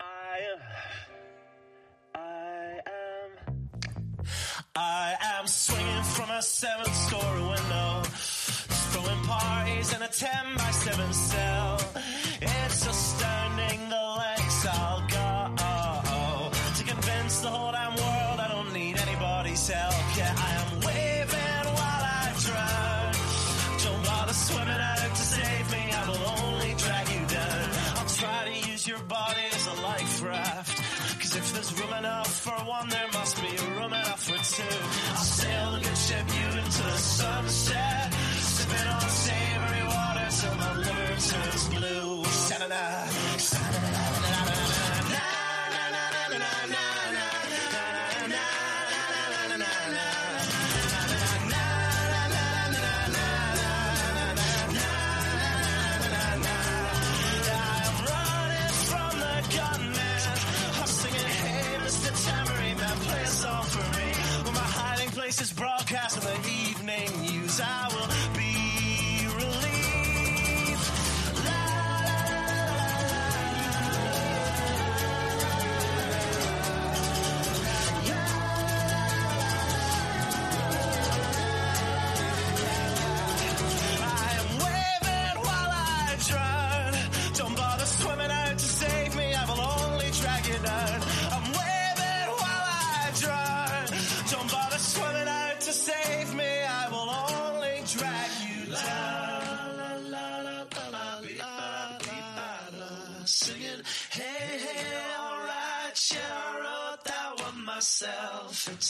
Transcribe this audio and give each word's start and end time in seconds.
I 0.00 0.38
am. 0.52 0.60
I 2.14 2.80
am. 2.86 4.26
I 4.76 5.16
am 5.38 5.46
swinging 5.46 6.02
from 6.02 6.30
a 6.30 6.42
seventh 6.42 6.94
story 6.94 7.42
window, 7.42 8.02
throwing 8.92 9.22
parties 9.24 9.94
in 9.94 10.02
a 10.02 10.08
ten 10.08 10.56
by 10.56 10.70
seven 10.70 11.12
cell. 11.12 11.80
It's 12.40 12.86
astounding 12.86 13.17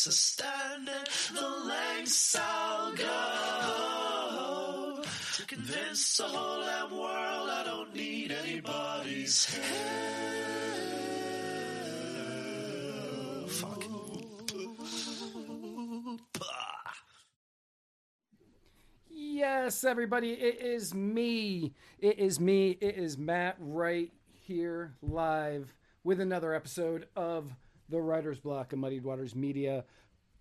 the 0.09 1.67
lengths 1.67 2.35
I'll 2.41 2.93
go 2.93 3.05
to 5.35 5.47
convince 5.47 6.17
the 6.17 6.25
whole 6.25 6.63
damn 6.63 6.91
world 6.91 7.51
I 7.51 7.63
don't 7.67 7.95
need 7.95 8.33
anybody's 8.33 9.45
help. 9.45 9.69
Fuck. 13.51 13.85
Yes, 19.11 19.85
everybody, 19.85 20.33
it 20.33 20.63
is 20.63 20.95
me. 20.95 21.75
It 21.99 22.19
is 22.19 22.41
me. 22.41 22.79
It 22.81 22.97
is 22.97 23.19
Matt 23.19 23.57
right 23.59 24.11
here 24.33 24.95
live 25.03 25.75
with 26.03 26.19
another 26.19 26.55
episode 26.55 27.09
of 27.15 27.55
The 27.89 28.01
Writer's 28.01 28.39
Block, 28.39 28.73
a 28.73 28.77
Muddied 28.77 29.05
Waters 29.05 29.35
Media 29.35 29.85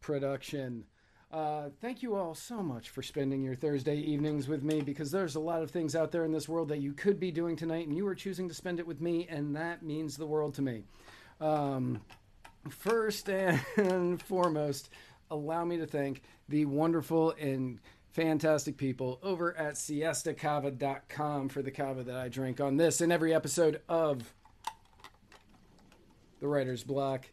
production. 0.01 0.85
Uh, 1.31 1.69
thank 1.81 2.01
you 2.01 2.15
all 2.15 2.33
so 2.33 2.61
much 2.61 2.89
for 2.89 3.01
spending 3.01 3.43
your 3.43 3.55
Thursday 3.55 3.97
evenings 3.97 4.47
with 4.47 4.63
me 4.63 4.81
because 4.81 5.11
there's 5.11 5.35
a 5.35 5.39
lot 5.39 5.61
of 5.61 5.71
things 5.71 5.95
out 5.95 6.11
there 6.11 6.23
in 6.23 6.31
this 6.31 6.47
world 6.47 6.69
that 6.69 6.79
you 6.79 6.93
could 6.93 7.19
be 7.19 7.31
doing 7.31 7.55
tonight, 7.55 7.87
and 7.87 7.97
you 7.97 8.07
are 8.07 8.15
choosing 8.15 8.47
to 8.47 8.55
spend 8.55 8.79
it 8.79 8.87
with 8.87 9.01
me, 9.01 9.27
and 9.29 9.55
that 9.55 9.83
means 9.83 10.15
the 10.15 10.25
world 10.25 10.53
to 10.53 10.61
me. 10.61 10.83
Um, 11.41 12.01
first 12.69 13.29
and 13.29 14.21
foremost, 14.23 14.89
allow 15.29 15.65
me 15.65 15.77
to 15.77 15.85
thank 15.85 16.21
the 16.47 16.65
wonderful 16.65 17.31
and 17.39 17.79
fantastic 18.11 18.77
people 18.77 19.19
over 19.21 19.55
at 19.57 19.73
siestacava.com 19.73 21.49
for 21.49 21.61
the 21.61 21.71
kava 21.71 22.03
that 22.03 22.15
I 22.15 22.29
drink 22.29 22.61
on 22.61 22.77
this 22.77 23.01
and 23.01 23.11
every 23.11 23.33
episode 23.33 23.81
of 23.89 24.33
The 26.39 26.47
Writer's 26.47 26.83
Block. 26.83 27.25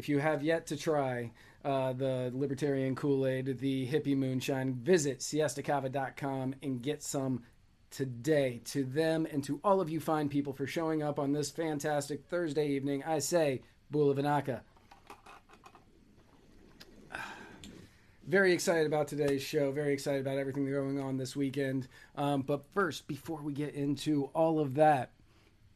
If 0.00 0.08
you 0.08 0.18
have 0.18 0.42
yet 0.42 0.66
to 0.68 0.78
try 0.78 1.30
uh, 1.62 1.92
the 1.92 2.30
Libertarian 2.32 2.94
Kool 2.94 3.26
Aid, 3.26 3.58
the 3.58 3.86
hippie 3.86 4.16
moonshine, 4.16 4.72
visit 4.72 5.18
siestacava.com 5.18 6.54
and 6.62 6.80
get 6.80 7.02
some 7.02 7.42
today. 7.90 8.62
To 8.64 8.82
them 8.82 9.26
and 9.30 9.44
to 9.44 9.60
all 9.62 9.78
of 9.78 9.90
you 9.90 10.00
fine 10.00 10.30
people 10.30 10.54
for 10.54 10.66
showing 10.66 11.02
up 11.02 11.18
on 11.18 11.34
this 11.34 11.50
fantastic 11.50 12.24
Thursday 12.24 12.68
evening, 12.68 13.04
I 13.04 13.18
say, 13.18 13.60
Bula 13.90 14.14
Vinaka. 14.14 14.60
Very 18.26 18.54
excited 18.54 18.86
about 18.86 19.06
today's 19.06 19.42
show. 19.42 19.70
Very 19.70 19.92
excited 19.92 20.22
about 20.22 20.38
everything 20.38 20.64
going 20.64 20.98
on 20.98 21.18
this 21.18 21.36
weekend. 21.36 21.88
Um, 22.16 22.40
but 22.40 22.64
first, 22.72 23.06
before 23.06 23.42
we 23.42 23.52
get 23.52 23.74
into 23.74 24.30
all 24.32 24.60
of 24.60 24.76
that, 24.76 25.10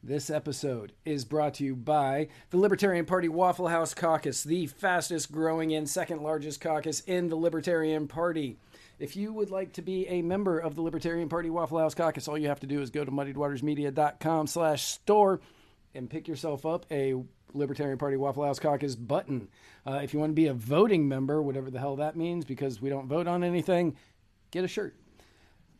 this 0.07 0.29
episode 0.29 0.93
is 1.07 1.25
brought 1.25 1.55
to 1.55 1.65
you 1.65 1.75
by 1.75 2.29
the 2.51 2.59
Libertarian 2.59 3.07
Party 3.07 3.29
Waffle 3.29 3.69
House 3.69 3.95
Caucus, 3.95 4.45
the 4.45 4.67
fastest 4.67 5.33
growing 5.33 5.73
and 5.73 5.89
second 5.89 6.23
largest 6.23 6.61
caucus 6.61 7.01
in 7.01 7.29
the 7.29 7.37
Libertarian 7.37 8.07
Party. 8.07 8.59
If 8.99 9.17
you 9.17 9.33
would 9.33 9.51
like 9.51 9.73
to 9.73 9.83
be 9.83 10.07
a 10.09 10.21
member 10.21 10.59
of 10.59 10.75
the 10.75 10.83
Libertarian 10.83 11.31
Party 11.31 11.49
Waffle 11.49 11.79
House 11.79 11.95
Caucus, 11.95 12.29
all 12.29 12.37
you 12.37 12.49
have 12.49 12.61
to 12.61 12.67
do 12.67 12.83
is 12.83 12.91
go 12.91 13.05
to 13.05 13.11
muddiedwatersmedia.com 13.11 14.47
slash 14.47 14.85
store 14.85 15.41
and 15.95 16.11
pick 16.11 16.29
yourself 16.29 16.67
up 16.67 16.85
a 16.91 17.15
Libertarian 17.55 17.97
Party 17.97 18.19
Waffle 18.19 18.45
House 18.45 18.59
Caucus 18.59 18.97
button. 18.97 19.49
Uh, 19.87 20.01
if 20.03 20.13
you 20.13 20.21
want 20.21 20.31
to 20.31 20.35
be 20.35 20.49
a 20.49 20.55
voting 20.55 21.09
member, 21.09 21.41
whatever 21.41 21.71
the 21.71 21.79
hell 21.79 21.97
that 21.97 22.15
means, 22.15 22.45
because 22.45 22.83
we 22.83 22.91
don't 22.91 23.09
vote 23.09 23.27
on 23.27 23.43
anything, 23.43 23.97
get 24.51 24.65
a 24.65 24.69
shirt. 24.69 24.95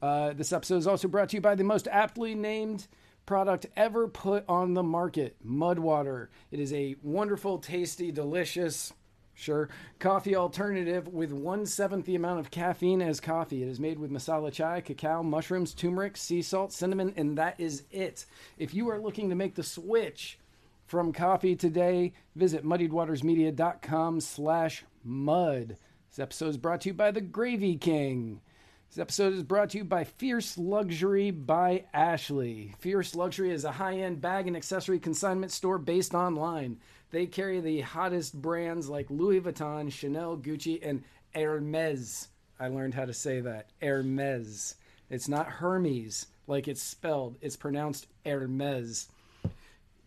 Uh, 0.01 0.33
this 0.33 0.53
episode 0.53 0.77
is 0.77 0.87
also 0.87 1.09
brought 1.09 1.29
to 1.29 1.37
you 1.37 1.41
by 1.43 1.55
the 1.55 1.65
most 1.65 1.89
aptly 1.89 2.35
named 2.35 2.87
product 3.27 3.67
ever 3.77 4.09
put 4.09 4.45
on 4.49 4.75
the 4.75 4.83
market 4.83 5.37
Mudwater. 5.47 6.29
It 6.51 6.61
is 6.61 6.73
a 6.73 6.97
wonderful, 7.03 7.59
tasty, 7.59 8.13
delicious, 8.13 8.93
sure, 9.35 9.69
coffee 9.99 10.37
alternative 10.37 11.09
with 11.09 11.33
one 11.33 11.67
seventh 11.67 12.07
the 12.07 12.17
amount 12.17 12.41
of 12.41 12.51
caffeine 12.51 13.03
as 13.03 13.21
coffee. 13.21 13.63
It 13.63 13.69
is 13.69 13.81
made 13.81 13.99
with 13.99 14.11
masala 14.11 14.53
chai, 14.53 14.81
cacao, 14.81 15.23
mushrooms, 15.23 15.75
turmeric, 15.75 16.17
sea 16.17 16.43
salt, 16.43 16.73
cinnamon, 16.73 17.15
and 17.17 17.39
that 17.39 17.59
is 17.59 17.85
it. 17.91 18.27
If 18.59 18.75
you 18.75 18.89
are 18.91 19.01
looking 19.01 19.31
to 19.31 19.35
make 19.35 19.55
the 19.55 19.63
switch, 19.63 20.39
from 20.87 21.13
coffee 21.13 21.57
today, 21.57 22.13
visit 22.37 22.65
muddiedwatersmedia.com 22.65 24.21
slash 24.21 24.85
mud. 25.03 25.77
This 26.11 26.19
episode 26.19 26.49
is 26.49 26.57
brought 26.57 26.83
to 26.83 26.91
you 26.91 26.95
by 26.95 27.11
the 27.11 27.21
Gravy 27.21 27.77
King. 27.77 28.41
This 28.95 29.03
episode 29.03 29.33
is 29.33 29.43
brought 29.43 29.71
to 29.71 29.79
you 29.79 29.85
by 29.85 30.05
Fierce 30.05 30.57
Luxury 30.57 31.33
by 31.33 31.83
Ashley. 31.93 32.77
Fierce 32.79 33.17
Luxury 33.17 33.51
is 33.51 33.65
a 33.65 33.73
high-end 33.73 34.21
bag 34.21 34.47
and 34.47 34.57
accessory 34.57 35.01
consignment 35.01 35.51
store 35.51 35.79
based 35.79 36.15
online. 36.15 36.79
They 37.11 37.27
carry 37.27 37.59
the 37.59 37.81
hottest 37.81 38.41
brands 38.41 38.89
like 38.89 39.11
Louis 39.11 39.41
Vuitton, 39.41 39.91
Chanel, 39.91 40.37
Gucci, 40.37 40.79
and 40.81 41.03
Hermes. 41.35 42.29
I 42.61 42.69
learned 42.69 42.95
how 42.95 43.05
to 43.05 43.13
say 43.13 43.41
that. 43.41 43.71
Hermes. 43.83 44.77
It's 45.11 45.29
not 45.29 45.49
Hermes 45.49 46.29
like 46.47 46.69
it's 46.69 46.81
spelled. 46.81 47.37
It's 47.41 47.57
pronounced 47.57 48.07
Hermes 48.25 49.09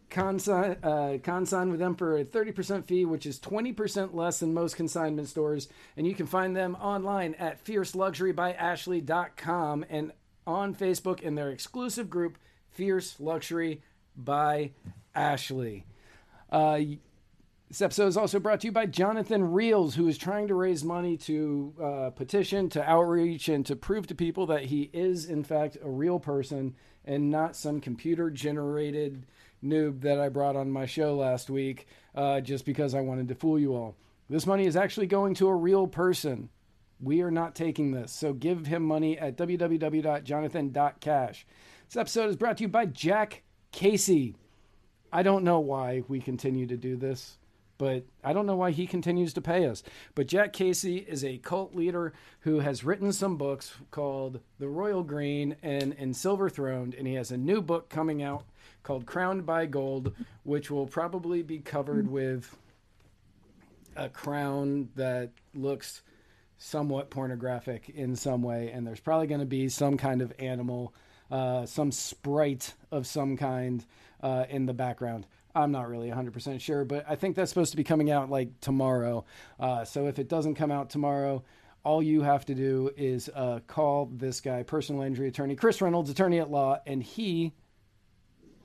consign, 0.10 0.78
uh, 0.84 1.18
consign 1.22 1.70
with 1.70 1.80
them 1.80 1.96
for 1.96 2.18
a 2.18 2.26
30% 2.26 2.86
fee, 2.86 3.06
which 3.06 3.26
is 3.26 3.40
20% 3.40 4.14
less 4.14 4.40
than 4.40 4.54
most 4.54 4.76
consignment 4.76 5.28
stores. 5.28 5.68
And 5.96 6.06
you 6.08 6.16
can 6.16 6.28
find 6.28 6.56
them 6.56 6.76
online 6.76 7.34
at 7.36 7.64
fierceluxurybyashley.com 7.64 9.86
and 9.90 10.12
on 10.46 10.76
Facebook 10.76 11.22
in 11.22 11.36
their 11.36 11.50
exclusive 11.50 12.10
group, 12.10 12.38
Fierce 12.70 13.20
Luxury 13.20 13.82
by 14.16 14.72
Ashley. 15.14 15.86
Uh, 16.50 16.80
this 17.68 17.82
episode 17.82 18.08
is 18.08 18.16
also 18.16 18.40
brought 18.40 18.62
to 18.62 18.68
you 18.68 18.72
by 18.72 18.86
Jonathan 18.86 19.52
Reels, 19.52 19.96
who 19.96 20.08
is 20.08 20.18
trying 20.18 20.48
to 20.48 20.56
raise 20.56 20.86
money 20.86 21.18
to 21.18 21.74
uh, 21.84 22.10
petition, 22.12 22.70
to 22.70 22.90
outreach, 22.90 23.50
and 23.50 23.66
to 23.66 23.76
prove 23.76 24.08
to 24.08 24.16
people 24.16 24.46
that 24.46 24.64
he 24.66 24.90
is, 24.94 25.26
in 25.26 25.44
fact, 25.44 25.76
a 25.84 25.90
real 25.90 26.18
person 26.18 26.76
and 27.04 27.30
not 27.30 27.58
some 27.58 27.82
computer 27.82 28.30
generated 28.30 29.26
noob 29.70 30.02
that 30.02 30.20
I 30.20 30.30
brought 30.30 30.56
on 30.56 30.72
my 30.72 30.86
show 30.86 31.16
last 31.16 31.50
week 31.50 31.88
uh, 32.16 32.42
just 32.42 32.66
because 32.66 32.96
I 32.96 33.02
wanted 33.02 33.28
to 33.30 33.36
fool 33.36 33.60
you 33.60 33.76
all. 33.76 33.96
This 34.30 34.46
money 34.46 34.66
is 34.66 34.76
actually 34.76 35.08
going 35.08 35.36
to 35.36 35.48
a 35.48 35.56
real 35.56 35.88
person. 35.88 36.50
We 37.00 37.22
are 37.22 37.32
not 37.32 37.56
taking 37.56 37.92
this. 37.92 38.12
So 38.12 38.34
give 38.34 38.66
him 38.66 38.84
money 38.84 39.18
at 39.18 39.38
www.jonathan.cash. 39.38 41.48
This 41.88 41.98
episode 41.98 42.30
is 42.30 42.36
brought 42.36 42.58
to 42.58 42.64
you 42.64 42.68
by 42.68 42.88
Jack 42.88 43.44
Casey. 43.72 44.36
I 45.12 45.24
don't 45.24 45.46
know 45.46 45.60
why 45.60 46.04
we 46.08 46.20
continue 46.20 46.68
to 46.68 46.76
do 46.76 46.98
this, 46.98 47.38
but 47.78 48.04
I 48.24 48.34
don't 48.34 48.46
know 48.46 48.58
why 48.58 48.72
he 48.72 48.88
continues 48.88 49.34
to 49.36 49.42
pay 49.42 49.68
us. 49.68 49.84
But 50.16 50.28
Jack 50.28 50.52
Casey 50.52 50.98
is 50.98 51.24
a 51.24 51.38
cult 51.38 51.76
leader 51.76 52.12
who 52.42 52.60
has 52.60 52.84
written 52.84 53.14
some 53.14 53.38
books 53.38 53.74
called 53.92 54.42
The 54.60 54.68
Royal 54.68 55.04
Green 55.04 55.56
and, 55.62 55.96
and 55.98 56.16
Silver 56.16 56.50
Throned, 56.50 56.94
and 56.94 57.08
he 57.08 57.14
has 57.14 57.32
a 57.32 57.38
new 57.38 57.62
book 57.62 57.88
coming 57.88 58.22
out 58.22 58.44
called 58.84 59.06
Crowned 59.06 59.46
by 59.46 59.66
Gold, 59.66 60.14
which 60.44 60.72
will 60.72 60.88
probably 60.88 61.42
be 61.42 61.60
covered 61.60 62.10
with 62.10 62.56
a 63.96 64.10
crown 64.10 64.90
that 64.96 65.32
looks 65.54 66.02
somewhat 66.58 67.10
pornographic 67.10 67.90
in 67.90 68.16
some 68.16 68.42
way, 68.42 68.72
and 68.72 68.86
there's 68.86 69.00
probably 69.00 69.28
going 69.28 69.40
to 69.40 69.46
be 69.46 69.70
some 69.70 69.98
kind 69.98 70.22
of 70.22 70.34
animal, 70.40 70.94
uh, 71.30 71.66
some 71.66 71.92
sprite 71.92 72.74
of 72.92 73.06
some 73.06 73.38
kind 73.38 73.86
uh, 74.22 74.46
in 74.50 74.66
the 74.66 74.74
background. 74.74 75.26
I'm 75.54 75.72
not 75.72 75.90
really 75.90 76.10
100% 76.10 76.62
sure, 76.62 76.86
but 76.86 77.06
I 77.08 77.16
think 77.16 77.36
that's 77.36 77.50
supposed 77.50 77.72
to 77.72 77.78
be 77.78 77.84
coming 77.84 78.12
out 78.12 78.30
like 78.30 78.60
tomorrow. 78.60 79.26
Uh, 79.60 79.86
so 79.86 80.08
if 80.08 80.20
it 80.20 80.30
doesn't 80.30 80.56
come 80.56 80.72
out 80.72 80.90
tomorrow, 80.90 81.44
all 81.84 82.04
you 82.04 82.22
have 82.22 82.46
to 82.46 82.56
do 82.56 82.92
is 82.96 83.30
uh, 83.34 83.60
call 83.66 84.10
this 84.12 84.42
guy, 84.42 84.64
personal 84.64 85.02
injury 85.02 85.28
attorney, 85.28 85.56
Chris 85.56 85.82
Reynolds, 85.82 86.10
attorney 86.10 86.40
at 86.40 86.52
law, 86.52 86.80
and 86.86 87.02
he 87.02 87.54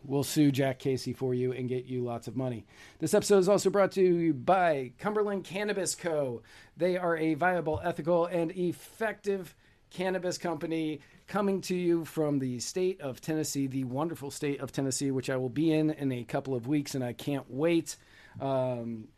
will 0.05 0.25
sue 0.25 0.51
Jack 0.51 0.79
Casey 0.79 1.13
for 1.13 1.35
you 1.35 1.53
and 1.53 1.69
get 1.69 1.85
you 1.85 2.03
lots 2.03 2.29
of 2.29 2.37
money. 2.37 2.65
This 2.99 3.15
episode 3.15 3.39
is 3.39 3.49
also 3.49 3.71
brought 3.71 3.93
to 3.93 4.03
you 4.03 4.35
by 4.35 4.93
Cumberland 4.99 5.45
Cannabis 5.45 5.95
Co. 5.95 6.43
They 6.77 6.97
are 6.97 7.17
a 7.17 7.35
viable, 7.35 7.81
ethical, 7.83 8.27
and 8.27 8.51
effective 8.53 9.55
cannabis 9.91 10.39
company 10.39 11.01
coming 11.27 11.61
to 11.63 11.77
you 11.77 12.05
from 12.05 12.39
the 12.39 12.59
state 12.61 13.01
of 13.01 13.21
Tennessee, 13.21 13.67
the 13.67 13.85
wonderful 13.85 14.31
state 14.31 14.61
of 14.61 14.73
Tennessee, 14.73 15.11
which 15.11 15.31
I 15.31 15.37
will 15.37 15.49
be 15.49 15.73
in 15.73 15.91
in 15.91 16.13
a 16.13 16.25
couple 16.25 16.55
of 16.55 16.67
weeks, 16.67 16.95
and 16.95 17.05
I 17.05 17.13
can't 17.13 17.51
wait. 17.51 17.97
Um, 18.41 19.09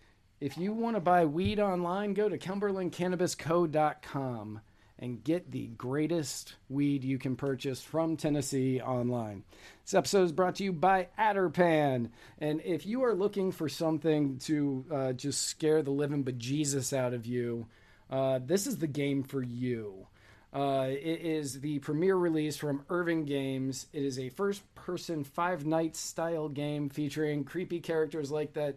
if 0.41 0.59
you 0.59 0.73
want 0.73 0.97
to 0.97 1.01
buy 1.01 1.25
weed 1.25 1.61
online, 1.61 2.15
go 2.15 2.29
to 2.29 2.39
cumberlandcannabisco.com 2.39 4.61
and 4.99 5.25
get 5.25 5.51
the 5.51 5.67
greatest 5.67 6.55
weed 6.69 7.05
you 7.05 7.19
can 7.19 7.37
purchase 7.37 7.81
from 7.81 8.17
Tennessee 8.17 8.81
online. 8.81 9.43
This 9.85 9.95
episode 9.95 10.25
is 10.25 10.33
brought 10.33 10.57
to 10.57 10.65
you 10.65 10.73
by 10.73 11.09
Adderpan. 11.19 12.11
And 12.39 12.61
if 12.65 12.87
you 12.87 13.05
are 13.05 13.15
looking 13.15 13.53
for 13.53 13.69
something 13.69 14.39
to 14.41 14.85
uh, 14.91 15.13
just 15.13 15.43
scare 15.43 15.83
the 15.83 15.91
living 15.91 16.25
bejesus 16.25 16.97
out 16.97 17.13
of 17.13 17.27
you, 17.27 17.67
uh, 18.11 18.39
this 18.45 18.67
is 18.67 18.79
the 18.79 18.87
game 18.87 19.23
for 19.25 19.43
you. 19.43 20.07
Uh, 20.53 20.87
it 20.89 21.21
is 21.23 21.61
the 21.61 21.81
premiere 21.81 22.15
release 22.15 22.57
from 22.57 22.85
Irving 22.89 23.25
Games. 23.25 23.89
It 23.93 24.05
is 24.05 24.21
a 24.21 24.29
first 24.29 24.63
person 24.77 25.25
Five 25.25 25.67
Nights 25.67 25.99
style 25.99 26.49
game 26.49 26.89
featuring 26.89 27.43
creepy 27.43 27.81
characters 27.81 28.31
like 28.31 28.53
that 28.53 28.77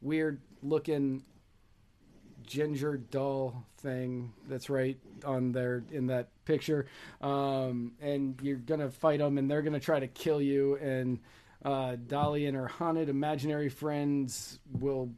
weird 0.00 0.40
looking 0.62 1.24
ginger 2.46 2.96
doll 2.96 3.66
thing 3.78 4.32
that's 4.48 4.68
right 4.68 4.98
on 5.24 5.52
there 5.52 5.84
in 5.90 6.06
that 6.08 6.28
picture. 6.44 6.86
Um, 7.20 7.92
and 8.00 8.38
you're 8.42 8.56
to 8.80 8.90
fight 8.90 9.18
them, 9.18 9.38
and 9.38 9.50
they're 9.50 9.62
to 9.74 9.80
try 9.80 10.00
to 10.00 10.08
kill 10.08 10.42
you. 10.42 10.76
And 10.76 11.20
uh, 11.64 11.96
Dolly 12.06 12.46
and 12.46 12.56
her 12.56 12.68
haunted 12.68 13.08
imaginary 13.08 13.68
friends 13.68 14.58
will 14.78 15.10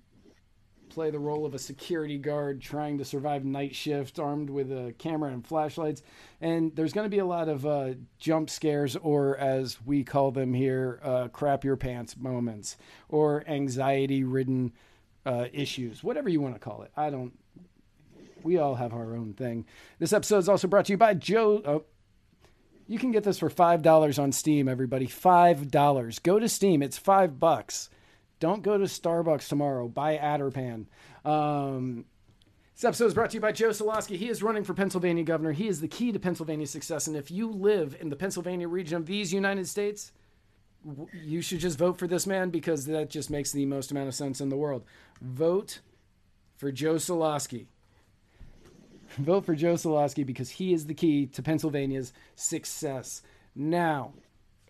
play 0.90 1.10
the 1.10 1.18
role 1.18 1.46
of 1.46 1.54
a 1.54 1.58
security 1.58 2.18
guard 2.18 2.60
trying 2.60 2.98
to 2.98 3.04
survive 3.04 3.44
night 3.44 3.74
shift 3.74 4.18
armed 4.18 4.50
with 4.50 4.70
a 4.72 4.92
camera 4.98 5.30
and 5.30 5.46
flashlights 5.46 6.02
and 6.40 6.74
there's 6.74 6.92
going 6.92 7.04
to 7.04 7.10
be 7.10 7.20
a 7.20 7.24
lot 7.24 7.48
of 7.48 7.64
uh, 7.64 7.90
jump 8.18 8.50
scares 8.50 8.96
or 8.96 9.36
as 9.38 9.78
we 9.86 10.02
call 10.02 10.32
them 10.32 10.52
here 10.52 11.00
uh, 11.04 11.28
crap 11.28 11.64
your 11.64 11.76
pants 11.76 12.16
moments 12.16 12.76
or 13.08 13.44
anxiety 13.46 14.24
ridden 14.24 14.72
uh, 15.24 15.46
issues 15.52 16.02
whatever 16.02 16.28
you 16.28 16.40
want 16.40 16.54
to 16.54 16.60
call 16.60 16.82
it 16.82 16.90
i 16.96 17.08
don't 17.08 17.38
we 18.44 18.58
all 18.58 18.74
have 18.76 18.92
our 18.92 19.14
own 19.14 19.32
thing 19.32 19.64
this 19.98 20.12
episode 20.12 20.38
is 20.38 20.48
also 20.48 20.68
brought 20.68 20.86
to 20.86 20.92
you 20.92 20.98
by 20.98 21.14
joe 21.14 21.62
oh, 21.64 21.84
you 22.86 22.98
can 22.98 23.12
get 23.12 23.24
this 23.24 23.38
for 23.38 23.50
five 23.50 23.82
dollars 23.82 24.18
on 24.18 24.32
steam 24.32 24.68
everybody 24.68 25.06
five 25.06 25.70
dollars 25.70 26.18
go 26.18 26.38
to 26.38 26.48
steam 26.48 26.82
it's 26.82 26.98
five 26.98 27.38
bucks 27.38 27.90
don't 28.40 28.62
go 28.62 28.78
to 28.78 28.84
Starbucks 28.84 29.48
tomorrow. 29.48 29.86
Buy 29.86 30.16
Adderpan. 30.16 30.86
Um, 31.24 32.06
this 32.74 32.84
episode 32.84 33.06
is 33.06 33.14
brought 33.14 33.30
to 33.30 33.36
you 33.36 33.40
by 33.40 33.52
Joe 33.52 33.68
Soloski. 33.68 34.16
He 34.16 34.30
is 34.30 34.42
running 34.42 34.64
for 34.64 34.72
Pennsylvania 34.72 35.22
governor. 35.22 35.52
He 35.52 35.68
is 35.68 35.82
the 35.82 35.88
key 35.88 36.10
to 36.10 36.18
Pennsylvania's 36.18 36.70
success. 36.70 37.06
And 37.06 37.16
if 37.16 37.30
you 37.30 37.50
live 37.50 37.94
in 38.00 38.08
the 38.08 38.16
Pennsylvania 38.16 38.66
region 38.66 38.96
of 38.96 39.04
these 39.04 39.32
United 39.32 39.68
States, 39.68 40.12
you 41.12 41.42
should 41.42 41.60
just 41.60 41.78
vote 41.78 41.98
for 41.98 42.06
this 42.06 42.26
man 42.26 42.48
because 42.48 42.86
that 42.86 43.10
just 43.10 43.28
makes 43.28 43.52
the 43.52 43.66
most 43.66 43.90
amount 43.90 44.08
of 44.08 44.14
sense 44.14 44.40
in 44.40 44.48
the 44.48 44.56
world. 44.56 44.84
Vote 45.20 45.80
for 46.56 46.72
Joe 46.72 46.94
Soloski. 46.94 47.66
Vote 49.18 49.44
for 49.44 49.54
Joe 49.54 49.74
Soloski 49.74 50.24
because 50.24 50.50
he 50.50 50.72
is 50.72 50.86
the 50.86 50.94
key 50.94 51.26
to 51.26 51.42
Pennsylvania's 51.42 52.12
success. 52.36 53.22
Now, 53.54 54.12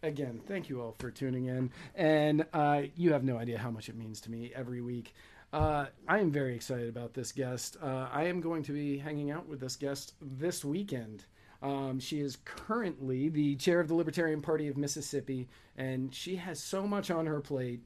again, 0.03 0.41
thank 0.47 0.69
you 0.69 0.81
all 0.81 0.95
for 0.99 1.11
tuning 1.11 1.47
in. 1.47 1.71
And 1.95 2.47
uh, 2.53 2.83
you 2.97 3.13
have 3.13 3.25
no 3.25 3.37
idea 3.37 3.59
how 3.59 3.71
much 3.71 3.89
it 3.89 3.97
means 3.97 4.21
to 4.23 4.31
me 4.31 4.53
every 4.55 4.81
week. 4.81 5.15
Uh, 5.53 5.87
I 6.09 6.21
am 6.21 6.31
very 6.31 6.55
excited 6.55 6.89
about 6.89 7.13
this 7.13 7.33
guest. 7.33 7.77
Uh, 7.83 8.09
I 8.11 8.25
am 8.25 8.41
going 8.41 8.63
to 8.65 8.73
be 8.73 8.99
hanging 8.99 9.31
out 9.31 9.49
with 9.49 9.61
this 9.61 9.77
guest 9.77 10.15
this 10.23 10.65
weekend. 10.65 11.25
Um, 11.63 12.01
she 12.01 12.21
is 12.21 12.39
currently 12.45 13.29
the 13.29 13.57
chair 13.57 13.81
of 13.81 13.89
the 13.89 13.95
Libertarian 13.95 14.41
Party 14.41 14.69
of 14.69 14.79
Mississippi, 14.79 15.49
and 15.77 16.15
she 16.15 16.37
has 16.37 16.63
so 16.63 16.87
much 16.87 17.11
on 17.11 17.27
her 17.27 17.41
plate 17.41 17.83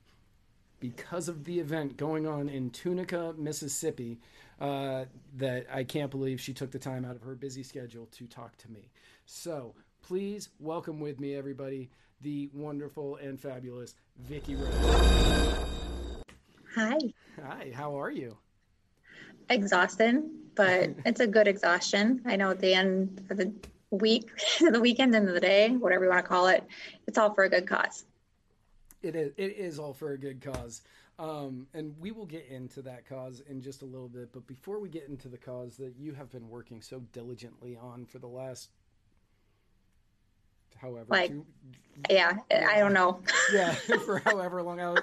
because 0.79 1.29
of 1.29 1.45
the 1.45 1.59
event 1.59 1.97
going 1.97 2.27
on 2.27 2.49
in 2.49 2.71
Tunica, 2.71 3.35
Mississippi, 3.37 4.21
uh, 4.65 5.05
that 5.37 5.67
I 5.71 5.85
can't 5.85 6.11
believe 6.11 6.41
she 6.41 6.55
took 6.55 6.71
the 6.71 6.79
time 6.79 7.05
out 7.05 7.17
of 7.17 7.23
her 7.23 7.35
busy 7.35 7.63
schedule 7.63 8.07
to 8.13 8.27
talk 8.27 8.57
to 8.59 8.71
me. 8.71 8.89
So 9.27 9.75
please 10.01 10.49
welcome 10.59 11.01
with 11.01 11.21
me, 11.21 11.35
everybody, 11.35 11.91
the 12.23 12.49
wonderful 12.55 13.17
and 13.17 13.39
fabulous 13.39 13.95
Vicki 14.21 14.55
Rose. 14.55 14.73
Hi. 16.75 16.97
Hi, 17.45 17.73
how 17.75 18.01
are 18.01 18.11
you? 18.11 18.39
Exhausted, 19.51 20.23
but 20.55 20.91
it's 21.05 21.21
a 21.21 21.27
good 21.27 21.47
exhaustion. 21.47 22.23
I 22.25 22.37
know 22.37 22.51
at 22.51 22.61
the 22.61 22.73
end 22.73 23.27
of 23.29 23.37
the 23.37 23.53
week, 23.91 24.31
the 24.61 24.81
weekend, 24.81 25.15
end 25.15 25.29
of 25.29 25.35
the 25.35 25.41
day, 25.41 25.73
whatever 25.73 26.05
you 26.05 26.11
want 26.11 26.25
to 26.25 26.29
call 26.29 26.47
it, 26.47 26.65
it's 27.07 27.19
all 27.19 27.35
for 27.35 27.45
a 27.45 27.51
good 27.51 27.67
cause. 27.67 28.05
It 29.03 29.15
is. 29.15 29.33
It 29.37 29.57
is 29.59 29.79
all 29.79 29.93
for 29.93 30.13
a 30.13 30.19
good 30.19 30.41
cause. 30.41 30.81
Um, 31.19 31.69
and 31.75 31.95
we 32.01 32.11
will 32.11 32.27
get 32.27 32.47
into 32.49 32.83
that 32.83 33.07
cause 33.09 33.41
in 33.49 33.63
just 33.63 33.83
a 33.83 33.85
little 33.85 34.09
bit. 34.09 34.33
But 34.33 34.47
before 34.47 34.81
we 34.81 34.89
get 34.89 35.09
into 35.09 35.29
the 35.29 35.39
cause 35.39 35.77
that 35.77 35.95
you 35.99 36.13
have 36.15 36.31
been 36.31 36.49
working 36.49 36.83
so 36.83 37.01
diligently 37.13 37.77
on 37.77 38.05
for 38.07 38.19
the 38.19 38.27
last 38.27 38.71
however 40.77 41.07
Like, 41.09 41.31
two, 41.31 41.47
Yeah, 42.11 42.37
I 42.51 42.79
don't 42.81 42.93
know. 42.93 43.21
yeah 43.53 43.73
for 44.05 44.19
however 44.19 44.63
long 44.63 44.81
I 44.81 44.91
was, 44.91 45.03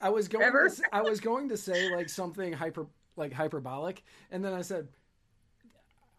I 0.00 0.08
was 0.10 0.28
going 0.28 0.44
Ever? 0.44 0.68
to, 0.68 0.82
I 0.92 1.02
was 1.02 1.20
going 1.20 1.48
to 1.50 1.56
say 1.56 1.88
like 1.88 2.08
something 2.08 2.52
hyper 2.52 2.86
like 3.16 3.32
hyperbolic 3.32 4.02
and 4.30 4.44
then 4.44 4.52
I 4.54 4.62
said 4.62 4.88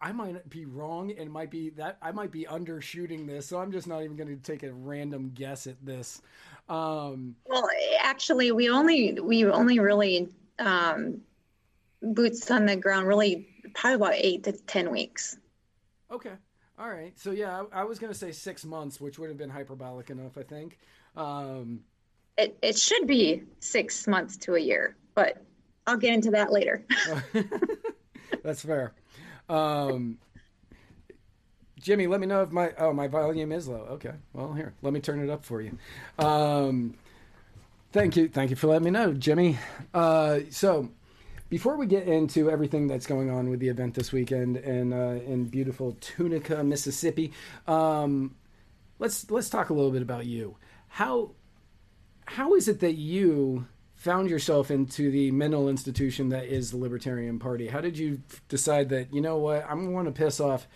I 0.03 0.11
might 0.11 0.49
be 0.49 0.65
wrong 0.65 1.11
and 1.11 1.31
might 1.31 1.51
be 1.51 1.69
that 1.71 1.97
I 2.01 2.11
might 2.11 2.31
be 2.31 2.45
undershooting 2.45 3.27
this 3.27 3.47
so 3.47 3.59
I'm 3.59 3.71
just 3.71 3.87
not 3.87 4.03
even 4.03 4.17
going 4.17 4.35
to 4.35 4.41
take 4.41 4.63
a 4.63 4.73
random 4.73 5.31
guess 5.33 5.67
at 5.67 5.83
this 5.85 6.21
um 6.71 7.35
Well, 7.45 7.67
actually, 7.99 8.51
we 8.51 8.69
only 8.69 9.19
we 9.19 9.45
only 9.45 9.79
really 9.79 10.29
um, 10.59 11.21
boots 12.01 12.49
on 12.49 12.65
the 12.65 12.75
ground 12.75 13.07
really 13.07 13.47
probably 13.75 13.95
about 13.95 14.13
eight 14.15 14.43
to 14.45 14.53
ten 14.53 14.89
weeks. 14.91 15.37
okay 16.09 16.33
all 16.79 16.89
right 16.89 17.13
so 17.19 17.31
yeah 17.31 17.63
I, 17.73 17.81
I 17.81 17.83
was 17.83 17.99
going 17.99 18.11
to 18.11 18.17
say 18.17 18.31
6 18.31 18.65
months 18.65 18.99
which 18.99 19.19
would 19.19 19.29
have 19.29 19.37
been 19.37 19.49
hyperbolic 19.49 20.09
enough 20.09 20.37
I 20.37 20.43
think 20.43 20.77
um 21.15 21.81
It 22.37 22.57
it 22.61 22.77
should 22.77 23.05
be 23.07 23.43
six 23.59 24.07
months 24.07 24.37
to 24.45 24.55
a 24.55 24.59
year, 24.59 24.95
but 25.13 25.43
I'll 25.85 25.97
get 25.97 26.13
into 26.13 26.31
that 26.31 26.51
later. 26.51 26.85
That's 28.43 28.63
fair. 28.63 28.93
Um, 29.49 30.17
Jimmy, 31.81 32.07
let 32.07 32.19
me 32.19 32.27
know 32.27 32.43
if 32.43 32.51
my 32.51 32.71
oh 32.77 32.93
my 32.93 33.07
volume 33.07 33.51
is 33.51 33.67
low. 33.67 33.87
Okay, 33.91 34.13
well 34.33 34.53
here, 34.53 34.73
let 34.81 34.93
me 34.93 34.99
turn 34.99 35.23
it 35.23 35.29
up 35.29 35.45
for 35.45 35.61
you. 35.61 35.77
Um, 36.19 36.95
thank 37.91 38.15
you, 38.15 38.27
thank 38.29 38.49
you 38.49 38.55
for 38.55 38.67
letting 38.67 38.85
me 38.85 38.91
know, 38.91 39.13
Jimmy. 39.13 39.57
Uh, 39.93 40.39
so 40.49 40.89
before 41.49 41.77
we 41.77 41.85
get 41.85 42.07
into 42.07 42.49
everything 42.49 42.87
that's 42.87 43.05
going 43.05 43.29
on 43.29 43.49
with 43.49 43.59
the 43.59 43.69
event 43.69 43.95
this 43.95 44.11
weekend 44.11 44.57
in 44.57 44.93
uh, 44.93 45.19
in 45.25 45.45
beautiful 45.45 45.97
Tunica, 45.99 46.63
Mississippi, 46.63 47.33
um, 47.67 48.35
let's 48.99 49.29
let's 49.31 49.49
talk 49.49 49.69
a 49.69 49.73
little 49.73 49.91
bit 49.91 50.01
about 50.01 50.25
you. 50.25 50.57
How 50.87 51.31
how 52.25 52.55
is 52.55 52.67
it 52.67 52.79
that 52.79 52.93
you 52.93 53.67
found 54.01 54.31
yourself 54.31 54.71
into 54.71 55.11
the 55.11 55.29
mental 55.29 55.69
institution 55.69 56.29
that 56.29 56.45
is 56.45 56.71
the 56.71 56.77
Libertarian 56.77 57.37
Party? 57.37 57.67
How 57.67 57.81
did 57.81 57.99
you 57.99 58.23
decide 58.49 58.89
that, 58.89 59.13
you 59.13 59.21
know 59.21 59.37
what, 59.37 59.63
I'm 59.69 59.93
going 59.93 60.05
to 60.05 60.11
piss 60.11 60.39
off 60.39 60.67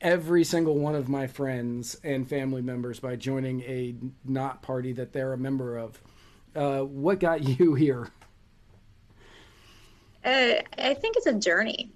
every 0.00 0.44
single 0.44 0.78
one 0.78 0.94
of 0.94 1.08
my 1.08 1.26
friends 1.26 1.96
and 2.04 2.28
family 2.28 2.62
members 2.62 3.00
by 3.00 3.16
joining 3.16 3.62
a 3.62 3.94
not 4.24 4.62
party 4.62 4.92
that 4.92 5.12
they're 5.12 5.32
a 5.32 5.38
member 5.38 5.76
of? 5.76 6.00
Uh, 6.54 6.80
what 6.80 7.20
got 7.20 7.42
you 7.60 7.74
here? 7.74 8.08
Uh, 10.24 10.54
I 10.78 10.94
think 10.94 11.16
it's 11.16 11.26
a 11.26 11.34
journey, 11.34 11.92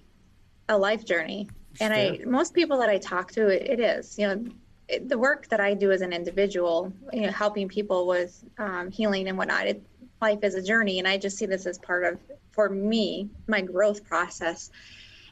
a 0.67 0.77
life 0.77 1.05
journey. 1.05 1.49
And 1.81 1.93
I, 1.93 2.19
most 2.25 2.53
people 2.53 2.77
that 2.79 2.89
I 2.89 2.97
talk 2.97 3.31
to, 3.33 3.47
it, 3.47 3.79
it 3.79 3.79
is, 3.79 4.17
you 4.17 4.27
know, 4.27 4.43
it, 4.87 5.07
the 5.07 5.17
work 5.17 5.47
that 5.47 5.59
I 5.59 5.73
do 5.73 5.91
as 5.91 6.01
an 6.01 6.11
individual, 6.11 6.91
you 7.13 7.21
know, 7.21 7.31
helping 7.31 7.67
people 7.67 8.07
with 8.07 8.43
um, 8.57 8.91
healing 8.91 9.27
and 9.27 9.37
whatnot, 9.37 9.67
it, 9.67 9.81
life 10.21 10.39
is 10.43 10.55
a 10.55 10.61
journey. 10.61 10.99
And 10.99 11.07
I 11.07 11.17
just 11.17 11.37
see 11.37 11.45
this 11.45 11.65
as 11.65 11.77
part 11.77 12.03
of, 12.03 12.19
for 12.51 12.69
me, 12.69 13.29
my 13.47 13.61
growth 13.61 14.03
process. 14.03 14.71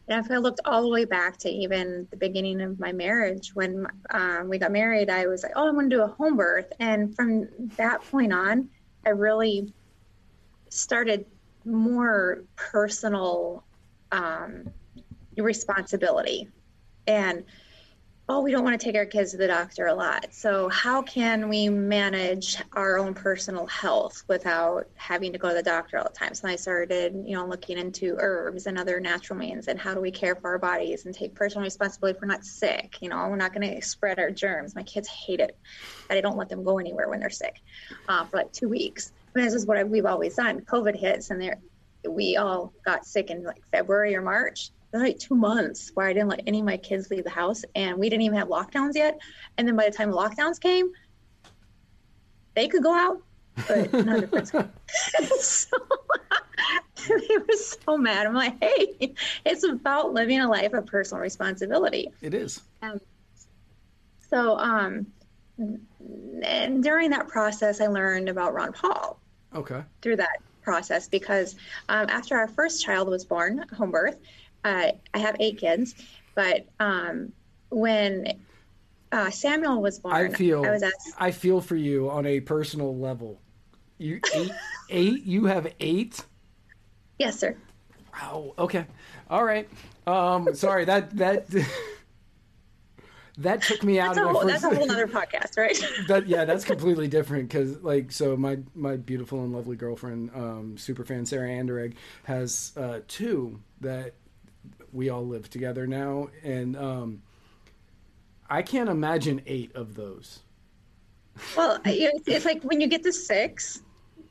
And 0.07 0.23
if 0.23 0.31
I 0.31 0.37
looked 0.37 0.61
all 0.65 0.81
the 0.81 0.89
way 0.89 1.05
back 1.05 1.37
to 1.39 1.49
even 1.49 2.07
the 2.11 2.17
beginning 2.17 2.61
of 2.61 2.79
my 2.79 2.93
marriage, 2.93 3.53
when 3.53 3.85
um, 4.11 4.47
we 4.47 4.57
got 4.57 4.71
married, 4.71 5.09
I 5.09 5.27
was 5.27 5.43
like, 5.43 5.51
oh, 5.55 5.67
I'm 5.67 5.73
going 5.73 5.89
to 5.89 5.95
do 5.95 6.01
a 6.03 6.07
home 6.07 6.37
birth. 6.37 6.71
And 6.79 7.13
from 7.15 7.49
that 7.75 8.01
point 8.03 8.31
on, 8.31 8.69
I 9.05 9.09
really 9.09 9.73
started 10.69 11.25
more 11.65 12.43
personal 12.55 13.63
um, 14.11 14.69
responsibility. 15.35 16.47
And 17.07 17.43
oh, 18.29 18.41
we 18.41 18.51
don't 18.51 18.63
want 18.63 18.77
to 18.79 18.83
take 18.83 18.95
our 18.95 19.05
kids 19.05 19.31
to 19.31 19.37
the 19.37 19.47
doctor 19.47 19.87
a 19.87 19.93
lot. 19.93 20.27
So, 20.31 20.67
how 20.69 21.01
can 21.01 21.47
we 21.47 21.69
manage 21.69 22.57
our 22.73 22.97
own 22.97 23.13
personal 23.13 23.65
health 23.67 24.23
without 24.27 24.87
having 24.95 25.31
to 25.31 25.37
go 25.37 25.49
to 25.49 25.55
the 25.55 25.63
doctor 25.63 25.97
all 25.97 26.03
the 26.03 26.09
time? 26.09 26.33
So, 26.33 26.47
I 26.47 26.57
started, 26.57 27.23
you 27.25 27.35
know, 27.35 27.45
looking 27.45 27.77
into 27.77 28.17
herbs 28.19 28.67
and 28.67 28.77
other 28.77 28.99
natural 28.99 29.39
means 29.39 29.67
and 29.69 29.79
how 29.79 29.93
do 29.93 30.01
we 30.01 30.11
care 30.11 30.35
for 30.35 30.49
our 30.49 30.59
bodies 30.59 31.05
and 31.05 31.15
take 31.15 31.35
personal 31.35 31.63
responsibility 31.63 32.17
if 32.17 32.21
we're 32.21 32.27
not 32.27 32.43
sick. 32.43 32.97
You 33.01 33.09
know, 33.09 33.27
we're 33.29 33.37
not 33.37 33.53
going 33.53 33.75
to 33.75 33.81
spread 33.81 34.19
our 34.19 34.31
germs. 34.31 34.75
My 34.75 34.83
kids 34.83 35.07
hate 35.07 35.39
it. 35.39 35.57
But 36.09 36.17
I 36.17 36.21
don't 36.21 36.37
let 36.37 36.49
them 36.49 36.63
go 36.63 36.79
anywhere 36.79 37.09
when 37.09 37.19
they're 37.19 37.29
sick 37.29 37.61
uh, 38.09 38.25
for 38.25 38.37
like 38.37 38.51
two 38.51 38.67
weeks. 38.67 39.13
This 39.33 39.53
is 39.53 39.65
what 39.65 39.87
we've 39.87 40.05
always 40.05 40.35
done. 40.35 40.61
COVID 40.61 40.95
hits 40.95 41.29
and 41.29 41.55
we 42.07 42.37
all 42.37 42.73
got 42.83 43.05
sick 43.05 43.29
in 43.29 43.43
like 43.43 43.63
February 43.71 44.15
or 44.15 44.21
March 44.21 44.71
like 44.93 45.19
two 45.19 45.35
months 45.35 45.91
where 45.93 46.07
I 46.07 46.13
didn't 46.13 46.29
let 46.29 46.41
any 46.47 46.59
of 46.59 46.65
my 46.65 46.77
kids 46.77 47.09
leave 47.09 47.23
the 47.23 47.29
house 47.29 47.63
and 47.75 47.97
we 47.97 48.09
didn't 48.09 48.23
even 48.23 48.37
have 48.37 48.47
lockdowns 48.47 48.95
yet. 48.95 49.19
And 49.57 49.67
then 49.67 49.75
by 49.75 49.85
the 49.89 49.95
time 49.95 50.11
the 50.11 50.17
lockdowns 50.17 50.59
came, 50.59 50.91
they 52.55 52.67
could 52.67 52.83
go 52.83 52.93
out, 52.93 53.21
but 53.67 53.93
none 53.93 54.23
of 54.23 54.31
the 54.31 54.69
so 55.39 55.77
they 57.07 57.37
were 57.37 57.55
so 57.55 57.97
mad. 57.97 58.25
I'm 58.25 58.33
like, 58.33 58.61
hey, 58.61 59.13
it's 59.45 59.63
about 59.63 60.13
living 60.13 60.39
a 60.39 60.49
life 60.49 60.73
of 60.73 60.85
personal 60.85 61.21
responsibility. 61.21 62.11
It 62.21 62.33
is. 62.33 62.61
Um, 62.81 62.99
so, 64.29 64.57
um, 64.57 65.07
and 66.43 66.83
during 66.83 67.09
that 67.11 67.27
process, 67.27 67.81
I 67.81 67.87
learned 67.87 68.29
about 68.29 68.53
Ron 68.53 68.73
Paul. 68.73 69.19
Okay. 69.55 69.81
Through 70.01 70.17
that 70.17 70.41
process, 70.61 71.07
because 71.07 71.55
um, 71.89 72.07
after 72.09 72.37
our 72.37 72.47
first 72.47 72.83
child 72.83 73.07
was 73.07 73.23
born, 73.23 73.65
home 73.75 73.91
birth, 73.91 74.17
uh, 74.67 74.91
I 75.13 75.17
have 75.17 75.37
eight 75.39 75.57
kids, 75.57 75.95
but 76.35 76.65
um, 76.79 77.31
when 77.69 78.37
uh, 79.11 79.29
Samuel 79.29 79.81
was 79.81 79.99
born, 79.99 80.13
I 80.13 80.29
feel 80.29 80.65
I, 80.65 80.75
asked, 80.75 81.13
I 81.17 81.31
feel 81.31 81.61
for 81.61 81.77
you 81.77 82.09
on 82.09 82.25
a 82.25 82.41
personal 82.41 82.97
level. 82.97 83.39
You 83.97 84.19
eight, 84.35 84.51
eight. 84.89 85.23
You 85.23 85.45
have 85.45 85.73
eight. 85.79 86.23
Yes, 87.17 87.39
sir. 87.39 87.55
Wow. 88.13 88.53
Okay. 88.59 88.85
All 89.29 89.43
right. 89.43 89.69
Um, 90.05 90.53
sorry 90.53 90.85
that 90.85 91.15
that. 91.17 91.45
that 93.39 93.61
took 93.61 93.83
me 93.83 93.99
out 93.99 94.15
that's 94.15 94.25
of 94.25 94.31
a 94.31 94.33
whole, 94.33 94.47
that's 94.47 94.63
a 94.63 94.75
whole 94.75 94.91
other 94.91 95.05
podcast 95.05 95.57
right 95.57 95.79
that 96.07 96.25
yeah 96.25 96.43
that's 96.43 96.65
completely 96.65 97.07
different 97.07 97.47
because 97.47 97.79
like 97.83 98.11
so 98.11 98.35
my 98.35 98.57
my 98.73 98.97
beautiful 98.97 99.43
and 99.43 99.53
lovely 99.53 99.75
girlfriend 99.75 100.31
um 100.33 100.75
super 100.75 101.05
fan 101.05 101.23
sarah 101.23 101.47
anderegg 101.47 101.93
has 102.23 102.73
uh 102.77 102.99
two 103.07 103.59
that 103.79 104.15
we 104.91 105.09
all 105.09 105.25
live 105.25 105.49
together 105.49 105.87
now, 105.87 106.29
and 106.43 106.75
um, 106.75 107.21
I 108.49 108.61
can't 108.61 108.89
imagine 108.89 109.41
eight 109.45 109.75
of 109.75 109.95
those. 109.95 110.39
Well, 111.55 111.79
it's 111.85 112.45
like 112.45 112.63
when 112.63 112.81
you 112.81 112.87
get 112.87 113.03
to 113.03 113.13
six, 113.13 113.81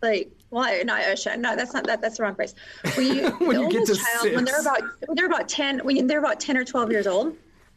like 0.02 0.30
well, 0.50 0.84
no, 0.84 0.96
no, 1.36 1.56
that's 1.56 1.72
not 1.74 1.86
that. 1.86 2.00
That's 2.00 2.16
the 2.16 2.22
wrong 2.22 2.34
phrase. 2.34 2.54
When 2.94 3.16
you, 3.16 3.30
when 3.46 3.60
you 3.60 3.70
get 3.70 3.86
to 3.86 3.94
child, 3.94 4.22
six. 4.22 4.34
when 4.34 4.44
they're 4.44 4.60
about 4.60 4.82
when 5.06 5.16
they're 5.16 5.26
about 5.26 5.48
ten, 5.48 5.78
when 5.80 6.06
they're 6.06 6.18
about 6.18 6.40
ten 6.40 6.56
or 6.56 6.64
twelve 6.64 6.90
years 6.90 7.06
old, 7.06 7.36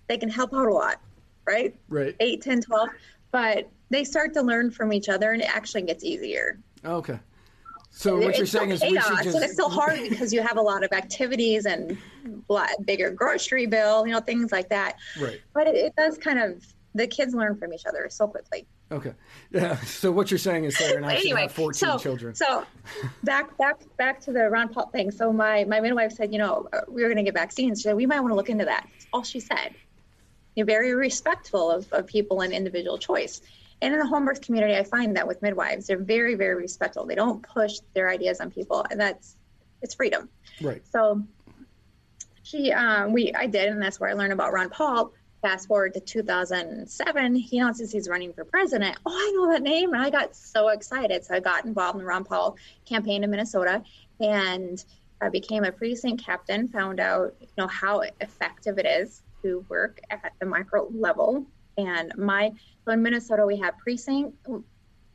they 0.10 0.18
can 0.18 0.30
help 0.30 0.54
out 0.54 0.68
a 0.68 0.74
lot, 0.74 1.00
right? 1.46 1.74
Right. 1.88 2.16
Eight, 2.20 2.42
10, 2.42 2.62
12. 2.64 2.90
but 3.32 3.70
they 3.90 4.04
start 4.04 4.34
to 4.34 4.42
learn 4.42 4.72
from 4.72 4.92
each 4.92 5.08
other, 5.08 5.32
and 5.32 5.42
it 5.42 5.56
actually 5.56 5.84
gets 5.84 6.04
easier. 6.04 6.60
Okay. 6.84 7.20
So 8.00 8.18
what 8.18 8.38
you're 8.38 8.46
saying 8.46 8.70
is 8.70 8.82
we 8.82 8.92
should 8.92 9.24
just... 9.24 9.36
and 9.36 9.44
it's 9.44 9.52
still 9.52 9.68
hard 9.68 10.00
because 10.08 10.32
you 10.32 10.42
have 10.42 10.56
a 10.56 10.62
lot 10.62 10.86
of 10.86 10.94
activities 10.94 11.66
and 11.66 11.98
bigger 12.86 13.12
grocery 13.12 13.66
bill, 13.66 14.08
you 14.08 14.14
know, 14.14 14.22
things 14.22 14.54
like 14.54 14.70
that. 14.70 14.96
Right. 15.20 15.42
But 15.54 15.68
it, 15.68 15.76
it 15.76 15.96
does 15.98 16.18
kind 16.18 16.40
of 16.40 16.66
the 16.96 17.06
kids 17.08 17.34
learn 17.34 17.58
from 17.58 17.74
each 17.74 17.86
other 17.86 18.08
so 18.10 18.26
quickly. 18.26 18.66
Okay. 18.90 19.14
Yeah. 19.52 19.76
So 19.82 20.14
what 20.14 20.32
you're 20.32 20.38
saying 20.38 20.64
is 20.64 20.78
Sarah 20.78 20.96
and 20.96 21.06
I 21.06 21.16
anyway, 21.16 21.42
have 21.42 21.52
14 21.52 21.74
so, 21.74 21.98
children. 21.98 22.36
So 22.36 22.64
back 23.26 23.58
back 23.58 23.82
back 23.98 24.22
to 24.22 24.32
the 24.32 24.50
Ron 24.50 24.70
Paul 24.70 24.88
thing. 24.88 25.12
So 25.12 25.34
my 25.34 25.66
my 25.66 25.82
midwife 25.82 26.14
said, 26.14 26.32
you 26.32 26.40
know, 26.40 26.70
uh, 26.72 26.82
we 26.88 27.04
were 27.04 27.10
going 27.10 27.18
to 27.18 27.24
get 27.24 27.34
vaccines. 27.34 27.82
She 27.82 27.84
said 27.84 27.98
we 27.98 28.06
might 28.06 28.22
want 28.22 28.32
to 28.32 28.36
look 28.36 28.50
into 28.50 28.64
that. 28.64 28.88
That's 28.94 29.08
all 29.12 29.24
she 29.24 29.42
said. 29.42 29.76
You're 30.56 30.66
very 30.66 30.96
respectful 30.96 31.70
of, 31.70 31.92
of 31.92 32.08
people 32.08 32.42
and 32.42 32.54
individual 32.54 32.98
choice. 32.98 33.42
And 33.82 33.94
in 33.94 34.00
the 34.00 34.08
home 34.08 34.26
birth 34.26 34.42
community, 34.42 34.76
I 34.76 34.84
find 34.84 35.16
that 35.16 35.28
with 35.28 35.42
midwives, 35.42 35.88
they're 35.88 35.98
very, 35.98 36.36
very 36.36 36.56
respectful. 36.56 37.06
They 37.06 37.16
don't 37.16 37.42
push 37.42 37.78
their 37.94 38.10
ideas 38.10 38.42
on 38.42 38.52
people, 38.52 38.86
and 38.92 39.00
that's 39.00 39.38
it's 39.82 39.96
freedom. 39.96 40.30
Right. 40.62 40.82
So 40.92 41.24
she, 42.44 42.72
um, 42.72 43.14
we, 43.14 43.32
I 43.34 43.46
did, 43.48 43.70
and 43.70 43.82
that's 43.82 44.00
where 44.00 44.10
I 44.10 44.14
learned 44.14 44.34
about 44.34 44.54
Ron 44.54 44.70
Paul. 44.70 45.14
Fast 45.42 45.70
forward 45.70 45.94
to 45.94 46.02
2007, 46.02 47.36
he 47.36 47.60
announces 47.60 47.94
he's 47.94 48.10
running 48.10 48.34
for 48.34 48.44
president. 48.44 48.98
Oh, 49.06 49.12
I 49.12 49.32
know 49.36 49.54
that 49.54 49.62
name, 49.62 49.94
and 49.94 50.02
I 50.02 50.10
got 50.10 50.36
so 50.36 50.68
excited. 50.68 51.24
So 51.24 51.34
I 51.34 51.40
got 51.40 51.64
involved 51.64 51.96
in 51.96 52.02
the 52.02 52.06
Ron 52.06 52.26
Paul 52.26 52.58
campaign 52.86 53.24
in 53.24 53.30
Minnesota, 53.30 53.82
and 54.20 54.84
I 55.22 55.30
became 55.30 55.64
a 55.64 55.72
precinct 55.72 56.26
captain. 56.26 56.68
Found 56.70 57.00
out, 57.00 57.36
you 57.40 57.48
know, 57.58 57.68
how 57.68 58.02
effective 58.20 58.78
it 58.80 58.86
is 58.86 59.22
to 59.44 59.66
work 59.70 60.02
at 60.10 60.34
the 60.42 60.46
micro 60.46 60.90
level. 60.94 61.46
And 61.78 62.12
my 62.18 62.52
so 62.86 62.92
in 62.92 63.02
Minnesota, 63.02 63.46
we 63.46 63.58
have 63.58 63.78
precinct. 63.78 64.36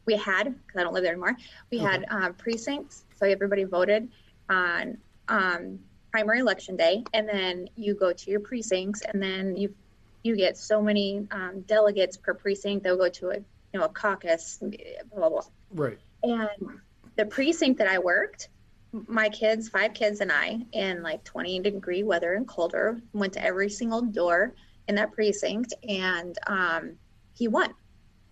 We 0.07 0.17
had 0.17 0.45
because 0.45 0.81
I 0.81 0.83
don't 0.83 0.95
live 0.95 1.03
there 1.03 1.13
anymore. 1.13 1.37
We 1.71 1.79
okay. 1.79 1.87
had 1.87 2.05
um, 2.11 2.35
precincts, 2.35 3.05
so 3.19 3.27
everybody 3.27 3.65
voted 3.65 4.09
on 4.49 4.99
um, 5.29 5.79
primary 6.11 6.41
election 6.41 6.77
day, 6.77 7.03
and 7.13 7.29
then 7.29 7.69
you 7.77 7.95
go 7.95 8.13
to 8.13 8.31
your 8.31 8.41
precincts, 8.41 9.03
and 9.03 9.23
then 9.23 9.57
you 9.57 9.75
you 10.23 10.37
get 10.37 10.57
so 10.57 10.83
many 10.83 11.27
um, 11.31 11.63
delegates 11.63 12.17
per 12.17 12.35
precinct. 12.35 12.85
They'll 12.85 12.97
go 12.97 13.09
to 13.09 13.31
a 13.31 13.37
you 13.37 13.81
know 13.81 13.85
a 13.85 13.89
caucus, 13.89 14.59
blah 14.61 15.29
blah 15.29 15.29
blah. 15.29 15.43
Right. 15.73 15.99
And 16.23 16.81
the 17.17 17.27
precinct 17.27 17.79
that 17.79 17.89
I 17.89 17.99
worked, 17.99 18.49
my 18.93 19.29
kids, 19.29 19.69
five 19.69 19.95
kids, 19.95 20.21
and 20.21 20.33
I, 20.33 20.61
in 20.73 21.03
like 21.03 21.25
20 21.25 21.61
degree 21.61 22.03
weather 22.03 22.35
and 22.35 22.47
colder, 22.47 23.01
went 23.13 23.33
to 23.35 23.45
every 23.45 23.69
single 23.69 24.03
door 24.03 24.55
in 24.89 24.95
that 24.97 25.13
precinct, 25.13 25.75
and 25.89 26.37
um, 26.47 26.97
he 27.35 27.49
won. 27.49 27.75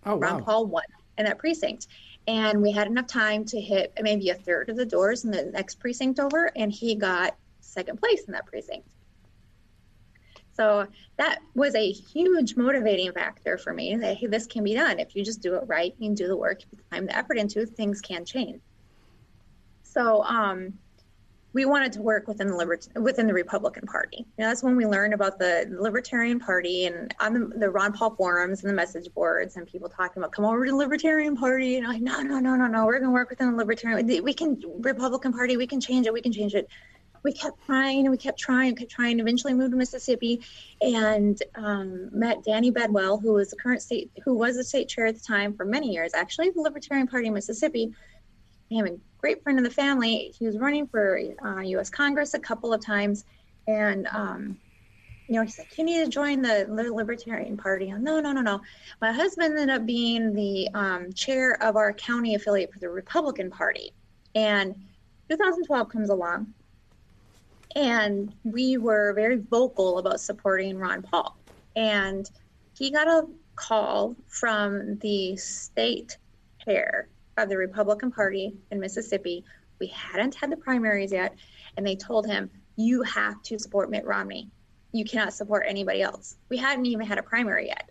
Oh, 0.05 0.17
Ron 0.17 0.39
wow. 0.39 0.43
Paul 0.43 0.65
won 0.67 0.83
in 1.17 1.25
that 1.25 1.39
precinct. 1.39 1.87
And 2.27 2.61
we 2.61 2.71
had 2.71 2.87
enough 2.87 3.07
time 3.07 3.43
to 3.45 3.59
hit 3.59 3.93
maybe 4.01 4.29
a 4.29 4.35
third 4.35 4.69
of 4.69 4.77
the 4.77 4.85
doors 4.85 5.25
in 5.25 5.31
the 5.31 5.45
next 5.45 5.79
precinct 5.79 6.19
over, 6.19 6.51
and 6.55 6.71
he 6.71 6.95
got 6.95 7.35
second 7.59 7.99
place 7.99 8.23
in 8.25 8.33
that 8.33 8.45
precinct. 8.45 8.87
So 10.53 10.87
that 11.17 11.39
was 11.55 11.73
a 11.75 11.91
huge 11.91 12.55
motivating 12.55 13.11
factor 13.11 13.57
for 13.57 13.73
me 13.73 13.95
that 13.95 14.17
hey, 14.17 14.27
this 14.27 14.45
can 14.45 14.63
be 14.63 14.75
done. 14.75 14.99
If 14.99 15.15
you 15.15 15.25
just 15.25 15.41
do 15.41 15.55
it 15.55 15.63
right, 15.65 15.93
you 15.97 16.09
can 16.09 16.15
do 16.15 16.27
the 16.27 16.37
work, 16.37 16.61
you 16.61 16.67
put 16.69 16.77
the 16.77 16.95
time, 16.95 17.07
the 17.07 17.17
effort 17.17 17.37
into, 17.37 17.65
things 17.65 18.01
can 18.01 18.23
change. 18.23 18.61
So 19.81 20.23
um, 20.23 20.73
we 21.53 21.65
wanted 21.65 21.93
to 21.93 22.01
work 22.01 22.27
within 22.27 22.47
the 22.47 22.89
within 22.99 23.27
the 23.27 23.33
Republican 23.33 23.85
Party. 23.85 24.17
You 24.17 24.43
know, 24.43 24.47
that's 24.49 24.63
when 24.63 24.75
we 24.75 24.85
learned 24.87 25.13
about 25.13 25.37
the 25.37 25.67
Libertarian 25.79 26.39
Party 26.39 26.87
and 26.87 27.13
on 27.19 27.33
the, 27.33 27.57
the, 27.59 27.69
Ron 27.69 27.93
Paul 27.93 28.15
forums 28.15 28.63
and 28.63 28.69
the 28.69 28.75
message 28.75 29.13
boards 29.13 29.55
and 29.55 29.67
people 29.67 29.87
talking 29.87 30.21
about 30.21 30.31
come 30.31 30.45
over 30.45 30.65
to 30.65 30.71
the 30.71 30.77
Libertarian 30.77 31.37
Party 31.37 31.77
and 31.77 31.85
I'm 31.85 31.93
like 31.93 32.01
no 32.01 32.21
no 32.21 32.39
no 32.39 32.55
no 32.55 32.67
no 32.67 32.85
we're 32.85 32.99
going 32.99 33.09
to 33.09 33.11
work 33.11 33.29
within 33.29 33.51
the 33.51 33.57
Libertarian 33.57 34.23
we 34.23 34.33
can 34.33 34.61
Republican 34.79 35.31
Party 35.31 35.55
we 35.55 35.67
can 35.67 35.79
change 35.79 36.07
it 36.07 36.13
we 36.13 36.21
can 36.21 36.31
change 36.31 36.55
it. 36.55 36.67
We 37.23 37.31
kept 37.31 37.65
trying 37.65 37.99
and 37.99 38.11
we 38.11 38.17
kept 38.17 38.37
trying 38.37 38.75
kept 38.75 38.91
trying. 38.91 39.19
Eventually 39.19 39.53
moved 39.53 39.71
to 39.71 39.77
Mississippi 39.77 40.41
and 40.81 41.41
um, 41.55 42.09
met 42.11 42.43
Danny 42.43 42.71
Bedwell 42.71 43.19
who 43.19 43.33
was 43.33 43.51
the 43.51 43.57
current 43.57 43.81
state 43.81 44.11
who 44.25 44.33
was 44.33 44.57
the 44.57 44.63
state 44.63 44.89
chair 44.89 45.05
at 45.05 45.15
the 45.15 45.21
time 45.21 45.53
for 45.53 45.65
many 45.65 45.93
years 45.93 46.13
actually 46.15 46.49
the 46.49 46.61
Libertarian 46.61 47.07
Party 47.07 47.27
in 47.27 47.33
Mississippi 47.33 47.93
became 48.73 48.93
a 48.93 48.97
great 49.19 49.43
friend 49.43 49.59
of 49.59 49.63
the 49.63 49.71
family. 49.71 50.33
He 50.37 50.45
was 50.45 50.57
running 50.57 50.87
for 50.87 51.19
uh, 51.45 51.59
U.S. 51.59 51.89
Congress 51.89 52.33
a 52.33 52.39
couple 52.39 52.73
of 52.73 52.83
times, 52.83 53.25
and 53.67 54.07
um, 54.07 54.57
you 55.27 55.35
know, 55.35 55.43
he's 55.43 55.59
like, 55.59 55.77
"You 55.77 55.83
need 55.83 56.03
to 56.03 56.09
join 56.09 56.41
the 56.41 56.65
Libertarian 56.69 57.55
Party." 57.55 57.89
I'm, 57.89 58.03
no, 58.03 58.19
no, 58.19 58.31
no, 58.31 58.41
no. 58.41 58.61
My 59.01 59.11
husband 59.11 59.57
ended 59.57 59.75
up 59.75 59.85
being 59.85 60.33
the 60.33 60.69
um, 60.73 61.13
chair 61.13 61.61
of 61.61 61.75
our 61.75 61.93
county 61.93 62.35
affiliate 62.35 62.73
for 62.73 62.79
the 62.79 62.89
Republican 62.89 63.51
Party, 63.51 63.91
and 64.33 64.73
2012 65.29 65.89
comes 65.89 66.09
along, 66.09 66.47
and 67.75 68.33
we 68.43 68.77
were 68.77 69.13
very 69.13 69.37
vocal 69.37 69.99
about 69.99 70.19
supporting 70.19 70.77
Ron 70.77 71.03
Paul, 71.03 71.37
and 71.75 72.29
he 72.77 72.91
got 72.91 73.07
a 73.07 73.27
call 73.55 74.15
from 74.27 74.97
the 74.97 75.37
state 75.37 76.17
chair 76.65 77.07
of 77.37 77.49
the 77.49 77.57
Republican 77.57 78.11
Party 78.11 78.53
in 78.71 78.79
Mississippi. 78.79 79.43
We 79.79 79.87
hadn't 79.87 80.35
had 80.35 80.51
the 80.51 80.57
primaries 80.57 81.11
yet, 81.11 81.35
and 81.77 81.85
they 81.85 81.95
told 81.95 82.25
him, 82.25 82.49
You 82.75 83.01
have 83.03 83.41
to 83.43 83.59
support 83.59 83.89
Mitt 83.89 84.05
Romney. 84.05 84.49
You 84.91 85.05
cannot 85.05 85.33
support 85.33 85.65
anybody 85.67 86.01
else. 86.01 86.37
We 86.49 86.57
hadn't 86.57 86.85
even 86.85 87.05
had 87.05 87.17
a 87.17 87.23
primary 87.23 87.67
yet. 87.67 87.89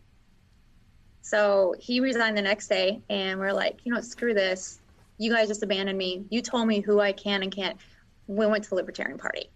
So 1.22 1.74
he 1.78 2.00
resigned 2.00 2.36
the 2.36 2.42
next 2.42 2.68
day, 2.68 3.02
and 3.08 3.38
we're 3.38 3.52
like, 3.52 3.80
You 3.84 3.92
know 3.92 4.00
screw 4.00 4.34
this. 4.34 4.80
You 5.18 5.32
guys 5.32 5.48
just 5.48 5.62
abandoned 5.62 5.98
me. 5.98 6.24
You 6.30 6.42
told 6.42 6.66
me 6.66 6.80
who 6.80 7.00
I 7.00 7.12
can 7.12 7.42
and 7.42 7.52
can't. 7.52 7.76
We 8.28 8.46
went 8.46 8.64
to 8.64 8.70
the 8.70 8.76
Libertarian 8.76 9.18
Party. 9.18 9.50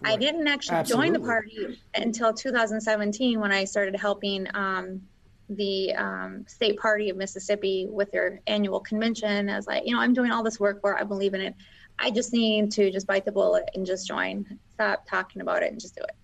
Right. 0.00 0.12
I 0.12 0.16
didn't 0.16 0.46
actually 0.48 0.76
Absolutely. 0.76 1.06
join 1.06 1.12
the 1.20 1.26
party 1.26 1.80
until 1.94 2.34
2017 2.34 3.40
when 3.40 3.52
I 3.52 3.64
started 3.64 3.96
helping 3.96 4.46
um, 4.54 5.00
the 5.48 5.94
um, 5.94 6.44
state 6.46 6.78
party 6.78 7.10
of 7.10 7.16
Mississippi 7.16 7.86
with 7.90 8.10
their 8.10 8.40
annual 8.46 8.80
convention. 8.80 9.48
As 9.48 9.66
like, 9.66 9.84
you 9.86 9.94
know, 9.94 10.00
I'm 10.00 10.14
doing 10.14 10.30
all 10.30 10.42
this 10.42 10.60
work 10.60 10.80
for 10.80 10.98
I 10.98 11.04
believe 11.04 11.34
in 11.34 11.40
it. 11.40 11.54
I 11.98 12.10
just 12.10 12.32
need 12.32 12.70
to 12.72 12.90
just 12.90 13.06
bite 13.06 13.24
the 13.24 13.32
bullet 13.32 13.68
and 13.74 13.84
just 13.84 14.06
join. 14.06 14.58
Stop 14.74 15.06
talking 15.08 15.42
about 15.42 15.62
it 15.62 15.72
and 15.72 15.80
just 15.80 15.96
do 15.96 16.02
it. 16.02 16.14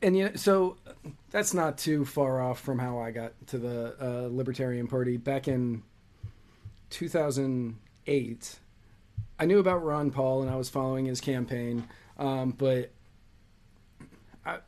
And 0.00 0.16
you 0.16 0.24
know, 0.24 0.32
so 0.34 0.76
that's 1.30 1.54
not 1.54 1.78
too 1.78 2.04
far 2.04 2.40
off 2.40 2.60
from 2.60 2.78
how 2.78 2.98
I 2.98 3.10
got 3.10 3.32
to 3.48 3.58
the 3.58 3.96
uh, 4.00 4.28
Libertarian 4.30 4.88
Party 4.88 5.16
back 5.16 5.48
in 5.48 5.82
2008. 6.90 8.58
I 9.38 9.46
knew 9.46 9.58
about 9.58 9.84
Ron 9.84 10.10
Paul 10.10 10.42
and 10.42 10.50
I 10.50 10.56
was 10.56 10.68
following 10.68 11.06
his 11.06 11.20
campaign, 11.20 11.88
um, 12.18 12.50
but 12.50 12.90
I, 14.44 14.58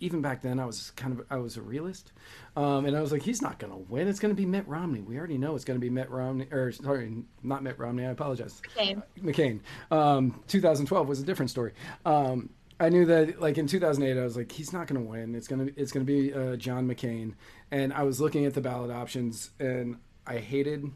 even 0.00 0.20
back 0.20 0.42
then 0.42 0.60
I 0.60 0.64
was 0.64 0.90
kind 0.92 1.18
of 1.18 1.26
I 1.30 1.36
was 1.36 1.56
a 1.56 1.62
realist, 1.62 2.12
um, 2.56 2.86
and 2.86 2.96
I 2.96 3.00
was 3.00 3.12
like, 3.12 3.22
he's 3.22 3.42
not 3.42 3.58
going 3.58 3.72
to 3.72 3.78
win. 3.78 4.08
It's 4.08 4.20
going 4.20 4.34
to 4.34 4.40
be 4.40 4.46
Mitt 4.46 4.66
Romney. 4.68 5.00
We 5.00 5.18
already 5.18 5.38
know 5.38 5.54
it's 5.54 5.64
going 5.64 5.78
to 5.78 5.84
be 5.84 5.90
Mitt 5.90 6.10
Romney, 6.10 6.46
or 6.50 6.72
sorry, 6.72 7.24
not 7.42 7.62
Mitt 7.62 7.78
Romney. 7.78 8.06
I 8.06 8.10
apologize. 8.10 8.60
McCain. 8.76 9.02
McCain. 9.20 9.60
Um, 9.90 10.42
2012 10.48 11.08
was 11.08 11.20
a 11.20 11.24
different 11.24 11.50
story. 11.50 11.72
Um, 12.04 12.50
I 12.80 12.90
knew 12.90 13.06
that 13.06 13.40
like 13.40 13.58
in 13.58 13.66
2008, 13.66 14.20
I 14.20 14.24
was 14.24 14.36
like, 14.36 14.52
he's 14.52 14.72
not 14.72 14.86
going 14.86 15.02
to 15.02 15.08
win. 15.08 15.34
It's 15.34 15.48
gonna 15.48 15.68
it's 15.76 15.90
gonna 15.90 16.04
be 16.04 16.32
uh, 16.32 16.56
John 16.56 16.88
McCain. 16.88 17.34
And 17.70 17.92
I 17.92 18.02
was 18.04 18.20
looking 18.20 18.46
at 18.46 18.54
the 18.54 18.60
ballot 18.60 18.90
options, 18.90 19.50
and 19.58 19.96
I 20.26 20.38
hated 20.38 20.90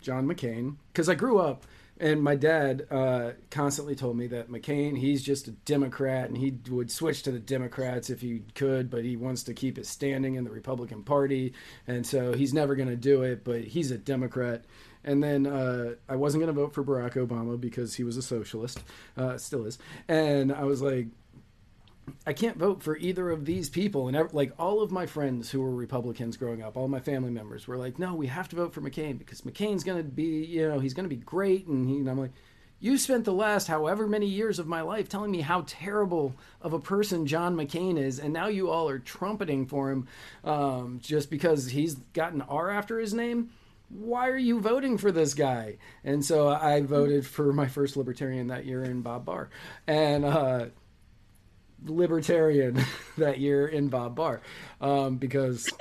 John 0.00 0.26
McCain 0.26 0.76
because 0.92 1.08
I 1.08 1.14
grew 1.14 1.38
up 1.38 1.66
and 2.00 2.22
my 2.22 2.34
dad 2.34 2.86
uh, 2.90 3.32
constantly 3.50 3.94
told 3.94 4.16
me 4.16 4.26
that 4.28 4.50
McCain, 4.50 4.98
he's 4.98 5.22
just 5.22 5.48
a 5.48 5.52
Democrat, 5.52 6.28
and 6.28 6.36
he 6.36 6.52
would 6.70 6.90
switch 6.90 7.22
to 7.22 7.30
the 7.30 7.38
Democrats 7.38 8.10
if 8.10 8.20
he 8.20 8.42
could, 8.54 8.90
but 8.90 9.04
he 9.04 9.16
wants 9.16 9.44
to 9.44 9.54
keep 9.54 9.76
his 9.76 9.88
standing 9.88 10.34
in 10.34 10.44
the 10.44 10.50
Republican 10.50 11.02
Party, 11.02 11.52
and 11.86 12.06
so 12.06 12.32
he's 12.32 12.52
never 12.52 12.74
going 12.74 12.88
to 12.88 12.96
do 12.96 13.22
it. 13.22 13.44
But 13.44 13.62
he's 13.62 13.90
a 13.90 13.98
Democrat. 13.98 14.64
And 15.04 15.22
then 15.22 15.46
uh, 15.46 15.94
I 16.08 16.14
wasn't 16.14 16.44
going 16.44 16.54
to 16.54 16.60
vote 16.60 16.74
for 16.74 16.84
Barack 16.84 17.14
Obama 17.14 17.60
because 17.60 17.94
he 17.94 18.04
was 18.04 18.16
a 18.16 18.22
socialist, 18.22 18.80
uh, 19.16 19.36
still 19.36 19.66
is. 19.66 19.78
And 20.06 20.52
I 20.52 20.62
was 20.62 20.80
like, 20.80 21.08
I 22.26 22.32
can't 22.32 22.56
vote 22.56 22.82
for 22.82 22.96
either 22.96 23.30
of 23.30 23.44
these 23.44 23.68
people. 23.68 24.08
And 24.08 24.32
like 24.32 24.52
all 24.58 24.80
of 24.82 24.90
my 24.90 25.06
friends 25.06 25.50
who 25.50 25.60
were 25.60 25.74
Republicans 25.74 26.36
growing 26.36 26.62
up, 26.62 26.76
all 26.76 26.88
my 26.88 27.00
family 27.00 27.30
members 27.30 27.66
were 27.66 27.76
like, 27.76 27.98
no, 27.98 28.14
we 28.14 28.26
have 28.26 28.48
to 28.50 28.56
vote 28.56 28.74
for 28.74 28.80
McCain 28.80 29.18
because 29.18 29.42
McCain's 29.42 29.84
going 29.84 29.98
to 29.98 30.08
be, 30.08 30.44
you 30.44 30.68
know, 30.68 30.78
he's 30.78 30.94
going 30.94 31.08
to 31.08 31.14
be 31.14 31.20
great. 31.22 31.66
And, 31.66 31.88
he, 31.88 31.96
and 31.96 32.08
I'm 32.08 32.18
like, 32.18 32.32
you 32.82 32.98
spent 32.98 33.24
the 33.24 33.32
last 33.32 33.68
however 33.68 34.08
many 34.08 34.26
years 34.26 34.58
of 34.58 34.66
my 34.66 34.80
life 34.80 35.08
telling 35.08 35.30
me 35.30 35.40
how 35.40 35.62
terrible 35.68 36.34
of 36.60 36.72
a 36.72 36.80
person 36.80 37.26
John 37.26 37.54
McCain 37.54 37.96
is, 37.96 38.18
and 38.18 38.32
now 38.32 38.48
you 38.48 38.70
all 38.70 38.88
are 38.88 38.98
trumpeting 38.98 39.66
for 39.66 39.92
him 39.92 40.08
um, 40.42 40.98
just 41.00 41.30
because 41.30 41.68
he's 41.68 41.94
got 42.12 42.32
an 42.32 42.42
R 42.42 42.70
after 42.70 42.98
his 42.98 43.14
name. 43.14 43.50
Why 43.88 44.28
are 44.28 44.36
you 44.36 44.58
voting 44.58 44.98
for 44.98 45.12
this 45.12 45.32
guy? 45.34 45.76
And 46.02 46.24
so 46.24 46.48
I 46.48 46.80
voted 46.80 47.24
for 47.24 47.52
my 47.52 47.68
first 47.68 47.96
libertarian 47.96 48.48
that 48.48 48.64
year 48.64 48.82
in 48.82 49.02
Bob 49.02 49.26
Barr, 49.26 49.48
and 49.86 50.24
uh, 50.24 50.66
libertarian 51.86 52.82
that 53.18 53.38
year 53.38 53.66
in 53.66 53.88
Bob 53.88 54.14
Barr 54.16 54.40
um, 54.80 55.16
because 55.16 55.70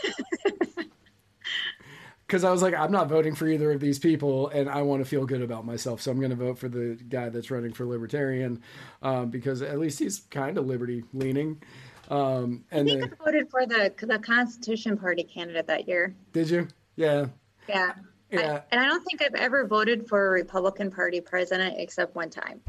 because 2.31 2.45
I 2.45 2.51
was 2.51 2.61
like, 2.61 2.73
I'm 2.73 2.93
not 2.93 3.09
voting 3.09 3.35
for 3.35 3.45
either 3.45 3.73
of 3.73 3.81
these 3.81 3.99
people, 3.99 4.47
and 4.47 4.69
I 4.69 4.83
want 4.83 5.03
to 5.03 5.09
feel 5.09 5.25
good 5.25 5.41
about 5.41 5.65
myself, 5.65 5.99
so 5.99 6.11
I'm 6.11 6.17
going 6.17 6.29
to 6.29 6.37
vote 6.37 6.57
for 6.57 6.69
the 6.69 6.97
guy 7.09 7.27
that's 7.27 7.51
running 7.51 7.73
for 7.73 7.85
libertarian 7.85 8.61
um, 9.01 9.29
because 9.29 9.61
at 9.61 9.77
least 9.79 9.99
he's 9.99 10.21
kind 10.29 10.57
of 10.57 10.65
liberty 10.65 11.03
leaning. 11.11 11.61
Um, 12.09 12.63
and 12.71 12.89
I 12.89 12.93
think 12.93 13.09
the, 13.09 13.17
I 13.21 13.25
voted 13.25 13.49
for 13.49 13.65
the 13.65 13.93
the 14.01 14.17
Constitution 14.19 14.97
Party 14.97 15.23
candidate 15.23 15.67
that 15.67 15.89
year. 15.89 16.15
Did 16.31 16.49
you? 16.49 16.69
Yeah. 16.95 17.25
Yeah. 17.67 17.91
Yeah. 18.29 18.39
I, 18.39 18.63
and 18.71 18.79
I 18.79 18.85
don't 18.85 19.03
think 19.03 19.21
I've 19.21 19.35
ever 19.35 19.67
voted 19.67 20.07
for 20.07 20.27
a 20.27 20.29
Republican 20.29 20.89
Party 20.89 21.19
president 21.19 21.75
except 21.77 22.15
one 22.15 22.29
time. 22.29 22.61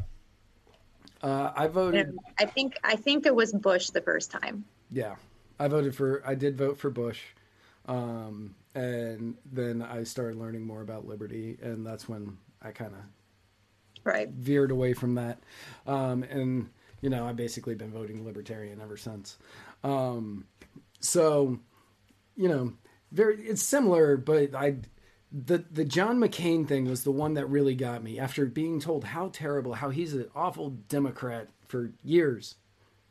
Uh, 1.23 1.53
I 1.55 1.67
voted. 1.67 2.17
I 2.37 2.45
think 2.45 2.77
I 2.83 2.97
think 2.97 3.25
it 3.25 3.33
was 3.33 3.53
Bush 3.53 3.89
the 3.91 4.01
first 4.01 4.29
time. 4.29 4.65
Yeah, 4.91 5.15
I 5.57 5.69
voted 5.69 5.95
for. 5.95 6.21
I 6.25 6.35
did 6.35 6.57
vote 6.57 6.77
for 6.77 6.89
Bush, 6.89 7.21
um, 7.87 8.53
and 8.75 9.35
then 9.51 9.81
I 9.81 10.03
started 10.03 10.37
learning 10.37 10.67
more 10.67 10.81
about 10.81 11.07
liberty, 11.07 11.57
and 11.61 11.85
that's 11.85 12.09
when 12.09 12.37
I 12.61 12.71
kind 12.71 12.91
of 12.93 13.01
right 14.03 14.29
veered 14.29 14.71
away 14.71 14.91
from 14.91 15.15
that. 15.15 15.39
Um, 15.87 16.23
and 16.23 16.69
you 16.99 17.09
know, 17.09 17.25
I've 17.25 17.37
basically 17.37 17.75
been 17.75 17.91
voting 17.91 18.25
libertarian 18.25 18.81
ever 18.81 18.97
since. 18.97 19.37
Um, 19.83 20.45
so, 20.99 21.59
you 22.35 22.47
know, 22.49 22.73
very 23.11 23.41
it's 23.45 23.63
similar, 23.63 24.17
but 24.17 24.55
I 24.55 24.77
the 25.33 25.65
the 25.71 25.83
John 25.83 26.19
McCain 26.19 26.67
thing 26.67 26.85
was 26.85 27.03
the 27.03 27.11
one 27.11 27.33
that 27.33 27.47
really 27.47 27.75
got 27.75 28.03
me 28.03 28.19
after 28.19 28.45
being 28.45 28.79
told 28.79 29.03
how 29.03 29.29
terrible, 29.33 29.73
how 29.73 29.89
he's 29.89 30.13
an 30.13 30.29
awful 30.35 30.69
Democrat 30.69 31.49
for 31.67 31.91
years. 32.03 32.55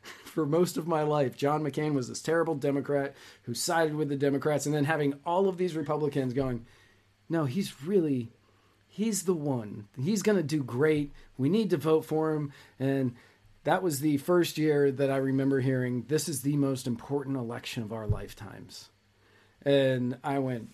for 0.25 0.45
most 0.45 0.77
of 0.77 0.87
my 0.87 1.01
life, 1.03 1.37
John 1.37 1.63
McCain 1.63 1.93
was 1.93 2.07
this 2.07 2.21
terrible 2.21 2.55
Democrat 2.55 3.15
who 3.43 3.53
sided 3.53 3.95
with 3.95 4.09
the 4.09 4.15
Democrats, 4.15 4.65
and 4.65 4.75
then 4.75 4.85
having 4.85 5.13
all 5.25 5.47
of 5.47 5.57
these 5.57 5.75
Republicans 5.75 6.33
going, 6.33 6.65
no, 7.29 7.45
he's 7.45 7.83
really, 7.83 8.31
he's 8.87 9.23
the 9.23 9.33
one. 9.33 9.87
He's 9.99 10.21
going 10.21 10.37
to 10.37 10.43
do 10.43 10.63
great. 10.63 11.11
We 11.37 11.49
need 11.49 11.69
to 11.71 11.77
vote 11.77 12.05
for 12.05 12.33
him. 12.33 12.51
And 12.79 13.15
that 13.63 13.81
was 13.81 13.99
the 13.99 14.17
first 14.17 14.57
year 14.57 14.91
that 14.91 15.09
I 15.09 15.17
remember 15.17 15.61
hearing, 15.61 16.05
this 16.07 16.27
is 16.27 16.41
the 16.41 16.57
most 16.57 16.85
important 16.85 17.37
election 17.37 17.83
of 17.83 17.93
our 17.93 18.07
lifetimes. 18.07 18.89
And 19.65 20.17
I 20.23 20.39
went, 20.39 20.69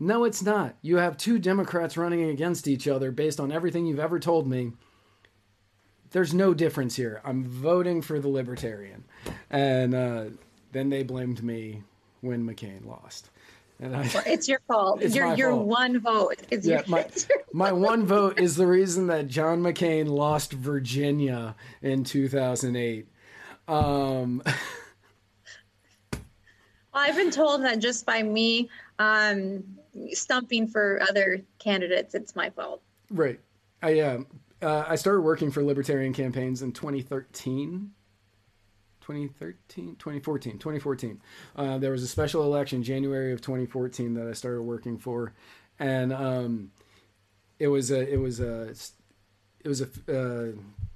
no, 0.00 0.24
it's 0.24 0.42
not. 0.42 0.76
You 0.82 0.96
have 0.96 1.16
two 1.16 1.38
Democrats 1.38 1.96
running 1.96 2.24
against 2.30 2.66
each 2.66 2.88
other 2.88 3.10
based 3.10 3.40
on 3.40 3.52
everything 3.52 3.86
you've 3.86 4.00
ever 4.00 4.18
told 4.18 4.46
me. 4.46 4.72
There's 6.10 6.34
no 6.34 6.54
difference 6.54 6.96
here. 6.96 7.20
I'm 7.24 7.44
voting 7.44 8.02
for 8.02 8.20
the 8.20 8.28
Libertarian. 8.28 9.04
And 9.50 9.94
uh, 9.94 10.24
then 10.72 10.90
they 10.90 11.02
blamed 11.02 11.42
me 11.42 11.82
when 12.20 12.46
McCain 12.46 12.86
lost. 12.86 13.30
And 13.80 13.96
I, 13.96 14.08
it's 14.26 14.48
your 14.48 14.60
fault. 14.68 15.02
It's 15.02 15.14
your 15.14 15.34
your 15.34 15.50
fault. 15.50 15.66
one 15.66 16.00
vote. 16.00 16.36
It's 16.50 16.66
yeah, 16.66 16.82
your, 16.86 16.88
my, 16.88 17.06
my 17.52 17.72
one 17.72 18.06
vote 18.06 18.38
is 18.38 18.54
the 18.56 18.66
reason 18.66 19.08
that 19.08 19.26
John 19.26 19.60
McCain 19.60 20.06
lost 20.06 20.52
Virginia 20.52 21.56
in 21.82 22.04
2008. 22.04 23.08
Um, 23.66 24.42
well, 26.12 26.22
I've 26.94 27.16
been 27.16 27.32
told 27.32 27.64
that 27.64 27.80
just 27.80 28.06
by 28.06 28.22
me 28.22 28.70
um, 29.00 29.64
stumping 30.12 30.66
for 30.68 31.00
other 31.08 31.42
candidates, 31.58 32.14
it's 32.14 32.34
my 32.36 32.50
fault. 32.50 32.82
Right. 33.10 33.40
I 33.82 34.00
um 34.00 34.26
uh, 34.62 34.84
I 34.88 34.96
started 34.96 35.20
working 35.20 35.50
for 35.50 35.62
libertarian 35.62 36.12
campaigns 36.12 36.62
in 36.62 36.72
2013. 36.72 37.92
2013 39.00 39.96
2014 39.96 40.52
2014 40.52 41.20
uh, 41.56 41.76
there 41.76 41.90
was 41.90 42.02
a 42.02 42.06
special 42.06 42.42
election 42.42 42.82
january 42.82 43.34
of 43.34 43.42
2014 43.42 44.14
that 44.14 44.26
i 44.26 44.32
started 44.32 44.62
working 44.62 44.96
for 44.96 45.34
and 45.78 46.10
um, 46.10 46.70
it 47.58 47.68
was 47.68 47.90
a 47.90 48.10
it 48.10 48.16
was 48.16 48.40
a 48.40 48.74
it 49.62 49.68
was 49.68 49.82
a 49.82 49.88
uh, 50.08 50.52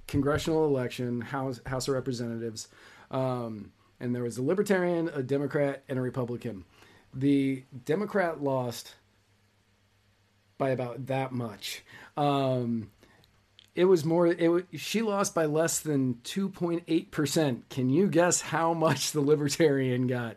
congressional 0.07 0.65
election 0.65 1.21
house 1.21 1.61
house 1.67 1.87
of 1.87 1.93
representatives 1.93 2.67
um, 3.11 3.71
and 3.99 4.15
there 4.15 4.23
was 4.23 4.39
a 4.39 4.41
libertarian 4.41 5.09
a 5.09 5.21
democrat 5.21 5.83
and 5.87 5.99
a 5.99 6.01
republican 6.01 6.65
the 7.13 7.63
democrat 7.85 8.41
lost 8.41 8.95
by 10.59 10.69
about 10.69 11.07
that 11.07 11.31
much. 11.31 11.83
Um, 12.15 12.91
it 13.73 13.85
was 13.85 14.03
more. 14.05 14.27
It 14.27 14.67
she 14.73 15.01
lost 15.01 15.33
by 15.33 15.45
less 15.45 15.79
than 15.79 16.19
two 16.23 16.49
point 16.49 16.83
eight 16.87 17.11
percent. 17.11 17.69
Can 17.69 17.89
you 17.89 18.07
guess 18.07 18.41
how 18.41 18.73
much 18.73 19.13
the 19.13 19.21
Libertarian 19.21 20.05
got? 20.05 20.35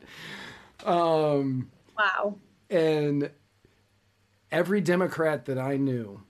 Um, 0.84 1.70
wow. 1.98 2.36
And 2.70 3.30
every 4.50 4.80
Democrat 4.80 5.46
that 5.46 5.58
I 5.58 5.76
knew 5.76 6.22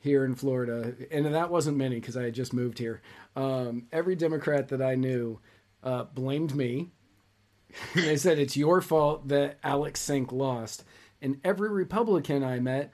here 0.00 0.24
in 0.24 0.34
Florida, 0.34 0.94
and 1.10 1.26
that 1.26 1.50
wasn't 1.50 1.76
many 1.76 1.96
because 1.96 2.16
I 2.16 2.24
had 2.24 2.34
just 2.34 2.52
moved 2.52 2.78
here. 2.78 3.02
Um, 3.34 3.86
every 3.92 4.14
Democrat 4.14 4.68
that 4.68 4.80
I 4.80 4.94
knew 4.94 5.40
uh, 5.82 6.04
blamed 6.04 6.54
me. 6.54 6.90
they 7.94 8.16
said 8.16 8.38
it's 8.38 8.56
your 8.56 8.80
fault 8.80 9.28
that 9.28 9.58
Alex 9.62 10.00
Sink 10.00 10.32
lost, 10.32 10.84
and 11.20 11.40
every 11.44 11.70
Republican 11.70 12.42
I 12.42 12.60
met 12.60 12.92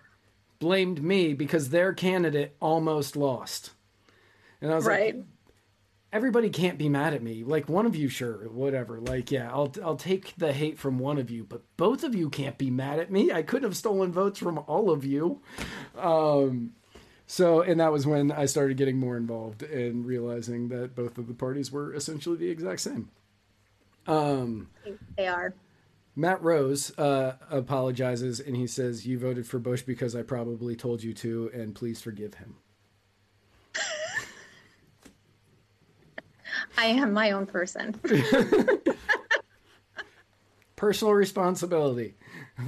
blamed 0.59 1.03
me 1.03 1.35
because 1.35 1.71
their 1.71 1.93
candidate 1.93 2.57
almost 2.61 3.17
lost. 3.17 3.71
And 4.61 4.73
I 4.73 4.75
was 4.75 4.87
right. 4.87 5.15
like, 5.15 5.25
everybody 6.13 6.51
can't 6.51 6.79
be 6.79 6.89
mad 6.89 7.15
at 7.15 7.23
me. 7.23 7.45
Like 7.45 7.69
one 7.69 7.87
of 7.87 7.95
you, 7.95 8.09
sure, 8.09 8.49
whatever. 8.49 9.01
Like, 9.01 9.31
yeah, 9.31 9.51
I'll 9.53 9.73
I'll 9.85 9.97
take 9.97 10.35
the 10.37 10.53
hate 10.53 10.79
from 10.79 10.99
one 10.99 11.19
of 11.19 11.31
you, 11.31 11.45
but 11.45 11.63
both 11.77 12.05
of 12.05 12.15
you 12.15 12.31
can't 12.31 12.59
be 12.59 12.71
mad 12.71 12.99
at 12.99 13.11
me. 13.11 13.33
I 13.33 13.43
couldn't 13.43 13.69
have 13.69 13.77
stolen 13.77 14.13
votes 14.13 14.39
from 14.39 14.59
all 14.67 14.91
of 14.91 15.05
you. 15.05 15.41
Um, 15.97 16.73
so, 17.27 17.61
and 17.61 17.79
that 17.81 17.93
was 17.93 18.07
when 18.07 18.33
I 18.33 18.47
started 18.47 18.79
getting 18.79 18.99
more 18.99 19.17
involved 19.17 19.63
and 19.63 20.07
realizing 20.07 20.69
that 20.69 20.95
both 20.95 21.19
of 21.19 21.29
the 21.29 21.35
parties 21.35 21.71
were 21.71 21.95
essentially 21.95 22.39
the 22.39 22.49
exact 22.49 22.81
same. 22.81 23.11
Um, 24.09 24.69
they 25.17 25.29
are. 25.29 25.55
Matt 26.17 26.43
Rose 26.43 26.99
uh, 26.99 27.37
apologizes 27.49 28.41
and 28.41 28.57
he 28.57 28.67
says, 28.67 29.07
"You 29.07 29.21
voted 29.21 29.47
for 29.47 29.61
Bush 29.61 29.83
because 29.83 30.17
I 30.17 30.23
probably 30.23 30.75
told 30.75 31.03
you 31.03 31.15
to, 31.15 31.51
and 31.55 31.75
please 31.75 32.01
forgive 32.01 32.35
him." 32.35 32.57
I 36.77 36.87
am 36.87 37.13
my 37.13 37.31
own 37.31 37.47
person. 37.47 37.95
Personal 40.77 41.15
responsibility. 41.15 42.15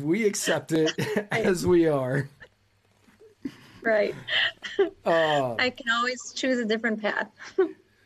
We 0.01 0.27
accept 0.27 0.73
it 0.73 0.93
as 1.33 1.67
we 1.67 1.89
are. 1.89 2.29
Right. 3.83 4.15
Uh, 5.07 5.55
I 5.59 5.71
can 5.71 5.89
always 5.91 6.33
choose 6.35 6.59
a 6.59 6.65
different 6.65 7.01
path. 7.01 7.29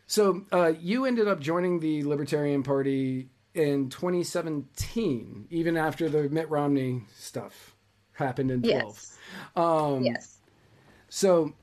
So 0.07 0.43
uh, 0.51 0.73
you 0.79 1.05
ended 1.05 1.27
up 1.27 1.39
joining 1.39 1.79
the 1.79 2.03
Libertarian 2.03 2.63
Party 2.63 3.29
in 3.53 3.89
2017, 3.89 5.47
even 5.49 5.77
after 5.77 6.09
the 6.09 6.29
Mitt 6.29 6.49
Romney 6.49 7.03
stuff 7.15 7.75
happened 8.13 8.51
in 8.51 8.61
12. 8.61 8.73
Yes. 8.73 9.17
Um, 9.55 10.03
yes. 10.03 10.37
So 11.09 11.53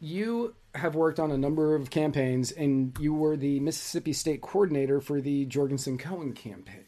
you 0.00 0.54
have 0.74 0.94
worked 0.94 1.18
on 1.18 1.30
a 1.30 1.38
number 1.38 1.74
of 1.74 1.90
campaigns, 1.90 2.52
and 2.52 2.96
you 3.00 3.14
were 3.14 3.36
the 3.36 3.60
Mississippi 3.60 4.12
State 4.12 4.42
coordinator 4.42 5.00
for 5.00 5.20
the 5.20 5.44
Jorgensen 5.46 5.98
Cohen 5.98 6.32
campaign. 6.32 6.84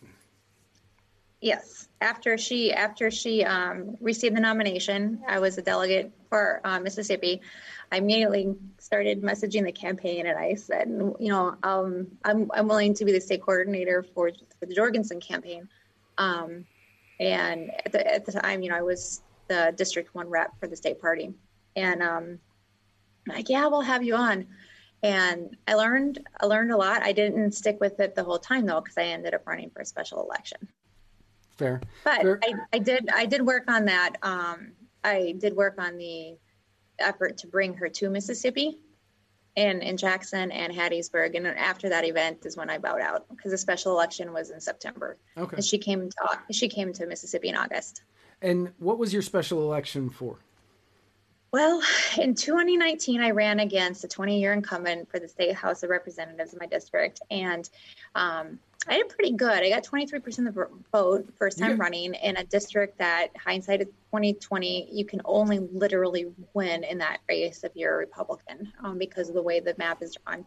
Yes, 1.41 1.89
after 2.03 2.37
she 2.37 2.73
after 2.73 3.11
she 3.11 3.43
um, 3.45 3.97
received 4.01 4.37
the 4.37 4.41
nomination, 4.41 5.23
I 5.27 5.39
was 5.39 5.57
a 5.57 5.63
delegate 5.63 6.13
for 6.29 6.61
uh, 6.65 6.79
Mississippi. 6.81 7.41
I 7.93 7.97
immediately 7.97 8.55
started 8.79 9.21
messaging 9.23 9.65
the 9.65 9.73
campaign, 9.73 10.27
and 10.27 10.39
I 10.39 10.55
said, 10.55 10.89
you 10.89 11.29
know, 11.29 11.57
um, 11.63 12.07
I'm 12.25 12.51
I'm 12.55 12.69
willing 12.69 12.95
to 12.95 13.05
be 13.05 13.13
the 13.13 13.21
state 13.21 13.43
coordinator 13.43 14.05
for, 14.15 14.31
for 14.59 14.67
the 14.67 14.75
Jorgensen 14.75 15.21
campaign. 15.21 15.69
Um, 16.17 16.67
and 17.19 17.71
at 17.85 17.93
the, 17.93 18.15
at 18.15 18.25
the 18.25 18.33
time, 18.33 18.63
you 18.63 18.71
know, 18.71 18.77
I 18.77 18.83
was 18.83 19.23
the 19.49 19.75
District 19.77 20.15
One 20.15 20.29
rep 20.29 20.53
for 20.61 20.69
the 20.69 20.77
state 20.77 21.01
party, 21.01 21.35
and 21.75 22.03
um, 22.03 22.39
like, 23.27 23.49
yeah, 23.49 23.67
we'll 23.67 23.81
have 23.81 24.05
you 24.05 24.15
on. 24.15 24.47
And 25.03 25.57
I 25.67 25.75
learned 25.75 26.27
I 26.41 26.47
learned 26.47 26.71
a 26.71 26.77
lot. 26.77 27.03
I 27.03 27.13
didn't 27.13 27.53
stick 27.53 27.81
with 27.81 27.99
it 28.01 28.15
the 28.15 28.23
whole 28.23 28.39
time 28.39 28.67
though, 28.67 28.81
because 28.81 28.99
I 28.99 29.05
ended 29.05 29.35
up 29.35 29.47
running 29.47 29.71
for 29.71 29.81
a 29.81 29.87
special 29.87 30.23
election. 30.23 30.69
Fair. 31.57 31.81
But 32.05 32.23
Fair. 32.23 32.41
I, 32.45 32.55
I 32.75 32.79
did 32.79 33.09
I 33.13 33.27
did 33.27 33.43
work 33.43 33.69
on 33.69 33.87
that. 33.87 34.17
Um, 34.23 34.73
I 35.03 35.35
did 35.39 35.57
work 35.57 35.75
on 35.79 35.97
the 35.97 36.37
effort 37.01 37.39
to 37.39 37.47
bring 37.47 37.75
her 37.75 37.89
to 37.89 38.11
Mississippi 38.11 38.79
in, 39.57 39.83
in 39.83 39.97
Jackson 39.97 40.51
and 40.53 40.73
Hattiesburg. 40.73 41.37
And 41.37 41.47
after 41.47 41.89
that 41.89 42.05
event 42.05 42.47
is 42.47 42.57
when 42.57 42.71
I 42.71 42.79
bowed 42.79 43.01
out 43.01 43.27
because 43.29 43.51
the 43.51 43.59
special 43.59 43.93
election 43.93 44.33
was 44.33 44.51
in 44.51 44.61
September. 44.61 45.17
Okay. 45.37 45.57
And 45.57 45.65
she 45.65 45.79
came 45.79 46.09
to, 46.09 46.41
she 46.53 46.69
came 46.69 46.93
to 46.93 47.07
Mississippi 47.07 47.49
in 47.49 47.57
August. 47.57 48.03
And 48.43 48.73
what 48.79 48.99
was 48.99 49.13
your 49.13 49.23
special 49.23 49.63
election 49.63 50.09
for? 50.09 50.39
Well, 51.53 51.83
in 52.19 52.35
2019, 52.35 53.21
I 53.21 53.31
ran 53.31 53.61
against 53.61 54.05
a 54.05 54.09
20 54.09 54.39
year 54.39 54.53
incumbent 54.53 55.11
for 55.11 55.19
the 55.19 55.29
State 55.29 55.55
House 55.55 55.83
of 55.83 55.91
Representatives 55.91 56.53
in 56.53 56.59
my 56.61 56.67
district. 56.67 57.21
And 57.31 57.69
um, 58.15 58.59
I 58.89 58.97
did 58.97 59.09
pretty 59.11 59.33
good. 59.33 59.63
I 59.63 59.69
got 59.69 59.85
23% 59.85 60.49
of 60.49 60.55
the 60.55 60.69
vote 60.91 61.29
first 61.39 61.59
time 61.59 61.71
yeah. 61.71 61.77
running 61.79 62.15
in 62.15 62.37
a 62.39 62.45
district 62.45 62.99
that 62.99 63.29
hindsight 63.37 63.83
is 63.83 63.89
2020. 64.13 64.89
You 64.91 65.05
can 65.05 65.21
only 65.25 65.59
literally 65.59 66.33
win 66.55 66.85
in 66.85 66.99
that 66.99 67.19
race 67.29 67.63
if 67.63 67.73
you're 67.75 67.95
a 67.95 67.99
Republican 67.99 68.73
um, 68.83 68.99
because 68.99 69.29
of 69.29 69.35
the 69.35 69.43
way 69.43 69.61
the 69.61 69.75
map 69.77 70.03
is 70.03 70.17
drawn. 70.25 70.47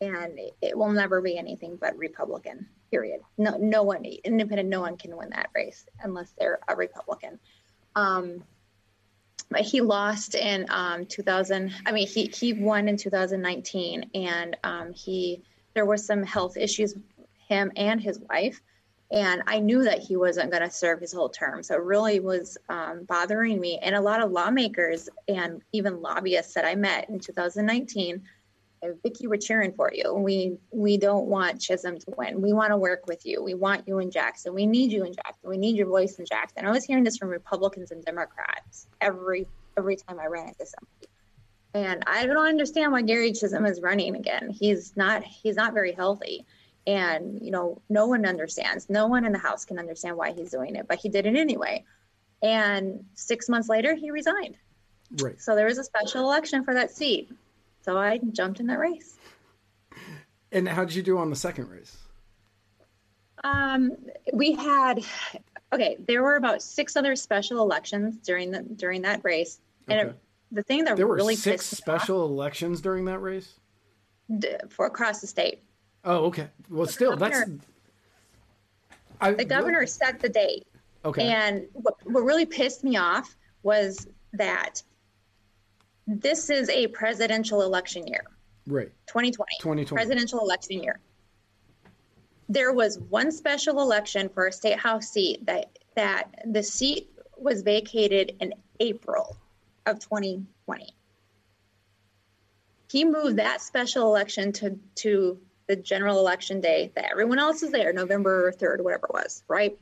And 0.00 0.38
it 0.62 0.78
will 0.78 0.92
never 0.92 1.20
be 1.20 1.36
anything 1.36 1.76
but 1.76 1.96
Republican, 1.96 2.66
period. 2.90 3.20
No, 3.36 3.56
no 3.58 3.82
one, 3.82 4.04
independent, 4.04 4.68
no 4.68 4.80
one 4.80 4.96
can 4.96 5.14
win 5.16 5.30
that 5.30 5.50
race 5.54 5.84
unless 6.02 6.32
they're 6.38 6.60
a 6.68 6.74
Republican. 6.74 7.38
Um, 7.96 8.44
but 9.50 9.62
he 9.62 9.80
lost 9.80 10.34
in 10.34 10.66
um, 10.68 11.06
2000. 11.06 11.72
I 11.86 11.92
mean, 11.92 12.06
he 12.06 12.26
he 12.26 12.52
won 12.52 12.88
in 12.88 12.96
2019, 12.96 14.10
and 14.14 14.56
um, 14.62 14.92
he 14.92 15.42
there 15.74 15.86
was 15.86 16.04
some 16.04 16.22
health 16.22 16.56
issues, 16.56 16.94
him 17.48 17.72
and 17.76 18.00
his 18.00 18.18
wife, 18.18 18.60
and 19.10 19.42
I 19.46 19.58
knew 19.60 19.84
that 19.84 20.00
he 20.00 20.16
wasn't 20.16 20.50
going 20.50 20.62
to 20.62 20.70
serve 20.70 21.00
his 21.00 21.12
whole 21.12 21.30
term. 21.30 21.62
So 21.62 21.74
it 21.74 21.82
really 21.82 22.20
was 22.20 22.58
um, 22.68 23.04
bothering 23.04 23.58
me. 23.58 23.78
And 23.82 23.94
a 23.94 24.00
lot 24.00 24.22
of 24.22 24.30
lawmakers 24.30 25.08
and 25.28 25.62
even 25.72 26.02
lobbyists 26.02 26.54
that 26.54 26.66
I 26.66 26.74
met 26.74 27.08
in 27.08 27.18
2019 27.18 28.22
Vicki, 29.02 29.26
we're 29.26 29.36
cheering 29.36 29.72
for 29.72 29.90
you. 29.92 30.14
We 30.14 30.56
we 30.70 30.96
don't 30.96 31.26
want 31.26 31.60
Chism 31.60 31.98
to 32.04 32.14
win. 32.16 32.40
We 32.40 32.52
want 32.52 32.70
to 32.70 32.76
work 32.76 33.06
with 33.06 33.24
you. 33.26 33.42
We 33.42 33.54
want 33.54 33.86
you 33.86 33.98
in 33.98 34.10
Jackson. 34.10 34.54
We 34.54 34.66
need 34.66 34.92
you 34.92 35.04
in 35.04 35.12
Jackson. 35.12 35.48
We 35.48 35.58
need 35.58 35.76
your 35.76 35.86
voice 35.86 36.18
in 36.18 36.26
Jackson. 36.26 36.64
I 36.64 36.70
was 36.70 36.84
hearing 36.84 37.04
this 37.04 37.16
from 37.16 37.28
Republicans 37.28 37.90
and 37.90 38.04
Democrats 38.04 38.86
every 39.00 39.46
every 39.76 39.96
time 39.96 40.18
I 40.20 40.26
ran 40.26 40.48
into 40.48 40.66
somebody. 40.66 41.08
And 41.74 42.02
I 42.06 42.26
don't 42.26 42.46
understand 42.46 42.92
why 42.92 43.02
Gary 43.02 43.32
Chism 43.32 43.68
is 43.68 43.80
running 43.80 44.16
again. 44.16 44.50
He's 44.50 44.96
not 44.96 45.24
he's 45.24 45.56
not 45.56 45.74
very 45.74 45.92
healthy. 45.92 46.46
And 46.88 47.40
you 47.42 47.50
know, 47.50 47.80
no 47.88 48.06
one 48.06 48.26
understands. 48.26 48.88
No 48.88 49.06
one 49.06 49.24
in 49.24 49.32
the 49.32 49.38
House 49.38 49.64
can 49.64 49.78
understand 49.78 50.16
why 50.16 50.32
he's 50.32 50.50
doing 50.50 50.74
it, 50.74 50.88
but 50.88 50.98
he 50.98 51.08
did 51.08 51.26
it 51.26 51.36
anyway. 51.36 51.84
And 52.42 53.04
six 53.14 53.48
months 53.48 53.68
later, 53.68 53.94
he 53.94 54.10
resigned. 54.10 54.56
Right. 55.20 55.40
So 55.40 55.54
there 55.54 55.66
was 55.66 55.78
a 55.78 55.84
special 55.84 56.22
election 56.22 56.64
for 56.64 56.74
that 56.74 56.90
seat 56.90 57.30
so 57.88 57.96
I 57.96 58.20
jumped 58.32 58.60
in 58.60 58.66
that 58.66 58.78
race. 58.78 59.16
And 60.52 60.68
how 60.68 60.84
did 60.84 60.94
you 60.94 61.02
do 61.02 61.16
on 61.16 61.30
the 61.30 61.36
second 61.36 61.70
race? 61.70 61.96
Um, 63.42 63.92
we 64.34 64.52
had 64.52 65.02
okay. 65.72 65.96
There 66.06 66.22
were 66.22 66.36
about 66.36 66.60
six 66.60 66.96
other 66.96 67.16
special 67.16 67.62
elections 67.62 68.16
during 68.18 68.50
the 68.50 68.62
during 68.62 69.02
that 69.02 69.24
race, 69.24 69.60
and 69.88 70.00
okay. 70.00 70.08
it, 70.10 70.16
the 70.52 70.62
thing 70.62 70.84
that 70.84 70.98
there 70.98 71.06
were 71.06 71.14
really 71.14 71.36
six 71.36 71.64
special 71.64 72.24
off, 72.24 72.30
elections 72.30 72.82
during 72.82 73.06
that 73.06 73.20
race 73.20 73.58
for 74.68 74.84
across 74.84 75.22
the 75.22 75.26
state. 75.26 75.62
Oh, 76.08 76.24
okay. 76.24 76.48
Well, 76.70 76.86
the 76.86 76.92
still, 76.92 77.10
governor, 77.16 77.46
that's 77.46 77.66
I, 79.20 79.32
the 79.32 79.44
governor 79.44 79.80
what? 79.80 79.90
set 79.90 80.20
the 80.20 80.30
date. 80.30 80.66
Okay. 81.04 81.28
And 81.28 81.66
what, 81.74 81.94
what 82.04 82.24
really 82.24 82.46
pissed 82.46 82.82
me 82.82 82.96
off 82.96 83.36
was 83.62 84.08
that 84.32 84.82
this 86.06 86.48
is 86.48 86.70
a 86.70 86.86
presidential 86.86 87.60
election 87.60 88.06
year. 88.06 88.24
Right. 88.66 88.90
2020. 89.06 89.50
2020. 89.60 90.02
Presidential 90.02 90.40
election 90.40 90.82
year. 90.82 90.98
There 92.48 92.72
was 92.72 92.98
one 93.10 93.30
special 93.30 93.82
election 93.82 94.30
for 94.30 94.46
a 94.46 94.52
state 94.52 94.78
house 94.78 95.10
seat 95.10 95.44
that 95.44 95.78
that 95.94 96.42
the 96.46 96.62
seat 96.62 97.10
was 97.36 97.60
vacated 97.60 98.34
in 98.40 98.54
April 98.80 99.36
of 99.84 99.98
2020. 99.98 100.94
He 102.90 103.04
moved 103.04 103.36
that 103.36 103.60
special 103.60 104.06
election 104.06 104.52
to 104.52 104.78
to 104.96 105.38
the 105.68 105.76
general 105.76 106.18
election 106.18 106.60
day 106.60 106.90
that 106.94 107.10
everyone 107.10 107.38
else 107.38 107.62
is 107.62 107.70
there, 107.70 107.92
November 107.92 108.52
3rd, 108.52 108.82
whatever 108.82 109.06
it 109.06 109.14
was, 109.14 109.44
right? 109.48 109.78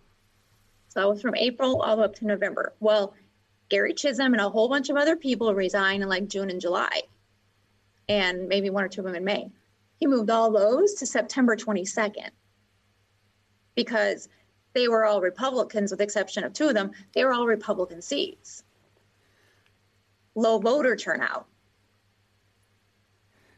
So 0.88 1.00
that 1.00 1.08
was 1.08 1.22
from 1.22 1.36
April 1.36 1.80
all 1.80 1.96
the 1.96 2.02
way 2.02 2.06
up 2.06 2.14
to 2.16 2.26
November. 2.26 2.74
Well, 2.80 3.14
Gary 3.68 3.94
Chism 3.94 4.26
and 4.26 4.40
a 4.40 4.48
whole 4.48 4.68
bunch 4.68 4.90
of 4.90 4.96
other 4.96 5.16
people 5.16 5.54
resigned 5.54 6.02
in 6.02 6.08
like 6.08 6.28
June 6.28 6.50
and 6.50 6.60
July, 6.60 7.02
and 8.08 8.48
maybe 8.48 8.70
one 8.70 8.84
or 8.84 8.88
two 8.88 9.00
of 9.00 9.06
them 9.06 9.14
in 9.14 9.24
May. 9.24 9.50
He 9.98 10.06
moved 10.06 10.30
all 10.30 10.50
those 10.50 10.94
to 10.94 11.06
September 11.06 11.56
22nd 11.56 12.30
because 13.74 14.28
they 14.74 14.88
were 14.88 15.04
all 15.04 15.20
Republicans, 15.20 15.90
with 15.90 15.98
the 15.98 16.04
exception 16.04 16.44
of 16.44 16.52
two 16.52 16.68
of 16.68 16.74
them. 16.74 16.90
They 17.14 17.24
were 17.24 17.32
all 17.32 17.46
Republican 17.46 18.02
seats. 18.02 18.62
low 20.34 20.58
voter 20.58 20.96
turnout. 20.96 21.46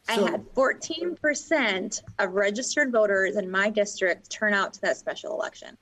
So- 0.09 0.27
I 0.27 0.31
had 0.31 0.55
14% 0.55 2.03
of 2.19 2.33
registered 2.33 2.91
voters 2.91 3.37
in 3.37 3.51
my 3.51 3.71
district 3.71 4.31
turn 4.31 4.55
out 4.55 4.73
to 4.75 4.81
that 4.83 4.97
special 4.97 5.33
election. 5.33 5.77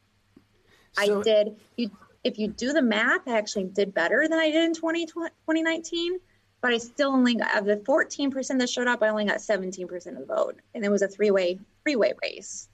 So- 0.94 1.20
I 1.20 1.22
did. 1.22 1.56
You, 1.76 1.90
if 2.24 2.38
you 2.38 2.48
do 2.48 2.72
the 2.72 2.82
math, 2.82 3.28
I 3.28 3.38
actually 3.38 3.64
did 3.64 3.94
better 3.94 4.26
than 4.28 4.38
I 4.38 4.50
did 4.50 4.64
in 4.64 4.74
20, 4.74 5.06
2019. 5.06 6.18
But 6.60 6.72
I 6.72 6.78
still 6.78 7.10
only 7.10 7.36
got, 7.36 7.56
of 7.56 7.66
the 7.66 7.76
14% 7.76 8.58
that 8.58 8.68
showed 8.68 8.88
up, 8.88 9.02
I 9.02 9.08
only 9.08 9.26
got 9.26 9.36
17% 9.38 10.06
of 10.08 10.18
the 10.18 10.24
vote, 10.24 10.60
and 10.74 10.84
it 10.84 10.90
was 10.90 11.02
a 11.02 11.08
three-way 11.08 11.60
three-way 11.84 12.14
race. 12.22 12.68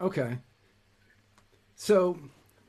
Okay. 0.00 0.38
So, 1.74 2.18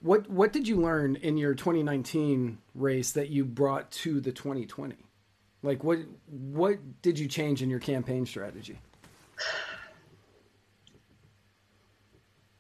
what 0.01 0.27
what 0.29 0.53
did 0.53 0.67
you 0.67 0.77
learn 0.77 1.15
in 1.17 1.37
your 1.37 1.53
2019 1.53 2.57
race 2.73 3.11
that 3.11 3.29
you 3.29 3.45
brought 3.45 3.91
to 3.91 4.19
the 4.19 4.31
2020? 4.31 4.95
Like 5.61 5.83
what 5.83 5.99
what 6.27 6.79
did 7.01 7.19
you 7.19 7.27
change 7.27 7.61
in 7.61 7.69
your 7.69 7.79
campaign 7.79 8.25
strategy? 8.25 8.79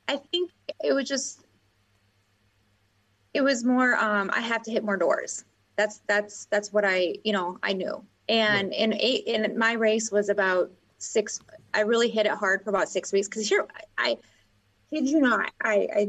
I 0.07 0.17
think 0.17 0.51
it 0.83 0.93
was 0.93 1.07
just 1.07 1.45
it 3.33 3.41
was 3.41 3.63
more 3.63 3.95
um 3.95 4.29
I 4.33 4.41
have 4.41 4.63
to 4.63 4.71
hit 4.71 4.83
more 4.83 4.97
doors. 4.97 5.45
That's 5.77 6.01
that's 6.07 6.45
that's 6.45 6.73
what 6.73 6.83
I, 6.83 7.15
you 7.23 7.31
know, 7.31 7.57
I 7.63 7.73
knew. 7.73 8.03
And 8.27 8.73
in 8.73 8.93
eight 8.93 9.25
in 9.25 9.57
my 9.57 9.73
race 9.73 10.11
was 10.11 10.29
about 10.29 10.71
6 10.97 11.39
I 11.73 11.81
really 11.81 12.09
hit 12.09 12.25
it 12.25 12.33
hard 12.33 12.63
for 12.63 12.69
about 12.69 12.89
6 12.89 13.11
weeks 13.13 13.27
cuz 13.27 13.47
here 13.47 13.65
I, 13.97 14.09
I 14.09 14.17
kid 14.89 15.07
you 15.07 15.21
not, 15.21 15.51
I, 15.61 15.87
I 15.95 16.07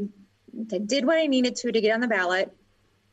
I 0.73 0.77
did 0.79 1.05
what 1.05 1.17
I 1.17 1.27
needed 1.27 1.55
to 1.57 1.71
to 1.71 1.79
get 1.79 1.93
on 1.93 2.01
the 2.01 2.07
ballot, 2.07 2.53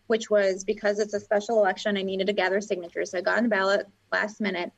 which 0.08 0.28
was 0.30 0.64
because 0.64 0.98
it's 0.98 1.14
a 1.14 1.20
special 1.20 1.58
election, 1.58 1.96
I 1.96 2.02
needed 2.02 2.26
to 2.26 2.32
gather 2.32 2.60
signatures. 2.60 3.12
So 3.12 3.18
I 3.18 3.20
got 3.20 3.38
on 3.38 3.44
the 3.44 3.48
ballot 3.48 3.86
last 4.10 4.40
minute. 4.40 4.72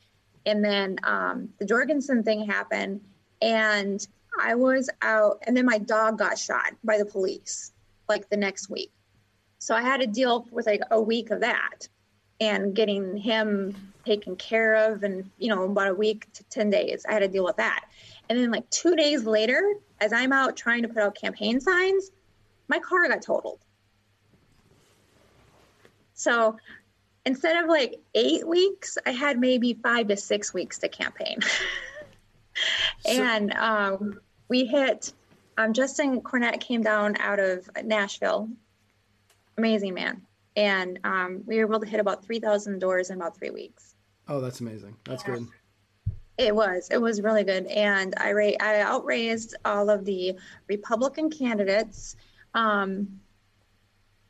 And 0.44 0.64
then 0.64 0.98
um, 1.04 1.48
the 1.58 1.64
Jorgensen 1.64 2.22
thing 2.22 2.44
happened, 2.46 3.00
and 3.40 4.06
I 4.40 4.54
was 4.54 4.90
out, 5.02 5.42
and 5.46 5.56
then 5.56 5.66
my 5.66 5.78
dog 5.78 6.18
got 6.18 6.38
shot 6.38 6.72
by 6.82 6.98
the 6.98 7.04
police 7.04 7.72
like 8.08 8.28
the 8.28 8.36
next 8.36 8.70
week. 8.70 8.90
So 9.58 9.74
I 9.74 9.82
had 9.82 10.00
to 10.00 10.06
deal 10.06 10.46
with 10.50 10.66
like 10.66 10.80
a 10.90 11.00
week 11.00 11.30
of 11.30 11.40
that 11.40 11.88
and 12.40 12.74
getting 12.74 13.16
him 13.16 13.92
taken 14.04 14.34
care 14.34 14.74
of, 14.74 15.02
and 15.02 15.30
you 15.38 15.54
know, 15.54 15.64
about 15.64 15.88
a 15.88 15.94
week 15.94 16.32
to 16.32 16.44
10 16.44 16.70
days, 16.70 17.04
I 17.08 17.12
had 17.12 17.18
to 17.20 17.28
deal 17.28 17.44
with 17.44 17.56
that. 17.56 17.84
And 18.28 18.38
then, 18.38 18.50
like 18.50 18.68
two 18.70 18.96
days 18.96 19.24
later, 19.24 19.74
as 20.00 20.12
I'm 20.12 20.32
out 20.32 20.56
trying 20.56 20.82
to 20.82 20.88
put 20.88 20.98
out 20.98 21.14
campaign 21.14 21.60
signs, 21.60 22.10
my 22.68 22.78
car 22.78 23.08
got 23.08 23.22
totaled. 23.22 23.60
So 26.20 26.58
instead 27.24 27.64
of 27.64 27.70
like 27.70 27.98
eight 28.14 28.46
weeks, 28.46 28.98
I 29.06 29.12
had 29.12 29.38
maybe 29.38 29.72
five 29.82 30.08
to 30.08 30.16
six 30.18 30.52
weeks 30.52 30.78
to 30.80 30.88
campaign. 30.90 31.38
and 33.06 33.54
um, 33.54 34.20
we 34.48 34.66
hit, 34.66 35.14
um, 35.56 35.72
Justin 35.72 36.20
Cornett 36.20 36.60
came 36.60 36.82
down 36.82 37.16
out 37.20 37.38
of 37.38 37.70
Nashville. 37.82 38.50
Amazing 39.56 39.94
man. 39.94 40.20
And 40.56 40.98
um, 41.04 41.42
we 41.46 41.56
were 41.56 41.62
able 41.62 41.80
to 41.80 41.86
hit 41.86 42.00
about 42.00 42.22
3,000 42.22 42.78
doors 42.78 43.08
in 43.08 43.16
about 43.16 43.34
three 43.34 43.50
weeks. 43.50 43.94
Oh, 44.28 44.42
that's 44.42 44.60
amazing. 44.60 44.96
That's 45.04 45.22
good. 45.22 45.46
It 46.36 46.54
was. 46.54 46.88
It 46.90 47.00
was 47.00 47.22
really 47.22 47.44
good. 47.44 47.64
And 47.66 48.12
I, 48.18 48.32
ra- 48.32 48.60
I 48.60 48.82
outraised 48.82 49.56
all 49.64 49.88
of 49.88 50.04
the 50.04 50.36
Republican 50.68 51.30
candidates 51.30 52.16
um, 52.52 53.08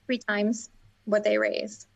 three 0.06 0.18
times 0.18 0.70
what 1.10 1.24
they 1.24 1.38
raised 1.38 1.86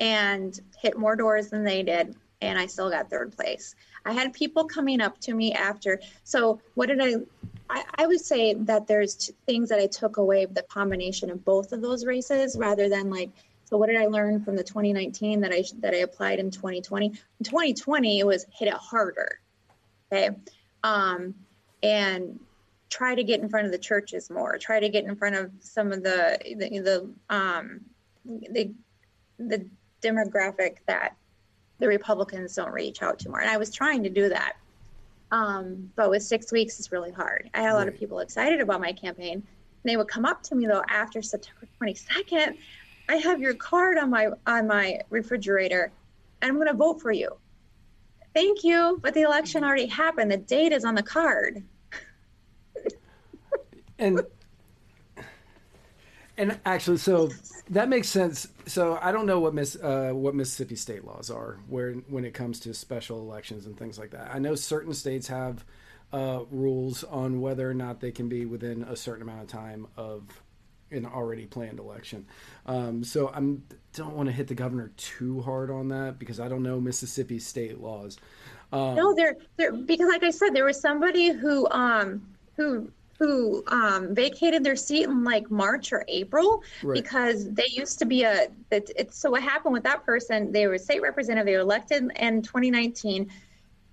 and 0.00 0.58
hit 0.80 0.98
more 0.98 1.16
doors 1.16 1.48
than 1.48 1.64
they 1.64 1.82
did. 1.82 2.14
And 2.40 2.58
I 2.58 2.66
still 2.66 2.90
got 2.90 3.08
third 3.08 3.36
place. 3.36 3.76
I 4.04 4.12
had 4.12 4.32
people 4.32 4.64
coming 4.64 5.00
up 5.00 5.20
to 5.20 5.34
me 5.34 5.52
after. 5.52 6.00
So, 6.24 6.60
what 6.74 6.88
did 6.88 7.00
I? 7.00 7.14
I, 7.70 7.84
I 7.98 8.06
would 8.08 8.20
say 8.20 8.54
that 8.54 8.88
there's 8.88 9.30
things 9.46 9.68
that 9.68 9.78
I 9.78 9.86
took 9.86 10.16
away 10.16 10.44
the 10.46 10.62
combination 10.62 11.30
of 11.30 11.44
both 11.44 11.72
of 11.72 11.80
those 11.80 12.04
races 12.04 12.56
rather 12.58 12.88
than 12.88 13.10
like. 13.10 13.30
So, 13.64 13.76
what 13.76 13.86
did 13.86 13.96
I 13.96 14.06
learn 14.06 14.44
from 14.44 14.56
the 14.56 14.64
2019 14.64 15.40
that 15.40 15.52
I 15.52 15.62
that 15.78 15.94
I 15.94 15.98
applied 15.98 16.40
in 16.40 16.50
2020? 16.50 17.06
In 17.06 17.14
2020, 17.44 18.18
it 18.18 18.26
was 18.26 18.44
hit 18.52 18.66
it 18.66 18.74
harder. 18.74 19.38
Okay, 20.12 20.30
um, 20.82 21.34
and 21.84 22.40
try 22.90 23.14
to 23.14 23.22
get 23.22 23.40
in 23.40 23.48
front 23.48 23.66
of 23.66 23.72
the 23.72 23.78
churches 23.78 24.30
more. 24.30 24.58
Try 24.58 24.80
to 24.80 24.88
get 24.88 25.04
in 25.04 25.14
front 25.14 25.36
of 25.36 25.52
some 25.60 25.92
of 25.92 26.02
the 26.02 26.38
the, 26.58 26.80
the 26.80 27.34
um, 27.34 27.82
the 28.24 28.72
the 29.38 29.66
demographic 30.02 30.76
that 30.86 31.16
the 31.78 31.88
Republicans 31.88 32.54
don't 32.54 32.72
reach 32.72 33.02
out 33.02 33.18
to 33.20 33.28
more. 33.28 33.40
And 33.40 33.50
I 33.50 33.56
was 33.56 33.72
trying 33.72 34.02
to 34.04 34.10
do 34.10 34.28
that. 34.28 34.54
Um, 35.30 35.90
but 35.96 36.10
with 36.10 36.22
six 36.22 36.52
weeks, 36.52 36.78
it's 36.78 36.92
really 36.92 37.10
hard. 37.10 37.50
I 37.54 37.62
had 37.62 37.72
a 37.72 37.74
lot 37.74 37.88
of 37.88 37.96
people 37.96 38.20
excited 38.20 38.60
about 38.60 38.80
my 38.80 38.92
campaign. 38.92 39.34
And 39.34 39.44
they 39.90 39.96
would 39.96 40.08
come 40.08 40.24
up 40.24 40.42
to 40.44 40.54
me 40.54 40.66
though 40.66 40.84
after 40.88 41.22
September 41.22 41.66
22nd. 41.80 42.56
I 43.08 43.16
have 43.16 43.40
your 43.40 43.54
card 43.54 43.98
on 43.98 44.10
my 44.10 44.28
on 44.46 44.66
my 44.66 45.00
refrigerator, 45.10 45.90
and 46.40 46.50
I'm 46.50 46.56
going 46.56 46.68
to 46.68 46.74
vote 46.74 47.00
for 47.00 47.10
you. 47.10 47.36
Thank 48.34 48.62
you, 48.64 48.98
but 49.02 49.12
the 49.12 49.22
election 49.22 49.64
already 49.64 49.86
happened. 49.86 50.30
The 50.30 50.36
date 50.36 50.72
is 50.72 50.84
on 50.84 50.94
the 50.94 51.02
card. 51.02 51.62
And 53.98 54.20
and 56.42 56.58
actually, 56.64 56.98
so 56.98 57.30
that 57.70 57.88
makes 57.88 58.08
sense. 58.08 58.48
So 58.66 58.98
I 59.00 59.12
don't 59.12 59.26
know 59.26 59.38
what 59.38 59.54
Miss 59.54 59.76
uh, 59.76 60.10
what 60.12 60.34
Mississippi 60.34 60.74
state 60.74 61.04
laws 61.04 61.30
are 61.30 61.58
where 61.68 61.92
when 62.08 62.24
it 62.24 62.34
comes 62.34 62.58
to 62.60 62.74
special 62.74 63.20
elections 63.20 63.66
and 63.66 63.76
things 63.76 63.98
like 63.98 64.10
that. 64.10 64.34
I 64.34 64.40
know 64.40 64.56
certain 64.56 64.92
states 64.92 65.28
have 65.28 65.64
uh, 66.12 66.40
rules 66.50 67.04
on 67.04 67.40
whether 67.40 67.70
or 67.70 67.74
not 67.74 68.00
they 68.00 68.10
can 68.10 68.28
be 68.28 68.44
within 68.44 68.82
a 68.82 68.96
certain 68.96 69.22
amount 69.22 69.42
of 69.42 69.48
time 69.48 69.86
of 69.96 70.42
an 70.90 71.06
already 71.06 71.46
planned 71.46 71.78
election. 71.78 72.26
Um, 72.66 73.04
so 73.04 73.28
I 73.28 73.38
don't 73.94 74.14
want 74.14 74.28
to 74.28 74.32
hit 74.32 74.48
the 74.48 74.54
governor 74.54 74.90
too 74.96 75.40
hard 75.42 75.70
on 75.70 75.88
that 75.88 76.18
because 76.18 76.40
I 76.40 76.48
don't 76.48 76.62
know 76.62 76.80
Mississippi 76.80 77.38
state 77.38 77.80
laws. 77.80 78.18
Um, 78.72 78.96
No, 78.96 79.14
there, 79.14 79.36
there, 79.56 79.72
because 79.72 80.08
like 80.08 80.22
I 80.22 80.30
said, 80.30 80.50
there 80.54 80.64
was 80.64 80.80
somebody 80.80 81.30
who, 81.30 81.68
um, 81.70 82.26
who, 82.56 82.90
who 83.22 83.62
um, 83.68 84.12
vacated 84.16 84.64
their 84.64 84.74
seat 84.74 85.04
in 85.04 85.22
like 85.22 85.48
March 85.48 85.92
or 85.92 86.04
April 86.08 86.64
Right. 86.82 87.00
because 87.00 87.48
they 87.48 87.68
used 87.70 88.00
to 88.00 88.04
be 88.04 88.24
a. 88.24 88.48
It, 88.72 88.90
it's 88.96 89.16
so 89.16 89.30
what 89.30 89.42
happened 89.44 89.74
with 89.74 89.84
that 89.84 90.04
person? 90.04 90.50
They 90.50 90.66
were 90.66 90.76
state 90.76 91.02
representative. 91.02 91.46
They 91.46 91.54
were 91.54 91.60
elected 91.60 92.10
in 92.16 92.42
2019. 92.42 93.30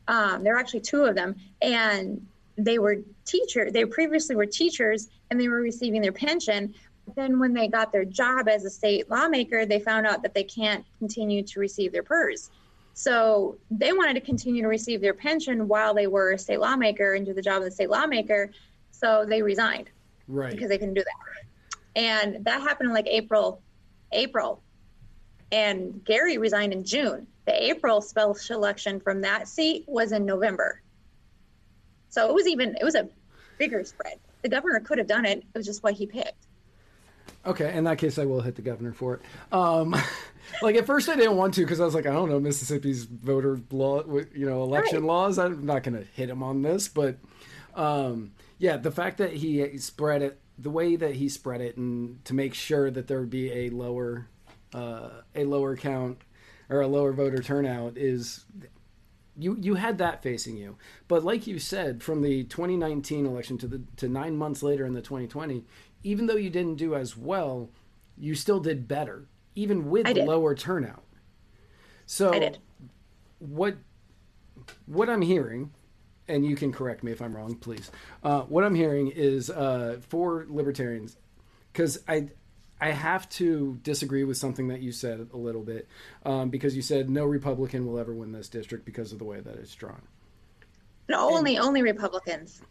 Um, 0.07 0.43
there 0.43 0.55
are 0.55 0.57
actually 0.57 0.79
two 0.79 1.03
of 1.03 1.13
them, 1.13 1.35
and 1.61 2.25
they 2.57 2.79
were 2.79 2.97
teacher. 3.25 3.69
They 3.69 3.85
previously 3.85 4.35
were 4.35 4.47
teachers, 4.47 5.09
and 5.29 5.39
they 5.39 5.47
were 5.47 5.61
receiving 5.61 6.01
their 6.01 6.11
pension. 6.11 6.73
But 7.05 7.15
then, 7.15 7.37
when 7.37 7.53
they 7.53 7.67
got 7.67 7.91
their 7.91 8.05
job 8.05 8.47
as 8.47 8.65
a 8.65 8.69
state 8.71 9.11
lawmaker, 9.11 9.67
they 9.67 9.79
found 9.79 10.07
out 10.07 10.23
that 10.23 10.33
they 10.33 10.43
can't 10.43 10.83
continue 10.97 11.43
to 11.43 11.59
receive 11.59 11.91
their 11.91 12.03
PERS. 12.03 12.49
So 12.95 13.57
they 13.69 13.93
wanted 13.93 14.15
to 14.15 14.21
continue 14.21 14.63
to 14.63 14.67
receive 14.67 15.01
their 15.01 15.13
pension 15.13 15.67
while 15.67 15.93
they 15.93 16.07
were 16.07 16.31
a 16.31 16.37
state 16.39 16.59
lawmaker 16.59 17.13
and 17.13 17.25
do 17.25 17.33
the 17.33 17.41
job 17.43 17.57
of 17.59 17.63
the 17.65 17.71
state 17.71 17.89
lawmaker. 17.91 18.49
So 18.99 19.25
they 19.25 19.41
resigned 19.41 19.89
right. 20.27 20.51
because 20.51 20.67
they 20.67 20.77
couldn't 20.77 20.95
do 20.95 21.03
that. 21.03 21.39
And 21.95 22.43
that 22.45 22.62
happened 22.62 22.89
in 22.89 22.93
like 22.93 23.07
April, 23.07 23.62
April. 24.12 24.62
And 25.51 26.03
Gary 26.03 26.38
resigned 26.38 26.73
in 26.73 26.83
June. 26.83 27.25
The 27.45 27.69
April 27.69 28.01
special 28.01 28.57
election 28.57 28.99
from 28.99 29.21
that 29.21 29.47
seat 29.47 29.85
was 29.88 30.12
in 30.12 30.25
November. 30.25 30.81
So 32.09 32.27
it 32.27 32.33
was 32.33 32.45
even 32.47 32.75
it 32.79 32.83
was 32.83 32.95
a 32.95 33.07
bigger 33.57 33.83
spread. 33.83 34.19
The 34.41 34.49
governor 34.49 34.79
could 34.81 34.97
have 34.97 35.07
done 35.07 35.25
it. 35.25 35.39
It 35.39 35.57
was 35.57 35.65
just 35.65 35.81
what 35.81 35.93
he 35.93 36.05
picked. 36.05 36.47
Okay, 37.45 37.73
in 37.75 37.85
that 37.85 37.97
case, 37.97 38.19
I 38.19 38.25
will 38.25 38.41
hit 38.41 38.55
the 38.55 38.62
governor 38.62 38.91
for 38.91 39.15
it. 39.15 39.21
Um, 39.53 39.95
like 40.62 40.75
at 40.75 40.85
first, 40.85 41.07
I 41.07 41.15
didn't 41.15 41.38
want 41.38 41.53
to 41.55 41.62
because 41.62 41.79
I 41.79 41.85
was 41.85 41.95
like, 41.95 42.05
I 42.05 42.12
don't 42.12 42.29
know 42.29 42.39
Mississippi's 42.39 43.05
voter 43.05 43.59
law, 43.71 44.03
you 44.33 44.45
know, 44.45 44.63
election 44.63 45.01
Right. 45.01 45.07
laws. 45.07 45.39
I'm 45.39 45.65
not 45.65 45.83
going 45.83 45.97
to 45.97 46.03
hit 46.15 46.29
him 46.29 46.43
on 46.43 46.62
this, 46.62 46.88
but 46.88 47.17
um, 47.75 48.31
yeah, 48.59 48.77
the 48.77 48.91
fact 48.91 49.17
that 49.17 49.33
he 49.33 49.77
spread 49.79 50.21
it 50.21 50.39
the 50.61 50.69
way 50.69 50.95
that 50.97 51.15
he 51.15 51.29
spread 51.29 51.61
it, 51.61 51.77
and 51.77 52.23
to 52.25 52.33
make 52.33 52.53
sure 52.53 52.91
that 52.91 53.07
there 53.07 53.21
would 53.21 53.29
be 53.29 53.51
a 53.51 53.69
lower, 53.69 54.27
uh, 54.73 55.09
a 55.33 55.45
lower 55.45 55.75
count 55.77 56.21
or 56.69 56.81
a 56.81 56.87
lower 56.87 57.13
voter 57.13 57.41
turnout 57.41 57.97
is 57.97 58.45
you 59.37 59.57
you 59.59 59.75
had 59.75 59.97
that 59.97 60.21
facing 60.21 60.57
you. 60.57 60.75
But 61.07 61.23
like 61.23 61.47
you 61.47 61.59
said, 61.59 62.03
from 62.03 62.21
the 62.21 62.43
2019 62.43 63.25
election 63.25 63.57
to 63.59 63.67
the 63.67 63.81
to 63.97 64.09
nine 64.09 64.35
months 64.35 64.61
later 64.61 64.85
in 64.85 64.93
the 64.93 65.01
2020, 65.01 65.63
even 66.03 66.27
though 66.27 66.35
you 66.35 66.49
didn't 66.49 66.75
do 66.75 66.93
as 66.93 67.15
well, 67.15 67.69
you 68.17 68.35
still 68.35 68.59
did 68.59 68.87
better, 68.87 69.25
even 69.55 69.89
with 69.89 70.05
the 70.05 70.25
lower 70.25 70.53
turnout. 70.55 71.03
So 72.05 72.33
I 72.33 72.39
did. 72.39 72.57
what 73.39 73.77
what 74.85 75.09
I'm 75.09 75.21
hearing, 75.21 75.71
and 76.29 76.45
you 76.45 76.55
can 76.55 76.71
correct 76.71 77.03
me 77.03 77.11
if 77.11 77.21
I'm 77.21 77.35
wrong, 77.35 77.55
please. 77.55 77.91
Uh, 78.23 78.41
what 78.41 78.63
I'm 78.63 78.75
hearing 78.75 79.09
is 79.09 79.49
uh, 79.49 79.99
for 80.07 80.45
libertarians, 80.47 81.17
because 81.73 81.99
I 82.07 82.29
I 82.79 82.91
have 82.91 83.27
to 83.31 83.77
disagree 83.83 84.23
with 84.23 84.37
something 84.37 84.69
that 84.69 84.81
you 84.81 84.91
said 84.91 85.27
a 85.33 85.37
little 85.37 85.63
bit 85.63 85.89
um, 86.25 86.49
because 86.49 86.75
you 86.75 86.81
said 86.81 87.09
no 87.09 87.25
Republican 87.25 87.85
will 87.85 87.99
ever 87.99 88.13
win 88.13 88.31
this 88.31 88.47
district 88.47 88.85
because 88.85 89.11
of 89.11 89.19
the 89.19 89.25
way 89.25 89.41
that 89.41 89.55
it's 89.55 89.75
drawn. 89.75 90.01
No, 91.09 91.35
only 91.35 91.57
only 91.57 91.81
Republicans. 91.81 92.61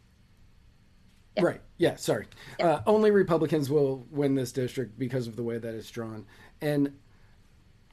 Yeah. 1.37 1.43
Right. 1.43 1.61
Yeah. 1.77 1.97
Sorry. 1.97 2.27
Yeah. 2.59 2.69
Uh, 2.69 2.83
only 2.87 3.11
Republicans 3.11 3.69
will 3.69 4.07
win 4.11 4.35
this 4.35 4.53
district 4.53 4.99
because 4.99 5.27
of 5.27 5.37
the 5.37 5.43
way 5.43 5.59
that 5.59 5.75
it's 5.75 5.91
drawn, 5.91 6.27
and 6.61 6.95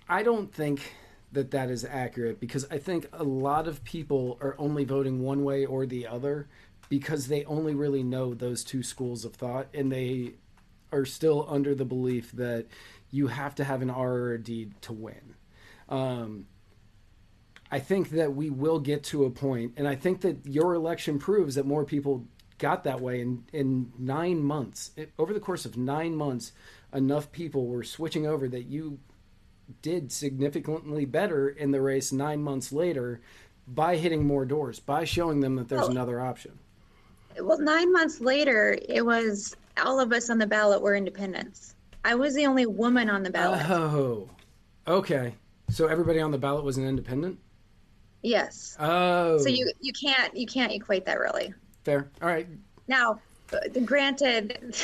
I 0.08 0.23
don't 0.23 0.54
think 0.54 0.93
that 1.32 1.52
that 1.52 1.70
is 1.70 1.86
accurate 1.86 2.40
because 2.40 2.66
I 2.72 2.78
think 2.78 3.08
a 3.14 3.24
lot 3.24 3.68
of 3.68 3.84
people 3.84 4.38
are 4.42 4.56
only 4.58 4.86
voting 4.86 5.22
one 5.22 5.44
way 5.44 5.66
or 5.66 5.86
the 5.86 6.08
other 6.08 6.48
because 6.90 7.28
they 7.28 7.44
only 7.46 7.76
really 7.76 8.04
know 8.04 8.34
those 8.34 8.64
two 8.64 8.84
schools 8.84 9.26
of 9.26 9.34
thought 9.34 9.68
and 9.74 9.92
they 9.92 10.34
are 10.92 11.06
still 11.06 11.46
under 11.50 11.76
the 11.76 11.86
belief 11.86 12.32
that 12.34 12.68
you 13.12 13.28
have 13.28 13.56
to 13.56 13.64
have 13.64 13.82
an 13.82 13.90
R 13.90 14.14
or 14.14 14.34
a 14.34 14.40
D 14.42 14.70
to 14.82 14.94
win. 14.94 15.36
Um, 15.90 16.48
I 17.72 17.80
think 17.80 18.12
that 18.12 18.36
we 18.36 18.50
will 18.50 18.80
get 18.80 19.04
to 19.06 19.26
a 19.26 19.30
point, 19.30 19.74
and 19.78 19.88
I 19.88 19.96
think 19.96 20.22
that 20.22 20.46
your 20.46 20.76
election 20.76 21.20
proves 21.20 21.56
that 21.56 21.66
more 21.66 21.84
people 21.84 22.26
got 22.58 22.84
that 22.84 23.02
way 23.02 23.22
in, 23.22 23.44
in 23.52 23.92
nine 23.98 24.44
months. 24.44 24.92
It, 24.96 25.12
over 25.18 25.34
the 25.34 25.40
course 25.40 25.66
of 25.66 25.78
nine 25.78 26.16
months, 26.16 26.52
enough 26.94 27.32
people 27.32 27.68
were 27.68 27.84
switching 27.84 28.26
over 28.26 28.48
that 28.50 28.68
you 28.68 29.00
did 29.82 30.12
significantly 30.12 31.06
better 31.06 31.49
in 31.49 31.71
the 31.71 31.82
race 31.82 32.12
nine 32.12 32.41
months 32.41 32.71
later 32.71 33.21
by 33.67 33.95
hitting 33.95 34.25
more 34.25 34.45
doors, 34.45 34.80
by 34.80 35.04
showing 35.04 35.39
them 35.39 35.56
that 35.56 35.67
there's 35.69 35.88
oh. 35.88 35.91
another 35.91 36.21
option 36.21 36.60
well, 37.41 37.60
nine 37.60 37.91
months 37.91 38.21
later, 38.21 38.78
it 38.88 39.06
was 39.06 39.56
all 39.84 39.99
of 39.99 40.12
us 40.12 40.30
on 40.30 40.38
the 40.38 40.47
ballot 40.47 40.82
were 40.82 40.95
independents. 40.95 41.75
I 42.04 42.15
was 42.15 42.36
the 42.36 42.45
only 42.45 42.65
woman 42.65 43.10
on 43.10 43.23
the 43.23 43.30
ballot. 43.30 43.69
Oh, 43.69 44.30
okay. 44.88 45.34
So 45.69 45.88
everybody 45.88 46.19
on 46.19 46.32
the 46.32 46.38
ballot 46.38 46.63
was 46.63 46.78
an 46.78 46.88
independent. 46.88 47.39
Yes. 48.21 48.75
Oh. 48.80 49.38
So 49.39 49.49
you 49.49 49.71
you 49.82 49.93
can't 49.93 50.36
you 50.36 50.45
can't 50.45 50.71
equate 50.71 51.06
that 51.06 51.19
really. 51.19 51.54
Fair. 51.84 52.10
All 52.21 52.28
right. 52.28 52.47
Now, 52.88 53.19
granted, 53.86 54.75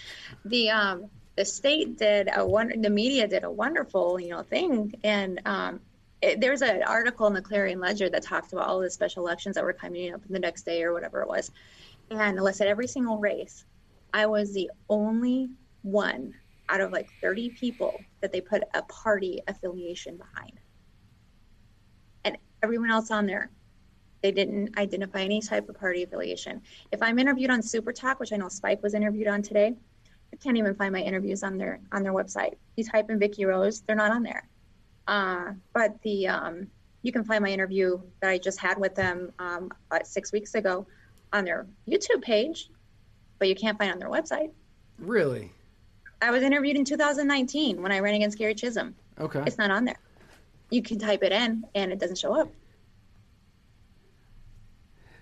the 0.44 0.70
um 0.70 1.10
the 1.36 1.44
state 1.44 1.98
did 1.98 2.28
a 2.34 2.46
one 2.46 2.80
the 2.80 2.90
media 2.90 3.26
did 3.28 3.44
a 3.44 3.50
wonderful 3.50 4.18
you 4.18 4.30
know 4.30 4.42
thing 4.42 4.94
and 5.04 5.40
um 5.46 5.80
it, 6.22 6.40
there's 6.40 6.62
an 6.62 6.82
article 6.82 7.26
in 7.26 7.34
the 7.34 7.42
Clarion 7.42 7.78
Ledger 7.78 8.08
that 8.08 8.22
talked 8.22 8.52
about 8.52 8.66
all 8.66 8.80
the 8.80 8.90
special 8.90 9.22
elections 9.22 9.54
that 9.54 9.64
were 9.64 9.74
coming 9.74 10.14
up 10.14 10.22
the 10.28 10.38
next 10.38 10.62
day 10.62 10.82
or 10.82 10.94
whatever 10.94 11.20
it 11.20 11.28
was 11.28 11.50
and 12.10 12.40
listed 12.42 12.68
every 12.68 12.86
single 12.86 13.18
race. 13.18 13.64
I 14.14 14.26
was 14.26 14.54
the 14.54 14.70
only 14.88 15.50
one 15.82 16.34
out 16.68 16.80
of 16.80 16.92
like 16.92 17.08
30 17.20 17.50
people 17.50 18.00
that 18.20 18.32
they 18.32 18.40
put 18.40 18.62
a 18.74 18.82
party 18.82 19.42
affiliation 19.46 20.16
behind. 20.16 20.52
And 22.24 22.38
everyone 22.62 22.90
else 22.90 23.10
on 23.10 23.26
there, 23.26 23.50
they 24.22 24.32
didn't 24.32 24.76
identify 24.78 25.20
any 25.20 25.40
type 25.40 25.68
of 25.68 25.78
party 25.78 26.02
affiliation. 26.02 26.62
If 26.90 27.02
I'm 27.02 27.18
interviewed 27.18 27.50
on 27.50 27.62
Super 27.62 27.92
Talk, 27.92 28.18
which 28.18 28.32
I 28.32 28.36
know 28.36 28.48
Spike 28.48 28.82
was 28.82 28.94
interviewed 28.94 29.28
on 29.28 29.42
today, 29.42 29.74
can't 30.42 30.56
even 30.56 30.74
find 30.74 30.92
my 30.92 31.00
interviews 31.00 31.42
on 31.42 31.58
their 31.58 31.80
on 31.92 32.02
their 32.02 32.12
website. 32.12 32.54
You 32.76 32.84
type 32.84 33.10
in 33.10 33.18
Vicky 33.18 33.44
Rose, 33.44 33.80
they're 33.80 33.96
not 33.96 34.10
on 34.10 34.22
there. 34.22 34.48
Uh, 35.06 35.52
but 35.72 36.00
the 36.02 36.28
um, 36.28 36.66
you 37.02 37.12
can 37.12 37.24
find 37.24 37.42
my 37.42 37.50
interview 37.50 38.00
that 38.20 38.30
I 38.30 38.38
just 38.38 38.58
had 38.58 38.78
with 38.78 38.94
them 38.94 39.32
um, 39.38 39.70
about 39.90 40.06
six 40.06 40.32
weeks 40.32 40.54
ago 40.54 40.86
on 41.32 41.44
their 41.44 41.66
YouTube 41.88 42.22
page, 42.22 42.70
but 43.38 43.48
you 43.48 43.54
can't 43.54 43.78
find 43.78 43.92
on 43.92 43.98
their 43.98 44.10
website. 44.10 44.50
Really? 44.98 45.52
I 46.20 46.30
was 46.30 46.42
interviewed 46.42 46.76
in 46.76 46.84
2019 46.84 47.82
when 47.82 47.92
I 47.92 48.00
ran 48.00 48.14
against 48.14 48.38
Gary 48.38 48.54
Chism. 48.54 48.94
Okay. 49.20 49.42
It's 49.46 49.58
not 49.58 49.70
on 49.70 49.84
there. 49.84 49.98
You 50.70 50.82
can 50.82 50.98
type 50.98 51.22
it 51.22 51.32
in 51.32 51.64
and 51.74 51.92
it 51.92 51.98
doesn't 51.98 52.18
show 52.18 52.40
up. 52.40 52.48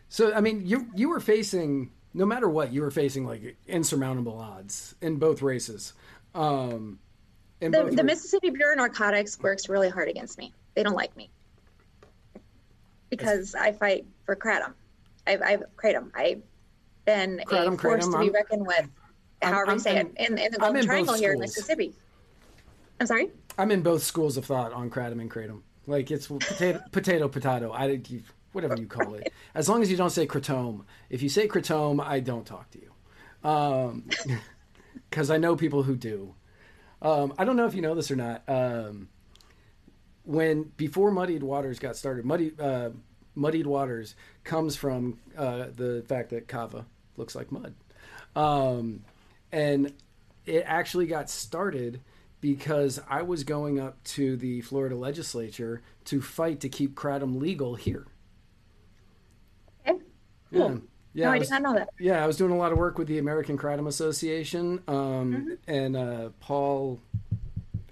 So 0.09 0.33
I 0.33 0.40
mean, 0.40 0.64
you 0.64 0.87
you 0.94 1.09
were 1.09 1.20
facing 1.20 1.90
no 2.14 2.24
matter 2.24 2.48
what, 2.48 2.72
you 2.72 2.81
were 2.81 2.92
facing 2.92 3.27
like 3.27 3.57
insurmountable 3.66 4.38
odds 4.38 4.94
in 5.00 5.16
both 5.16 5.42
races. 5.42 5.92
Um, 6.35 7.00
in 7.61 7.72
the, 7.72 7.83
both 7.83 7.96
the 7.96 8.05
Mississippi 8.05 8.50
Bureau 8.50 8.72
of 8.72 8.79
Narcotics 8.79 9.38
works 9.40 9.68
really 9.68 9.88
hard 9.88 10.09
against 10.09 10.38
me. 10.38 10.53
They 10.74 10.83
don't 10.83 10.94
like 10.94 11.16
me 11.16 11.31
because 13.11 13.55
I 13.55 13.72
fight 13.72 14.07
for 14.24 14.37
kratom. 14.37 14.72
I've, 15.27 15.42
I've 15.42 15.62
kratom. 15.77 16.11
I've 16.14 16.42
been 17.05 17.40
kratom, 17.46 17.74
a 17.74 17.79
force 17.79 18.07
kratom. 18.07 18.12
to 18.12 18.18
be 18.18 18.27
I'm, 18.27 18.33
reckoned 18.33 18.66
with. 18.66 18.88
However 19.42 19.70
I'm, 19.70 19.77
you 19.77 19.81
say 19.81 19.98
I'm, 19.98 20.07
it 20.07 20.31
in, 20.31 20.38
in 20.38 20.53
the 20.53 20.59
Golden 20.59 20.85
Triangle 20.85 21.14
here 21.14 21.33
in 21.33 21.40
Mississippi. 21.40 21.94
I'm 23.00 23.07
sorry. 23.07 23.31
I'm 23.59 23.70
in 23.70 23.83
both 23.83 24.03
schools 24.03 24.37
of 24.37 24.44
thought 24.44 24.72
on 24.72 24.88
kratom 24.90 25.20
and 25.20 25.31
kratom. 25.31 25.62
Like 25.87 26.11
it's 26.11 26.29
potato, 26.29 26.81
potato, 26.92 27.29
potato. 27.29 27.72
I 27.72 28.00
whatever 28.55 28.77
you 28.77 28.87
call 28.87 29.14
it. 29.14 29.33
As 29.55 29.69
long 29.69 29.83
as 29.83 29.90
you 29.90 29.97
don't 29.97 30.11
say 30.11 30.27
kratom. 30.27 30.85
If 31.11 31.23
you 31.23 31.29
say 31.29 31.49
kratom, 31.49 32.05
I 32.05 32.21
don't 32.21 32.47
talk 32.47 32.71
to 32.71 32.79
you. 32.81 33.49
Um, 33.49 34.09
because 35.11 35.31
I 35.31 35.37
know 35.37 35.57
people 35.57 35.83
who 35.83 35.97
do. 35.97 36.35
Um, 37.03 37.35
I 37.38 37.45
don't 37.45 37.57
know 37.57 37.67
if 37.67 37.75
you 37.75 37.83
know 37.83 37.95
this 37.95 38.11
or 38.11 38.17
not. 38.17 38.43
Um, 38.49 39.09
when 40.25 40.73
before 40.77 41.11
Muddied 41.11 41.43
Waters 41.43 41.79
got 41.79 41.97
started, 41.97 42.25
Muddy 42.25 42.53
uh, 42.59 42.90
muddied 43.35 43.67
waters 43.67 44.14
comes 44.45 44.77
from 44.77 45.19
uh, 45.37 45.67
the 45.75 46.05
fact 46.09 46.31
that 46.31 46.49
kava 46.49 46.87
looks 47.17 47.35
like 47.35 47.51
mud. 47.51 47.75
Um, 48.37 49.05
and 49.53 49.93
it 50.47 50.64
actually 50.67 51.07
got 51.07 51.31
started 51.31 52.01
because 52.40 53.01
I 53.09 53.23
was 53.23 53.45
going 53.45 53.81
up 53.81 54.03
to 54.05 54.37
the 54.37 54.61
Florida 54.61 54.97
legislature 54.97 55.83
to 56.07 56.21
fight 56.21 56.61
to 56.61 56.69
keep 56.69 56.95
kratom 56.95 57.40
legal 57.40 57.75
here. 57.75 58.07
Cool. 60.55 60.71
Yeah. 60.71 60.79
Yeah, 61.17 61.27
no, 61.27 61.31
I, 61.31 61.38
was, 61.38 61.49
did 61.49 61.55
not 61.55 61.62
know 61.62 61.75
that. 61.79 61.90
Yeah, 62.01 62.25
I 62.25 62.27
was 62.27 62.37
doing 62.37 62.51
a 62.51 62.57
lot 62.57 62.73
of 62.73 62.79
work 62.79 62.99
with 62.99 63.07
the 63.07 63.19
American 63.19 63.57
Kratom 63.57 63.87
Association, 63.87 64.83
um, 64.88 64.97
mm-hmm. 64.97 65.53
and 65.69 65.97
uh, 65.97 66.31
Paul, 66.40 66.99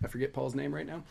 I 0.03 0.09
forget 0.09 0.33
Paul's 0.33 0.57
name 0.57 0.75
right 0.75 0.89
now, 0.89 1.05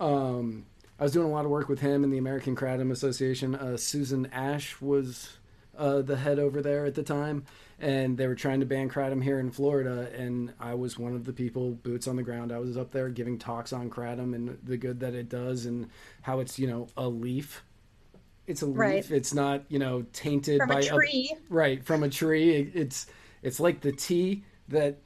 um, 0.00 0.66
I 1.02 1.04
was 1.04 1.12
doing 1.12 1.26
a 1.26 1.30
lot 1.30 1.44
of 1.44 1.50
work 1.50 1.68
with 1.68 1.80
him 1.80 2.04
and 2.04 2.12
the 2.12 2.18
American 2.18 2.54
Kratom 2.54 2.92
Association. 2.92 3.54
Uh, 3.54 3.76
Susan 3.76 4.26
Ash 4.26 4.80
was 4.80 5.36
uh, 5.76 6.02
the 6.02 6.16
head 6.16 6.38
over 6.38 6.62
there 6.62 6.84
at 6.86 6.94
the 6.94 7.02
time, 7.02 7.44
and 7.80 8.16
they 8.16 8.26
were 8.26 8.34
trying 8.34 8.60
to 8.60 8.66
ban 8.66 8.88
kratom 8.88 9.22
here 9.22 9.40
in 9.40 9.50
Florida. 9.50 10.10
And 10.16 10.52
I 10.60 10.74
was 10.74 10.98
one 10.98 11.14
of 11.14 11.24
the 11.24 11.32
people, 11.32 11.72
boots 11.72 12.06
on 12.06 12.16
the 12.16 12.22
ground. 12.22 12.52
I 12.52 12.58
was 12.58 12.76
up 12.76 12.92
there 12.92 13.08
giving 13.08 13.38
talks 13.38 13.72
on 13.72 13.90
kratom 13.90 14.34
and 14.34 14.58
the 14.62 14.76
good 14.76 15.00
that 15.00 15.14
it 15.14 15.28
does, 15.28 15.66
and 15.66 15.90
how 16.22 16.40
it's 16.40 16.58
you 16.58 16.66
know 16.66 16.88
a 16.96 17.08
leaf. 17.08 17.64
It's 18.46 18.62
a 18.62 18.66
leaf. 18.66 18.78
Right. 18.78 19.10
It's 19.10 19.34
not 19.34 19.64
you 19.68 19.78
know 19.78 20.04
tainted 20.12 20.58
from 20.58 20.68
by 20.68 20.80
a 20.80 20.82
tree. 20.82 21.34
Right 21.48 21.84
from 21.84 22.02
a 22.02 22.08
tree. 22.08 22.54
It, 22.56 22.72
it's 22.74 23.06
it's 23.42 23.60
like 23.60 23.80
the 23.80 23.92
tea 23.92 24.44
that 24.68 24.98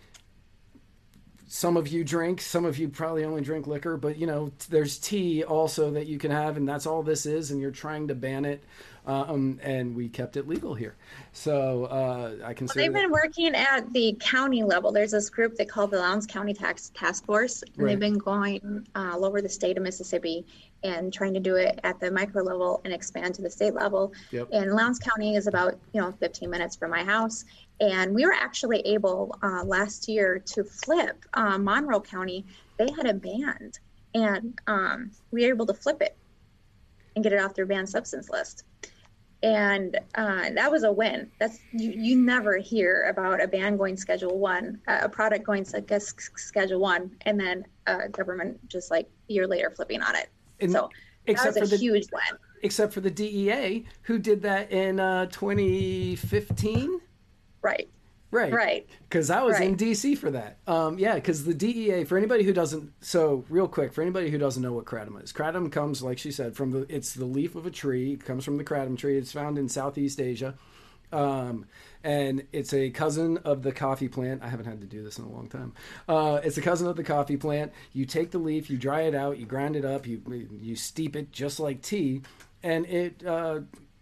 some 1.48 1.76
of 1.76 1.86
you 1.88 2.02
drink 2.02 2.40
some 2.40 2.64
of 2.64 2.76
you 2.76 2.88
probably 2.88 3.24
only 3.24 3.40
drink 3.40 3.66
liquor 3.66 3.96
but 3.96 4.18
you 4.18 4.26
know 4.26 4.50
there's 4.68 4.98
tea 4.98 5.44
also 5.44 5.90
that 5.92 6.06
you 6.06 6.18
can 6.18 6.30
have 6.30 6.56
and 6.56 6.68
that's 6.68 6.86
all 6.86 7.02
this 7.02 7.24
is 7.24 7.50
and 7.50 7.60
you're 7.60 7.70
trying 7.70 8.08
to 8.08 8.14
ban 8.14 8.44
it 8.44 8.64
um, 9.06 9.60
and 9.62 9.94
we 9.94 10.08
kept 10.08 10.36
it 10.36 10.48
legal 10.48 10.74
here 10.74 10.96
so 11.32 11.84
uh, 11.84 12.34
i 12.44 12.52
consider 12.52 12.80
well, 12.80 12.92
they've 12.92 13.02
been 13.02 13.12
working 13.12 13.54
at 13.54 13.90
the 13.92 14.16
county 14.18 14.64
level 14.64 14.90
there's 14.90 15.12
this 15.12 15.30
group 15.30 15.54
they 15.54 15.64
call 15.64 15.86
the 15.86 15.98
lowndes 15.98 16.26
county 16.26 16.52
tax 16.52 16.90
task 16.94 17.24
force 17.24 17.62
and 17.62 17.78
right. 17.78 17.90
they've 17.90 18.00
been 18.00 18.18
going 18.18 18.84
uh, 18.96 19.12
all 19.12 19.24
over 19.24 19.40
the 19.40 19.48
state 19.48 19.76
of 19.76 19.84
mississippi 19.84 20.44
and 20.86 21.12
trying 21.12 21.34
to 21.34 21.40
do 21.40 21.56
it 21.56 21.78
at 21.84 21.98
the 22.00 22.10
micro 22.10 22.42
level 22.42 22.80
and 22.84 22.92
expand 22.92 23.34
to 23.34 23.42
the 23.42 23.50
state 23.50 23.74
level 23.74 24.12
yep. 24.30 24.48
and 24.52 24.72
lowndes 24.72 24.98
county 24.98 25.36
is 25.36 25.46
about 25.46 25.78
you 25.92 26.00
know 26.00 26.12
15 26.12 26.48
minutes 26.48 26.76
from 26.76 26.90
my 26.90 27.02
house 27.02 27.44
and 27.80 28.14
we 28.14 28.24
were 28.24 28.32
actually 28.32 28.80
able 28.80 29.36
uh, 29.42 29.62
last 29.64 30.08
year 30.08 30.38
to 30.38 30.64
flip 30.64 31.24
uh, 31.34 31.58
Monroe 31.58 32.00
County. 32.00 32.44
They 32.78 32.88
had 32.96 33.06
a 33.06 33.14
band, 33.14 33.78
and 34.14 34.58
um, 34.66 35.10
we 35.30 35.42
were 35.42 35.50
able 35.50 35.66
to 35.66 35.74
flip 35.74 36.00
it 36.00 36.16
and 37.14 37.22
get 37.22 37.32
it 37.32 37.40
off 37.40 37.54
their 37.54 37.66
banned 37.66 37.88
substance 37.88 38.30
list. 38.30 38.64
And 39.42 39.98
uh, 40.14 40.50
that 40.54 40.70
was 40.70 40.84
a 40.84 40.92
win. 40.92 41.30
That's 41.38 41.58
you, 41.72 41.90
you 41.90 42.16
never 42.16 42.56
hear 42.56 43.04
about 43.10 43.42
a 43.42 43.46
band 43.46 43.78
going 43.78 43.96
Schedule 43.96 44.38
One, 44.38 44.80
a 44.88 45.08
product 45.08 45.44
going 45.44 45.64
Schedule 45.64 46.80
One, 46.80 47.10
and 47.22 47.38
then 47.38 47.66
a 47.86 48.08
government 48.08 48.58
just 48.68 48.90
like 48.90 49.06
a 49.28 49.32
year 49.32 49.46
later 49.46 49.70
flipping 49.70 50.00
on 50.00 50.16
it. 50.16 50.28
And 50.60 50.72
so 50.72 50.88
that 51.26 51.60
was 51.60 51.72
a 51.72 51.76
the, 51.76 51.80
huge 51.80 52.06
win. 52.12 52.38
Except 52.62 52.92
for 52.92 53.00
the 53.00 53.10
DEA, 53.10 53.86
who 54.02 54.18
did 54.18 54.42
that 54.42 54.72
in 54.72 54.98
uh, 54.98 55.26
2015 55.26 57.00
Right. 57.66 57.88
Right. 58.30 58.52
Right. 58.52 58.86
Because 59.08 59.30
I 59.30 59.42
was 59.42 59.54
right. 59.54 59.68
in 59.68 59.76
DC 59.76 60.18
for 60.18 60.30
that. 60.32 60.58
Um, 60.68 60.98
yeah, 60.98 61.16
because 61.16 61.44
the 61.44 61.54
DEA, 61.54 62.04
for 62.04 62.16
anybody 62.16 62.44
who 62.44 62.52
doesn't, 62.52 62.92
so 63.00 63.44
real 63.48 63.66
quick, 63.66 63.92
for 63.92 64.02
anybody 64.02 64.30
who 64.30 64.38
doesn't 64.38 64.62
know 64.62 64.72
what 64.72 64.84
kratom 64.84 65.22
is, 65.22 65.32
kratom 65.32 65.70
comes, 65.72 66.00
like 66.02 66.18
she 66.18 66.30
said, 66.30 66.54
from 66.54 66.70
the, 66.70 66.86
it's 66.88 67.14
the 67.14 67.24
leaf 67.24 67.56
of 67.56 67.66
a 67.66 67.70
tree. 67.70 68.12
It 68.12 68.24
comes 68.24 68.44
from 68.44 68.56
the 68.56 68.64
kratom 68.64 68.96
tree. 68.96 69.18
It's 69.18 69.32
found 69.32 69.58
in 69.58 69.68
Southeast 69.68 70.20
Asia. 70.20 70.54
Um, 71.16 71.66
and 72.04 72.44
it's 72.52 72.72
a 72.72 72.90
cousin 72.90 73.38
of 73.38 73.62
the 73.62 73.72
coffee 73.72 74.08
plant. 74.08 74.42
I 74.42 74.48
haven't 74.48 74.66
had 74.66 74.80
to 74.82 74.86
do 74.86 75.02
this 75.02 75.18
in 75.18 75.24
a 75.24 75.28
long 75.28 75.48
time. 75.48 75.72
Uh, 76.08 76.40
it's 76.44 76.58
a 76.58 76.62
cousin 76.62 76.86
of 76.86 76.96
the 76.96 77.02
coffee 77.02 77.36
plant. 77.36 77.72
You 77.92 78.04
take 78.04 78.30
the 78.30 78.38
leaf, 78.38 78.70
you 78.70 78.76
dry 78.76 79.02
it 79.02 79.14
out, 79.14 79.38
you 79.38 79.46
grind 79.46 79.76
it 79.76 79.84
up, 79.84 80.06
you 80.06 80.22
you 80.60 80.76
steep 80.76 81.16
it 81.16 81.32
just 81.32 81.58
like 81.58 81.82
tea, 81.82 82.22
and 82.62 82.86
it. 82.86 83.24
Uh, 83.26 83.60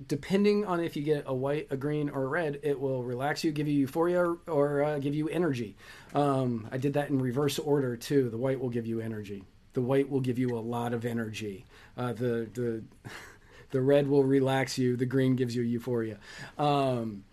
depending 0.08 0.66
on 0.66 0.80
if 0.80 0.96
you 0.96 1.02
get 1.02 1.22
a 1.26 1.34
white, 1.34 1.68
a 1.70 1.76
green, 1.76 2.10
or 2.10 2.24
a 2.24 2.26
red, 2.26 2.58
it 2.64 2.78
will 2.78 3.04
relax 3.04 3.44
you, 3.44 3.52
give 3.52 3.68
you 3.68 3.74
euphoria, 3.74 4.22
or, 4.22 4.38
or 4.48 4.82
uh, 4.82 4.98
give 4.98 5.14
you 5.14 5.28
energy. 5.28 5.76
Um, 6.14 6.68
I 6.72 6.78
did 6.78 6.94
that 6.94 7.10
in 7.10 7.18
reverse 7.20 7.60
order 7.60 7.96
too. 7.96 8.28
The 8.28 8.36
white 8.36 8.58
will 8.58 8.70
give 8.70 8.86
you 8.86 9.00
energy. 9.00 9.44
The 9.72 9.82
white 9.82 10.10
will 10.10 10.20
give 10.20 10.38
you 10.38 10.58
a 10.58 10.60
lot 10.60 10.92
of 10.92 11.04
energy. 11.04 11.64
Uh, 11.96 12.12
the 12.12 12.48
the 12.52 12.82
the 13.74 13.82
red 13.82 14.06
will 14.06 14.22
relax 14.22 14.78
you. 14.78 14.96
The 14.96 15.04
green 15.04 15.34
gives 15.34 15.54
you 15.56 15.62
euphoria. 15.62 16.18
Um, 16.56 17.24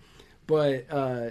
but 0.48 0.88
uh, 0.90 1.30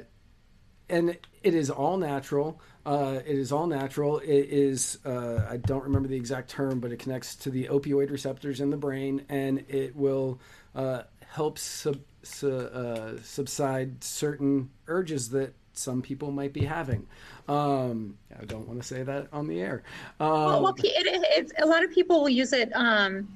and 0.89 1.19
it 1.43 1.55
is 1.55 1.69
all 1.69 1.97
natural. 1.97 2.61
Uh, 2.87 3.19
it 3.27 3.37
is 3.37 3.51
all 3.51 3.67
natural. 3.67 4.21
It 4.21 4.47
is 4.51 4.99
uh, 5.05 5.47
I 5.51 5.57
don't 5.57 5.83
remember 5.83 6.07
the 6.07 6.17
exact 6.17 6.49
term, 6.49 6.79
but 6.79 6.93
it 6.93 7.01
connects 7.01 7.35
to 7.37 7.51
the 7.51 7.67
opioid 7.67 8.11
receptors 8.13 8.61
in 8.61 8.71
the 8.71 8.77
brain, 8.77 9.27
and 9.29 9.65
it 9.69 9.97
will 9.97 10.39
uh, 10.77 11.03
help 11.27 11.59
sub, 11.59 11.99
su, 12.23 12.49
uh, 12.49 13.17
subside 13.25 14.05
certain 14.05 14.71
urges 14.87 15.31
that 15.31 15.55
some 15.73 16.03
people 16.03 16.31
might 16.31 16.53
be 16.53 16.65
having. 16.65 17.09
Um, 17.49 18.17
I 18.41 18.45
don't 18.45 18.69
want 18.69 18.81
to 18.81 18.87
say 18.87 19.03
that 19.03 19.27
on 19.33 19.49
the 19.49 19.61
air. 19.61 19.83
Um, 20.21 20.31
well, 20.31 20.63
well 20.63 20.75
it, 20.79 20.87
it, 20.87 21.53
a 21.61 21.67
lot 21.67 21.83
of 21.83 21.91
people 21.91 22.21
will 22.21 22.29
use 22.29 22.53
it 22.53 22.71
um, 22.75 23.29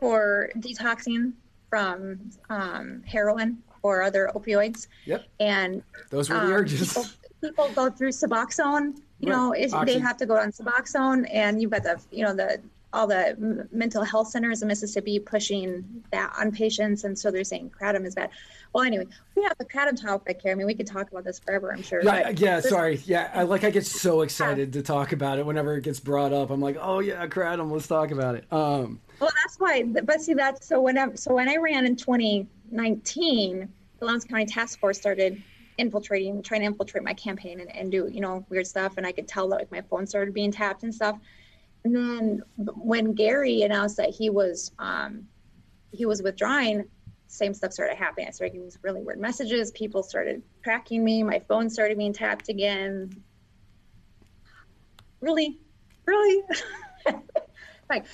for 0.00 0.50
detoxing 0.58 1.32
from 1.68 2.30
um, 2.50 3.02
heroin 3.06 3.58
or 3.82 4.02
other 4.02 4.30
opioids. 4.34 4.88
Yep. 5.04 5.26
And 5.40 5.82
those 6.10 6.28
were 6.28 6.36
the 6.36 6.42
um, 6.42 6.52
urges. 6.52 6.94
People, 6.94 7.04
people, 7.40 7.68
go 7.74 7.90
through 7.90 8.10
Suboxone. 8.10 8.96
You 9.20 9.30
right. 9.30 9.36
know, 9.36 9.52
if 9.52 9.72
they 9.86 9.98
have 9.98 10.16
to 10.18 10.26
go 10.26 10.36
on 10.36 10.52
Suboxone, 10.52 11.26
and 11.32 11.60
you've 11.60 11.70
got 11.70 11.82
the, 11.82 12.00
you 12.10 12.24
know, 12.24 12.34
the 12.34 12.60
all 12.92 13.06
the 13.06 13.68
mental 13.72 14.02
health 14.04 14.28
centers 14.28 14.62
in 14.62 14.68
Mississippi 14.68 15.18
pushing 15.18 16.02
that 16.12 16.34
on 16.38 16.50
patients, 16.50 17.04
and 17.04 17.18
so 17.18 17.30
they're 17.30 17.44
saying 17.44 17.70
kratom 17.78 18.06
is 18.06 18.14
bad. 18.14 18.30
Well, 18.72 18.84
anyway, 18.84 19.06
we 19.34 19.42
have 19.42 19.56
the 19.58 19.64
kratom 19.64 20.00
topic 20.00 20.40
here. 20.42 20.52
I 20.52 20.54
mean, 20.54 20.66
we 20.66 20.74
could 20.74 20.86
talk 20.86 21.10
about 21.10 21.24
this 21.24 21.38
forever, 21.38 21.72
I'm 21.72 21.82
sure. 21.82 22.02
Yeah, 22.02 22.30
yeah. 22.30 22.60
Sorry, 22.60 23.00
yeah. 23.04 23.30
I, 23.34 23.42
like 23.42 23.64
I 23.64 23.70
get 23.70 23.84
so 23.84 24.22
excited 24.22 24.72
to 24.74 24.82
talk 24.82 25.12
about 25.12 25.38
it 25.38 25.44
whenever 25.44 25.76
it 25.76 25.82
gets 25.82 26.00
brought 26.00 26.32
up. 26.32 26.50
I'm 26.50 26.60
like, 26.60 26.78
oh 26.80 27.00
yeah, 27.00 27.26
kratom. 27.26 27.70
Let's 27.70 27.86
talk 27.86 28.12
about 28.12 28.34
it. 28.34 28.50
Um, 28.50 29.00
well, 29.20 29.30
that's 29.42 29.56
why. 29.58 29.82
But 29.82 30.20
see, 30.20 30.34
that's 30.34 30.66
so 30.66 30.80
when 30.80 30.98
I, 30.98 31.14
so 31.14 31.34
when 31.34 31.48
I 31.48 31.56
ran 31.56 31.86
in 31.86 31.96
2019, 31.96 33.68
the 33.98 34.04
Lowndes 34.04 34.24
County 34.24 34.46
Task 34.46 34.78
Force 34.78 34.98
started 34.98 35.42
infiltrating, 35.78 36.42
trying 36.42 36.60
to 36.60 36.66
infiltrate 36.66 37.04
my 37.04 37.14
campaign 37.14 37.60
and, 37.60 37.74
and 37.74 37.90
do 37.90 38.08
you 38.10 38.20
know 38.20 38.44
weird 38.48 38.66
stuff, 38.66 38.96
and 38.96 39.06
I 39.06 39.12
could 39.12 39.28
tell 39.28 39.48
that 39.48 39.56
like 39.56 39.70
my 39.70 39.82
phone 39.82 40.06
started 40.06 40.34
being 40.34 40.52
tapped 40.52 40.82
and 40.82 40.94
stuff. 40.94 41.18
And 41.84 41.94
then 41.94 42.42
when 42.56 43.14
Gary 43.14 43.62
announced 43.62 43.96
that 43.98 44.10
he 44.10 44.30
was 44.30 44.72
um, 44.78 45.26
he 45.92 46.06
was 46.06 46.22
withdrawing, 46.22 46.84
same 47.28 47.54
stuff 47.54 47.72
started 47.72 47.96
happening. 47.96 48.26
I 48.28 48.30
started 48.30 48.52
getting 48.52 48.66
these 48.66 48.78
really 48.82 49.02
weird 49.02 49.20
messages. 49.20 49.70
People 49.72 50.02
started 50.02 50.42
tracking 50.62 51.04
me. 51.04 51.22
My 51.22 51.38
phone 51.40 51.70
started 51.70 51.98
being 51.98 52.12
tapped 52.12 52.48
again. 52.48 53.10
Really, 55.20 55.58
really. 56.04 56.42
like, 57.88 58.06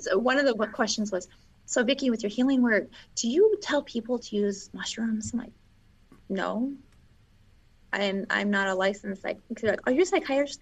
so 0.00 0.18
one 0.18 0.38
of 0.38 0.46
the 0.46 0.54
questions 0.66 1.12
was, 1.12 1.28
so 1.66 1.84
Vicki, 1.84 2.10
with 2.10 2.22
your 2.22 2.30
healing 2.30 2.62
work, 2.62 2.88
do 3.14 3.28
you 3.28 3.56
tell 3.62 3.82
people 3.82 4.18
to 4.18 4.36
use 4.36 4.70
mushrooms? 4.72 5.32
I'm 5.32 5.38
like, 5.38 5.52
no. 6.28 6.72
And 7.92 8.26
I'm 8.30 8.50
not 8.50 8.68
a 8.68 8.74
licensed 8.74 9.24
like. 9.24 9.38
Like, 9.62 9.80
are 9.86 9.92
you 9.92 10.02
a 10.02 10.06
psychiatrist? 10.06 10.60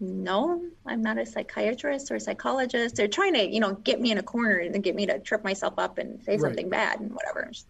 no, 0.00 0.64
I'm 0.86 1.02
not 1.02 1.18
a 1.18 1.26
psychiatrist 1.26 2.10
or 2.10 2.14
a 2.14 2.20
psychologist. 2.20 2.96
They're 2.96 3.08
trying 3.08 3.34
to, 3.34 3.46
you 3.46 3.60
know, 3.60 3.74
get 3.74 4.00
me 4.00 4.10
in 4.10 4.18
a 4.18 4.22
corner 4.22 4.56
and 4.56 4.82
get 4.82 4.94
me 4.94 5.06
to 5.06 5.18
trip 5.18 5.44
myself 5.44 5.74
up 5.76 5.98
and 5.98 6.22
say 6.24 6.32
right. 6.32 6.40
something 6.40 6.70
bad 6.70 7.00
and 7.00 7.12
whatever. 7.12 7.48
Just, 7.52 7.66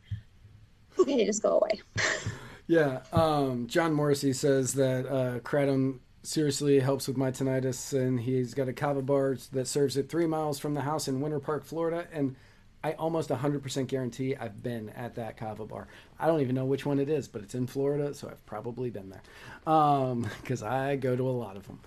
okay, 0.99 1.27
just 1.27 1.43
go 1.43 1.59
away. 1.59 1.81
yeah. 2.69 3.01
Um, 3.13 3.67
John 3.67 3.93
Morrissey 3.93 4.33
says 4.33 4.75
that 4.75 5.07
uh, 5.07 5.41
kratom 5.41 5.99
seriously 6.23 6.81
helps 6.81 7.09
with 7.09 7.17
my 7.17 7.31
tinnitus, 7.31 7.93
and 7.99 8.21
he's 8.21 8.55
got 8.55 8.69
a 8.69 8.73
kava 8.73 9.03
bar 9.03 9.37
that 9.53 9.67
serves 9.67 9.97
it 9.97 10.09
three 10.09 10.27
miles 10.27 10.59
from 10.59 10.75
the 10.75 10.83
house 10.83 11.09
in 11.09 11.21
Winter 11.21 11.41
Park, 11.41 11.65
Florida, 11.65 12.07
and 12.13 12.37
I 12.83 12.93
almost 12.93 13.29
100% 13.29 13.87
guarantee 13.89 14.35
I've 14.37 14.63
been 14.63 14.89
at 14.91 15.17
that 15.17 15.37
kava 15.37 15.67
bar. 15.67 15.89
I 16.19 16.27
don't 16.27 16.41
even 16.41 16.55
know 16.55 16.65
which 16.65 16.87
one 16.87 16.99
it 16.99 17.11
is, 17.11 17.29
but 17.29 17.43
it's 17.43 17.55
in 17.55 17.67
Florida, 17.67 18.15
so 18.15 18.29
I've 18.29 18.45
probably 18.47 18.91
been 18.91 19.11
there 19.11 19.23
because 19.65 20.63
um, 20.63 20.69
I 20.69 20.97
go 20.97 21.15
to 21.15 21.29
a 21.29 21.31
lot 21.31 21.57
of 21.57 21.67
them. 21.67 21.81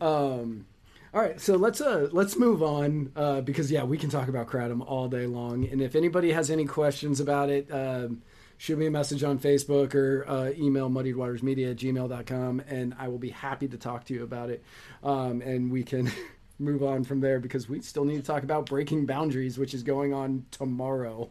Um, 0.00 0.66
all 1.12 1.20
right, 1.20 1.40
so 1.40 1.56
let's 1.56 1.80
uh, 1.80 2.08
let's 2.12 2.36
move 2.36 2.62
on 2.62 3.10
uh, 3.16 3.40
because 3.40 3.70
yeah, 3.70 3.82
we 3.82 3.98
can 3.98 4.10
talk 4.10 4.28
about 4.28 4.46
kratom 4.46 4.84
all 4.86 5.08
day 5.08 5.26
long. 5.26 5.66
And 5.66 5.82
if 5.82 5.96
anybody 5.96 6.30
has 6.30 6.50
any 6.50 6.66
questions 6.66 7.18
about 7.18 7.50
it, 7.50 7.68
um, 7.72 8.22
shoot 8.60 8.76
me 8.76 8.84
a 8.84 8.90
message 8.90 9.24
on 9.24 9.38
Facebook 9.38 9.94
or 9.94 10.28
uh, 10.28 10.50
email 10.50 10.90
muddiedwatersmedia 10.90 11.70
at 11.70 11.78
gmail.com, 11.78 12.60
and 12.68 12.94
I 12.98 13.08
will 13.08 13.18
be 13.18 13.30
happy 13.30 13.66
to 13.66 13.78
talk 13.78 14.04
to 14.04 14.14
you 14.14 14.22
about 14.22 14.50
it. 14.50 14.62
Um, 15.02 15.40
and 15.40 15.72
we 15.72 15.82
can 15.82 16.12
move 16.58 16.82
on 16.82 17.02
from 17.02 17.20
there 17.20 17.40
because 17.40 17.70
we 17.70 17.80
still 17.80 18.04
need 18.04 18.18
to 18.18 18.22
talk 18.22 18.42
about 18.42 18.66
breaking 18.66 19.06
boundaries, 19.06 19.56
which 19.56 19.72
is 19.72 19.82
going 19.82 20.12
on 20.12 20.44
tomorrow. 20.50 21.30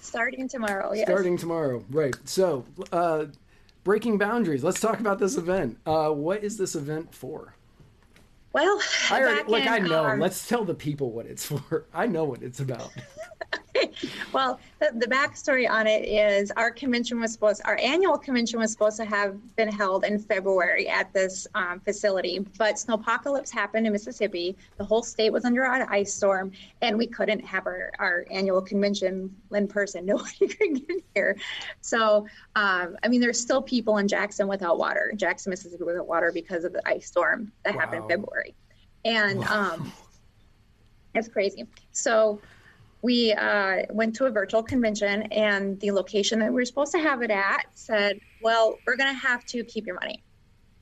Starting 0.00 0.48
tomorrow, 0.48 0.94
yes. 0.94 1.06
Starting 1.06 1.36
tomorrow, 1.36 1.84
right. 1.90 2.16
So, 2.24 2.64
uh, 2.90 3.26
breaking 3.84 4.16
boundaries. 4.16 4.64
Let's 4.64 4.80
talk 4.80 4.98
about 5.00 5.18
this 5.18 5.36
event. 5.36 5.78
Uh, 5.84 6.08
what 6.08 6.42
is 6.42 6.56
this 6.56 6.74
event 6.74 7.14
for? 7.14 7.54
Well, 8.54 8.80
I 9.10 9.20
already, 9.20 9.52
like 9.52 9.66
I 9.66 9.80
know. 9.80 10.16
Let's 10.18 10.48
tell 10.48 10.64
the 10.64 10.72
people 10.72 11.10
what 11.10 11.26
it's 11.26 11.44
for. 11.52 11.84
I 11.92 12.06
know 12.06 12.24
what 12.24 12.42
it's 12.42 12.60
about. 12.60 12.90
well, 14.32 14.60
the, 14.78 14.92
the 14.94 15.06
backstory 15.06 15.68
on 15.68 15.86
it 15.86 16.06
is 16.06 16.52
our 16.56 16.70
convention 16.70 17.18
was 17.18 17.32
supposed, 17.32 17.62
our 17.64 17.78
annual 17.78 18.18
convention 18.18 18.60
was 18.60 18.70
supposed 18.70 18.98
to 18.98 19.06
have 19.06 19.56
been 19.56 19.68
held 19.68 20.04
in 20.04 20.18
February 20.18 20.86
at 20.86 21.12
this 21.14 21.46
um, 21.54 21.80
facility, 21.80 22.40
but 22.58 22.74
snowpocalypse 22.74 23.50
happened 23.50 23.86
in 23.86 23.92
Mississippi. 23.92 24.54
The 24.76 24.84
whole 24.84 25.02
state 25.02 25.32
was 25.32 25.46
under 25.46 25.64
an 25.64 25.86
ice 25.88 26.12
storm, 26.12 26.52
and 26.82 26.98
we 26.98 27.06
couldn't 27.06 27.40
have 27.40 27.66
our, 27.66 27.90
our 27.98 28.26
annual 28.30 28.60
convention 28.60 29.34
in 29.52 29.66
person. 29.66 30.04
Nobody 30.16 30.46
could 30.46 30.86
get 30.86 31.02
here. 31.14 31.36
So, 31.80 32.26
um, 32.54 32.96
I 33.02 33.08
mean, 33.08 33.20
there's 33.22 33.40
still 33.40 33.62
people 33.62 33.96
in 33.96 34.08
Jackson 34.08 34.46
without 34.46 34.78
water, 34.78 35.12
Jackson, 35.16 35.50
Mississippi 35.50 35.84
without 35.84 36.06
water 36.06 36.32
because 36.32 36.64
of 36.64 36.74
the 36.74 36.86
ice 36.86 37.06
storm 37.06 37.50
that 37.64 37.74
wow. 37.74 37.80
happened 37.80 38.02
in 38.02 38.08
February. 38.08 38.54
And 39.06 39.42
um, 39.44 39.90
it's 41.14 41.28
crazy. 41.28 41.64
So, 41.92 42.40
we 43.06 43.32
uh, 43.34 43.82
went 43.90 44.16
to 44.16 44.24
a 44.24 44.30
virtual 44.32 44.64
convention 44.64 45.22
and 45.30 45.78
the 45.78 45.92
location 45.92 46.40
that 46.40 46.48
we 46.48 46.56
were 46.56 46.64
supposed 46.64 46.90
to 46.90 46.98
have 46.98 47.22
it 47.22 47.30
at 47.30 47.66
said 47.72 48.18
well 48.42 48.80
we're 48.84 48.96
going 48.96 49.14
to 49.14 49.20
have 49.20 49.44
to 49.44 49.62
keep 49.62 49.86
your 49.86 49.94
money 49.94 50.24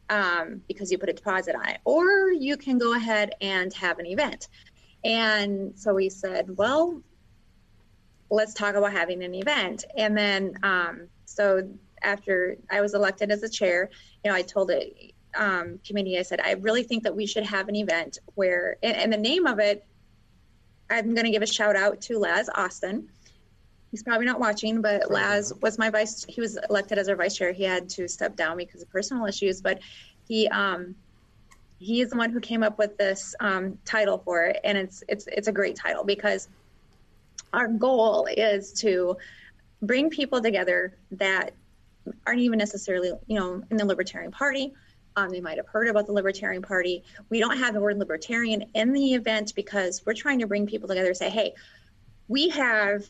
um, 0.09 0.63
because 0.67 0.91
you 0.91 0.97
put 0.97 1.11
a 1.11 1.13
deposit 1.13 1.55
on 1.55 1.69
it 1.69 1.81
or 1.85 2.31
you 2.31 2.57
can 2.57 2.79
go 2.79 2.95
ahead 2.95 3.35
and 3.43 3.75
have 3.75 3.99
an 3.99 4.07
event. 4.07 4.49
And 5.05 5.79
so 5.79 5.93
we 5.93 6.09
said 6.09 6.47
well 6.57 7.03
let's 8.31 8.55
talk 8.55 8.75
about 8.75 8.93
having 8.93 9.23
an 9.23 9.35
event. 9.35 9.85
And 9.95 10.17
then 10.17 10.55
um, 10.63 11.09
so 11.27 11.69
after 12.03 12.57
i 12.71 12.83
was 12.83 12.93
elected 12.93 13.31
as 13.31 13.43
a 13.43 13.49
chair 13.49 13.89
you 14.23 14.31
know 14.31 14.37
i 14.37 14.43
told 14.43 14.71
it 14.71 15.15
um, 15.37 15.81
committee 15.87 16.19
i 16.19 16.23
said 16.23 16.39
i 16.45 16.53
really 16.53 16.83
think 16.83 17.03
that 17.03 17.17
we 17.17 17.25
should 17.25 17.47
have 17.47 17.67
an 17.69 17.75
event 17.75 18.19
where 18.35 18.77
and, 18.83 18.95
and 18.95 19.11
the 19.11 19.17
name 19.17 19.47
of 19.47 19.59
it 19.59 19.87
I'm 20.91 21.15
going 21.15 21.25
to 21.25 21.31
give 21.31 21.43
a 21.43 21.47
shout 21.47 21.77
out 21.77 22.01
to 22.03 22.19
Laz 22.19 22.49
Austin. 22.55 23.09
He's 23.91 24.03
probably 24.03 24.27
not 24.27 24.41
watching, 24.41 24.83
but 24.83 25.11
Laz 25.11 25.53
was 25.63 25.79
my 25.79 25.89
vice. 25.89 26.25
He 26.29 26.41
was 26.41 26.59
elected 26.69 26.99
as 26.99 27.09
our 27.09 27.17
vice 27.17 27.37
chair. 27.37 27.53
He 27.53 27.63
had 27.63 27.89
to 27.91 28.09
step 28.09 28.35
down 28.35 28.57
because 28.57 28.83
of 28.83 28.91
personal 28.91 29.25
issues, 29.27 29.63
but 29.63 29.81
he 30.27 30.49
um, 30.49 30.97
he 31.79 32.01
is 32.01 32.11
the 32.11 32.17
one 32.17 32.31
who 32.31 32.41
came 32.41 32.63
up 32.63 32.79
with 32.79 32.97
this 32.97 33.35
um, 33.41 33.79
title 33.85 34.19
for 34.19 34.47
it, 34.47 34.59
and 34.65 34.77
it's 34.77 35.05
it's 35.09 35.27
it's 35.29 35.49
a 35.49 35.53
great 35.53 35.77
title 35.77 36.05
because 36.05 36.49
our 37.53 37.69
goal 37.69 38.27
is 38.37 38.73
to 38.73 39.17
bring 39.83 40.11
people 40.11 40.41
together 40.41 40.97
that 41.13 41.53
aren't 42.27 42.41
even 42.41 42.59
necessarily 42.59 43.13
you 43.27 43.39
know 43.39 43.63
in 43.71 43.77
the 43.77 43.85
Libertarian 43.85 44.33
Party 44.33 44.73
um, 45.17 45.31
they 45.31 45.41
might 45.41 45.57
have 45.59 45.69
heard 45.69 45.89
about 45.89 46.07
the 46.07 46.13
Libertarian 46.13 46.63
Party. 46.63 47.03
We 47.31 47.39
don't 47.39 47.59
have 47.59 47.75
the 47.75 47.81
word 47.81 47.99
libertarian 47.99 48.65
in 48.75 48.93
the 48.93 49.15
event 49.15 49.55
because 49.55 50.05
we're 50.05 50.15
trying 50.15 50.41
to 50.41 50.47
bring 50.47 50.67
people 50.67 50.89
together 50.89 51.09
and 51.09 51.17
say, 51.17 51.31
hey, 51.31 51.55
we 52.27 52.49
have, 52.49 53.09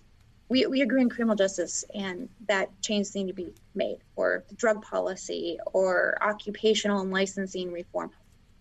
we, 0.48 0.66
we 0.66 0.82
agree 0.82 1.02
on 1.02 1.08
criminal 1.08 1.36
justice 1.36 1.84
and 1.94 2.28
that 2.46 2.68
changes 2.82 3.14
need 3.14 3.28
to 3.28 3.32
be 3.32 3.54
made, 3.74 3.98
or 4.16 4.44
drug 4.56 4.82
policy, 4.82 5.58
or 5.72 6.18
occupational 6.20 7.00
and 7.00 7.10
licensing 7.10 7.72
reform, 7.72 8.10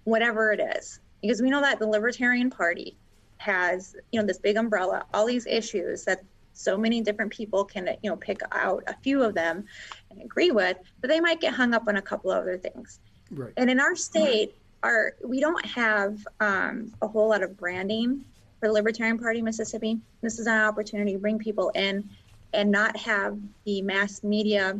whatever 0.05 0.51
it 0.51 0.61
is. 0.77 0.99
Because 1.21 1.41
we 1.41 1.49
know 1.49 1.61
that 1.61 1.79
the 1.79 1.87
Libertarian 1.87 2.49
Party 2.49 2.95
has, 3.37 3.95
you 4.11 4.21
know, 4.21 4.25
this 4.25 4.37
big 4.37 4.55
umbrella, 4.55 5.05
all 5.13 5.25
these 5.25 5.45
issues 5.45 6.05
that 6.05 6.23
so 6.53 6.77
many 6.77 7.01
different 7.01 7.31
people 7.31 7.65
can 7.65 7.89
you 8.03 8.09
know 8.11 8.15
pick 8.15 8.39
out 8.51 8.83
a 8.85 8.95
few 9.01 9.23
of 9.23 9.33
them 9.33 9.65
and 10.11 10.21
agree 10.21 10.51
with 10.51 10.77
but 11.01 11.09
they 11.09 11.19
might 11.19 11.41
get 11.41 11.51
hung 11.51 11.73
up 11.73 11.87
on 11.87 11.97
a 11.97 12.01
couple 12.01 12.29
other 12.29 12.59
things 12.59 12.99
right. 13.31 13.53
And 13.57 13.69
in 13.69 13.79
our 13.79 13.95
state 13.95 14.55
our 14.83 15.15
we 15.23 15.39
don't 15.39 15.65
have 15.65 16.25
um, 16.39 16.93
a 17.01 17.07
whole 17.07 17.29
lot 17.29 17.41
of 17.41 17.57
branding 17.57 18.23
for 18.59 18.67
the 18.67 18.73
libertarian 18.73 19.17
party 19.17 19.41
mississippi. 19.41 19.99
This 20.21 20.39
is 20.39 20.47
an 20.47 20.59
opportunity 20.59 21.13
to 21.13 21.19
bring 21.19 21.39
people 21.39 21.69
in 21.69 22.07
and 22.53 22.69
not 22.69 22.95
have 22.97 23.37
the 23.65 23.81
mass 23.81 24.23
media 24.23 24.79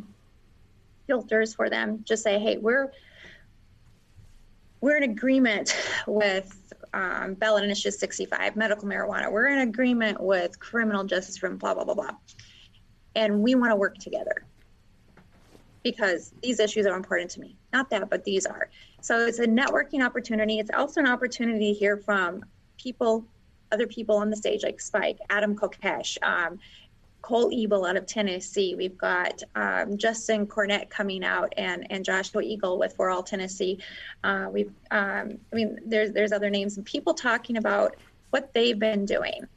filters 1.08 1.54
for 1.54 1.70
them. 1.70 2.04
Just 2.04 2.24
say 2.24 2.38
hey 2.40 2.58
we're 2.58 2.92
we're 4.82 4.98
in 4.98 5.04
agreement 5.04 5.76
with 6.08 6.74
um, 6.94 7.34
ballot 7.36 7.64
initiative 7.64 7.94
65 7.94 8.56
medical 8.56 8.88
marijuana. 8.88 9.32
We're 9.32 9.48
in 9.48 9.60
agreement 9.60 10.22
with 10.22 10.60
criminal 10.60 11.06
justice 11.06 11.38
from 11.38 11.58
blah 11.58 11.74
blah 11.74 11.86
blah 11.86 11.96
blah. 11.96 12.12
And 13.16 13.42
we 13.42 13.56
want 13.56 13.72
to 13.72 13.76
work 13.76 13.98
together 13.98 14.44
because 15.84 16.34
these 16.42 16.60
issues 16.60 16.86
are 16.86 16.96
important 16.96 17.32
to 17.32 17.40
me 17.40 17.56
not 17.74 17.90
that 17.90 18.10
but 18.10 18.24
these 18.24 18.46
are 18.46 18.70
so 19.02 19.26
it's 19.26 19.40
a 19.40 19.48
networking 19.48 20.06
opportunity 20.06 20.60
it's 20.60 20.72
also 20.74 21.02
an 21.02 21.08
opportunity 21.08 21.74
to 21.74 21.80
hear 21.80 21.98
from 21.98 22.44
people 22.78 23.26
other 23.72 23.88
people 23.88 24.16
on 24.16 24.30
the 24.30 24.36
stage 24.36 24.64
like 24.64 24.80
spike 24.80 25.18
adam 25.30 25.56
kokesh 25.56 26.18
um, 26.24 26.60
Cole 27.24 27.50
Ebel 27.54 27.86
out 27.86 27.96
of 27.96 28.06
Tennessee. 28.06 28.76
We've 28.76 28.98
got 28.98 29.42
um, 29.56 29.98
Justin 29.98 30.46
Cornett 30.46 30.90
coming 30.90 31.24
out 31.24 31.54
and, 31.56 31.88
and 31.90 32.04
Joshua 32.04 32.42
Eagle 32.42 32.78
with 32.78 32.98
For 32.98 33.10
All 33.10 33.24
Tennessee. 33.24 33.80
Uh, 34.26 34.50
we've, 34.52 34.74
um, 34.92 35.38
I 35.52 35.56
mean, 35.56 35.80
there's, 35.86 36.12
there's 36.12 36.34
other 36.34 36.50
names 36.50 36.76
and 36.76 36.86
people 36.86 37.14
talking 37.14 37.56
about 37.56 37.96
what 38.32 38.54
they've 38.54 38.78
been 38.78 39.06
doing 39.06 39.48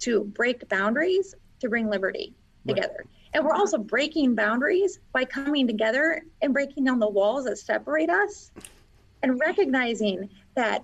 to 0.00 0.24
break 0.24 0.68
boundaries 0.68 1.34
to 1.60 1.70
bring 1.70 1.88
liberty 1.88 2.34
together. 2.66 3.06
And 3.36 3.44
we're 3.44 3.52
also 3.52 3.76
breaking 3.76 4.34
boundaries 4.34 4.98
by 5.12 5.26
coming 5.26 5.66
together 5.66 6.24
and 6.40 6.54
breaking 6.54 6.84
down 6.84 6.98
the 6.98 7.08
walls 7.08 7.44
that 7.44 7.58
separate 7.58 8.08
us 8.08 8.50
and 9.22 9.38
recognizing 9.38 10.30
that 10.54 10.82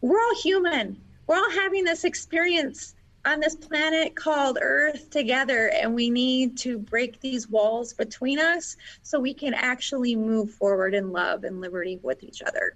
we're 0.00 0.18
all 0.18 0.34
human. 0.42 1.00
We're 1.28 1.36
all 1.36 1.50
having 1.52 1.84
this 1.84 2.02
experience 2.02 2.96
on 3.24 3.38
this 3.38 3.54
planet 3.54 4.16
called 4.16 4.58
Earth 4.60 5.10
together, 5.10 5.68
and 5.80 5.94
we 5.94 6.10
need 6.10 6.58
to 6.58 6.76
break 6.76 7.20
these 7.20 7.48
walls 7.48 7.92
between 7.92 8.40
us 8.40 8.76
so 9.02 9.20
we 9.20 9.32
can 9.32 9.54
actually 9.54 10.16
move 10.16 10.50
forward 10.50 10.94
in 10.94 11.12
love 11.12 11.44
and 11.44 11.60
liberty 11.60 12.00
with 12.02 12.24
each 12.24 12.42
other. 12.42 12.74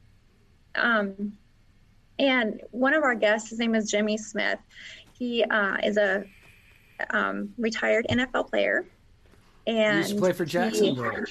Um, 0.77 1.37
and 2.21 2.61
one 2.71 2.95
of 2.95 3.03
our 3.03 3.17
guests, 3.17 3.51
his 3.51 3.59
name 3.59 3.75
is 3.75 3.91
Jimmy 3.91 4.19
Smith. 4.19 4.61
He 5.15 5.43
uh, 5.43 5.79
is 5.83 5.97
a 5.97 6.25
um, 7.11 7.53
retired 7.59 8.07
NFL 8.09 8.49
player. 8.51 8.87
And 9.67 9.95
he 9.95 9.99
used 9.99 10.15
to 10.15 10.21
play 10.21 10.33
for 10.33 10.45
Jacksonville. 10.45 11.25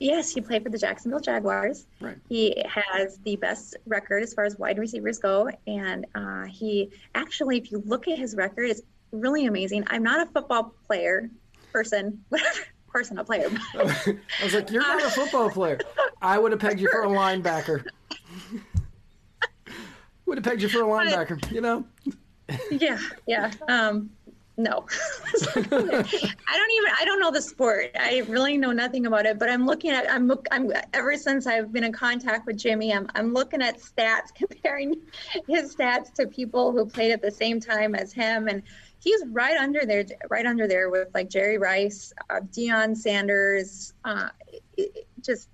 Yes, 0.00 0.32
he 0.32 0.40
played 0.40 0.62
for 0.62 0.68
the 0.68 0.78
Jacksonville 0.78 1.20
Jaguars. 1.20 1.86
Right. 2.00 2.16
He 2.28 2.62
has 2.66 3.18
the 3.18 3.36
best 3.36 3.76
record 3.86 4.22
as 4.22 4.34
far 4.34 4.44
as 4.44 4.58
wide 4.58 4.78
receivers 4.78 5.18
go, 5.18 5.48
and 5.66 6.06
uh, 6.14 6.44
he 6.44 6.90
actually, 7.14 7.58
if 7.58 7.70
you 7.70 7.82
look 7.86 8.08
at 8.08 8.18
his 8.18 8.34
record, 8.34 8.70
it's 8.70 8.82
really 9.12 9.46
amazing. 9.46 9.84
I'm 9.88 10.02
not 10.02 10.26
a 10.26 10.30
football 10.30 10.74
player 10.86 11.30
person, 11.72 12.24
whatever 12.28 12.60
person, 12.88 13.18
a 13.18 13.24
player. 13.24 13.48
I 13.74 14.16
was 14.42 14.54
like, 14.54 14.70
you're 14.70 14.82
not 14.82 15.02
a 15.02 15.10
football 15.10 15.50
player. 15.50 15.80
I 16.20 16.38
would 16.38 16.52
have 16.52 16.60
pegged 16.60 16.80
you 16.80 16.88
for 16.90 17.02
a 17.02 17.08
linebacker. 17.08 17.84
would 20.26 20.38
have 20.38 20.44
pegged 20.44 20.62
you 20.62 20.68
for 20.68 20.82
a 20.82 20.86
linebacker, 20.86 21.52
you 21.52 21.60
know? 21.60 21.84
yeah, 22.70 22.98
yeah. 23.26 23.50
Um, 23.68 24.10
no. 24.56 24.86
I 25.56 25.62
don't 25.62 25.72
even 25.72 26.92
i 26.98 27.04
don't 27.04 27.18
know 27.18 27.30
the 27.30 27.42
sport. 27.42 27.90
I 27.98 28.24
really 28.28 28.56
know 28.56 28.72
nothing 28.72 29.06
about 29.06 29.26
it 29.26 29.38
but 29.38 29.50
i'm 29.50 29.66
looking 29.66 29.90
at 29.90 30.10
i'm 30.10 30.30
i'm 30.52 30.70
ever 30.92 31.16
since 31.16 31.46
i've 31.46 31.72
been 31.72 31.84
in 31.84 31.92
contact 31.92 32.46
with 32.46 32.56
jimmy 32.56 32.92
i'm, 32.92 33.08
I'm 33.14 33.32
looking 33.32 33.62
at 33.62 33.78
stats 33.80 34.32
comparing 34.34 35.00
his 35.48 35.74
stats 35.74 36.12
to 36.14 36.26
people 36.26 36.72
who 36.72 36.86
played 36.86 37.12
at 37.12 37.22
the 37.22 37.30
same 37.30 37.60
time 37.60 37.94
as 37.94 38.12
him 38.12 38.48
and 38.48 38.62
he's 38.98 39.22
right 39.30 39.56
under 39.56 39.84
there 39.84 40.04
right 40.30 40.46
under 40.46 40.68
there 40.68 40.88
with 40.88 41.08
like 41.14 41.28
jerry 41.28 41.58
rice 41.58 42.12
uh, 42.30 42.40
Deion 42.40 42.96
sanders 42.96 43.92
uh, 44.04 44.28
just 45.20 45.48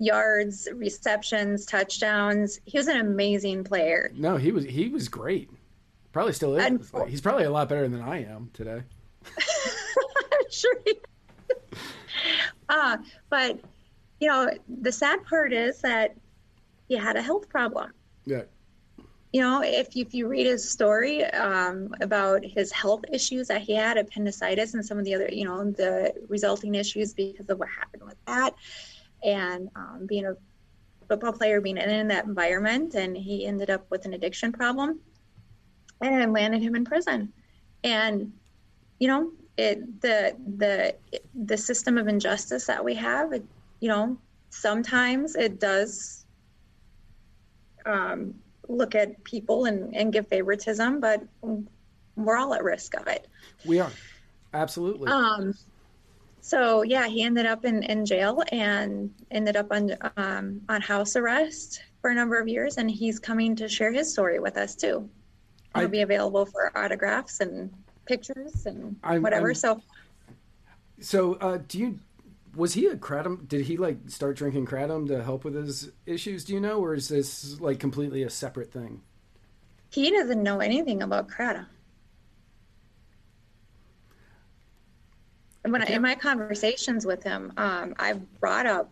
yards 0.00 0.66
receptions 0.74 1.66
touchdowns. 1.66 2.58
He 2.64 2.78
was 2.78 2.88
an 2.88 2.96
amazing 2.96 3.64
player. 3.64 4.10
No 4.16 4.36
he 4.36 4.50
was 4.50 4.64
he 4.64 4.88
was 4.88 5.08
great 5.08 5.50
Probably 6.12 6.32
still 6.32 6.56
is. 6.56 6.64
And, 6.64 7.08
He's 7.08 7.20
probably 7.20 7.44
a 7.44 7.50
lot 7.50 7.68
better 7.68 7.88
than 7.88 8.00
I 8.00 8.24
am 8.24 8.50
today. 8.52 8.82
I'm 9.24 10.50
sure. 10.50 10.74
uh, 12.68 12.96
but 13.28 13.60
you 14.20 14.28
know, 14.28 14.50
the 14.68 14.92
sad 14.92 15.24
part 15.24 15.52
is 15.52 15.80
that 15.80 16.14
he 16.88 16.96
had 16.96 17.16
a 17.16 17.22
health 17.22 17.48
problem. 17.48 17.92
Yeah. 18.24 18.42
You 19.32 19.40
know, 19.42 19.62
if 19.62 19.94
you, 19.94 20.04
if 20.04 20.12
you 20.12 20.26
read 20.26 20.46
his 20.46 20.68
story 20.68 21.24
um, 21.24 21.94
about 22.00 22.44
his 22.44 22.72
health 22.72 23.04
issues 23.12 23.46
that 23.46 23.62
he 23.62 23.74
had, 23.74 23.96
appendicitis, 23.96 24.74
and 24.74 24.84
some 24.84 24.98
of 24.98 25.04
the 25.04 25.14
other, 25.14 25.28
you 25.30 25.44
know, 25.44 25.70
the 25.70 26.12
resulting 26.28 26.74
issues 26.74 27.14
because 27.14 27.48
of 27.48 27.58
what 27.58 27.68
happened 27.68 28.02
with 28.02 28.16
that, 28.26 28.54
and 29.22 29.70
um, 29.76 30.04
being 30.06 30.26
a 30.26 30.36
football 31.06 31.32
player, 31.32 31.60
being 31.60 31.76
in 31.76 32.08
that 32.08 32.24
environment, 32.24 32.94
and 32.94 33.16
he 33.16 33.46
ended 33.46 33.70
up 33.70 33.88
with 33.88 34.04
an 34.04 34.14
addiction 34.14 34.50
problem 34.50 34.98
and 36.00 36.32
landed 36.32 36.62
him 36.62 36.74
in 36.74 36.84
prison. 36.84 37.32
And 37.84 38.32
you 38.98 39.08
know, 39.08 39.32
it 39.56 40.00
the 40.00 40.36
the 40.56 40.94
the 41.34 41.56
system 41.56 41.98
of 41.98 42.08
injustice 42.08 42.66
that 42.66 42.84
we 42.84 42.94
have, 42.94 43.32
it, 43.32 43.44
you 43.80 43.88
know, 43.88 44.16
sometimes 44.50 45.36
it 45.36 45.60
does 45.60 46.24
um, 47.86 48.34
look 48.68 48.94
at 48.94 49.22
people 49.24 49.64
and, 49.64 49.94
and 49.96 50.12
give 50.12 50.28
favoritism, 50.28 51.00
but 51.00 51.22
we're 52.16 52.36
all 52.36 52.54
at 52.54 52.62
risk 52.62 52.94
of 52.94 53.06
it. 53.06 53.26
We 53.64 53.80
are 53.80 53.90
absolutely. 54.52 55.10
Um, 55.10 55.54
so 56.42 56.82
yeah, 56.82 57.06
he 57.06 57.22
ended 57.22 57.46
up 57.46 57.64
in, 57.64 57.82
in 57.82 58.06
jail 58.06 58.42
and 58.52 59.12
ended 59.30 59.56
up 59.56 59.70
on 59.70 59.92
um, 60.16 60.60
on 60.68 60.80
house 60.80 61.16
arrest 61.16 61.82
for 62.00 62.10
a 62.10 62.14
number 62.14 62.38
of 62.38 62.48
years, 62.48 62.76
and 62.78 62.90
he's 62.90 63.18
coming 63.18 63.56
to 63.56 63.68
share 63.68 63.92
his 63.92 64.10
story 64.12 64.38
with 64.40 64.56
us 64.56 64.74
too 64.74 65.08
it'll 65.74 65.86
I, 65.86 65.90
be 65.90 66.00
available 66.02 66.46
for 66.46 66.76
autographs 66.76 67.40
and 67.40 67.72
pictures 68.06 68.66
and 68.66 68.96
I'm, 69.02 69.22
whatever. 69.22 69.50
I'm, 69.50 69.54
so, 69.54 69.82
so 71.00 71.34
uh, 71.34 71.58
do 71.68 71.78
you? 71.78 71.98
Was 72.56 72.74
he 72.74 72.86
a 72.86 72.96
kratom? 72.96 73.46
Did 73.46 73.66
he 73.66 73.76
like 73.76 73.98
start 74.08 74.36
drinking 74.36 74.66
kratom 74.66 75.06
to 75.08 75.22
help 75.22 75.44
with 75.44 75.54
his 75.54 75.92
issues? 76.04 76.44
Do 76.44 76.52
you 76.52 76.60
know, 76.60 76.80
or 76.80 76.94
is 76.94 77.08
this 77.08 77.60
like 77.60 77.78
completely 77.78 78.24
a 78.24 78.30
separate 78.30 78.72
thing? 78.72 79.02
He 79.90 80.10
doesn't 80.10 80.42
know 80.42 80.58
anything 80.60 81.02
about 81.02 81.28
kratom. 81.28 81.66
When 85.62 85.82
I, 85.82 85.86
in 85.86 86.02
my 86.02 86.14
conversations 86.14 87.04
with 87.04 87.22
him, 87.22 87.52
um, 87.56 87.94
I 87.98 88.14
brought 88.40 88.66
up, 88.66 88.90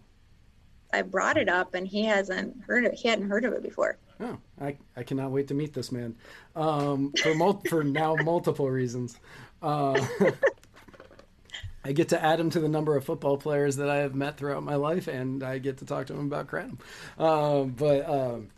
I 0.92 1.02
brought 1.02 1.36
it 1.36 1.48
up, 1.48 1.74
and 1.74 1.86
he 1.86 2.04
hasn't 2.04 2.62
heard 2.66 2.84
it. 2.84 2.94
He 2.94 3.08
hadn't 3.08 3.28
heard 3.28 3.44
of 3.44 3.54
it 3.54 3.62
before. 3.62 3.96
Oh, 4.20 4.38
I, 4.60 4.76
I 4.96 5.02
cannot 5.04 5.30
wait 5.30 5.48
to 5.48 5.54
meet 5.54 5.72
this 5.72 5.92
man 5.92 6.16
um, 6.56 7.12
for 7.22 7.34
mul- 7.34 7.62
for 7.68 7.84
now 7.84 8.16
multiple 8.16 8.68
reasons. 8.68 9.18
Uh, 9.62 10.00
I 11.84 11.92
get 11.92 12.08
to 12.10 12.22
add 12.22 12.40
him 12.40 12.50
to 12.50 12.60
the 12.60 12.68
number 12.68 12.96
of 12.96 13.04
football 13.04 13.36
players 13.36 13.76
that 13.76 13.88
I 13.88 13.98
have 13.98 14.14
met 14.14 14.36
throughout 14.36 14.62
my 14.62 14.74
life, 14.74 15.08
and 15.08 15.42
I 15.42 15.58
get 15.58 15.78
to 15.78 15.86
talk 15.86 16.06
to 16.08 16.14
him 16.14 16.26
about 16.26 16.48
Kratom. 16.48 16.78
Um, 17.18 17.70
but 17.70 18.08
um, 18.08 18.48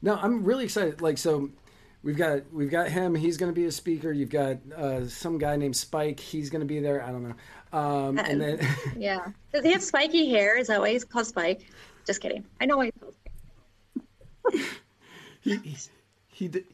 no, 0.00 0.16
I'm 0.16 0.44
really 0.44 0.64
excited. 0.64 1.00
Like, 1.00 1.18
so 1.18 1.50
we've 2.02 2.16
got 2.16 2.52
we've 2.52 2.70
got 2.70 2.88
him. 2.88 3.14
He's 3.14 3.36
going 3.36 3.52
to 3.52 3.54
be 3.54 3.66
a 3.66 3.72
speaker. 3.72 4.10
You've 4.10 4.30
got 4.30 4.58
uh, 4.76 5.06
some 5.06 5.38
guy 5.38 5.56
named 5.56 5.76
Spike. 5.76 6.18
He's 6.18 6.50
going 6.50 6.60
to 6.60 6.66
be 6.66 6.80
there. 6.80 7.02
I 7.02 7.12
don't 7.12 7.22
know. 7.22 7.78
Um, 7.78 8.18
and 8.18 8.40
then 8.40 8.68
yeah, 8.96 9.28
does 9.52 9.64
he 9.64 9.72
have 9.72 9.82
spiky 9.82 10.28
hair? 10.28 10.58
Is 10.58 10.68
that 10.68 10.80
why 10.80 10.90
he's 10.90 11.04
called 11.04 11.26
Spike? 11.26 11.66
Just 12.06 12.20
kidding. 12.20 12.44
I 12.60 12.66
know 12.66 12.78
why 12.78 12.86
he's 12.86 12.94
called 13.00 13.14
Spike. 13.14 14.66
he 15.42 15.76
he 16.28 16.48
did. 16.48 16.64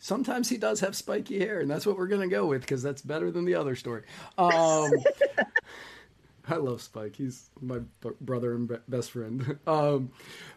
Sometimes 0.00 0.48
he 0.48 0.56
does 0.56 0.80
have 0.80 0.96
spiky 0.96 1.38
hair, 1.38 1.60
and 1.60 1.70
that's 1.70 1.86
what 1.86 1.98
we're 1.98 2.08
gonna 2.08 2.28
go 2.28 2.46
with 2.46 2.62
because 2.62 2.82
that's 2.82 3.02
better 3.02 3.30
than 3.30 3.44
the 3.44 3.54
other 3.54 3.76
story. 3.76 4.02
Um, 4.36 4.90
I 6.50 6.56
love 6.56 6.80
Spike. 6.80 7.16
He's 7.16 7.50
my 7.60 7.80
b- 8.00 8.10
brother 8.20 8.54
and 8.54 8.68
b- 8.68 8.76
best 8.88 9.10
friend. 9.10 9.58
Um, 9.66 10.10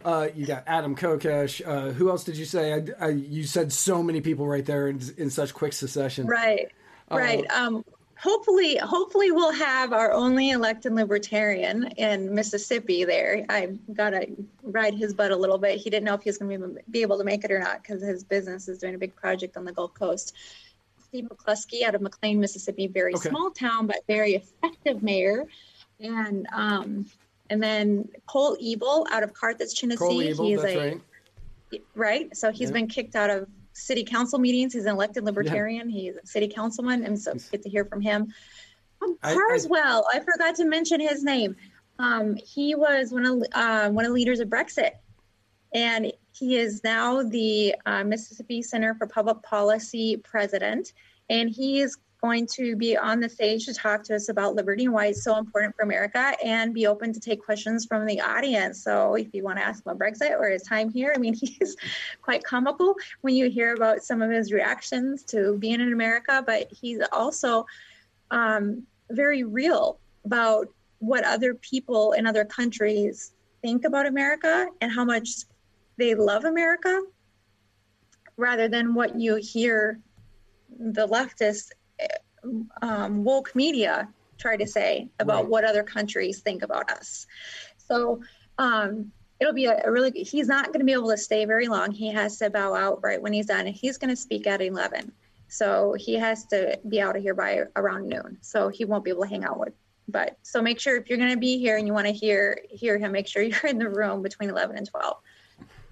uh, 0.06 0.30
you 0.34 0.46
got 0.46 0.64
Adam 0.68 0.96
Kokesh. 0.96 1.62
Uh, 1.68 1.92
who 1.92 2.10
else 2.10 2.24
did 2.24 2.38
you 2.38 2.46
say? 2.46 2.74
I, 2.74 3.08
I, 3.08 3.10
you 3.10 3.44
said 3.44 3.74
so 3.74 4.02
many 4.02 4.22
people 4.22 4.48
right 4.48 4.66
there 4.66 4.88
in, 4.88 5.02
in 5.18 5.30
such 5.30 5.54
quick 5.54 5.74
succession. 5.74 6.28
Right. 6.28 6.72
Right. 7.10 7.46
Uh, 7.50 7.54
um, 7.54 7.86
hopefully 8.22 8.78
hopefully 8.78 9.32
we'll 9.32 9.52
have 9.52 9.94
our 9.94 10.12
only 10.12 10.52
elected 10.52 10.94
libertarian 10.94 11.88
in 11.98 12.34
mississippi 12.34 13.04
there 13.04 13.46
i 13.50 13.68
got 13.94 14.12
to 14.12 14.28
ride 14.64 14.94
his 14.94 15.14
butt 15.14 15.32
a 15.32 15.36
little 15.36 15.58
bit 15.58 15.80
he 15.80 15.90
didn't 15.90 16.06
know 16.06 16.14
if 16.14 16.22
he 16.22 16.30
was 16.30 16.38
going 16.38 16.60
to 16.60 16.78
be 16.92 17.02
able 17.02 17.18
to 17.18 17.24
make 17.24 17.44
it 17.44 17.52
or 17.52 17.60
not 17.60 17.82
because 17.82 18.02
his 18.02 18.24
business 18.24 18.68
is 18.68 18.78
doing 18.78 18.94
a 18.96 18.98
big 18.98 19.16
project 19.16 19.58
on 19.58 19.66
the 19.66 19.72
gulf 19.72 19.94
coast 19.94 20.36
Steve 21.00 21.28
McCluskey 21.28 21.84
out 21.84 21.94
of 21.94 22.00
McLain, 22.00 22.38
Mississippi, 22.38 22.88
very 22.88 23.14
Okay. 23.14 23.28
small 23.28 23.52
town 23.52 23.86
but 23.86 23.98
very 24.08 24.36
effective 24.36 25.04
mayor, 25.04 25.46
and 26.00 26.48
um, 26.54 27.06
and 27.50 27.62
then 27.62 28.08
Cole 28.28 28.56
Ebel 28.66 29.06
out 29.12 29.22
of 29.22 29.34
Carthage, 29.34 29.78
Tennessee. 29.78 29.98
Cole 29.98 30.22
Evil, 30.22 30.46
he's 30.46 30.62
that's 30.62 30.74
a 30.74 31.02
right. 31.74 31.84
right. 31.96 32.38
So 32.38 32.50
he's 32.50 32.70
Yeah. 32.70 32.76
been 32.76 32.88
kicked 32.88 33.18
out 33.18 33.30
of 33.30 33.50
city 33.74 34.04
council 34.04 34.40
meetings. 34.40 34.74
He's 34.74 34.86
an 34.86 34.92
elected 34.92 35.24
libertarian. 35.24 35.90
He's 35.90 36.16
a 36.16 36.26
city 36.26 36.48
councilman, 36.48 37.04
and 37.04 37.20
so 37.20 37.34
get 37.52 37.62
to 37.64 37.70
hear 37.70 37.86
from 37.86 38.02
him. 38.02 38.34
Um, 39.02 39.18
I- 39.24 39.32
I- 39.32 39.36
Carswell, 39.36 40.06
I, 40.14 40.20
forgot 40.20 40.56
to 40.56 40.66
mention 40.66 41.00
his 41.00 41.24
name. 41.24 41.56
Um, 42.00 42.36
he 42.36 42.76
was 42.76 43.12
one 43.12 43.26
of 43.26 43.44
uh, 43.54 43.90
one 43.90 44.06
of 44.06 44.10
the 44.10 44.16
leaders 44.16 44.40
of 44.40 44.50
Brexit, 44.50 44.92
and 45.74 46.12
he 46.34 46.58
is 46.58 46.84
now 46.84 47.22
the 47.24 47.76
uh, 47.86 48.04
Mississippi 48.04 48.62
Center 48.62 48.96
for 48.96 49.08
Public 49.08 49.42
Policy 49.44 50.18
president, 50.18 50.94
and 51.30 51.50
he 51.50 51.82
is 51.82 51.98
going 52.22 52.46
to 52.46 52.76
be 52.76 52.96
on 52.96 53.20
the 53.20 53.28
stage 53.28 53.66
to 53.66 53.74
talk 53.74 54.04
to 54.04 54.16
us 54.16 54.30
about 54.30 54.54
liberty 54.54 54.86
and 54.86 54.94
why 54.94 55.08
it's 55.08 55.24
so 55.24 55.38
important 55.38 55.76
for 55.76 55.82
America 55.82 56.34
and 56.44 56.74
be 56.74 56.86
open 56.86 57.12
to 57.12 57.20
take 57.20 57.44
questions 57.44 57.86
from 57.86 58.06
the 58.06 58.22
audience. 58.22 58.84
So 58.84 59.16
if 59.16 59.34
you 59.34 59.44
want 59.44 59.58
to 59.58 59.66
ask 59.66 59.82
about 59.82 59.98
Brexit 59.98 60.40
or 60.40 60.50
his 60.50 60.62
time 60.62 60.92
here, 60.92 61.14
I 61.16 61.20
mean, 61.20 61.34
he's 61.42 61.76
quite 62.22 62.44
comical 62.44 62.96
when 63.22 63.36
you 63.36 63.50
hear 63.50 63.74
about 63.74 64.04
some 64.04 64.22
of 64.22 64.30
his 64.30 64.54
reactions 64.54 65.24
to 65.26 65.58
being 65.58 65.82
in 65.82 65.94
America, 65.94 66.44
but 66.46 66.72
he's 66.72 67.00
also 67.12 67.66
um, 68.30 68.84
very 69.10 69.44
real 69.44 70.00
about 70.24 70.68
what 71.00 71.24
other 71.24 71.56
people 71.56 72.12
in 72.12 72.28
other 72.28 72.46
countries 72.46 73.34
think 73.64 73.84
about 73.84 74.06
America 74.06 74.68
and 74.82 74.92
how 74.92 75.04
much 75.04 75.30
they 75.98 76.14
love 76.14 76.46
America 76.46 77.02
rather 78.38 78.68
than 78.68 78.94
what 78.94 79.20
you 79.20 79.36
hear 79.36 80.00
the 80.80 81.08
leftist 81.08 81.72
um, 82.82 83.24
woke 83.24 83.56
media 83.56 84.10
try 84.38 84.58
to 84.58 84.68
say 84.68 85.08
about 85.20 85.44
Right. 85.44 85.48
what 85.48 85.64
other 85.64 85.84
countries 85.84 86.40
think 86.40 86.64
about 86.64 86.90
us. 86.92 87.28
So 87.78 88.22
um, 88.58 89.12
it'll 89.40 89.54
be 89.54 89.66
a, 89.66 89.82
a 89.86 89.92
really, 89.92 90.12
he's 90.12 90.48
not 90.48 90.68
going 90.68 90.80
to 90.80 90.86
be 90.86 90.94
able 90.94 91.10
to 91.10 91.18
stay 91.18 91.46
very 91.46 91.68
long. 91.68 91.92
He 91.92 92.12
has 92.12 92.38
to 92.38 92.50
bow 92.50 92.74
out 92.74 93.04
right 93.04 93.22
when 93.22 93.34
he's 93.34 93.46
done. 93.48 93.68
And 93.68 93.76
he's 93.76 93.98
going 93.98 94.10
to 94.10 94.16
speak 94.16 94.48
at 94.48 94.62
11. 94.62 95.12
So 95.48 95.94
he 95.98 96.16
has 96.16 96.46
to 96.48 96.80
be 96.88 97.02
out 97.02 97.16
of 97.16 97.22
here 97.22 97.36
by 97.36 97.64
around 97.76 98.08
noon. 98.08 98.38
So 98.42 98.70
he 98.70 98.86
won't 98.86 99.04
be 99.04 99.12
able 99.12 99.24
to 99.24 99.30
hang 99.30 99.44
out 99.44 99.60
with. 99.60 99.74
But 100.08 100.38
so 100.42 100.62
make 100.62 100.80
sure 100.80 100.98
if 100.98 101.10
you're 101.10 101.18
going 101.18 101.32
to 101.32 101.38
be 101.38 101.58
here 101.58 101.78
and 101.78 101.86
you 101.86 101.94
want 101.94 102.08
to 102.08 102.14
hear 102.14 102.60
hear 102.70 102.98
him, 102.98 103.12
make 103.12 103.28
sure 103.28 103.42
you're 103.50 103.68
in 103.68 103.78
the 103.78 103.90
room 103.90 104.22
between 104.22 104.50
11 104.50 104.78
and 104.78 104.88
12. 104.90 105.18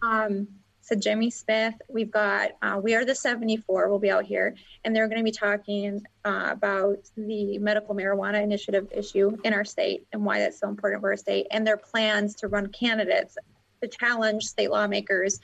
Um, 0.02 0.48
so 0.90 0.96
Jimmy 0.96 1.30
Smith, 1.30 1.76
we've 1.88 2.10
got 2.10 2.54
uh, 2.64 2.80
we 2.82 2.96
are 2.96 3.06
the 3.06 3.14
74. 3.14 3.90
We'll 3.90 4.00
be 4.00 4.10
out 4.10 4.26
here, 4.26 4.56
and 4.84 4.96
they're 4.96 5.08
going 5.08 5.20
to 5.20 5.24
be 5.24 5.32
talking 5.32 6.02
uh, 6.26 6.48
about 6.50 6.98
the 7.16 7.60
medical 7.60 7.94
marijuana 7.94 8.42
initiative 8.42 8.88
issue 8.92 9.38
in 9.44 9.54
our 9.54 9.64
state 9.64 10.08
and 10.12 10.26
why 10.26 10.40
that's 10.40 10.60
so 10.60 10.68
important 10.68 11.02
for 11.02 11.12
our 11.12 11.18
state, 11.18 11.46
and 11.52 11.66
their 11.66 11.78
plans 11.78 12.34
to 12.36 12.48
run 12.48 12.70
candidates 12.70 13.38
to 13.84 13.88
challenge 13.88 14.46
state 14.46 14.72
lawmakers 14.72 15.40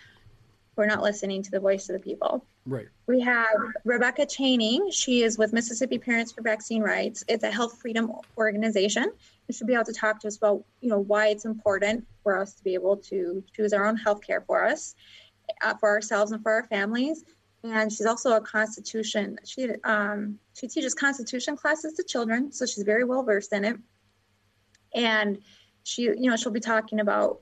who 0.75 0.81
are 0.81 0.87
not 0.87 1.03
listening 1.03 1.43
to 1.43 1.51
the 1.51 1.59
voice 1.59 1.89
of 1.89 1.93
the 1.93 1.99
people. 1.99 2.43
Right. 2.65 2.87
We 3.05 3.21
have 3.21 3.55
Rebecca 3.83 4.25
Cheney. 4.25 4.91
She 4.91 5.21
is 5.21 5.37
with 5.37 5.53
Mississippi 5.53 5.99
Parents 5.99 6.31
for 6.31 6.41
Vaccine 6.41 6.81
Rights. 6.81 7.23
It's 7.27 7.43
a 7.43 7.51
health 7.51 7.77
freedom 7.79 8.11
organization. 8.37 9.03
And 9.03 9.55
she'll 9.55 9.67
be 9.67 9.75
able 9.75 9.85
to 9.85 9.93
talk 9.93 10.19
to 10.21 10.27
us 10.27 10.37
about, 10.37 10.63
you 10.81 10.89
know, 10.89 10.99
why 10.99 11.27
it's 11.27 11.45
important 11.45 12.07
for 12.23 12.39
us 12.39 12.55
to 12.55 12.63
be 12.63 12.73
able 12.73 12.97
to 12.97 13.43
choose 13.55 13.73
our 13.73 13.85
own 13.85 13.95
health 13.95 14.21
care 14.25 14.41
for 14.41 14.65
us, 14.65 14.95
uh, 15.61 15.75
for 15.75 15.89
ourselves 15.89 16.31
and 16.31 16.41
for 16.41 16.51
our 16.51 16.63
families. 16.67 17.23
And 17.63 17.91
she's 17.91 18.05
also 18.05 18.35
a 18.35 18.41
constitution. 18.41 19.39
She 19.43 19.69
um, 19.83 20.39
she 20.53 20.67
teaches 20.67 20.93
constitution 20.93 21.55
classes 21.57 21.93
to 21.93 22.03
children, 22.03 22.51
so 22.51 22.65
she's 22.65 22.83
very 22.83 23.03
well 23.03 23.23
versed 23.23 23.53
in 23.53 23.65
it. 23.65 23.77
And 24.93 25.39
she, 25.83 26.03
you 26.03 26.29
know, 26.29 26.35
she'll 26.35 26.51
be 26.51 26.59
talking 26.59 26.99
about 26.99 27.39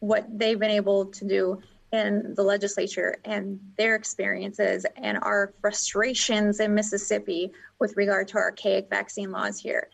what 0.00 0.26
they've 0.30 0.58
been 0.58 0.70
able 0.70 1.06
to 1.06 1.24
do 1.26 1.60
in 1.92 2.34
the 2.34 2.42
legislature 2.42 3.16
and 3.24 3.58
their 3.76 3.94
experiences 3.94 4.84
and 4.96 5.18
our 5.22 5.54
frustrations 5.60 6.60
in 6.60 6.74
Mississippi 6.74 7.50
with 7.78 7.96
regard 7.96 8.28
to 8.28 8.36
archaic 8.36 8.90
vaccine 8.90 9.30
laws 9.30 9.58
here. 9.58 9.88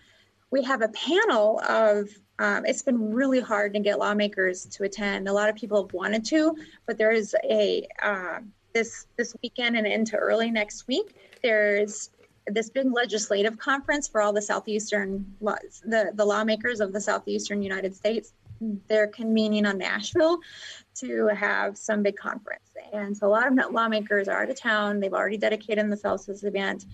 We 0.51 0.63
have 0.65 0.83
a 0.83 0.89
panel 0.89 1.61
of, 1.69 2.09
um, 2.39 2.67
it's 2.67 2.83
been 2.83 3.13
really 3.13 3.41
hard 3.41 3.75
to 3.75 3.81
get 3.81 3.99
lawmakers 3.99 4.67
to 4.67 4.85
attend. 4.85 5.29
A 5.29 5.33
lot 5.33 5.49
of 5.49 5.55
people 5.55 5.83
have 5.83 5.93
wanted 5.93 6.25
to, 6.27 6.57
but 6.87 6.99
there 6.99 7.13
is 7.13 7.35
a, 7.45 7.87
uh, 8.03 8.41
this, 8.73 9.07
this 9.17 9.35
weekend 9.43 9.77
and 9.77 9.87
into 9.87 10.17
early 10.17 10.51
next 10.51 10.89
week, 10.89 11.15
there's 11.43 12.11
this 12.47 12.69
big 12.69 12.93
legislative 12.93 13.59
conference 13.59 14.09
for 14.09 14.21
all 14.21 14.33
the 14.33 14.43
southeastern 14.43 15.25
the, 15.41 16.11
the 16.15 16.25
lawmakers 16.25 16.81
of 16.81 16.93
the 16.93 17.01
southeastern 17.01 17.63
United 17.63 17.95
States. 17.95 18.35
They're 18.89 19.07
convening 19.07 19.67
on 19.67 19.79
Nashville 19.79 20.39
to 20.97 21.29
have 21.29 21.77
some 21.77 22.03
big 22.03 22.17
conference. 22.17 22.71
And 22.93 23.17
so 23.17 23.27
a 23.27 23.29
lot 23.29 23.47
of 23.47 23.73
lawmakers 23.73 24.29
are 24.29 24.43
out 24.43 24.51
of 24.51 24.61
town. 24.61 25.01
They've 25.01 25.13
already 25.13 25.37
dedicated 25.37 25.91
themselves 25.91 26.27
to 26.27 26.33
this 26.33 26.45
event. 26.45 26.87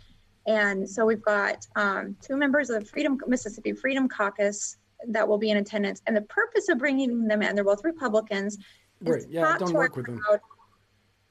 And 0.46 0.88
so 0.88 1.04
we've 1.04 1.22
got 1.22 1.66
um, 1.76 2.16
two 2.22 2.36
members 2.36 2.70
of 2.70 2.80
the 2.80 2.86
Freedom 2.86 3.18
Mississippi 3.26 3.72
Freedom 3.72 4.08
Caucus 4.08 4.78
that 5.08 5.26
will 5.26 5.38
be 5.38 5.50
in 5.50 5.56
attendance. 5.56 6.02
And 6.06 6.16
the 6.16 6.22
purpose 6.22 6.68
of 6.68 6.78
bringing 6.78 7.26
them 7.26 7.42
in, 7.42 7.54
they're 7.54 7.64
both 7.64 7.84
Republicans. 7.84 8.54
is 8.56 8.60
Right. 9.08 9.22
to 9.22 9.28
Yeah, 9.30 9.48
I've 9.54 9.58
done 9.60 9.72
work 9.72 9.96
with 9.96 10.06
them. 10.06 10.20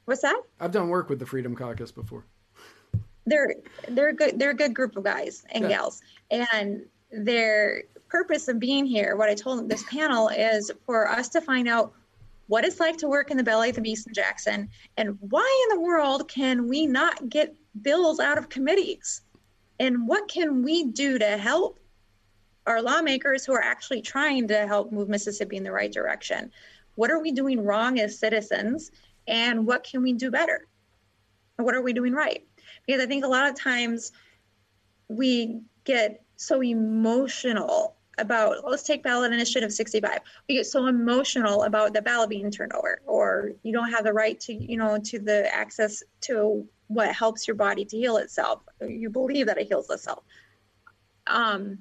What's 0.06 0.22
that? 0.24 0.42
I've 0.60 0.72
done 0.72 0.90
work 0.90 1.10
with 1.10 1.20
the 1.20 1.26
Freedom 1.26 1.56
Caucus 1.56 1.92
before. 1.92 2.26
they're 3.26 3.54
they're 3.90 4.14
good 4.14 4.40
they're 4.40 4.52
a 4.52 4.56
good 4.56 4.74
group 4.74 4.96
of 4.96 5.04
guys 5.04 5.46
and 5.52 5.64
Yeah. 5.66 5.70
gals 5.70 6.02
and 6.32 6.84
their 7.12 7.84
purpose 8.08 8.48
of 8.48 8.60
being 8.60 8.86
here 8.88 9.16
what 9.18 9.30
i 9.30 9.36
told 9.36 9.70
this 9.70 9.84
panel 9.84 10.30
is 10.30 10.72
for 10.88 11.08
us 11.08 11.30
to 11.30 11.42
find 11.42 11.68
out 11.68 11.94
what 12.48 12.66
it's 12.66 12.80
like 12.80 12.98
to 12.98 13.08
work 13.08 13.30
in 13.30 13.38
the 13.38 13.44
belly 13.44 13.70
of 13.70 13.76
the 13.76 13.82
beast 13.82 14.08
in 14.08 14.14
jackson 14.14 14.68
and 14.98 15.16
why 15.30 15.68
in 15.70 15.76
the 15.78 15.82
world 15.82 16.28
can 16.28 16.68
we 16.68 16.88
not 16.88 17.30
get 17.30 17.56
bills 17.84 18.20
out 18.20 18.38
of 18.40 18.50
committees 18.50 19.22
and 19.80 20.08
what 20.08 20.28
can 20.28 20.64
we 20.64 20.86
do 20.86 21.20
to 21.20 21.38
help 21.38 21.79
our 22.70 22.82
lawmakers 22.82 23.46
who 23.46 23.54
are 23.54 23.62
actually 23.62 24.02
trying 24.02 24.48
to 24.48 24.68
help 24.68 24.92
move 24.92 25.10
mississippi 25.10 25.58
in 25.58 25.64
the 25.64 25.72
right 25.72 25.92
direction. 25.92 26.52
What 26.96 27.12
are 27.12 27.20
we 27.20 27.32
doing 27.32 27.64
wrong 27.64 28.00
as 28.00 28.18
citizens 28.18 28.92
and 29.28 29.66
what 29.66 29.84
can 29.84 30.02
we 30.02 30.14
do 30.14 30.30
better? 30.32 30.68
And 31.58 31.66
what 31.66 31.76
are 31.76 31.82
we 31.82 31.94
doing 31.94 32.14
right? 32.14 32.46
Because 32.86 33.02
I 33.02 33.08
think 33.08 33.26
a 33.26 33.28
lot 33.28 33.50
of 33.50 33.56
times 33.56 34.12
we 35.08 35.62
get 35.84 36.24
so 36.36 36.64
emotional 36.64 37.96
about 38.20 38.58
let's 38.70 38.84
take 38.84 39.02
ballot 39.02 39.32
initiative 39.32 39.72
65 39.72 40.20
we 40.50 40.56
get 40.56 40.66
so 40.66 40.88
emotional 40.88 41.64
about 41.64 41.94
the 41.94 42.02
ballot 42.02 42.30
being 42.30 42.52
turned 42.52 42.74
over 42.74 43.00
or 43.06 43.54
you 43.64 43.72
don't 43.72 43.90
have 43.90 44.04
the 44.04 44.12
right 44.12 44.42
to 44.42 44.54
you 44.54 44.76
know 44.76 45.00
to 45.00 45.20
the 45.20 45.54
access 45.56 46.04
to 46.20 46.68
what 46.88 47.14
helps 47.14 47.48
your 47.48 47.56
body 47.56 47.86
to 47.86 47.96
heal 47.96 48.18
itself. 48.18 48.62
You 48.86 49.10
believe 49.10 49.46
that 49.46 49.58
it 49.58 49.68
heals 49.68 49.90
itself. 49.90 50.24
Um 51.28 51.80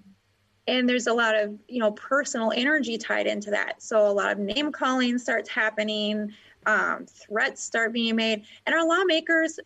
and 0.68 0.88
there's 0.88 1.08
a 1.08 1.12
lot 1.12 1.34
of 1.34 1.58
you 1.66 1.80
know 1.80 1.90
personal 1.90 2.52
energy 2.54 2.96
tied 2.96 3.26
into 3.26 3.50
that 3.50 3.82
so 3.82 4.06
a 4.06 4.12
lot 4.12 4.30
of 4.30 4.38
name 4.38 4.70
calling 4.70 5.18
starts 5.18 5.48
happening 5.48 6.32
um, 6.66 7.06
threats 7.06 7.64
start 7.64 7.92
being 7.92 8.14
made 8.14 8.44
and 8.66 8.74
our 8.74 8.86
lawmakers 8.86 9.58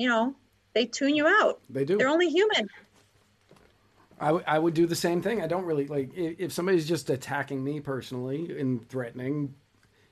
you 0.00 0.08
know, 0.08 0.34
they 0.72 0.86
tune 0.86 1.14
you 1.14 1.26
out. 1.26 1.60
They 1.68 1.84
do. 1.84 1.98
They're 1.98 2.08
only 2.08 2.30
human. 2.30 2.70
I, 4.18 4.28
w- 4.28 4.44
I 4.46 4.58
would 4.58 4.72
do 4.72 4.86
the 4.86 4.96
same 4.96 5.20
thing. 5.20 5.42
I 5.42 5.46
don't 5.46 5.66
really 5.66 5.88
like 5.88 6.16
if, 6.16 6.40
if 6.40 6.52
somebody's 6.52 6.88
just 6.88 7.10
attacking 7.10 7.62
me 7.62 7.80
personally 7.80 8.58
and 8.58 8.88
threatening. 8.88 9.54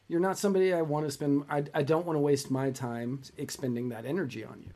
You're 0.06 0.20
not 0.20 0.36
somebody 0.36 0.74
I 0.74 0.82
want 0.82 1.06
to 1.06 1.10
spend. 1.10 1.44
I, 1.48 1.64
I 1.72 1.84
don't 1.84 2.04
want 2.04 2.16
to 2.16 2.20
waste 2.20 2.50
my 2.50 2.70
time 2.70 3.22
expending 3.38 3.88
that 3.88 4.04
energy 4.04 4.44
on 4.44 4.60
you. 4.60 4.72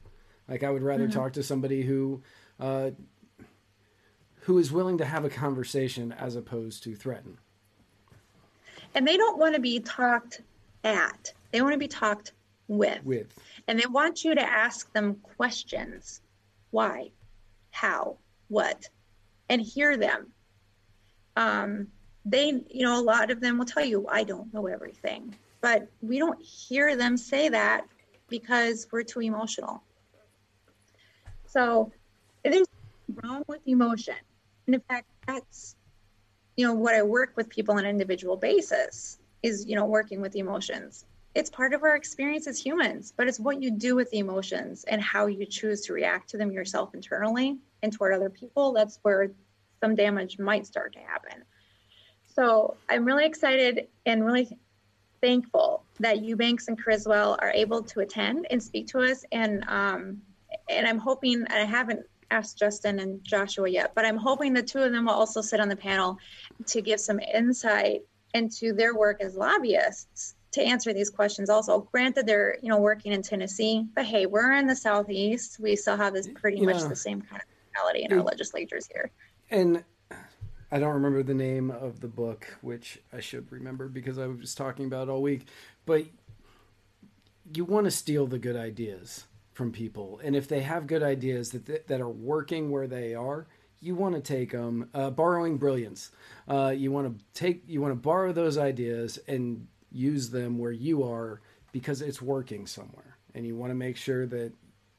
Like 0.48 0.62
I 0.62 0.70
would 0.70 0.82
rather 0.82 1.08
talk 1.08 1.34
to 1.34 1.42
somebody 1.42 1.82
who, 1.82 2.22
uh, 2.58 2.92
who 4.42 4.58
is 4.58 4.72
willing 4.72 4.98
to 4.98 5.04
have 5.04 5.24
a 5.24 5.30
conversation 5.30 6.12
as 6.12 6.34
opposed 6.34 6.82
to 6.82 6.94
threaten. 6.96 7.38
And 8.94 9.06
they 9.06 9.16
don't 9.16 9.38
want 9.38 9.54
to 9.54 9.60
be 9.60 9.78
talked 9.80 10.40
at. 10.82 11.32
They 11.52 11.62
want 11.62 11.74
to 11.74 11.78
be 11.78 11.88
talked 11.88 12.32
with. 12.66 13.04
With 13.04 13.32
And 13.68 13.78
they 13.78 13.86
want 13.86 14.24
you 14.24 14.34
to 14.34 14.42
ask 14.42 14.92
them 14.92 15.14
questions. 15.36 16.20
Why? 16.72 17.10
How? 17.70 18.16
What? 18.48 18.88
And 19.48 19.60
hear 19.60 19.96
them. 19.96 20.32
Um, 21.36 21.86
they, 22.24 22.64
you 22.68 22.84
know, 22.84 23.00
a 23.00 23.02
lot 23.02 23.30
of 23.30 23.40
them 23.40 23.58
will 23.58 23.64
tell 23.64 23.84
you, 23.84 24.06
I 24.08 24.24
don't 24.24 24.52
know 24.52 24.66
everything. 24.66 25.36
But 25.60 25.88
we 26.00 26.18
don't 26.18 26.42
hear 26.42 26.96
them 26.96 27.16
say 27.16 27.48
that 27.48 27.86
because 28.28 28.88
we're 28.90 29.04
too 29.04 29.20
emotional. 29.20 29.84
So 31.46 31.92
there's 32.42 32.66
nothing 33.08 33.30
wrong 33.30 33.44
with 33.46 33.60
emotion. 33.66 34.16
In 34.66 34.80
fact, 34.80 35.08
that's, 35.26 35.76
you 36.56 36.66
know, 36.66 36.74
what 36.74 36.94
I 36.94 37.02
work 37.02 37.32
with 37.36 37.48
people 37.48 37.74
on 37.74 37.80
an 37.80 37.90
individual 37.90 38.36
basis 38.36 39.18
is, 39.42 39.66
you 39.66 39.74
know, 39.74 39.86
working 39.86 40.20
with 40.20 40.36
emotions 40.36 41.04
it's 41.34 41.48
part 41.48 41.72
of 41.72 41.82
our 41.82 41.96
experience 41.96 42.46
as 42.46 42.58
humans, 42.58 43.12
but 43.16 43.26
it's 43.26 43.40
what 43.40 43.62
you 43.62 43.70
do 43.70 43.94
with 43.94 44.10
the 44.10 44.18
emotions 44.18 44.84
and 44.84 45.00
how 45.00 45.26
you 45.26 45.46
choose 45.46 45.80
to 45.82 45.92
react 45.92 46.28
to 46.30 46.36
them 46.36 46.50
yourself 46.50 46.94
internally 46.94 47.56
and 47.82 47.92
toward 47.92 48.12
other 48.12 48.28
people. 48.28 48.72
That's 48.72 48.98
where 49.02 49.32
some 49.80 49.94
damage 49.94 50.38
might 50.38 50.66
start 50.66 50.92
to 50.92 50.98
happen. 50.98 51.42
So 52.34 52.76
I'm 52.88 53.04
really 53.04 53.24
excited 53.24 53.88
and 54.04 54.24
really 54.24 54.58
thankful 55.20 55.84
that 56.00 56.22
Eubanks 56.22 56.68
and 56.68 56.82
Carswell 56.82 57.38
are 57.40 57.50
able 57.50 57.82
to 57.82 58.00
attend 58.00 58.46
and 58.50 58.62
speak 58.62 58.88
to 58.88 58.98
us. 59.00 59.24
And 59.32 59.64
um, 59.68 60.20
and 60.68 60.86
I'm 60.86 60.98
hoping, 60.98 61.34
and 61.34 61.54
I 61.54 61.64
haven't 61.64 62.04
asked 62.32 62.58
Justin 62.58 62.98
and 62.98 63.22
Joshua 63.22 63.68
yet, 63.68 63.92
but 63.94 64.04
I'm 64.04 64.16
hoping 64.16 64.52
the 64.52 64.62
two 64.62 64.80
of 64.80 64.92
them 64.92 65.04
will 65.06 65.12
also 65.12 65.40
sit 65.40 65.60
on 65.60 65.68
the 65.68 65.76
panel 65.76 66.18
to 66.66 66.80
give 66.80 67.00
some 67.00 67.20
insight 67.20 68.00
into 68.34 68.72
their 68.72 68.96
work 68.96 69.22
as 69.22 69.36
lobbyists 69.36 70.34
to 70.52 70.62
answer 70.62 70.92
these 70.92 71.10
questions 71.10 71.50
also. 71.50 71.80
Granted 71.92 72.26
they're 72.26 72.56
you 72.62 72.68
know 72.68 72.78
working 72.78 73.12
in 73.12 73.22
tennessee 73.22 73.86
but 73.94 74.04
hey 74.04 74.26
we're 74.26 74.52
in 74.54 74.66
the 74.66 74.76
southeast. 74.76 75.60
We 75.60 75.76
still 75.76 75.96
have 75.96 76.14
this 76.14 76.28
pretty 76.34 76.58
you 76.58 76.66
much 76.66 76.76
know, 76.76 76.88
the 76.88 76.96
same 76.96 77.20
kind 77.20 77.42
of 77.42 77.48
reality 77.74 78.04
in 78.04 78.12
our 78.12 78.24
legislatures 78.24 78.88
here. 78.92 79.10
And 79.50 79.84
i 80.70 80.78
don't 80.78 80.94
remember 80.94 81.22
the 81.22 81.34
name 81.34 81.70
of 81.70 82.00
the 82.00 82.08
book 82.08 82.56
which 82.62 82.98
i 83.12 83.20
should 83.20 83.50
remember 83.52 83.88
because 83.88 84.18
i 84.18 84.26
was 84.26 84.38
just 84.40 84.56
talking 84.56 84.86
about 84.86 85.10
all 85.10 85.20
week 85.20 85.46
but 85.84 86.06
you 87.54 87.64
want 87.64 87.84
to 87.84 87.90
steal 87.90 88.26
the 88.26 88.38
good 88.38 88.56
ideas 88.56 89.26
from 89.52 89.70
people 89.70 90.20
and 90.24 90.34
if 90.34 90.48
they 90.48 90.60
have 90.60 90.86
good 90.86 91.02
ideas 91.02 91.50
that 91.50 91.86
that 91.86 92.00
are 92.00 92.08
working 92.08 92.70
where 92.70 92.86
they 92.86 93.14
are 93.14 93.46
you 93.80 93.94
want 93.94 94.14
to 94.14 94.20
take 94.20 94.52
them 94.52 94.88
uh, 94.94 95.10
borrowing 95.10 95.56
brilliance 95.56 96.10
uh, 96.48 96.72
you 96.76 96.90
want 96.90 97.18
to 97.18 97.24
take 97.34 97.62
you 97.66 97.80
want 97.80 97.92
to 97.92 97.96
borrow 97.96 98.32
those 98.32 98.56
ideas 98.56 99.18
and 99.28 99.66
use 99.92 100.30
them 100.30 100.58
where 100.58 100.72
you 100.72 101.02
are 101.02 101.40
because 101.72 102.02
it's 102.02 102.22
working 102.22 102.66
somewhere. 102.66 103.16
And 103.34 103.46
you 103.46 103.56
want 103.56 103.70
to 103.70 103.74
make 103.74 103.96
sure 103.96 104.26
that 104.26 104.52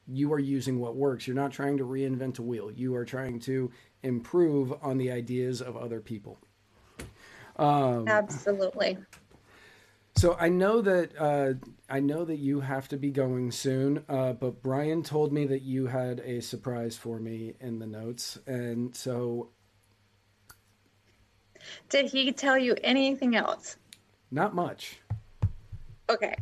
you 0.06 0.32
are 0.32 0.38
using 0.38 0.78
what 0.78 0.96
works. 0.96 1.26
You're 1.26 1.36
not 1.36 1.52
trying 1.52 1.78
to 1.78 1.84
reinvent 1.84 2.38
a 2.38 2.42
wheel. 2.42 2.70
You 2.70 2.94
are 2.94 3.04
trying 3.04 3.40
to 3.40 3.70
improve 4.02 4.74
on 4.82 4.98
the 4.98 5.10
ideas 5.10 5.62
of 5.62 5.76
other 5.76 6.00
people. 6.00 6.38
Um, 7.56 8.08
Absolutely. 8.08 8.98
So 10.16 10.36
I 10.38 10.48
know 10.48 10.80
that 10.80 11.10
uh, 11.18 11.54
I 11.88 12.00
know 12.00 12.24
that 12.24 12.38
you 12.38 12.60
have 12.60 12.88
to 12.88 12.96
be 12.96 13.10
going 13.10 13.50
soon, 13.50 14.04
uh, 14.08 14.32
but 14.32 14.62
Brian 14.62 15.02
told 15.02 15.32
me 15.32 15.44
that 15.46 15.62
you 15.62 15.86
had 15.86 16.20
a 16.20 16.40
surprise 16.40 16.96
for 16.96 17.18
me 17.18 17.54
in 17.60 17.78
the 17.78 17.86
notes, 17.86 18.38
and 18.46 18.94
so. 18.94 19.50
Did 21.88 22.10
he 22.10 22.30
tell 22.32 22.58
you 22.58 22.76
anything 22.84 23.34
else? 23.34 23.76
Not 24.30 24.54
much. 24.54 25.00
Okay. 26.08 26.34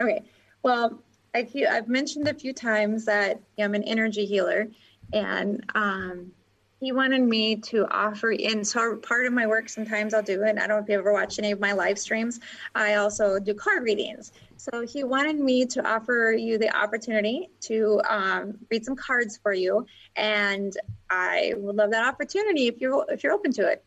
Okay. 0.00 0.22
Well, 0.62 1.02
I 1.34 1.48
I've 1.68 1.88
mentioned 1.88 2.28
a 2.28 2.34
few 2.34 2.52
times 2.52 3.04
that 3.04 3.40
I'm 3.58 3.74
an 3.74 3.84
energy 3.84 4.24
healer, 4.24 4.68
and 5.12 5.64
um, 5.74 6.32
he 6.80 6.92
wanted 6.92 7.22
me 7.22 7.56
to 7.56 7.86
offer 7.90 8.32
in 8.32 8.64
so 8.64 8.96
part 8.96 9.26
of 9.26 9.32
my 9.32 9.46
work 9.46 9.68
sometimes 9.68 10.14
i'll 10.14 10.22
do 10.22 10.42
it 10.42 10.58
i 10.58 10.66
don't 10.66 10.68
know 10.68 10.78
if 10.78 10.88
you 10.88 10.98
ever 10.98 11.12
watch 11.12 11.38
any 11.38 11.52
of 11.52 11.60
my 11.60 11.72
live 11.72 11.98
streams 11.98 12.40
i 12.74 12.94
also 12.94 13.38
do 13.38 13.54
card 13.54 13.82
readings 13.82 14.32
so 14.56 14.84
he 14.86 15.04
wanted 15.04 15.38
me 15.38 15.64
to 15.64 15.86
offer 15.86 16.34
you 16.36 16.58
the 16.58 16.74
opportunity 16.76 17.48
to 17.60 18.00
um, 18.08 18.58
read 18.70 18.84
some 18.84 18.96
cards 18.96 19.38
for 19.42 19.52
you 19.52 19.86
and 20.16 20.76
i 21.10 21.52
would 21.56 21.76
love 21.76 21.90
that 21.90 22.06
opportunity 22.06 22.66
if 22.66 22.80
you're 22.80 23.04
if 23.08 23.22
you're 23.22 23.32
open 23.32 23.52
to 23.52 23.66
it 23.66 23.84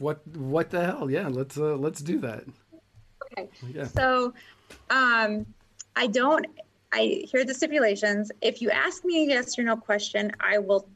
what 0.00 0.26
what 0.36 0.70
the 0.70 0.84
hell? 0.84 1.10
Yeah, 1.10 1.28
let's 1.28 1.58
uh, 1.58 1.76
let's 1.76 2.00
do 2.00 2.18
that. 2.20 2.44
Okay. 3.32 3.48
Yeah. 3.72 3.84
So, 3.84 4.32
um, 4.88 5.46
I 5.94 6.06
don't. 6.06 6.46
I 6.92 7.24
hear 7.30 7.44
the 7.44 7.54
stipulations. 7.54 8.32
If 8.40 8.60
you 8.62 8.70
ask 8.70 9.04
me 9.04 9.24
a 9.24 9.28
yes 9.28 9.58
or 9.58 9.62
no 9.62 9.76
question, 9.76 10.32
I 10.40 10.58
will 10.58 10.88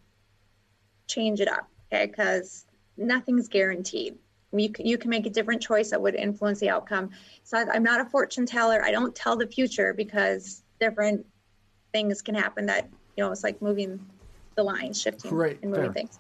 change 1.07 1.41
it 1.41 1.49
up. 1.49 1.69
Okay, 1.93 2.07
because 2.07 2.67
nothing's 2.97 3.49
guaranteed. 3.49 4.17
You 4.53 4.71
can, 4.71 4.87
you 4.87 4.99
can 4.99 5.11
make 5.11 5.27
a 5.27 5.31
different 5.31 5.61
choice 5.61 5.91
that 5.91 6.01
would 6.01 6.15
influence 6.15 6.61
the 6.61 6.71
outcome. 6.71 7.11
So 7.43 7.59
I'm 7.59 7.83
not 7.83 8.01
a 8.01 8.05
fortune 8.05 8.47
teller. 8.47 8.83
I 8.85 8.93
don't 8.93 9.15
tell 9.15 9.37
the 9.37 9.47
future 9.47 9.93
because 9.93 10.63
different 10.79 11.27
things 11.93 12.23
can 12.23 12.35
happen 12.35 12.67
that 12.67 12.89
you 13.17 13.25
know 13.25 13.33
it's 13.33 13.43
like 13.43 13.61
moving 13.61 14.05
the 14.55 14.63
lines, 14.63 15.01
shifting 15.01 15.35
right, 15.35 15.59
and 15.63 15.71
moving 15.71 15.87
fair. 15.87 15.93
things. 15.93 16.19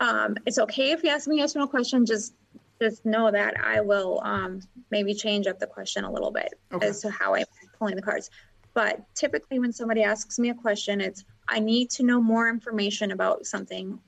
Um, 0.00 0.36
it's 0.46 0.58
okay 0.58 0.92
if 0.92 1.02
you 1.02 1.10
ask 1.10 1.26
me 1.26 1.38
yes 1.38 1.56
or 1.56 1.60
no 1.60 1.66
question. 1.66 2.06
Just 2.06 2.34
just 2.80 3.04
know 3.06 3.30
that 3.30 3.54
I 3.62 3.80
will 3.80 4.20
um, 4.24 4.60
maybe 4.90 5.14
change 5.14 5.46
up 5.46 5.58
the 5.58 5.66
question 5.66 6.04
a 6.04 6.10
little 6.10 6.32
bit 6.32 6.54
okay. 6.72 6.88
as 6.88 7.00
to 7.02 7.10
how 7.10 7.34
I'm 7.34 7.44
pulling 7.78 7.96
the 7.96 8.02
cards. 8.02 8.30
But 8.74 9.00
typically, 9.14 9.58
when 9.58 9.72
somebody 9.72 10.02
asks 10.02 10.38
me 10.38 10.50
a 10.50 10.54
question, 10.54 11.00
it's 11.00 11.24
I 11.48 11.60
need 11.60 11.90
to 11.90 12.02
know 12.02 12.20
more 12.20 12.48
information 12.48 13.12
about 13.12 13.46
something. 13.46 13.98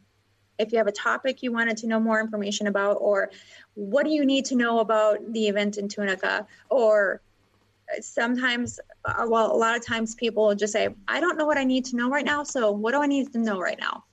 If 0.58 0.72
you 0.72 0.78
have 0.78 0.86
a 0.86 0.92
topic 0.92 1.42
you 1.42 1.52
wanted 1.52 1.76
to 1.78 1.86
know 1.86 1.98
more 1.98 2.20
information 2.20 2.68
about, 2.68 2.98
or 3.00 3.30
what 3.74 4.04
do 4.04 4.10
you 4.10 4.24
need 4.24 4.44
to 4.46 4.56
know 4.56 4.78
about 4.78 5.18
the 5.32 5.48
event 5.48 5.78
in 5.78 5.88
Tunica, 5.88 6.46
or 6.70 7.20
sometimes, 8.00 8.78
uh, 9.04 9.26
well, 9.28 9.52
a 9.52 9.56
lot 9.56 9.76
of 9.76 9.84
times 9.84 10.14
people 10.14 10.54
just 10.54 10.72
say, 10.72 10.88
I 11.08 11.20
don't 11.20 11.36
know 11.36 11.46
what 11.46 11.58
I 11.58 11.64
need 11.64 11.84
to 11.86 11.96
know 11.96 12.08
right 12.08 12.24
now. 12.24 12.44
So, 12.44 12.70
what 12.70 12.92
do 12.92 13.02
I 13.02 13.06
need 13.06 13.32
to 13.32 13.38
know 13.38 13.58
right 13.58 13.78
now? 13.78 14.04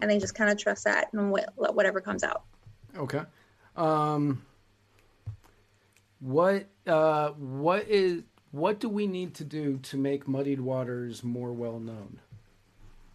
and 0.00 0.10
they 0.10 0.18
just 0.18 0.34
kind 0.34 0.50
of 0.50 0.58
trust 0.58 0.84
that 0.84 1.12
and 1.12 1.36
wh- 1.36 1.74
whatever 1.74 2.00
comes 2.00 2.22
out. 2.22 2.44
Okay. 2.96 3.22
Um, 3.76 4.42
what 6.20 6.66
uh, 6.86 7.30
what 7.30 7.86
is 7.88 8.22
what 8.50 8.80
do 8.80 8.88
we 8.88 9.06
need 9.06 9.34
to 9.34 9.44
do 9.44 9.78
to 9.78 9.96
make 9.96 10.26
Muddied 10.26 10.60
Waters 10.60 11.22
more 11.22 11.52
well 11.52 11.78
known? 11.78 12.20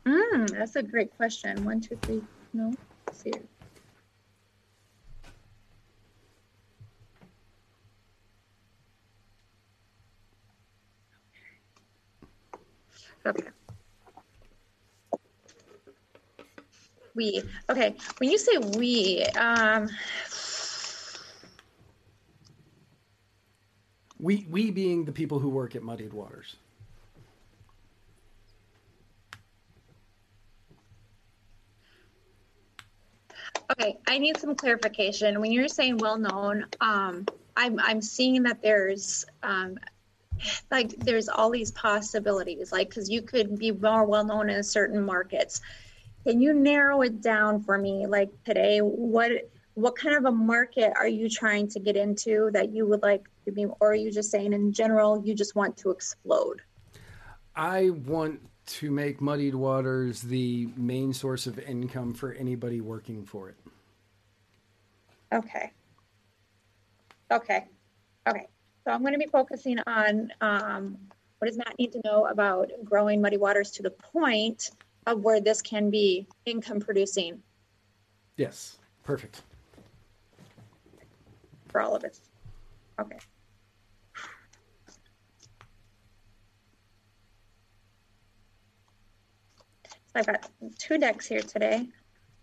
Mm, 0.06 0.50
that's 0.52 0.76
a 0.76 0.84
great 0.84 1.16
question. 1.16 1.64
One, 1.64 1.80
two, 1.80 1.98
three. 2.02 2.22
No, 2.54 2.74
see. 3.12 3.32
Okay. 13.26 13.48
We. 17.16 17.42
Okay. 17.70 17.96
When 18.18 18.30
you 18.30 18.38
say 18.38 18.58
we, 18.58 19.24
um, 19.38 19.90
we 24.20 24.46
we 24.50 24.72
being 24.72 25.06
the 25.06 25.12
people 25.12 25.40
who 25.40 25.50
work 25.50 25.76
at 25.76 25.84
Muddied 25.84 26.12
Waters. 26.12 26.58
Okay, 33.72 33.98
I 34.08 34.18
need 34.18 34.38
some 34.38 34.56
clarification. 34.56 35.40
When 35.40 35.52
you're 35.52 35.68
saying 35.68 35.98
well 35.98 36.18
known, 36.18 36.66
um, 36.82 37.26
I'm 37.56 37.80
I'm 37.80 38.02
seeing 38.02 38.44
that 38.44 38.62
there's 38.62 39.26
um, 39.42 39.78
like 40.72 40.90
there's 40.98 41.30
all 41.30 41.50
these 41.50 41.72
possibilities, 41.72 42.72
like 42.72 42.90
because 42.90 43.10
you 43.10 43.22
could 43.22 43.58
be 43.58 43.72
more 43.72 44.06
well 44.06 44.26
known 44.26 44.50
in 44.50 44.64
certain 44.64 45.04
markets. 45.04 45.62
Can 46.26 46.42
you 46.42 46.54
narrow 46.54 47.02
it 47.02 47.22
down 47.22 47.62
for 47.64 47.78
me, 47.78 48.08
like 48.08 48.32
today? 48.44 48.80
What 48.80 49.32
what 49.76 49.96
kind 49.96 50.16
of 50.16 50.26
a 50.26 50.32
market 50.32 50.94
are 50.98 51.08
you 51.08 51.30
trying 51.30 51.68
to 51.70 51.80
get 51.80 51.96
into 51.96 52.50
that 52.54 52.72
you 52.72 52.86
would 52.88 53.02
like 53.02 53.28
to 53.46 53.52
be, 53.52 53.66
or 53.66 53.92
are 53.92 53.96
you 53.96 54.12
just 54.12 54.30
saying 54.30 54.54
in 54.54 54.74
general 54.74 55.22
you 55.26 55.34
just 55.34 55.56
want 55.56 55.78
to 55.78 55.92
explode? 55.92 56.62
I 57.56 57.92
want 57.92 58.40
to 58.66 58.92
make 58.92 59.22
Muddied 59.22 59.56
Waters 59.56 60.22
the 60.22 60.70
main 60.76 61.14
source 61.14 61.48
of 61.48 61.60
income 61.60 62.14
for 62.14 62.34
anybody 62.34 62.82
working 62.82 63.26
for 63.26 63.50
it. 63.50 63.56
Okay. 65.34 65.72
Okay. 67.32 67.66
Okay. 68.28 68.48
So 68.86 68.92
I'm 68.92 69.02
going 69.02 69.14
to 69.14 69.20
be 69.20 69.28
focusing 69.28 69.78
on 69.88 70.32
um, 70.42 70.98
what 71.40 71.48
does 71.48 71.58
Matt 71.58 71.78
need 71.80 71.92
to 71.94 72.02
know 72.06 72.28
about 72.28 72.72
growing 72.84 73.22
Muddy 73.22 73.38
Waters 73.38 73.72
to 73.72 73.84
the 73.84 73.90
point 73.90 74.72
of 75.08 75.24
where 75.24 75.42
this 75.42 75.62
can 75.62 75.90
be 75.90 76.28
income 76.46 76.80
producing. 76.80 77.42
Yes, 78.38 78.78
perfect. 79.04 79.42
For 81.70 81.82
all 81.82 81.96
of 81.96 82.04
us. 82.04 82.22
Okay. 83.00 83.18
I've 90.16 90.28
got 90.28 90.50
two 90.78 90.98
decks 90.98 91.26
here 91.26 91.42
today. 91.42 91.88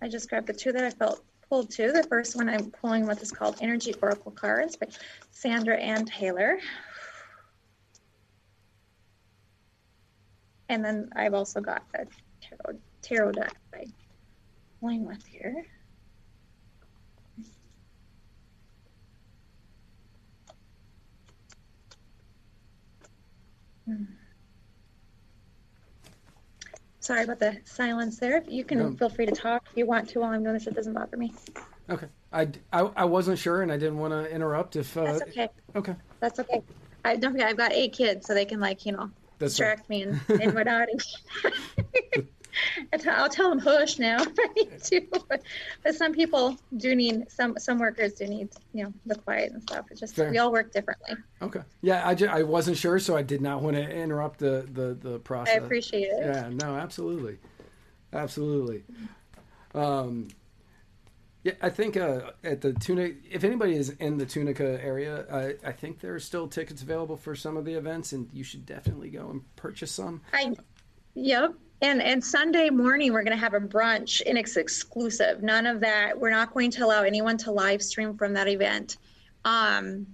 I 0.03 0.09
just 0.09 0.29
grabbed 0.29 0.49
the 0.49 0.53
two 0.53 0.73
that 0.73 0.85
I 0.85 0.91
felt 0.91 1.23
pulled 1.49 1.71
to. 1.73 1.93
The 1.93 2.05
first 2.05 2.37
one 2.37 2.49
I'm 2.49 2.71
pulling 2.71 3.07
what 3.07 3.21
is 3.23 3.31
called 3.31 3.57
Energy 3.61 3.95
Oracle 4.03 4.33
cards 4.33 4.77
by 4.77 4.87
Sandra 5.31 5.77
Anne 5.77 6.05
Taylor. 6.05 6.59
And 10.69 10.85
then 10.85 11.11
I've 11.17 11.35
also 11.35 11.61
got 11.61 11.83
a 11.95 12.07
tarot, 12.41 12.79
tarot 13.03 13.33
deck 13.33 13.57
by 13.73 13.85
playing 14.81 15.05
with 15.05 15.25
here. 15.27 15.67
Hmm. 23.87 24.05
Sorry 27.01 27.25
about 27.25 27.39
the 27.39 27.57
silence 27.65 28.19
there. 28.19 28.45
You 28.47 28.63
can 28.63 28.79
No. 28.79 28.93
feel 28.93 29.09
free 29.09 29.27
to 29.27 29.33
talk 29.33 29.67
if 29.71 29.77
you 29.77 29.87
want 29.87 30.09
to 30.11 30.21
while 30.21 30.33
I'm 30.33 30.43
doing 30.43 30.55
this. 30.55 30.67
It 30.67 30.75
doesn't 30.75 30.93
bother 30.93 31.17
me. 31.17 31.33
Okay. 31.89 32.07
I, 32.33 32.49
I, 32.73 32.81
I 32.95 33.05
wasn't 33.05 33.39
sure 33.39 33.63
and 33.63 33.73
I 33.73 33.77
didn't 33.79 33.99
want 33.99 34.13
to 34.13 34.31
interrupt 34.31 34.77
if. 34.77 34.97
Uh, 34.97 35.05
That's 35.05 35.23
okay. 35.23 35.49
Okay. 35.75 35.97
That's 36.21 36.39
okay. 36.41 36.63
I 37.05 37.17
don't 37.17 37.33
forget 37.33 37.49
I've 37.49 37.57
got 37.57 37.73
eight 37.73 37.95
kids, 37.95 38.27
so 38.27 38.35
they 38.35 38.45
can 38.45 38.61
like 38.61 38.85
you 38.85 38.93
know 38.93 39.11
That's 39.39 39.59
right. 39.59 39.77
distract 39.79 39.89
me 39.91 40.03
and, 40.03 40.21
and 40.29 40.55
whatnot. 40.55 40.89
I'll 43.09 43.29
tell 43.29 43.51
them 43.51 43.59
hush 43.59 43.99
now 43.99 44.23
if 44.23 44.29
I 44.39 44.49
need 44.55 44.83
to. 44.83 45.01
But, 45.29 45.43
but 45.83 45.95
some 45.95 46.13
people 46.13 46.59
do 46.77 46.95
need 46.95 47.31
some 47.31 47.59
some 47.59 47.79
workers 47.79 48.15
do 48.15 48.27
need 48.27 48.49
you 48.73 48.85
know 48.85 48.93
the 49.07 49.15
quiet 49.15 49.53
and 49.53 49.63
stuff. 49.63 49.87
It's 49.91 50.01
just 50.01 50.17
Fair. 50.17 50.31
we 50.31 50.39
all 50.39 50.53
work 50.53 50.73
differently. 50.73 51.17
Okay. 51.43 51.61
Yeah, 51.83 52.07
I, 52.07 52.15
ju- 52.15 52.29
I 52.29 52.43
wasn't 52.43 52.77
sure, 52.77 52.99
so 52.99 53.17
I 53.17 53.23
did 53.23 53.41
not 53.41 53.63
want 53.63 53.77
to 53.77 53.89
interrupt 53.89 54.39
the, 54.39 54.67
the, 54.73 54.95
the 54.95 55.19
process. 55.19 55.55
I 55.55 55.65
appreciate 55.65 56.09
it. 56.11 56.21
Yeah, 56.21 56.51
no, 56.53 56.77
absolutely. 56.77 57.39
Absolutely. 58.13 58.83
Um, 59.75 60.29
yeah, 61.43 61.53
I 61.63 61.71
think 61.71 61.97
uh, 61.97 62.33
at 62.45 62.61
the 62.61 62.75
Tunica, 62.75 63.17
if 63.31 63.45
anybody 63.45 63.75
is 63.75 63.91
in 63.91 64.19
the 64.19 64.27
Tunica 64.27 64.83
area, 64.85 65.25
I, 65.33 65.69
I 65.69 65.73
think 65.73 66.01
there 66.01 66.15
are 66.15 66.21
still 66.21 66.47
tickets 66.49 66.83
available 66.83 67.17
for 67.17 67.35
some 67.35 67.57
of 67.57 67.65
the 67.65 67.75
events, 67.75 68.13
and 68.13 68.29
you 68.33 68.45
should 68.45 68.67
definitely 68.67 69.09
go 69.09 69.31
and 69.31 69.57
purchase 69.57 69.91
some. 69.91 70.21
I, 70.35 70.55
yep. 71.15 71.55
And 71.83 72.03
and 72.03 72.23
Sunday 72.23 72.69
morning 72.69 73.13
we're 73.13 73.23
going 73.23 73.37
to 73.37 73.41
have 73.43 73.55
a 73.55 73.61
brunch, 73.61 74.21
and 74.27 74.37
it's 74.37 74.57
exclusive. 74.57 75.43
None 75.43 75.67
of 75.67 75.81
that. 75.81 76.19
We're 76.19 76.31
not 76.31 76.53
going 76.53 76.71
to 76.73 76.85
allow 76.85 77.03
anyone 77.03 77.39
to 77.39 77.53
live 77.53 77.83
stream 77.83 78.17
from 78.17 78.35
that 78.35 78.49
event. 78.49 78.99
Um, 79.45 80.07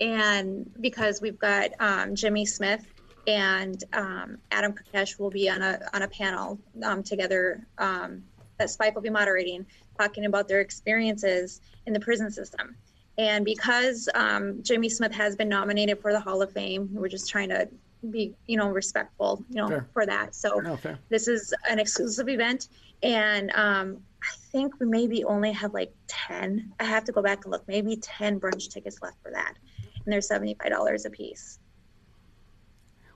and 0.00 0.70
because 0.80 1.20
we've 1.20 1.38
got 1.38 1.70
um, 1.78 2.14
Jimmy 2.14 2.46
Smith 2.46 2.86
and 3.26 3.84
um, 3.92 4.38
Adam 4.50 4.72
Kokesh 4.72 5.18
will 5.18 5.30
be 5.30 5.50
on 5.50 5.60
a 5.60 5.80
on 5.92 6.02
a 6.02 6.08
panel 6.08 6.58
um, 6.82 7.02
together 7.02 7.66
um, 7.76 8.22
that 8.58 8.70
Spike 8.70 8.94
will 8.94 9.02
be 9.02 9.10
moderating, 9.10 9.66
talking 9.98 10.24
about 10.24 10.48
their 10.48 10.60
experiences 10.60 11.60
in 11.86 11.92
the 11.92 12.00
prison 12.00 12.30
system. 12.30 12.74
And 13.18 13.44
because 13.44 14.08
um, 14.14 14.62
Jimmy 14.62 14.88
Smith 14.88 15.12
has 15.12 15.36
been 15.36 15.48
nominated 15.48 16.00
for 16.00 16.12
the 16.12 16.20
Hall 16.20 16.40
of 16.40 16.52
Fame, 16.52 16.88
we're 16.92 17.08
just 17.08 17.28
trying 17.28 17.50
to 17.50 17.68
be, 18.08 18.34
you 18.46 18.56
know, 18.56 18.68
respectful, 18.70 19.44
you 19.50 19.56
know, 19.56 19.68
Fair. 19.68 19.88
for 19.92 20.06
that. 20.06 20.34
So 20.34 20.60
No, 20.60 20.78
this 21.08 21.28
is 21.28 21.52
an 21.68 21.78
exclusive 21.78 22.28
event, 22.28 22.68
and 23.02 23.50
um, 23.52 23.98
I 24.22 24.34
think 24.52 24.78
we 24.80 24.86
maybe 24.86 25.24
only 25.24 25.52
have 25.52 25.74
like 25.74 25.92
ten. 26.06 26.72
I 26.80 26.84
have 26.84 27.04
to 27.04 27.12
go 27.12 27.22
back 27.22 27.44
and 27.44 27.52
look. 27.52 27.66
Maybe 27.68 27.96
ten 27.96 28.38
brunch 28.40 28.70
tickets 28.70 28.98
left 29.02 29.16
for 29.22 29.30
that, 29.32 29.54
and 30.04 30.12
they're 30.12 30.20
seventy 30.20 30.54
five 30.54 30.70
dollars 30.72 31.04
a 31.04 31.10
piece. 31.10 31.58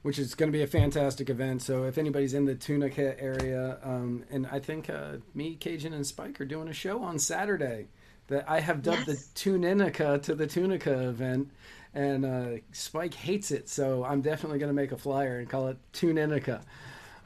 which 0.03 0.19
is 0.19 0.35
going 0.35 0.53
to 0.53 0.57
be 0.57 0.63
a 0.63 0.67
fantastic 0.67 1.31
event. 1.31 1.63
So 1.63 1.85
if 1.85 1.97
anybody's 1.97 2.35
in 2.35 2.45
the 2.45 2.55
Tunica 2.55 3.19
area, 3.19 3.79
um, 3.83 4.25
and 4.31 4.47
I 4.47 4.59
think 4.59 4.91
uh, 4.91 5.17
me, 5.35 5.57
Cajun, 5.57 5.95
and 5.95 6.07
Spike 6.07 6.39
are 6.43 6.45
doing 6.45 6.69
a 6.69 6.75
show 6.75 7.03
on 7.03 7.19
Saturday 7.19 7.89
that 8.27 8.45
I 8.49 8.61
have 8.61 8.83
dubbed 8.83 9.07
Yes. 9.09 9.27
the 9.29 9.35
Tunica 9.35 10.19
to 10.19 10.35
the 10.35 10.47
Tunica 10.47 11.09
event, 11.09 11.51
and 11.95 12.25
uh, 12.25 12.61
Spike 12.73 13.15
hates 13.15 13.51
it, 13.51 13.69
so 13.69 14.05
I'm 14.05 14.21
definitely 14.21 14.59
going 14.59 14.71
to 14.71 14.75
make 14.75 14.93
a 14.93 14.97
flyer 14.97 15.39
and 15.39 15.49
call 15.49 15.69
it 15.69 15.79
Tunica. 15.93 16.61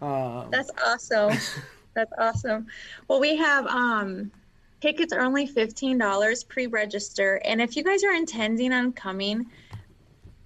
Um, 0.00 0.48
That's 0.50 0.70
awesome. 0.86 1.36
That's 1.94 2.12
awesome. 2.18 2.66
Well, 3.08 3.18
we 3.18 3.34
have 3.36 3.66
um, 3.66 4.30
tickets 4.80 5.12
are 5.12 5.20
only 5.20 5.46
fifteen 5.46 5.98
dollars 5.98 6.44
pre-register, 6.44 7.40
and 7.44 7.60
if 7.60 7.76
you 7.76 7.82
guys 7.82 8.04
are 8.04 8.12
intending 8.12 8.72
on 8.72 8.92
coming, 8.92 9.46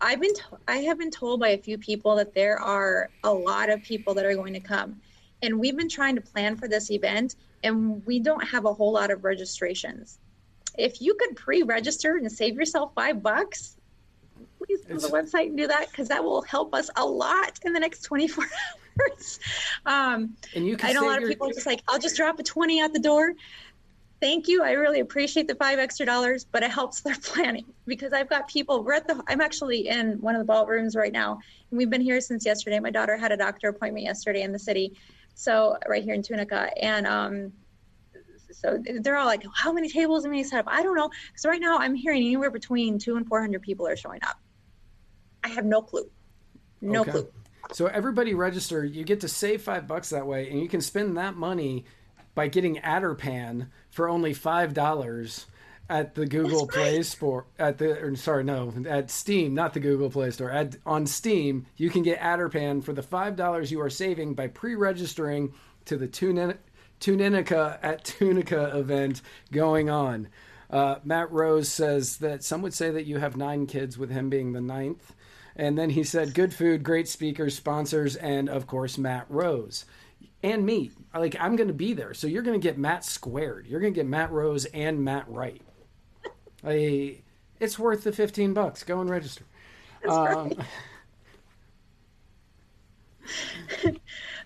I've 0.01 0.21
been 0.21 0.35
to- 0.35 0.59
I 0.69 0.79
have 0.79 0.99
been 0.99 1.11
told 1.11 1.41
by 1.41 1.51
a 1.51 1.59
few 1.59 1.77
people 1.77 2.15
that 2.17 2.33
there 2.33 2.59
are 2.59 3.11
a 3.25 3.33
lot 3.33 3.71
of 3.71 3.83
people 3.83 4.15
that 4.15 4.25
are 4.25 4.35
going 4.35 4.55
to 4.55 4.61
come, 4.61 5.01
and 5.43 5.59
we've 5.59 5.77
been 5.77 5.89
trying 5.89 6.15
to 6.15 6.23
plan 6.23 6.57
for 6.57 6.69
this 6.69 6.91
event, 6.91 7.35
and 7.65 8.07
we 8.07 8.21
don't 8.21 8.45
have 8.45 8.65
a 8.65 8.73
whole 8.73 8.93
lot 8.93 9.11
of 9.11 9.25
registrations. 9.25 10.19
If 10.79 11.03
you 11.03 11.15
could 11.15 11.37
pre-register 11.37 12.17
and 12.17 12.33
save 12.33 12.55
yourself 12.55 12.93
five 12.95 13.23
bucks, 13.23 13.77
please 14.65 14.85
go 14.85 14.95
to 14.95 15.01
the 15.01 15.09
website 15.09 15.47
and 15.47 15.57
do 15.57 15.67
that 15.67 15.91
because 15.91 16.09
that 16.09 16.23
will 16.23 16.43
help 16.43 16.75
us 16.75 16.91
a 16.97 17.05
lot 17.05 17.59
in 17.65 17.73
the 17.73 17.81
next 17.81 18.03
24 18.03 18.45
hours. 19.01 19.41
Um, 19.87 20.37
and 20.55 20.67
you 20.67 20.77
can 20.77 20.91
I 20.91 20.93
know 20.93 21.07
a 21.07 21.11
lot 21.11 21.23
of 21.23 21.29
people 21.29 21.49
are 21.49 21.53
just 21.53 21.67
like, 21.67 21.83
I'll 21.89 21.99
just 21.99 22.17
drop 22.17 22.39
a 22.39 22.43
20 22.43 22.81
at 22.81 22.93
the 22.93 23.01
door. 23.01 23.35
Thank 24.21 24.47
you. 24.47 24.63
I 24.63 24.73
really 24.73 25.01
appreciate 25.01 25.49
the 25.49 25.57
five 25.57 25.81
extra 25.81 26.07
dollars, 26.07 26.45
but 26.45 26.63
it 26.63 26.71
helps 26.71 27.01
their 27.01 27.17
planning 27.23 27.65
because 27.87 28.13
I've 28.13 28.29
got 28.29 28.47
people. 28.49 28.85
We're 28.85 28.95
at 28.95 29.09
the, 29.09 29.21
I'm 29.27 29.41
actually 29.41 29.89
in 29.89 30.21
one 30.21 30.37
of 30.37 30.39
the 30.39 30.45
ballrooms 30.45 30.95
right 30.95 31.13
now, 31.13 31.41
and 31.71 31.79
we've 31.79 31.91
been 31.91 32.01
here 32.01 32.21
since 32.21 32.47
yesterday. 32.47 32.79
My 32.79 32.91
daughter 32.91 33.17
had 33.17 33.33
a 33.33 33.37
doctor 33.37 33.69
appointment 33.69 34.05
yesterday 34.05 34.43
in 34.43 34.53
the 34.53 34.61
city, 34.61 34.97
so 35.35 35.77
right 35.89 36.05
here 36.05 36.15
in 36.15 36.23
Tunica, 36.23 36.71
and 36.81 37.05
um, 37.05 37.53
so 38.53 38.81
they're 39.01 39.17
all 39.17 39.27
like, 39.27 39.45
"How 39.55 39.73
many 39.73 39.89
tables 39.89 40.25
am 40.25 40.33
I 40.33 40.43
set 40.43 40.61
up?" 40.61 40.67
I 40.69 40.85
don't 40.85 40.95
know, 40.95 41.11
because 41.33 41.45
right 41.45 41.61
now 41.61 41.79
I'm 41.79 41.97
hearing 41.97 42.23
anywhere 42.23 42.53
between 42.53 43.01
two 43.01 43.17
and 43.17 43.27
four 43.27 43.41
hundred 43.41 43.63
people 43.63 43.89
are 43.89 43.97
showing 43.97 44.21
up. 44.23 44.39
I 45.45 45.49
have 45.49 45.65
no 45.65 45.83
clue, 45.83 46.09
no 46.81 47.01
Okay. 47.03 47.11
clue. 47.11 47.29
So 47.73 47.87
everybody 47.87 48.35
register. 48.35 48.85
You 48.85 49.05
get 49.05 49.21
to 49.21 49.29
save 49.29 49.63
five 49.63 49.87
bucks 49.87 50.11
that 50.11 50.27
way, 50.27 50.51
and 50.51 50.61
you 50.61 50.69
can 50.69 50.81
spend 50.81 51.17
that 51.17 51.37
money 51.37 51.85
by 52.35 52.49
getting 52.49 52.77
Adderpan 52.77 53.69
for 53.91 54.09
only 54.09 54.35
five 54.35 54.75
dollars 54.75 55.47
at 55.89 56.15
the 56.15 56.27
Google 56.27 56.67
That's 56.67 56.77
right. 56.77 56.83
Play 56.93 57.03
Store. 57.03 57.47
At 57.59 57.79
the 57.79 57.99
or, 58.01 58.15
sorry, 58.17 58.45
no, 58.45 58.73
at 58.89 59.11
Steam, 59.11 59.55
not 59.55 59.75
the 59.75 59.81
Google 59.81 60.11
Play 60.11 60.31
Store. 60.31 60.51
At 60.51 60.77
on 60.87 61.07
Steam, 61.07 61.67
you 61.77 61.91
can 61.91 62.03
get 62.03 62.19
Adderpan 62.21 62.83
for 62.85 62.93
the 62.93 63.03
five 63.03 63.37
dollars 63.37 63.71
you 63.73 63.81
are 63.81 63.91
saving 63.91 64.35
by 64.35 64.49
pre-registering 64.49 65.53
to 65.87 65.97
the 65.97 66.09
Tunin- 66.09 66.59
Tunica 67.01 67.79
at 67.83 68.05
Tunica 68.05 68.77
event 68.77 69.23
going 69.51 69.89
on. 69.91 70.29
Uh, 70.71 70.97
Matt 71.05 71.31
Rose 71.31 71.69
says 71.69 72.19
that 72.19 72.43
some 72.43 72.63
would 72.63 72.73
say 72.73 72.91
that 72.91 73.05
you 73.05 73.19
have 73.19 73.37
nine 73.37 73.67
kids, 73.67 73.99
with 73.99 74.11
him 74.11 74.31
being 74.31 74.53
the 74.53 74.61
ninth. 74.61 75.13
And 75.57 75.77
then 75.77 75.91
he 75.91 76.05
said, 76.05 76.35
good 76.35 76.55
food, 76.55 76.83
great 76.83 77.09
speakers, 77.09 77.55
sponsors, 77.57 78.17
and 78.17 78.49
of 78.49 78.67
course, 78.67 78.97
Matt 78.99 79.27
Rose. 79.29 79.85
And 80.43 80.65
me. 80.65 80.91
Like, 81.15 81.37
I'm 81.39 81.57
going 81.57 81.69
to 81.69 81.75
be 81.75 81.93
there. 81.93 82.15
So 82.15 82.27
you're 82.27 82.43
going 82.43 82.59
to 82.61 82.63
get 82.63 82.79
Matt 82.79 83.05
squared. 83.05 83.67
You're 83.67 83.81
going 83.81 83.93
to 83.93 83.99
get 83.99 84.07
Matt 84.07 84.31
Rose 84.31 84.65
and 84.67 85.05
Matt 85.05 85.29
Wright. 85.29 85.63
I, 86.65 87.19
it's 87.61 87.79
worth 87.79 88.05
the 88.05 88.13
15 88.13 88.55
bucks. 88.55 88.83
Go 88.83 89.01
and 89.01 89.11
register. 89.11 89.45
Um, 90.09 90.53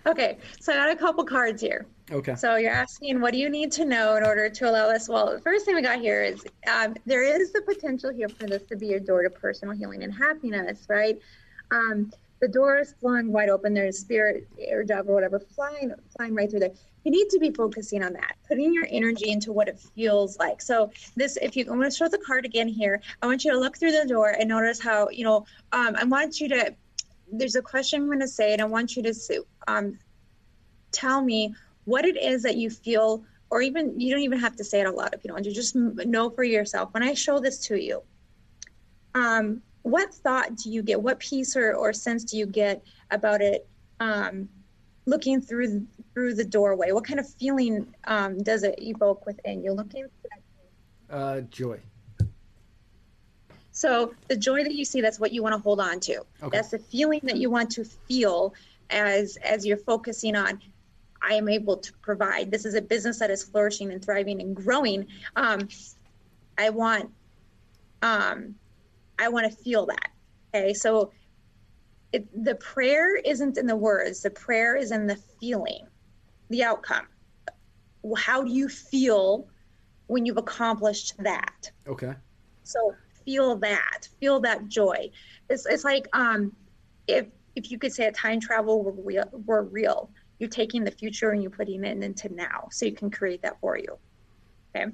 Okay, 0.07 0.37
so 0.61 0.71
I 0.71 0.75
got 0.77 0.89
a 0.89 0.95
couple 0.95 1.25
cards 1.25 1.61
here. 1.61 1.85
Okay. 2.11 2.35
So 2.35 2.55
you're 2.55 2.71
asking, 2.71 3.19
what 3.21 3.33
do 3.33 3.39
you 3.39 3.49
need 3.49 3.71
to 3.73 3.85
know 3.85 4.15
in 4.15 4.23
order 4.23 4.49
to 4.49 4.69
allow 4.69 4.87
this? 4.91 5.09
Well, 5.09 5.33
the 5.33 5.41
first 5.41 5.65
thing 5.65 5.75
we 5.75 5.81
got 5.81 5.99
here 5.99 6.23
is 6.23 6.45
um, 6.71 6.95
there 7.05 7.23
is 7.23 7.51
the 7.51 7.61
potential 7.61 8.11
here 8.13 8.29
for 8.29 8.47
this 8.47 8.63
to 8.63 8.75
be 8.75 8.93
a 8.93 8.99
door 8.99 9.23
to 9.23 9.29
personal 9.29 9.75
healing 9.75 10.03
and 10.03 10.13
happiness, 10.13 10.85
right? 10.89 11.19
Um, 11.71 12.11
the 12.39 12.47
door 12.47 12.77
is 12.77 12.93
flung 12.99 13.31
wide 13.31 13.49
open. 13.49 13.73
There's 13.73 13.97
spirit, 13.97 14.47
air 14.59 14.83
dove, 14.83 15.09
or 15.09 15.13
whatever 15.13 15.39
flying, 15.39 15.91
flying 16.15 16.35
right 16.35 16.49
through 16.49 16.59
there. 16.59 16.73
You 17.03 17.11
need 17.11 17.29
to 17.29 17.39
be 17.39 17.51
focusing 17.51 18.03
on 18.03 18.13
that, 18.13 18.35
putting 18.47 18.73
your 18.73 18.85
energy 18.89 19.31
into 19.31 19.51
what 19.51 19.67
it 19.67 19.79
feels 19.79 20.37
like. 20.37 20.61
So 20.61 20.91
this, 21.15 21.37
if 21.41 21.55
you, 21.55 21.63
I'm 21.63 21.77
going 21.77 21.89
to 21.89 21.95
show 21.95 22.07
the 22.07 22.19
card 22.19 22.45
again 22.45 22.67
here. 22.67 23.01
I 23.21 23.27
want 23.27 23.43
you 23.43 23.51
to 23.51 23.57
look 23.57 23.77
through 23.77 23.93
the 23.93 24.05
door 24.05 24.35
and 24.37 24.49
notice 24.49 24.79
how, 24.79 25.09
you 25.09 25.23
know, 25.23 25.45
um, 25.71 25.95
I 25.95 26.03
want 26.03 26.39
you 26.39 26.49
to. 26.49 26.75
There's 27.31 27.55
a 27.55 27.61
question 27.61 28.01
I'm 28.01 28.07
going 28.07 28.19
to 28.19 28.27
say, 28.27 28.53
and 28.53 28.61
I 28.61 28.65
want 28.65 28.95
you 28.95 29.03
to 29.03 29.13
um, 29.67 29.97
tell 30.91 31.21
me 31.21 31.55
what 31.87 32.03
it 32.03 32.21
is 32.21 32.43
that 32.43 32.57
you 32.57 32.69
feel, 32.69 33.23
or 33.49 33.61
even 33.61 33.97
you 33.97 34.11
don't 34.11 34.21
even 34.21 34.37
have 34.37 34.57
to 34.57 34.63
say 34.63 34.81
it 34.81 34.85
out 34.85 34.95
loud 34.95 35.13
if 35.13 35.23
you 35.23 35.29
don't 35.29 35.35
want 35.35 35.45
to. 35.45 35.53
Just 35.53 35.73
know 35.73 36.29
for 36.29 36.43
yourself. 36.43 36.93
When 36.93 37.01
I 37.01 37.13
show 37.13 37.39
this 37.39 37.59
to 37.67 37.81
you, 37.81 38.03
um, 39.15 39.61
what 39.83 40.13
thought 40.13 40.57
do 40.57 40.69
you 40.69 40.83
get? 40.83 41.01
What 41.01 41.17
piece 41.19 41.55
or, 41.55 41.73
or 41.75 41.93
sense 41.93 42.25
do 42.25 42.37
you 42.37 42.45
get 42.45 42.83
about 43.09 43.41
it? 43.41 43.65
Um, 44.01 44.49
looking 45.05 45.39
through 45.39 45.87
through 46.13 46.33
the 46.33 46.43
doorway, 46.43 46.91
what 46.91 47.05
kind 47.05 47.21
of 47.21 47.29
feeling 47.35 47.87
um, 48.03 48.43
does 48.43 48.63
it 48.63 48.75
evoke 48.79 49.25
within 49.25 49.63
you? 49.63 49.71
Looking. 49.71 50.07
Uh, 51.09 51.39
joy. 51.41 51.79
So 53.71 54.13
the 54.27 54.35
joy 54.35 54.63
that 54.63 54.73
you 54.73 54.83
see, 54.83 54.99
that's 54.99 55.21
what 55.21 55.31
you 55.31 55.41
want 55.41 55.55
to 55.55 55.61
hold 55.61 55.79
on 55.79 56.01
to. 56.01 56.17
Okay. 56.43 56.49
That's 56.51 56.69
the 56.69 56.79
feeling 56.79 57.21
that 57.23 57.37
you 57.37 57.49
want 57.49 57.69
to 57.71 57.85
feel 57.85 58.53
as 58.89 59.37
as 59.37 59.65
you're 59.65 59.77
focusing 59.77 60.35
on. 60.35 60.59
I 61.21 61.33
am 61.33 61.49
able 61.49 61.77
to 61.77 61.93
provide. 62.01 62.51
This 62.51 62.65
is 62.65 62.75
a 62.75 62.81
business 62.81 63.19
that 63.19 63.29
is 63.29 63.43
flourishing 63.43 63.91
and 63.91 64.03
thriving 64.03 64.41
and 64.41 64.55
growing. 64.55 65.07
Um, 65.35 65.67
I 66.57 66.69
want, 66.69 67.11
um, 68.01 68.55
I 69.19 69.29
want 69.29 69.51
to 69.51 69.57
feel 69.63 69.85
that. 69.87 70.09
Okay, 70.53 70.73
so 70.73 71.11
it, 72.13 72.27
the 72.43 72.55
prayer 72.55 73.15
isn't 73.15 73.57
in 73.57 73.65
the 73.65 73.75
words. 73.75 74.21
The 74.21 74.29
prayer 74.29 74.75
is 74.75 74.91
in 74.91 75.07
the 75.07 75.17
feeling, 75.39 75.87
the 76.49 76.63
outcome. 76.63 77.07
How 78.15 78.43
do 78.43 78.51
you 78.51 78.69
feel 78.69 79.47
when 80.07 80.25
you've 80.25 80.37
accomplished 80.37 81.15
that? 81.19 81.69
Okay. 81.87 82.13
So 82.63 82.93
feel 83.25 83.57
that, 83.57 84.07
feel 84.19 84.39
that 84.41 84.67
joy. 84.67 85.09
It's, 85.49 85.65
it's 85.65 85.83
like 85.83 86.07
um, 86.13 86.53
if 87.07 87.27
if 87.55 87.71
you 87.71 87.79
could 87.79 87.91
say 87.91 88.05
a 88.05 88.11
time 88.11 88.39
travel 88.39 88.83
were 88.83 88.91
real, 88.91 89.25
were 89.45 89.63
real, 89.63 90.11
you're 90.39 90.49
taking 90.49 90.83
the 90.83 90.91
future 90.91 91.31
and 91.31 91.41
you're 91.41 91.51
putting 91.51 91.83
it 91.83 92.03
into 92.03 92.33
now, 92.33 92.67
so 92.71 92.85
you 92.85 92.91
can 92.93 93.09
create 93.09 93.41
that 93.41 93.59
for 93.59 93.77
you. 93.77 93.97
Okay. 94.75 94.91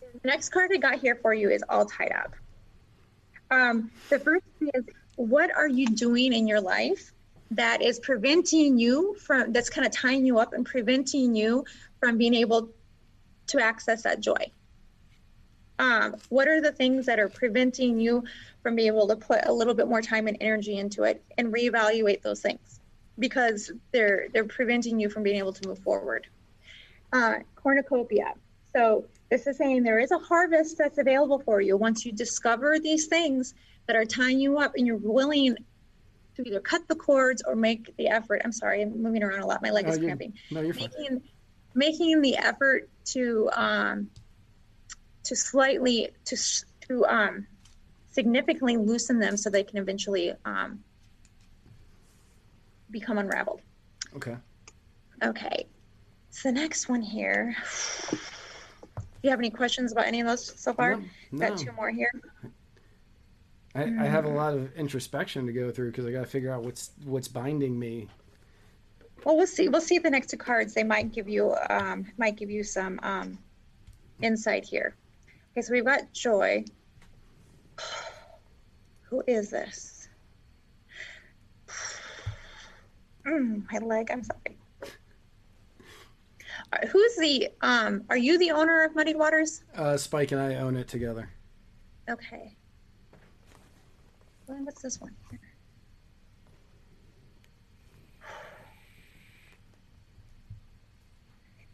The 0.00 0.28
next 0.28 0.48
card 0.48 0.70
I 0.72 0.78
got 0.78 0.98
here 0.98 1.16
for 1.16 1.34
you 1.34 1.50
is 1.50 1.62
all 1.68 1.84
tied 1.84 2.12
up. 2.12 2.34
Um, 3.50 3.90
the 4.08 4.18
first 4.18 4.44
thing 4.58 4.70
is 4.74 4.84
what 5.16 5.54
are 5.54 5.68
you 5.68 5.86
doing 5.86 6.32
in 6.32 6.46
your 6.46 6.60
life 6.60 7.12
that 7.52 7.82
is 7.82 7.98
preventing 8.00 8.78
you 8.78 9.14
from 9.14 9.52
that's 9.52 9.70
kind 9.70 9.86
of 9.86 9.92
tying 9.92 10.26
you 10.26 10.38
up 10.38 10.52
and 10.52 10.66
preventing 10.66 11.34
you 11.34 11.64
from 12.00 12.18
being 12.18 12.34
able 12.34 12.70
to 13.46 13.62
access 13.62 14.02
that 14.02 14.20
joy 14.20 14.50
um, 15.78 16.16
what 16.28 16.48
are 16.48 16.60
the 16.60 16.72
things 16.72 17.06
that 17.06 17.18
are 17.18 17.28
preventing 17.28 18.00
you 18.00 18.24
from 18.62 18.74
being 18.74 18.88
able 18.88 19.06
to 19.06 19.16
put 19.16 19.40
a 19.44 19.52
little 19.52 19.74
bit 19.74 19.86
more 19.86 20.02
time 20.02 20.26
and 20.26 20.36
energy 20.40 20.76
into 20.76 21.04
it 21.04 21.22
and 21.38 21.52
reevaluate 21.52 22.22
those 22.22 22.40
things 22.40 22.75
because 23.18 23.72
they're 23.92 24.28
they're 24.32 24.44
preventing 24.44 25.00
you 25.00 25.08
from 25.08 25.22
being 25.22 25.38
able 25.38 25.52
to 25.52 25.68
move 25.68 25.78
forward 25.80 26.26
uh, 27.12 27.36
cornucopia 27.54 28.34
so 28.74 29.04
this 29.30 29.46
is 29.46 29.56
saying 29.56 29.82
there 29.82 29.98
is 29.98 30.10
a 30.10 30.18
harvest 30.18 30.78
that's 30.78 30.98
available 30.98 31.38
for 31.38 31.60
you 31.60 31.76
once 31.76 32.04
you 32.04 32.12
discover 32.12 32.78
these 32.78 33.06
things 33.06 33.54
that 33.86 33.96
are 33.96 34.04
tying 34.04 34.38
you 34.38 34.58
up 34.58 34.74
and 34.76 34.86
you're 34.86 34.96
willing 34.96 35.56
to 36.36 36.46
either 36.46 36.60
cut 36.60 36.86
the 36.86 36.94
cords 36.94 37.42
or 37.46 37.56
make 37.56 37.96
the 37.96 38.08
effort. 38.08 38.42
I'm 38.44 38.52
sorry, 38.52 38.82
I'm 38.82 39.02
moving 39.02 39.22
around 39.22 39.40
a 39.40 39.46
lot. 39.46 39.62
My 39.62 39.70
leg 39.70 39.88
is 39.88 39.98
cramping. 39.98 40.34
No, 40.50 40.60
you're 40.60 40.74
fine. 40.74 40.90
Making, 40.98 41.22
making 41.74 42.20
the 42.20 42.36
effort 42.36 42.88
to 43.06 43.50
um, 43.54 44.10
to 45.24 45.34
slightly 45.34 46.10
to 46.26 46.36
to 46.88 47.06
um, 47.06 47.46
significantly 48.10 48.76
loosen 48.76 49.18
them 49.18 49.36
so 49.36 49.50
they 49.50 49.64
can 49.64 49.78
eventually 49.78 50.32
um, 50.44 50.82
become 52.98 53.18
unraveled. 53.18 53.60
Okay. 54.14 54.36
Okay. 55.22 55.66
So 56.30 56.48
the 56.48 56.52
next 56.52 56.88
one 56.88 57.02
here. 57.02 57.54
Do 58.10 58.18
you 59.22 59.30
have 59.30 59.38
any 59.38 59.50
questions 59.50 59.92
about 59.92 60.06
any 60.06 60.20
of 60.20 60.26
those 60.26 60.58
so 60.58 60.72
far? 60.72 60.96
No, 61.30 61.48
Got 61.48 61.58
two 61.58 61.72
more 61.72 61.90
here. 61.90 62.10
I, 63.74 63.82
I 63.82 64.06
have 64.06 64.24
a 64.24 64.30
lot 64.30 64.54
of 64.54 64.74
introspection 64.76 65.46
to 65.46 65.52
go 65.52 65.70
through 65.70 65.90
because 65.90 66.06
I 66.06 66.12
got 66.12 66.20
to 66.20 66.26
figure 66.26 66.52
out 66.52 66.62
what's 66.62 66.90
what's 67.04 67.28
binding 67.28 67.78
me. 67.78 68.08
Well, 69.24 69.36
we'll 69.36 69.46
see. 69.46 69.68
We'll 69.68 69.80
see 69.80 69.98
the 69.98 70.10
next 70.10 70.30
two 70.30 70.38
cards. 70.38 70.72
They 70.72 70.84
might 70.84 71.12
give 71.12 71.28
you 71.28 71.54
um, 71.68 72.06
might 72.16 72.36
give 72.36 72.50
you 72.50 72.62
some 72.64 72.98
um, 73.02 73.38
insight 74.22 74.64
here. 74.64 74.94
Okay, 75.52 75.62
so 75.62 75.72
we've 75.72 75.84
got 75.84 76.12
Joy. 76.12 76.64
Who 79.10 79.22
is 79.26 79.50
this? 79.50 79.95
Mm, 83.26 83.64
my 83.70 83.78
leg. 83.78 84.10
I'm 84.10 84.22
sorry. 84.22 84.56
Uh, 86.72 86.86
Who's 86.86 87.16
the? 87.16 87.48
Um, 87.60 88.04
are 88.08 88.16
you 88.16 88.38
the 88.38 88.50
owner 88.52 88.84
of 88.84 88.94
Muddied 88.94 89.16
Waters? 89.16 89.62
Uh, 89.74 89.96
Spike 89.96 90.32
and 90.32 90.40
I 90.40 90.56
own 90.56 90.76
it 90.76 90.88
together. 90.88 91.28
Okay. 92.08 92.56
Well, 94.46 94.58
what's 94.64 94.80
this 94.80 95.00
one? 95.00 95.14
here? 95.30 95.40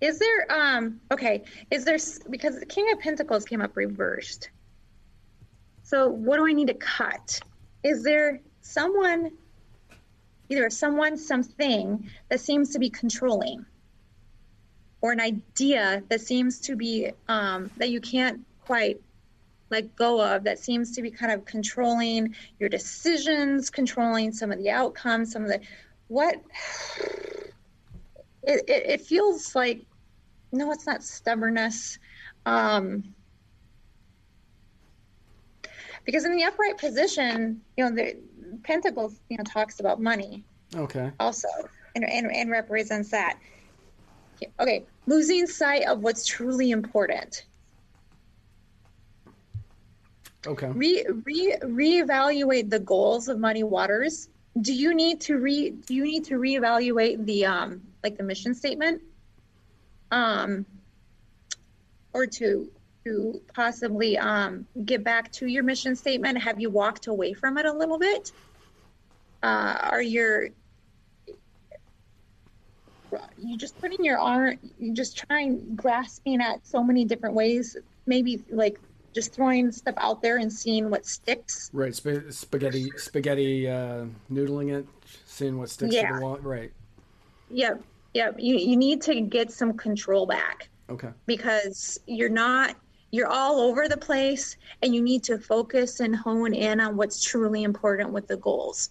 Is 0.00 0.18
there 0.18 0.50
um 0.50 1.00
okay, 1.12 1.44
is 1.70 1.84
there 1.84 1.98
because 2.28 2.59
the 2.59 2.66
King 2.66 2.90
of 2.92 2.98
Pentacles 2.98 3.44
came 3.44 3.61
up 3.61 3.76
reversed. 3.76 4.50
So 5.84 6.09
what 6.09 6.38
do 6.38 6.46
I 6.46 6.53
need 6.53 6.68
to 6.68 6.74
cut? 6.74 7.40
Is 7.84 8.03
there 8.03 8.40
someone 8.62 9.30
either 10.49 10.68
someone 10.70 11.16
something 11.16 12.09
that 12.28 12.40
seems 12.40 12.70
to 12.70 12.78
be 12.78 12.90
controlling 12.90 13.64
or 15.01 15.12
an 15.12 15.20
idea 15.20 16.03
that 16.09 16.20
seems 16.20 16.61
to 16.61 16.76
be 16.76 17.11
um 17.28 17.70
that 17.76 17.90
you 17.90 18.01
can't 18.01 18.45
quite 18.64 19.01
let 19.70 19.97
go 19.97 20.20
of 20.20 20.45
that 20.45 20.59
seems 20.59 20.95
to 20.95 21.03
be 21.03 21.11
kind 21.11 21.32
of 21.32 21.47
controlling 21.47 22.36
your 22.61 22.68
decisions, 22.68 23.70
controlling 23.70 24.30
some 24.30 24.53
of 24.53 24.59
the 24.59 24.70
outcomes, 24.70 25.32
some 25.32 25.43
of 25.43 25.49
the 25.49 25.61
what 26.09 26.34
it, 28.43 28.62
it, 28.68 28.86
it 28.86 29.01
feels 29.01 29.55
like 29.55 29.80
no, 30.53 30.70
it's 30.70 30.86
not 30.86 31.03
stubbornness. 31.03 31.99
Um, 32.45 33.14
because 36.05 36.24
in 36.24 36.36
the 36.36 36.45
upright 36.45 36.76
position, 36.78 37.62
you 37.76 37.84
know, 37.84 37.95
the 37.95 38.16
Pentacles, 38.62 39.20
you 39.28 39.36
know, 39.36 39.44
talks 39.44 39.80
about 39.80 40.00
money 40.00 40.44
Okay. 40.74 41.11
also 41.20 41.48
and, 41.94 42.09
and, 42.09 42.30
and 42.32 42.50
represents 42.50 43.11
that. 43.11 43.38
Okay, 44.59 44.86
losing 45.07 45.46
sight 45.46 45.86
of 45.86 46.00
what's 46.00 46.26
truly 46.26 46.70
important. 46.70 47.44
Okay. 50.46 50.66
re, 50.68 51.07
re 51.24 51.57
reevaluate 51.62 52.68
the 52.68 52.80
goals 52.80 53.28
of 53.28 53.38
Muddy 53.38 53.62
Waters. 53.62 54.28
Do 54.61 54.74
you 54.74 54.94
need 54.94 55.20
to 55.22 55.38
re 55.38 55.70
do 55.70 55.94
you 55.94 56.03
need 56.03 56.24
to 56.24 56.34
reevaluate 56.34 57.24
the 57.24 57.46
um 57.46 57.82
like 58.03 58.16
the 58.16 58.24
mission 58.24 58.55
statement? 58.55 59.03
Um 60.11 60.66
or 62.12 62.26
to 62.26 62.68
to 63.05 63.40
possibly 63.55 64.16
um 64.18 64.66
get 64.84 65.03
back 65.05 65.30
to 65.32 65.46
your 65.46 65.62
mission 65.62 65.96
statement? 65.96 66.38
Have 66.38 66.61
you 66.61 66.70
walked 66.70 67.07
away 67.07 67.32
from 67.32 67.59
it 67.59 67.66
a 67.66 67.72
little 67.72 67.98
bit? 67.98 68.32
Uh 69.42 69.78
are 69.82 70.03
your 70.03 70.48
you 73.38 73.59
just 73.59 73.78
putting 73.78 74.03
your 74.05 74.18
arm 74.18 74.57
you 74.78 74.94
just 74.94 75.18
trying 75.18 75.74
grasping 75.74 76.40
at 76.40 76.66
so 76.66 76.82
many 76.82 77.05
different 77.05 77.34
ways 77.34 77.76
maybe 78.07 78.42
like 78.50 78.78
just 79.12 79.34
throwing 79.34 79.70
stuff 79.70 79.94
out 79.98 80.22
there 80.22 80.38
and 80.38 80.50
seeing 80.50 80.88
what 80.88 81.05
sticks. 81.05 81.68
Right. 81.74 81.94
Sp- 81.94 82.30
spaghetti. 82.32 82.90
Spaghetti. 82.96 83.68
Uh, 83.68 84.07
noodling 84.32 84.72
it. 84.72 84.86
Seeing 85.26 85.59
what 85.59 85.68
sticks 85.68 85.90
to 85.94 85.96
Yeah. 86.00 86.14
the 86.16 86.22
wall. 86.22 86.38
Right. 86.38 86.72
Yep, 87.50 87.82
yep. 88.14 88.36
You 88.38 88.57
you 88.57 88.74
need 88.74 89.03
to 89.03 89.20
get 89.20 89.53
some 89.53 89.74
control 89.76 90.24
back 90.24 90.70
Okay. 90.88 91.11
because 91.26 92.00
you're 92.07 92.30
not 92.30 92.74
you're 93.12 93.28
all 93.28 93.60
over 93.60 93.88
the 93.88 93.96
place 93.96 94.56
and 94.80 94.94
you 94.94 95.02
need 95.02 95.22
to 95.24 95.38
focus 95.38 96.00
and 96.00 96.16
hone 96.16 96.54
in 96.54 96.80
on 96.80 96.96
what's 96.96 97.22
truly 97.22 97.62
important 97.62 98.10
with 98.10 98.26
the 98.26 98.38
goals. 98.38 98.88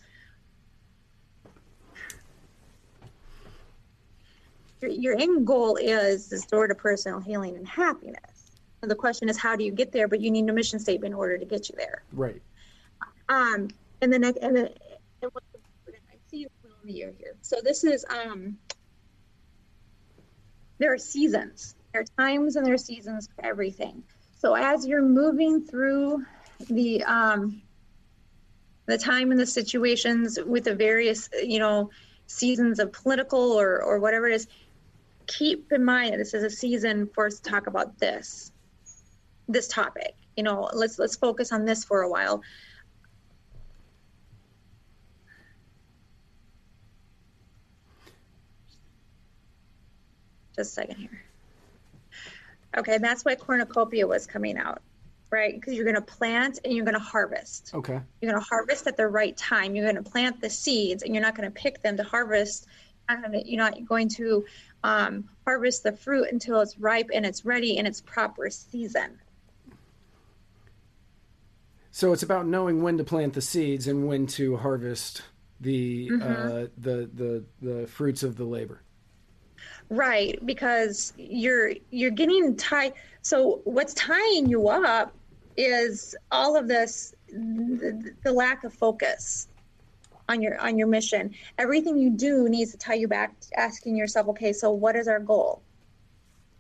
Your, 4.80 4.92
your 4.92 5.20
end 5.20 5.46
goal 5.46 5.76
is 5.76 6.30
this 6.30 6.46
door 6.46 6.68
to 6.68 6.76
personal 6.76 7.20
healing 7.20 7.56
and 7.56 7.68
happiness. 7.68 8.52
And 8.84 8.90
the 8.90 8.96
question 8.96 9.28
is, 9.28 9.38
how 9.38 9.56
do 9.56 9.64
you 9.64 9.72
get 9.72 9.92
there? 9.92 10.08
But 10.08 10.22
you 10.22 10.30
need 10.30 10.48
a 10.50 10.54
mission 10.54 10.80
statement 10.80 11.14
in 11.14 11.18
order 11.18 11.38
to 11.40 11.46
get 11.46 11.70
you 11.70 11.76
there. 11.76 12.04
Right. 12.14 12.42
Um, 13.28 13.70
and 14.02 14.14
then, 14.14 14.24
I- 14.24 14.34
and 14.42 14.56
then, 14.56 14.70
and 15.24 15.32
what's 15.34 15.48
important, 15.54 16.04
I 16.12 16.18
see 16.30 16.38
you 16.38 16.48
of 16.64 16.72
the 16.84 16.94
year 16.94 17.14
here. 17.18 17.36
So 17.42 17.58
this 17.64 17.84
is, 17.84 18.06
um, 18.10 18.58
there 20.78 20.94
are 20.94 20.98
seasons. 20.98 21.76
There 21.94 22.02
are 22.02 22.06
times 22.18 22.56
and 22.56 22.66
there 22.66 22.74
are 22.74 22.78
seasons 22.78 23.28
for 23.36 23.46
everything. 23.46 24.04
So 24.38 24.56
as 24.56 24.88
you're 24.88 25.02
moving 25.02 25.64
through 25.64 26.26
the, 26.70 27.04
um, 27.04 27.62
the 28.86 28.98
time 28.98 29.32
and 29.32 29.40
the 29.40 29.46
situations 29.46 30.40
with 30.46 30.64
the 30.64 30.76
various, 30.76 31.30
you 31.44 31.60
know, 31.60 31.90
seasons 32.28 32.80
of 32.80 32.92
political 32.94 33.40
or, 33.40 33.82
or 33.84 34.00
whatever 34.00 34.28
it 34.28 34.34
is, 34.34 34.48
keep 35.28 35.72
in 35.72 35.84
mind 35.84 36.14
that 36.14 36.18
this 36.18 36.34
is 36.34 36.44
a 36.44 36.50
season 36.50 37.08
for 37.14 37.26
us 37.26 37.40
to 37.40 37.50
talk 37.50 37.68
about 37.68 37.98
this, 38.00 38.52
this 39.48 39.68
topic. 39.68 40.16
You 40.36 40.44
know, 40.44 40.70
let's 40.74 40.98
let's 40.98 41.16
focus 41.16 41.52
on 41.52 41.66
this 41.66 41.84
for 41.84 42.02
a 42.02 42.10
while. 42.10 42.42
Just 50.56 50.72
a 50.72 50.74
second 50.74 50.96
here. 50.98 51.31
Okay, 52.78 52.96
and 52.96 53.04
that's 53.04 53.26
why 53.26 53.36
cornucopia 53.36 54.08
was 54.08 54.26
coming 54.26 54.58
out, 54.58 54.82
right? 55.30 55.54
Because 55.54 55.74
you're 55.74 55.84
going 55.84 55.96
to 55.96 56.02
plant 56.02 56.60
and 56.64 56.74
you're 56.74 56.86
going 56.86 56.96
to 56.96 57.00
harvest. 57.00 57.72
Okay. 57.74 58.00
You're 58.22 58.32
going 58.32 58.42
to 58.42 58.48
harvest 58.48 58.88
at 58.88 58.96
the 58.96 59.08
right 59.08 59.36
time. 59.36 59.76
You're 59.76 59.92
going 59.92 60.02
to 60.02 60.10
plant 60.10 60.40
the 60.40 60.50
seeds, 60.50 61.04
and 61.04 61.14
you're 61.14 61.22
not 61.22 61.36
going 61.36 61.52
to 61.52 61.54
pick 61.54 61.82
them 61.82 61.98
to 61.98 62.04
harvest. 62.04 62.68
You're 63.44 63.58
not 63.58 63.86
going 63.86 64.08
to 64.10 64.46
um, 64.86 65.28
harvest 65.46 65.84
the 65.84 65.92
fruit 65.92 66.28
until 66.32 66.62
it's 66.62 66.80
ripe 66.80 67.10
and 67.14 67.26
it's 67.26 67.44
ready 67.44 67.76
in 67.78 67.86
its 67.86 68.00
proper 68.00 68.50
season. 68.50 69.20
So 71.92 72.14
it's 72.14 72.24
about 72.24 72.48
knowing 72.48 72.82
when 72.82 72.98
to 73.00 73.04
plant 73.04 73.34
the 73.34 73.42
seeds 73.42 73.86
and 73.86 74.08
when 74.08 74.28
to 74.28 74.56
harvest 74.58 75.24
the 75.60 76.10
Mm-hmm. 76.10 76.22
uh, 76.24 76.68
the 76.78 77.10
the 77.14 77.44
the 77.62 77.88
fruits 77.88 78.24
of 78.24 78.38
the 78.38 78.46
labor. 78.46 78.82
Right, 79.94 80.40
because 80.46 81.12
you're 81.18 81.74
you're 81.90 82.12
getting 82.12 82.56
tied. 82.56 82.94
So 83.22 83.60
what's 83.66 83.94
tying 83.94 84.48
you 84.48 84.70
up 84.70 85.14
is 85.58 86.16
all 86.32 86.56
of 86.56 86.70
this, 86.70 87.14
the, 87.28 88.14
the 88.24 88.32
lack 88.32 88.64
of 88.64 88.74
focus. 88.74 89.50
on 90.30 90.42
your 90.42 90.58
on 90.60 90.78
your 90.78 90.88
mission. 90.88 91.36
Everything 91.58 91.98
you 91.98 92.10
do 92.10 92.48
needs 92.50 92.72
to 92.72 92.78
tie 92.78 92.94
you 92.94 93.08
back 93.08 93.38
to 93.42 93.60
asking 93.60 93.96
yourself, 93.96 94.28
okay, 94.30 94.54
so 94.54 94.72
what 94.72 94.96
is 94.96 95.08
our 95.08 95.20
goal? 95.20 95.62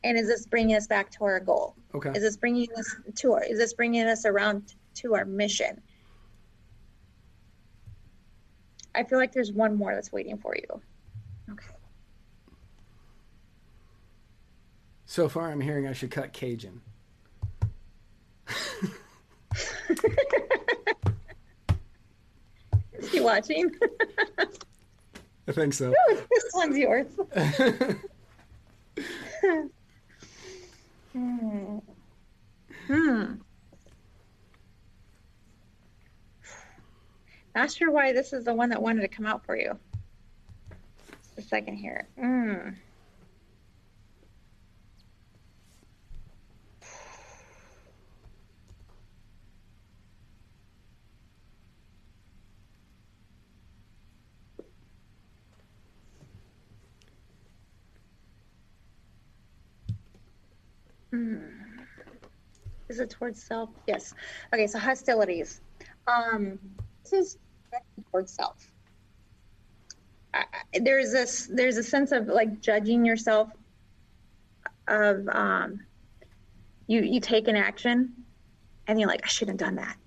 And 0.04 0.18
is 0.18 0.28
this 0.28 0.46
bringing 0.46 0.76
us 0.76 0.88
back 0.88 1.10
to 1.12 1.24
our 1.24 1.40
goal? 1.40 1.76
Okay. 1.96 2.10
Is 2.10 2.22
this 2.22 2.38
bringing 2.38 2.68
us 2.78 2.96
to 3.16 3.34
our? 3.34 3.44
Is 3.44 3.58
this 3.58 3.74
bringing 3.74 4.06
us 4.08 4.26
around 4.26 4.76
to 4.96 5.16
our 5.16 5.26
mission? 5.26 5.82
I 8.94 9.04
feel 9.04 9.18
like 9.20 9.32
there's 9.32 9.54
one 9.54 9.78
more 9.78 9.96
that's 9.96 10.12
waiting 10.12 10.38
for 10.38 10.56
you. 10.56 10.82
Okay. 11.50 11.74
So 15.12 15.28
far, 15.28 15.51
I'm 15.51 15.59
hearing 15.59 15.88
I 15.88 15.91
should 15.91 16.09
cut 16.09 16.32
Cajun. 16.32 16.80
Is 22.93 23.09
he 23.12 23.20
watching? 23.20 23.76
I 25.49 25.51
think 25.51 25.74
so. 25.74 25.93
this 26.07 26.51
one's 26.53 26.78
yours. 26.78 27.07
hmm. 31.12 31.80
Hmm. 32.88 33.34
Not 37.53 37.70
sure 37.70 37.91
why 37.91 38.14
this 38.14 38.32
is 38.32 38.45
the 38.45 38.53
one 38.53 38.70
that 38.70 38.82
wanted 38.82 39.01
to 39.01 39.09
come 39.09 39.26
out 39.26 39.45
for 39.45 39.57
you. 39.57 39.78
Just 41.36 41.38
a 41.38 41.41
second 41.41 41.76
here. 41.76 42.07
Mm. 42.18 42.78
Mm. 61.14 61.41
Is 62.89 62.99
it 62.99 63.09
towards 63.09 63.41
self? 63.41 63.70
Yes. 63.88 64.14
Okay, 64.53 64.68
so 64.68 64.80
hostilities. 64.80 65.62
Um, 66.07 66.59
this 67.03 67.14
is 67.14 67.38
towards 68.12 68.34
self. 68.34 68.72
I, 70.34 70.43
there's 70.80 71.12
this 71.12 71.49
there's 71.51 71.78
a 71.78 71.84
sense 71.84 72.12
of 72.12 72.28
like 72.28 72.62
judging 72.62 73.05
yourself 73.05 73.49
of 74.88 75.28
um, 75.30 75.82
you 76.88 77.01
you 77.01 77.20
take 77.20 77.47
an 77.47 77.55
action 77.55 78.14
and 78.88 78.99
you're 78.99 79.09
like 79.09 79.22
I 79.24 79.28
shouldn't 79.28 79.59
have 79.59 79.70
done 79.70 79.76
that, 79.76 79.97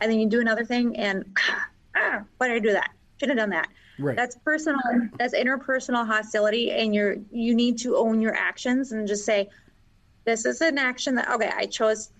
and 0.00 0.10
then 0.10 0.18
you 0.18 0.28
do 0.28 0.40
another 0.40 0.64
thing 0.64 0.96
and 0.96 1.36
ah, 1.96 2.22
why 2.38 2.48
did 2.48 2.56
I 2.56 2.58
do 2.60 2.72
that? 2.72 2.90
Should 3.18 3.30
have 3.30 3.38
done 3.38 3.50
that. 3.50 3.68
Right. 3.98 4.14
That's 4.14 4.36
personal. 4.44 4.80
That's 5.18 5.34
interpersonal 5.34 6.06
hostility, 6.06 6.70
and 6.70 6.94
you're 6.94 7.16
you 7.30 7.54
need 7.54 7.78
to 7.78 7.96
own 7.96 8.20
your 8.20 8.34
actions 8.34 8.92
and 8.92 9.08
just 9.08 9.24
say, 9.24 9.48
this 10.26 10.44
is 10.44 10.60
an 10.60 10.76
action 10.76 11.14
that 11.14 11.30
okay, 11.30 11.50
I 11.54 11.66
chose. 11.66 12.10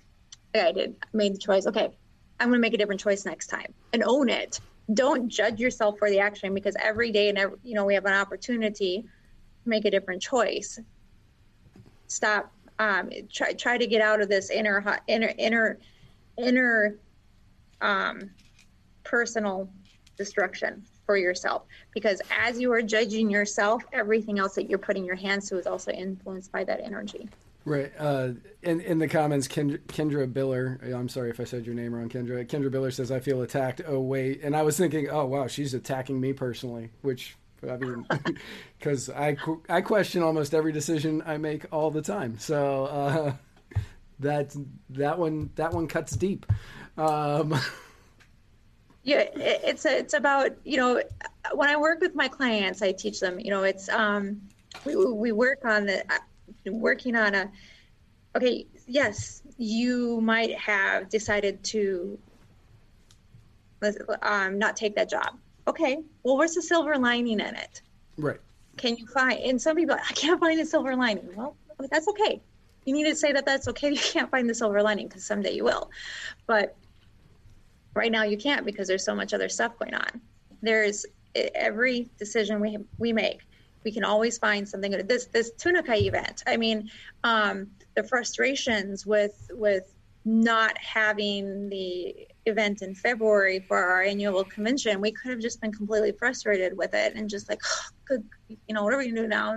Okay, 0.55 0.69
I 0.69 0.73
did 0.73 0.97
made 1.13 1.35
the 1.35 1.39
choice. 1.39 1.67
Okay, 1.67 1.91
I'm 2.41 2.49
going 2.49 2.59
to 2.59 2.61
make 2.61 2.73
a 2.73 2.79
different 2.79 3.01
choice 3.01 3.27
next 3.27 3.49
time 3.49 3.75
and 3.93 4.03
own 4.05 4.31
it. 4.31 4.61
Don't 4.95 5.29
judge 5.29 5.59
yourself 5.59 5.99
for 5.99 6.09
the 6.09 6.21
action 6.21 6.55
because 6.55 6.77
every 6.81 7.11
day 7.11 7.29
and 7.29 7.37
every, 7.37 7.59
you 7.65 7.75
know 7.75 7.85
we 7.85 7.95
have 7.95 8.07
an 8.07 8.15
opportunity 8.15 9.03
to 9.03 9.69
make 9.69 9.85
a 9.85 9.91
different 9.91 10.23
choice. 10.23 10.79
Stop. 12.07 12.51
Um, 12.79 13.11
try 13.33 13.53
try 13.55 13.77
to 13.77 13.87
get 13.87 14.01
out 14.01 14.21
of 14.21 14.29
this 14.29 14.51
inner 14.51 15.01
inner 15.09 15.33
inner 15.37 15.79
inner 16.39 16.97
um, 17.81 18.31
personal 19.03 19.69
destruction 20.17 20.85
for 21.05 21.17
yourself 21.17 21.65
because 21.93 22.21
as 22.31 22.59
you 22.61 22.73
are 22.73 22.83
judging 22.83 23.31
yourself 23.31 23.85
everything 23.93 24.39
else 24.39 24.55
that 24.55 24.69
you're 24.69 24.79
putting 24.79 25.05
your 25.05 25.15
hands 25.15 25.49
to 25.49 25.57
is 25.57 25.67
also 25.67 25.93
influenced 25.93 26.51
by 26.51 26.65
that 26.65 26.81
energy 26.81 27.29
Right. 27.67 27.93
Uh, 27.99 28.29
in 28.63 28.81
in 28.81 28.99
the 29.01 29.09
comments, 29.09 29.49
Kendra, 29.49 29.79
Kendra 29.89 30.33
Biller. 30.33 30.81
I'm 30.95 31.09
sorry 31.09 31.31
if 31.31 31.41
I 31.41 31.45
said 31.45 31.67
your 31.67 31.75
name 31.75 31.93
wrong, 31.93 32.09
Kendra. 32.09 32.47
Kendra 32.47 32.71
Biller 32.71 32.93
says 32.93 33.11
I 33.11 33.19
feel 33.19 33.43
attacked. 33.43 33.83
Oh 33.85 33.99
wait, 34.01 34.41
and 34.45 34.55
I 34.55 34.63
was 34.63 34.79
thinking, 34.79 35.11
oh 35.11 35.27
wow, 35.27 35.49
she's 35.49 35.75
attacking 35.75 36.21
me 36.21 36.33
personally, 36.33 36.91
which 37.03 37.37
I 37.69 37.77
mean, 37.77 38.07
because 38.79 39.11
I 39.11 39.37
I 39.69 39.81
question 39.81 40.23
almost 40.23 40.55
every 40.55 40.71
decision 40.71 41.25
I 41.27 41.39
make 41.39 41.67
all 41.73 41.91
the 41.91 42.03
time. 42.03 42.39
So 42.39 42.85
uh, 42.85 43.33
that 44.21 44.57
that 44.91 45.19
one 45.19 45.51
that 45.57 45.73
one 45.73 45.89
cuts 45.89 46.13
deep. 46.13 46.47
Um, 46.97 47.53
yeah, 49.03 49.25
it's 49.35 49.85
it's 49.85 50.15
about 50.15 50.53
you 50.63 50.77
know 50.77 51.03
when 51.53 51.69
I 51.69 51.77
work 51.77 52.01
with 52.01 52.15
my 52.15 52.29
clients, 52.29 52.81
I 52.81 52.93
teach 52.93 53.19
them. 53.19 53.41
You 53.41 53.51
know, 53.51 53.65
it's 53.65 53.89
um, 53.89 54.41
we 54.85 54.95
we 54.95 55.33
work 55.33 55.65
on 55.65 55.87
the 55.87 56.05
working 56.67 57.17
on 57.17 57.35
a 57.35 57.51
okay 58.37 58.67
yes 58.87 59.43
you 59.59 60.21
might 60.21 60.57
have 60.59 61.09
decided 61.09 61.63
to 61.65 62.19
um, 64.23 64.59
not 64.59 64.77
take 64.77 64.97
that 64.97 65.09
job. 65.09 65.37
Okay 65.67 65.99
well 66.23 66.37
where's 66.37 66.55
the 66.55 66.63
silver 66.63 66.97
lining 66.97 67.41
in 67.41 67.55
it? 67.55 67.83
Right. 68.17 68.41
Can 68.77 68.97
you 68.97 69.07
find 69.07 69.41
and 69.41 69.61
some 69.61 69.77
people 69.77 69.97
i 69.97 70.13
can't 70.13 70.41
find 70.41 70.59
the 70.59 70.67
silver 70.67 70.95
lining. 70.97 71.29
Well 71.35 71.57
that's 71.91 72.09
okay. 72.09 72.41
You 72.85 72.95
need 72.95 73.05
to 73.05 73.17
say 73.17 73.33
that 73.33 73.45
that's 73.45 73.69
okay 73.69 73.91
you 73.91 73.99
can't 73.99 74.31
find 74.31 74.49
the 74.49 74.55
silver 74.55 74.83
lining 74.83 75.09
because 75.09 75.25
someday 75.25 75.53
you 75.53 75.65
will. 75.65 75.91
But 76.47 76.77
right 77.95 78.13
now 78.13 78.25
you 78.25 78.37
can't 78.37 78.65
because 78.65 78.87
there's 78.87 79.05
so 79.05 79.15
much 79.15 79.33
other 79.33 79.49
stuff 79.49 79.79
going 79.79 79.95
on. 79.95 80.21
There's 80.63 81.07
every 81.55 82.09
decision 82.19 82.61
we 82.61 82.79
we 82.99 83.13
make 83.13 83.41
we 83.87 83.93
can 83.93 84.05
always 84.05 84.37
find 84.37 84.69
something. 84.69 84.91
This 85.07 85.27
this 85.27 85.53
Tunica 85.53 85.95
event. 85.95 86.43
I 86.45 86.57
mean, 86.57 86.91
um, 87.23 87.69
the 87.95 88.03
frustrations 88.03 89.07
with 89.07 89.49
with 89.53 89.95
not 90.25 90.77
having 90.77 91.69
the 91.69 92.27
event 92.47 92.83
in 92.83 92.97
February 92.97 93.61
for 93.61 93.79
our 93.79 94.03
annual 94.03 94.43
convention, 94.43 95.01
we 95.01 95.13
could 95.13 95.31
have 95.31 95.39
just 95.39 95.61
been 95.61 95.71
completely 95.71 96.11
frustrated 96.11 96.77
with 96.77 96.95
it 96.95 97.15
and 97.15 97.31
just 97.31 97.49
like, 97.49 97.61
oh, 97.65 97.89
good, 98.05 98.25
you 98.49 98.75
know, 98.75 98.83
what 98.83 98.93
are 98.93 98.99
we 98.99 99.07
gonna 99.07 99.23
do 99.23 99.29
now? 99.29 99.55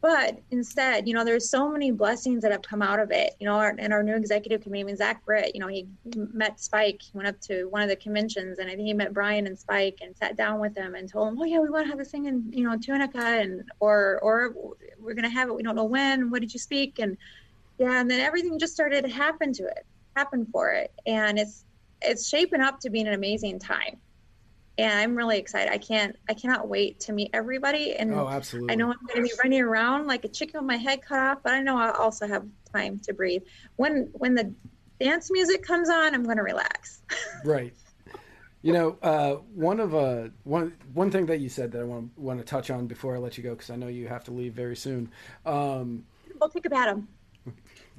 But 0.00 0.38
instead, 0.50 1.06
you 1.06 1.12
know, 1.12 1.24
there's 1.24 1.50
so 1.50 1.68
many 1.68 1.90
blessings 1.90 2.42
that 2.42 2.52
have 2.52 2.62
come 2.62 2.80
out 2.80 3.00
of 3.00 3.10
it. 3.10 3.34
You 3.38 3.46
know, 3.46 3.56
our, 3.56 3.74
and 3.78 3.92
our 3.92 4.02
new 4.02 4.14
executive 4.14 4.62
committee, 4.62 4.94
Zach 4.96 5.24
Britt, 5.26 5.54
you 5.54 5.60
know, 5.60 5.66
he 5.66 5.86
met 6.14 6.58
Spike. 6.58 7.02
He 7.02 7.10
went 7.12 7.28
up 7.28 7.38
to 7.42 7.66
one 7.66 7.82
of 7.82 7.90
the 7.90 7.96
conventions, 7.96 8.58
and 8.58 8.70
I 8.70 8.76
think 8.76 8.86
he 8.86 8.94
met 8.94 9.12
Brian 9.12 9.46
and 9.46 9.58
Spike 9.58 9.98
and 10.00 10.16
sat 10.16 10.36
down 10.36 10.58
with 10.58 10.74
them 10.74 10.94
and 10.94 11.06
told 11.06 11.28
them, 11.28 11.38
"Oh 11.38 11.44
yeah, 11.44 11.58
we 11.58 11.68
want 11.68 11.84
to 11.84 11.90
have 11.90 11.98
this 11.98 12.10
thing 12.10 12.24
in, 12.24 12.50
you 12.50 12.64
know, 12.64 12.78
Tunica, 12.78 13.18
and 13.18 13.70
or 13.78 14.18
or 14.22 14.54
we're 14.98 15.14
gonna 15.14 15.28
have 15.28 15.48
it. 15.48 15.54
We 15.54 15.62
don't 15.62 15.76
know 15.76 15.84
when. 15.84 16.30
What 16.30 16.40
did 16.40 16.54
you 16.54 16.60
speak?" 16.60 16.98
And 16.98 17.18
yeah, 17.78 18.00
and 18.00 18.10
then 18.10 18.20
everything 18.20 18.58
just 18.58 18.72
started 18.72 19.04
to 19.04 19.10
happen 19.10 19.52
to 19.54 19.64
it, 19.64 19.84
happen 20.16 20.46
for 20.46 20.70
it, 20.72 20.92
and 21.06 21.38
it's 21.38 21.64
it's 22.00 22.26
shaping 22.26 22.62
up 22.62 22.80
to 22.80 22.90
be 22.90 23.02
an 23.02 23.12
amazing 23.12 23.58
time 23.58 23.98
and 24.80 24.98
I'm 24.98 25.14
really 25.14 25.38
excited. 25.38 25.72
I 25.72 25.78
can't, 25.78 26.16
I 26.28 26.34
cannot 26.34 26.68
wait 26.68 27.00
to 27.00 27.12
meet 27.12 27.30
everybody. 27.32 27.94
And 27.96 28.14
oh, 28.14 28.28
absolutely. 28.28 28.72
I 28.72 28.76
know 28.76 28.86
I'm 28.86 29.06
going 29.06 29.16
to 29.16 29.22
be 29.22 29.32
running 29.42 29.60
around 29.60 30.06
like 30.06 30.24
a 30.24 30.28
chicken 30.28 30.60
with 30.60 30.66
my 30.66 30.76
head 30.76 31.02
cut 31.02 31.18
off, 31.18 31.38
but 31.42 31.52
I 31.52 31.60
know 31.60 31.76
I'll 31.76 31.92
also 31.92 32.26
have 32.26 32.44
time 32.72 32.98
to 33.00 33.12
breathe. 33.12 33.42
When 33.76 34.08
when 34.12 34.34
the 34.34 34.52
dance 34.98 35.30
music 35.30 35.62
comes 35.62 35.88
on, 35.90 36.14
I'm 36.14 36.24
going 36.24 36.38
to 36.38 36.42
relax. 36.42 37.02
right. 37.44 37.74
You 38.62 38.72
know, 38.72 38.98
uh, 39.02 39.34
one 39.54 39.80
of 39.80 39.94
uh, 39.94 40.28
one 40.44 40.74
one 40.92 41.10
thing 41.10 41.26
that 41.26 41.40
you 41.40 41.48
said 41.48 41.72
that 41.72 41.80
I 41.80 41.84
want 41.84 42.16
want 42.18 42.38
to 42.40 42.44
touch 42.44 42.70
on 42.70 42.86
before 42.86 43.14
I 43.14 43.18
let 43.18 43.38
you 43.38 43.44
go 43.44 43.50
because 43.50 43.70
I 43.70 43.76
know 43.76 43.88
you 43.88 44.08
have 44.08 44.24
to 44.24 44.32
leave 44.32 44.52
very 44.52 44.76
soon. 44.76 45.10
Um, 45.46 46.04
we'll 46.38 46.50
think 46.50 46.66
about 46.66 46.88
him. 46.88 47.08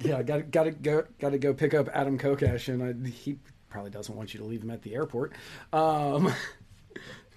Yeah, 0.00 0.22
got 0.22 0.50
got 0.50 0.64
to 0.64 0.70
go 0.70 1.04
got 1.18 1.30
to 1.30 1.38
go 1.38 1.52
pick 1.52 1.74
up 1.74 1.88
Adam 1.92 2.16
Kokesh, 2.16 2.68
and 2.68 3.06
I, 3.06 3.10
he 3.10 3.38
probably 3.68 3.90
doesn't 3.90 4.14
want 4.14 4.34
you 4.34 4.40
to 4.40 4.46
leave 4.46 4.62
him 4.62 4.70
at 4.70 4.82
the 4.82 4.94
airport. 4.94 5.32
Um, 5.72 6.32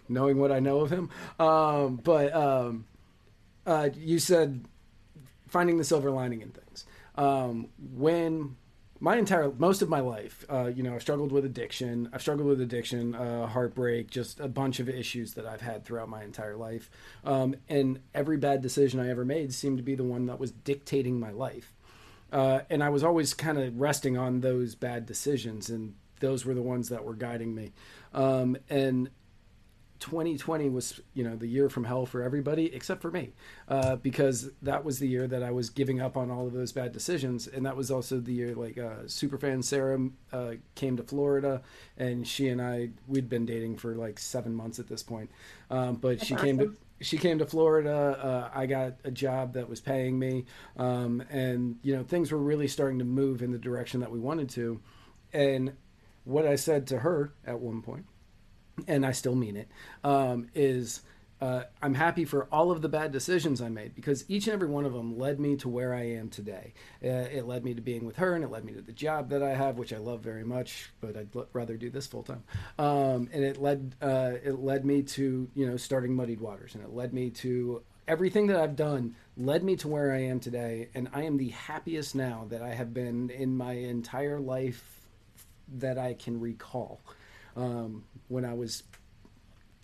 knowing 0.07 0.37
what 0.37 0.51
I 0.51 0.59
know 0.59 0.81
of 0.81 0.91
him. 0.91 1.09
Um, 1.39 1.97
but 1.97 2.33
um, 2.33 2.85
uh, 3.65 3.89
you 3.95 4.19
said 4.19 4.65
finding 5.47 5.77
the 5.77 5.83
silver 5.83 6.11
lining 6.11 6.41
in 6.41 6.51
things. 6.51 6.85
Um, 7.15 7.69
when 7.95 8.57
my 8.99 9.17
entire 9.17 9.51
most 9.57 9.81
of 9.81 9.89
my 9.89 9.99
life, 9.99 10.45
uh, 10.49 10.65
you 10.65 10.83
know, 10.83 10.95
I've 10.95 11.01
struggled 11.01 11.31
with 11.31 11.45
addiction. 11.45 12.09
I've 12.13 12.21
struggled 12.21 12.47
with 12.47 12.61
addiction, 12.61 13.15
uh, 13.15 13.47
heartbreak, 13.47 14.09
just 14.09 14.39
a 14.39 14.47
bunch 14.47 14.79
of 14.79 14.89
issues 14.89 15.33
that 15.33 15.45
I've 15.45 15.61
had 15.61 15.85
throughout 15.85 16.09
my 16.09 16.23
entire 16.23 16.55
life. 16.55 16.89
Um, 17.23 17.55
and 17.67 17.99
every 18.13 18.37
bad 18.37 18.61
decision 18.61 18.99
I 18.99 19.09
ever 19.09 19.25
made 19.25 19.53
seemed 19.53 19.77
to 19.77 19.83
be 19.83 19.95
the 19.95 20.03
one 20.03 20.25
that 20.27 20.39
was 20.39 20.51
dictating 20.51 21.19
my 21.19 21.31
life. 21.31 21.73
Uh, 22.31 22.61
and 22.69 22.83
I 22.83 22.89
was 22.89 23.03
always 23.03 23.33
kind 23.33 23.57
of 23.57 23.79
resting 23.79 24.17
on 24.17 24.41
those 24.41 24.75
bad 24.75 25.05
decisions, 25.05 25.69
and 25.69 25.93
those 26.19 26.45
were 26.45 26.53
the 26.53 26.61
ones 26.61 26.89
that 26.89 27.05
were 27.05 27.13
guiding 27.13 27.53
me. 27.53 27.73
Um, 28.13 28.57
and 28.69 29.09
2020 29.99 30.69
was 30.69 30.99
you 31.13 31.23
know 31.23 31.35
the 31.35 31.47
year 31.47 31.69
from 31.69 31.85
hell 31.85 32.05
for 32.05 32.21
everybody 32.21 32.73
except 32.73 33.01
for 33.01 33.11
me 33.11 33.31
uh, 33.69 33.95
because 33.97 34.51
that 34.61 34.83
was 34.83 34.99
the 34.99 35.07
year 35.07 35.27
that 35.27 35.43
I 35.43 35.51
was 35.51 35.69
giving 35.69 36.01
up 36.01 36.17
on 36.17 36.29
all 36.29 36.47
of 36.47 36.53
those 36.53 36.71
bad 36.71 36.91
decisions 36.91 37.47
and 37.47 37.65
that 37.65 37.75
was 37.75 37.89
also 37.89 38.19
the 38.19 38.33
year 38.33 38.55
like 38.55 38.77
uh, 38.77 39.03
superfan 39.05 39.63
Sarah 39.63 39.99
uh, 40.33 40.53
came 40.75 40.97
to 40.97 41.03
Florida 41.03 41.61
and 41.97 42.27
she 42.27 42.49
and 42.49 42.61
I 42.61 42.89
we'd 43.07 43.29
been 43.29 43.45
dating 43.45 43.77
for 43.77 43.95
like 43.95 44.19
seven 44.19 44.53
months 44.53 44.79
at 44.79 44.87
this 44.87 45.03
point 45.03 45.29
um, 45.69 45.95
but 45.95 46.17
That's 46.17 46.27
she 46.27 46.33
awesome. 46.35 46.45
came 46.45 46.57
to 46.59 46.75
she 47.01 47.17
came 47.17 47.39
to 47.39 47.45
Florida. 47.45 47.91
Uh, 48.53 48.57
I 48.57 48.67
got 48.67 48.93
a 49.03 49.11
job 49.11 49.53
that 49.53 49.67
was 49.67 49.81
paying 49.81 50.17
me, 50.17 50.45
um, 50.77 51.21
and 51.29 51.77
you 51.83 51.95
know 51.95 52.03
things 52.03 52.31
were 52.31 52.37
really 52.37 52.69
starting 52.69 52.99
to 52.99 53.05
move 53.05 53.41
in 53.41 53.51
the 53.51 53.57
direction 53.57 53.99
that 53.99 54.11
we 54.11 54.19
wanted 54.19 54.49
to. 54.51 54.79
And 55.33 55.73
what 56.23 56.47
I 56.47 56.55
said 56.55 56.87
to 56.87 56.99
her 56.99 57.33
at 57.45 57.59
one 57.59 57.81
point 57.81 58.05
and 58.87 59.05
I 59.05 59.11
still 59.11 59.35
mean 59.35 59.55
it, 59.57 59.69
um, 60.03 60.47
is 60.53 61.01
uh, 61.41 61.63
I'm 61.81 61.93
happy 61.93 62.23
for 62.23 62.47
all 62.51 62.71
of 62.71 62.81
the 62.81 62.87
bad 62.87 63.11
decisions 63.11 63.61
I 63.61 63.67
made 63.67 63.93
because 63.93 64.23
each 64.29 64.47
and 64.47 64.53
every 64.53 64.69
one 64.69 64.85
of 64.85 64.93
them 64.93 65.17
led 65.19 65.39
me 65.39 65.57
to 65.57 65.69
where 65.69 65.93
I 65.93 66.03
am 66.03 66.29
today. 66.29 66.73
Uh, 67.03 67.07
it 67.07 67.45
led 67.45 67.65
me 67.65 67.73
to 67.73 67.81
being 67.81 68.05
with 68.05 68.15
her, 68.15 68.35
and 68.35 68.43
it 68.43 68.49
led 68.49 68.63
me 68.63 68.73
to 68.73 68.81
the 68.81 68.93
job 68.93 69.29
that 69.29 69.43
I 69.43 69.53
have, 69.53 69.77
which 69.77 69.91
I 69.91 69.97
love 69.97 70.21
very 70.21 70.45
much, 70.45 70.91
but 71.01 71.17
I'd 71.17 71.29
rather 71.51 71.75
do 71.75 71.89
this 71.89 72.07
full 72.07 72.23
time. 72.23 72.43
Um, 72.79 73.29
and 73.33 73.43
it 73.43 73.61
led 73.61 73.95
uh, 74.01 74.33
it 74.43 74.59
led 74.59 74.85
me 74.85 75.03
to 75.03 75.49
you 75.53 75.67
know 75.67 75.77
starting 75.77 76.15
Muddied 76.15 76.39
Waters, 76.39 76.73
and 76.73 76.83
it 76.83 76.91
led 76.91 77.13
me 77.13 77.29
to 77.31 77.83
everything 78.07 78.47
that 78.47 78.57
I've 78.57 78.75
done 78.75 79.15
led 79.35 79.63
me 79.63 79.75
to 79.77 79.87
where 79.89 80.13
I 80.13 80.23
am 80.23 80.39
today, 80.39 80.87
and 80.95 81.09
I 81.13 81.23
am 81.23 81.37
the 81.37 81.49
happiest 81.49 82.15
now 82.15 82.45
that 82.49 82.61
I 82.61 82.73
have 82.73 82.93
been 82.93 83.29
in 83.29 83.57
my 83.57 83.73
entire 83.73 84.39
life 84.39 85.01
that 85.67 85.97
I 85.97 86.13
can 86.13 86.39
recall 86.39 87.01
um, 87.55 88.03
when 88.27 88.45
I 88.45 88.53
was 88.53 88.83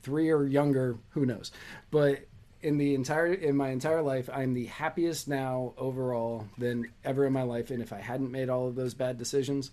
three 0.03 0.29
or 0.29 0.45
younger. 0.45 0.97
Who 1.09 1.25
knows? 1.25 1.51
But 1.89 2.25
in 2.61 2.77
the 2.77 2.95
entire 2.95 3.33
in 3.33 3.55
my 3.55 3.69
entire 3.69 4.01
life, 4.01 4.29
I'm 4.31 4.53
the 4.53 4.65
happiest 4.65 5.27
now 5.27 5.73
overall 5.77 6.47
than 6.57 6.91
ever 7.03 7.25
in 7.25 7.33
my 7.33 7.43
life. 7.43 7.71
And 7.71 7.81
if 7.81 7.93
I 7.93 7.99
hadn't 7.99 8.31
made 8.31 8.49
all 8.49 8.67
of 8.67 8.75
those 8.75 8.93
bad 8.93 9.17
decisions, 9.17 9.71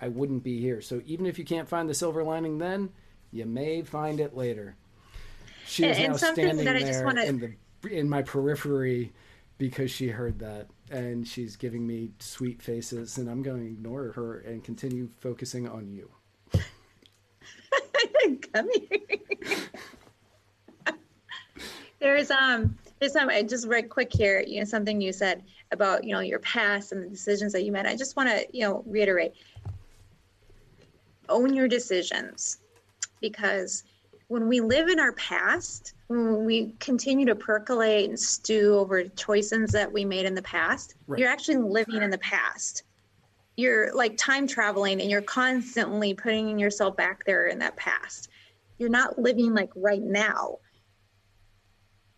I 0.00 0.08
wouldn't 0.08 0.42
be 0.42 0.60
here. 0.60 0.80
So 0.80 1.02
even 1.06 1.26
if 1.26 1.38
you 1.38 1.44
can't 1.44 1.68
find 1.68 1.88
the 1.88 1.94
silver 1.94 2.22
lining 2.22 2.58
then, 2.58 2.90
you 3.32 3.46
may 3.46 3.82
find 3.82 4.20
it 4.20 4.36
later. 4.36 4.76
She 5.66 5.84
is 5.84 5.98
now 5.98 6.16
standing 6.16 6.64
there 6.64 7.04
wanna... 7.04 7.22
in 7.22 7.38
the 7.38 7.54
in 7.88 8.08
my 8.08 8.22
periphery 8.22 9.12
because 9.58 9.90
she 9.90 10.08
heard 10.08 10.38
that 10.40 10.66
and 10.90 11.26
she's 11.26 11.56
giving 11.56 11.86
me 11.86 12.10
sweet 12.18 12.60
faces 12.60 13.18
and 13.18 13.28
I'm 13.28 13.42
going 13.42 13.60
to 13.60 13.66
ignore 13.66 14.12
her 14.12 14.40
and 14.40 14.64
continue 14.64 15.08
focusing 15.20 15.68
on 15.68 15.90
you. 15.90 16.10
Come 18.52 18.68
here. 18.72 19.58
there's 22.00 22.30
um 22.30 22.76
there's 22.98 23.12
some 23.12 23.30
just 23.46 23.66
very 23.66 23.82
quick 23.82 24.12
here, 24.12 24.44
you 24.46 24.58
know, 24.58 24.64
something 24.64 25.00
you 25.00 25.12
said 25.12 25.42
about, 25.72 26.04
you 26.04 26.12
know, 26.12 26.20
your 26.20 26.38
past 26.40 26.92
and 26.92 27.02
the 27.02 27.08
decisions 27.08 27.52
that 27.52 27.64
you 27.64 27.72
made. 27.72 27.86
I 27.86 27.96
just 27.96 28.16
want 28.16 28.28
to, 28.28 28.46
you 28.52 28.62
know, 28.62 28.82
reiterate. 28.86 29.32
Own 31.28 31.54
your 31.54 31.68
decisions 31.68 32.58
because 33.20 33.84
when 34.28 34.48
we 34.48 34.60
live 34.60 34.88
in 34.88 34.98
our 34.98 35.12
past, 35.12 35.94
when 36.08 36.44
we 36.44 36.74
continue 36.80 37.24
to 37.26 37.36
percolate 37.36 38.08
and 38.08 38.18
stew 38.18 38.74
over 38.74 39.04
choices 39.04 39.70
that 39.70 39.92
we 39.92 40.04
made 40.04 40.26
in 40.26 40.34
the 40.34 40.42
past, 40.42 40.96
right. 41.06 41.20
you're 41.20 41.28
actually 41.28 41.56
living 41.56 42.02
in 42.02 42.10
the 42.10 42.18
past 42.18 42.82
you're 43.60 43.94
like 43.94 44.16
time 44.16 44.46
traveling 44.46 45.00
and 45.00 45.10
you're 45.10 45.22
constantly 45.22 46.14
putting 46.14 46.58
yourself 46.58 46.96
back 46.96 47.24
there 47.24 47.46
in 47.46 47.58
that 47.58 47.76
past. 47.76 48.29
You're 48.80 48.88
not 48.88 49.18
living 49.18 49.54
like 49.54 49.70
right 49.76 50.02
now. 50.02 50.56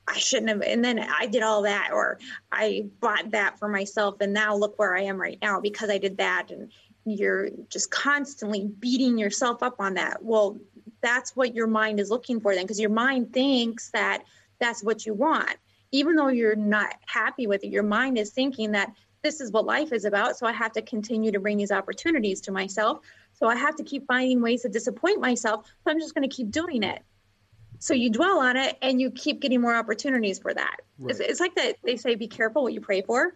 I 0.06 0.16
shouldn't 0.18 0.48
have, 0.48 0.62
and 0.62 0.84
then 0.84 1.00
I 1.00 1.26
did 1.26 1.42
all 1.42 1.62
that, 1.62 1.90
or 1.92 2.20
I 2.52 2.86
bought 3.00 3.32
that 3.32 3.58
for 3.58 3.68
myself, 3.68 4.20
and 4.20 4.32
now 4.32 4.54
look 4.54 4.78
where 4.78 4.96
I 4.96 5.02
am 5.02 5.20
right 5.20 5.38
now 5.42 5.60
because 5.60 5.90
I 5.90 5.98
did 5.98 6.18
that. 6.18 6.50
And 6.50 6.70
you're 7.04 7.50
just 7.68 7.90
constantly 7.90 8.70
beating 8.78 9.18
yourself 9.18 9.62
up 9.62 9.76
on 9.80 9.94
that. 9.94 10.22
Well, 10.22 10.58
that's 11.00 11.34
what 11.34 11.52
your 11.52 11.66
mind 11.66 11.98
is 11.98 12.10
looking 12.10 12.40
for 12.40 12.54
then, 12.54 12.64
because 12.64 12.80
your 12.80 12.90
mind 12.90 13.32
thinks 13.32 13.90
that 13.90 14.22
that's 14.60 14.84
what 14.84 15.04
you 15.04 15.14
want. 15.14 15.56
Even 15.90 16.14
though 16.14 16.28
you're 16.28 16.54
not 16.54 16.94
happy 17.06 17.48
with 17.48 17.64
it, 17.64 17.72
your 17.72 17.82
mind 17.82 18.18
is 18.18 18.30
thinking 18.30 18.70
that 18.72 18.92
this 19.22 19.40
is 19.40 19.50
what 19.50 19.66
life 19.66 19.92
is 19.92 20.04
about. 20.04 20.36
So 20.36 20.46
I 20.46 20.52
have 20.52 20.72
to 20.72 20.82
continue 20.82 21.32
to 21.32 21.40
bring 21.40 21.56
these 21.56 21.72
opportunities 21.72 22.40
to 22.42 22.52
myself. 22.52 23.00
So 23.32 23.46
I 23.46 23.56
have 23.56 23.76
to 23.76 23.82
keep 23.82 24.06
finding 24.06 24.40
ways 24.40 24.62
to 24.62 24.68
disappoint 24.68 25.20
myself. 25.20 25.66
So 25.84 25.90
I'm 25.90 25.98
just 25.98 26.14
going 26.14 26.28
to 26.28 26.34
keep 26.34 26.50
doing 26.50 26.82
it. 26.82 27.02
So 27.78 27.94
you 27.94 28.10
dwell 28.10 28.38
on 28.38 28.56
it 28.56 28.78
and 28.80 29.00
you 29.00 29.10
keep 29.10 29.40
getting 29.40 29.60
more 29.60 29.74
opportunities 29.74 30.38
for 30.38 30.54
that. 30.54 30.76
Right. 30.98 31.10
It's, 31.10 31.20
it's, 31.20 31.40
like 31.40 31.54
that 31.56 31.76
they 31.82 31.96
say, 31.96 32.14
be 32.14 32.28
careful 32.28 32.62
what 32.62 32.72
you 32.72 32.80
pray 32.80 33.02
for 33.02 33.34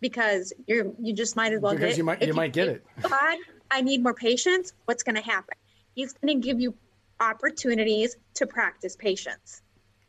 because 0.00 0.52
you're, 0.66 0.92
you 1.00 1.12
just 1.12 1.34
might 1.34 1.52
as 1.52 1.60
well 1.60 1.72
because 1.72 1.90
get 1.90 1.98
you 1.98 2.04
might, 2.04 2.20
you, 2.20 2.28
you 2.28 2.34
might 2.34 2.52
get 2.52 2.68
it. 2.68 2.86
God, 3.02 3.38
I 3.70 3.80
need 3.80 4.02
more 4.02 4.14
patience. 4.14 4.72
What's 4.84 5.02
going 5.02 5.16
to 5.16 5.22
happen? 5.22 5.56
He's 5.94 6.12
going 6.12 6.40
to 6.40 6.46
give 6.46 6.60
you 6.60 6.74
opportunities 7.18 8.16
to 8.34 8.46
practice 8.46 8.94
patience. 8.94 9.62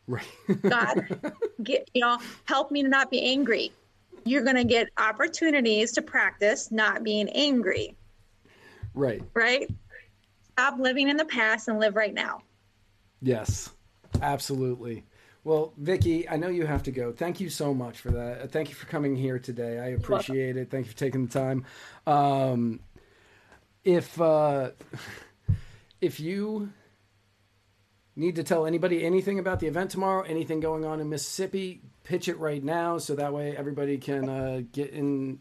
Right. 0.06 0.28
God, 0.62 1.34
get, 1.64 1.90
you 1.96 2.02
know, 2.02 2.20
help 2.46 2.70
me 2.70 2.84
to 2.84 2.90
not 2.90 3.10
be 3.10 3.32
angry 3.32 3.72
you're 4.26 4.44
going 4.44 4.56
to 4.56 4.64
get 4.64 4.90
opportunities 4.98 5.92
to 5.94 6.02
practice 6.02 6.72
not 6.72 7.04
being 7.04 7.30
angry. 7.30 7.96
Right. 8.94 9.22
Right? 9.34 9.70
Stop 10.54 10.80
living 10.80 11.10
in 11.10 11.18
the 11.18 11.26
past 11.26 11.68
and 11.68 11.80
live 11.80 11.96
right 11.96 12.14
now. 12.14 12.42
Yes, 13.22 13.70
absolutely. 14.22 15.06
Well, 15.44 15.74
Vicki, 15.78 16.28
I 16.28 16.36
know 16.36 16.50
you 16.50 16.66
have 16.66 16.84
to 16.84 16.92
go. 16.92 17.12
Thank 17.12 17.40
you 17.40 17.50
so 17.50 17.74
much 17.74 18.00
for 18.00 18.12
that. 18.12 18.52
Thank 18.52 18.70
you 18.70 18.76
for 18.76 18.86
coming 18.88 19.16
here 19.16 19.40
today. 19.40 19.80
I 19.80 19.88
appreciate 19.90 20.58
it. 20.58 20.70
Thank 20.70 20.86
you 20.86 20.92
for 20.92 20.98
taking 20.98 21.28
the 21.28 21.32
time. 21.32 21.66
Um, 22.06 22.82
if 23.84 24.20
uh, 24.20 24.72
if 26.02 26.20
you 26.20 26.72
need 28.16 28.36
to 28.36 28.44
tell 28.44 28.66
anybody 28.66 29.06
anything 29.06 29.40
about 29.40 29.60
the 29.60 29.68
event 29.68 29.92
tomorrow, 29.92 30.24
anything 30.24 30.60
going 30.60 30.84
on 30.84 31.00
in 31.00 31.10
Mississippi, 31.10 31.82
pitch 32.04 32.28
it 32.28 32.38
right 32.38 32.64
now 32.64 32.98
so 32.98 33.16
that 33.16 33.34
way 33.34 33.56
everybody 33.56 33.98
can 33.98 34.28
uh, 34.28 34.62
get 34.74 34.90
in, 34.90 35.40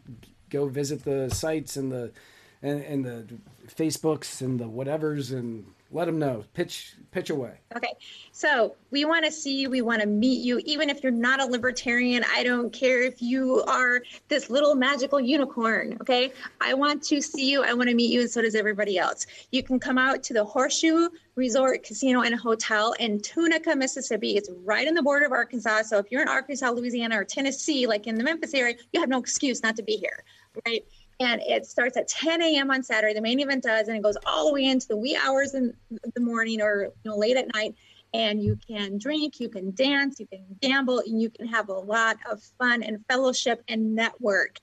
go 0.49 0.67
visit 0.67 1.03
the 1.03 1.29
sites 1.29 1.75
and 1.75 1.91
the 1.91 2.11
and, 2.61 2.83
and 2.83 3.05
the 3.05 3.25
Facebooks 3.67 4.41
and 4.41 4.59
the 4.59 4.65
whatevers 4.65 5.31
and 5.31 5.65
let 5.91 6.05
them 6.05 6.19
know. 6.19 6.43
Pitch 6.53 6.95
pitch 7.11 7.31
away. 7.31 7.53
Okay. 7.75 7.93
So 8.31 8.75
we 8.91 9.05
want 9.05 9.25
to 9.25 9.31
see 9.31 9.59
you. 9.59 9.69
We 9.69 9.81
want 9.81 10.01
to 10.01 10.07
meet 10.07 10.43
you. 10.43 10.61
Even 10.65 10.89
if 10.89 11.01
you're 11.01 11.11
not 11.11 11.41
a 11.41 11.45
libertarian, 11.45 12.23
I 12.31 12.43
don't 12.43 12.71
care 12.71 13.01
if 13.01 13.21
you 13.21 13.63
are 13.63 14.03
this 14.27 14.49
little 14.49 14.75
magical 14.75 15.19
unicorn. 15.19 15.97
Okay. 16.01 16.31
I 16.61 16.75
want 16.75 17.01
to 17.03 17.21
see 17.21 17.49
you. 17.49 17.63
I 17.63 17.73
want 17.73 17.89
to 17.89 17.95
meet 17.95 18.11
you, 18.11 18.21
and 18.21 18.29
so 18.29 18.41
does 18.41 18.55
everybody 18.55 18.99
else. 18.99 19.25
You 19.51 19.63
can 19.63 19.79
come 19.79 19.97
out 19.97 20.21
to 20.23 20.33
the 20.33 20.45
Horseshoe 20.45 21.09
Resort 21.35 21.83
Casino 21.83 22.21
and 22.21 22.35
Hotel 22.35 22.93
in 22.99 23.19
Tunica, 23.21 23.75
Mississippi. 23.75 24.35
It's 24.37 24.49
right 24.63 24.87
on 24.87 24.93
the 24.93 25.03
border 25.03 25.25
of 25.25 25.31
Arkansas. 25.31 25.83
So 25.83 25.97
if 25.97 26.11
you're 26.11 26.21
in 26.21 26.27
Arkansas, 26.27 26.69
Louisiana, 26.69 27.19
or 27.19 27.23
Tennessee, 27.23 27.87
like 27.87 28.05
in 28.05 28.15
the 28.15 28.23
Memphis 28.23 28.53
area, 28.53 28.75
you 28.93 28.99
have 28.99 29.09
no 29.09 29.19
excuse 29.19 29.63
not 29.63 29.75
to 29.77 29.83
be 29.83 29.95
here. 29.95 30.23
Right 30.65 30.83
and 31.19 31.41
it 31.41 31.65
starts 31.65 31.97
at 31.97 32.07
10 32.07 32.41
a.m. 32.41 32.71
on 32.71 32.81
Saturday. 32.81 33.13
The 33.13 33.21
main 33.21 33.39
event 33.39 33.63
does, 33.63 33.87
and 33.87 33.97
it 33.97 34.03
goes 34.03 34.17
all 34.25 34.47
the 34.47 34.53
way 34.53 34.65
into 34.65 34.87
the 34.87 34.97
wee 34.97 35.17
hours 35.21 35.53
in 35.53 35.73
the 36.15 36.21
morning 36.21 36.61
or 36.61 36.83
you 37.03 37.11
know 37.11 37.17
late 37.17 37.37
at 37.37 37.53
night. 37.53 37.75
And 38.13 38.41
you 38.41 38.57
can 38.67 38.97
drink, 38.97 39.39
you 39.39 39.49
can 39.49 39.71
dance, 39.75 40.19
you 40.19 40.25
can 40.25 40.43
gamble, 40.61 40.99
and 40.99 41.21
you 41.21 41.29
can 41.29 41.47
have 41.47 41.69
a 41.69 41.73
lot 41.73 42.17
of 42.29 42.41
fun 42.57 42.81
and 42.81 43.05
fellowship 43.07 43.63
and 43.67 43.93
network. 43.93 44.59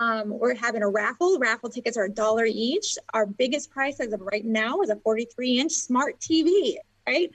Um, 0.00 0.38
we're 0.38 0.54
having 0.54 0.82
a 0.82 0.88
raffle. 0.88 1.38
Raffle 1.38 1.70
tickets 1.70 1.96
are 1.96 2.04
a 2.04 2.10
dollar 2.10 2.44
each. 2.44 2.98
Our 3.14 3.24
biggest 3.24 3.70
price 3.70 4.00
as 4.00 4.12
of 4.12 4.20
right 4.20 4.44
now 4.44 4.82
is 4.82 4.90
a 4.90 4.96
43 4.96 5.60
inch 5.60 5.72
smart 5.72 6.18
TV, 6.20 6.74
right? 7.06 7.30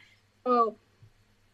So 0.45 0.76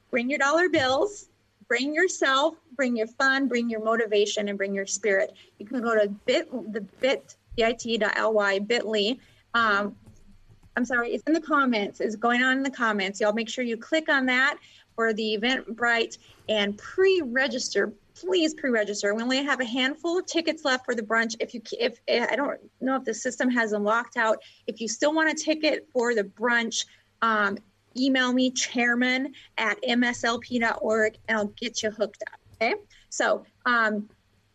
bring 0.10 0.30
your 0.30 0.40
dollar 0.40 0.68
bills 0.68 1.30
bring 1.72 1.96
yourself, 1.96 2.56
bring 2.76 2.98
your 2.98 3.08
fun, 3.08 3.48
bring 3.48 3.70
your 3.70 3.82
motivation, 3.82 4.50
and 4.50 4.58
bring 4.58 4.76
your 4.76 4.86
spirit. 4.86 5.32
You 5.58 5.66
can 5.66 5.82
go 5.82 5.96
to 5.96 6.10
bit 6.26 6.52
the 6.74 6.82
bit 6.82 7.38
bit.ly 7.56 8.60
bit.ly. 8.60 9.18
Um, 9.54 9.96
I'm 10.76 10.84
sorry, 10.84 11.14
it's 11.14 11.24
in 11.28 11.32
the 11.32 11.40
comments. 11.40 12.02
It's 12.02 12.18
going 12.18 12.44
on 12.44 12.58
in 12.58 12.64
the 12.64 12.72
comments. 12.72 13.22
Y'all 13.22 13.32
make 13.32 13.48
sure 13.48 13.64
you 13.64 13.78
click 13.78 14.10
on 14.10 14.26
that 14.26 14.58
for 14.98 15.14
the 15.14 15.38
Eventbrite 15.40 16.18
and 16.50 16.78
pre-register. 16.78 17.94
Please 18.16 18.54
pre-register. 18.54 19.16
We 19.16 19.24
only 19.24 19.42
have 19.42 19.62
a 19.62 19.66
handful 19.66 20.20
of 20.20 20.26
tickets 20.26 20.66
left 20.66 20.84
for 20.84 20.94
the 20.94 21.04
brunch. 21.04 21.38
If 21.40 21.54
you, 21.54 21.62
if 21.80 22.02
I 22.10 22.36
don't 22.36 22.60
know 22.82 22.98
if 22.98 23.06
the 23.06 23.14
system 23.14 23.50
has 23.50 23.72
them 23.72 23.86
locked 23.86 24.18
out, 24.18 24.40
if 24.68 24.82
you 24.82 24.90
still 24.90 25.14
want 25.14 25.30
a 25.30 25.34
ticket 25.34 25.88
for 25.94 26.16
the 26.16 26.26
brunch, 26.26 26.86
um, 27.22 27.58
email 27.98 28.34
me 28.34 28.52
chairman 28.52 29.34
at 29.58 29.82
mslp.org 29.84 31.18
and 31.28 31.38
I'll 31.38 31.46
get 31.48 31.84
you 31.84 31.92
hooked 31.92 32.24
up. 32.32 32.40
Okay. 32.62 32.76
So 33.10 33.46
um, 33.66 34.08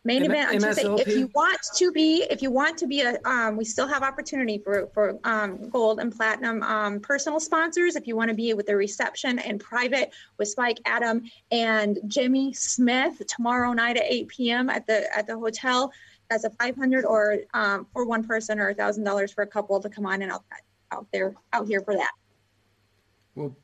main 0.07 0.23
M- 0.23 0.31
event 0.31 0.49
on 0.49 0.73
Tuesday. 0.73 0.95
If 1.01 1.07
you 1.09 1.29
want 1.35 1.59
to 1.75 1.91
be, 1.91 2.25
if 2.29 2.41
you 2.41 2.49
want 2.49 2.77
to 2.79 2.87
be 2.87 3.01
a, 3.01 3.19
um, 3.25 3.57
we 3.57 3.65
still 3.65 3.87
have 3.87 4.01
opportunity 4.01 4.57
for 4.57 4.87
for 4.93 5.19
um, 5.23 5.69
gold 5.69 5.99
and 5.99 6.15
platinum 6.15 6.63
um, 6.63 6.99
personal 6.99 7.39
sponsors. 7.39 7.95
If 7.95 8.07
you 8.07 8.15
want 8.15 8.29
to 8.29 8.35
be 8.35 8.53
with 8.53 8.65
the 8.65 8.75
reception 8.75 9.39
and 9.39 9.59
private 9.59 10.13
with 10.37 10.47
Spike, 10.47 10.79
Adam, 10.85 11.23
and 11.51 11.99
Jimmy 12.07 12.53
Smith 12.53 13.21
tomorrow 13.27 13.73
night 13.73 13.97
at 13.97 14.03
8 14.07 14.27
p.m. 14.29 14.69
at 14.69 14.87
the 14.87 15.15
at 15.15 15.27
the 15.27 15.37
hotel. 15.37 15.91
That's 16.29 16.43
a 16.43 16.49
500 16.49 17.05
or 17.05 17.37
um, 17.53 17.87
for 17.93 18.05
one 18.05 18.23
person 18.23 18.59
or 18.59 18.69
a 18.69 18.73
thousand 18.73 19.03
dollars 19.03 19.31
for 19.31 19.43
a 19.43 19.47
couple 19.47 19.79
to 19.79 19.89
come 19.89 20.05
on 20.05 20.21
and 20.21 20.31
out 20.31 20.43
out 20.91 21.07
there 21.11 21.35
out 21.53 21.67
here 21.67 21.81
for 21.81 21.95
that. 21.95 22.11
Well, 23.37 23.55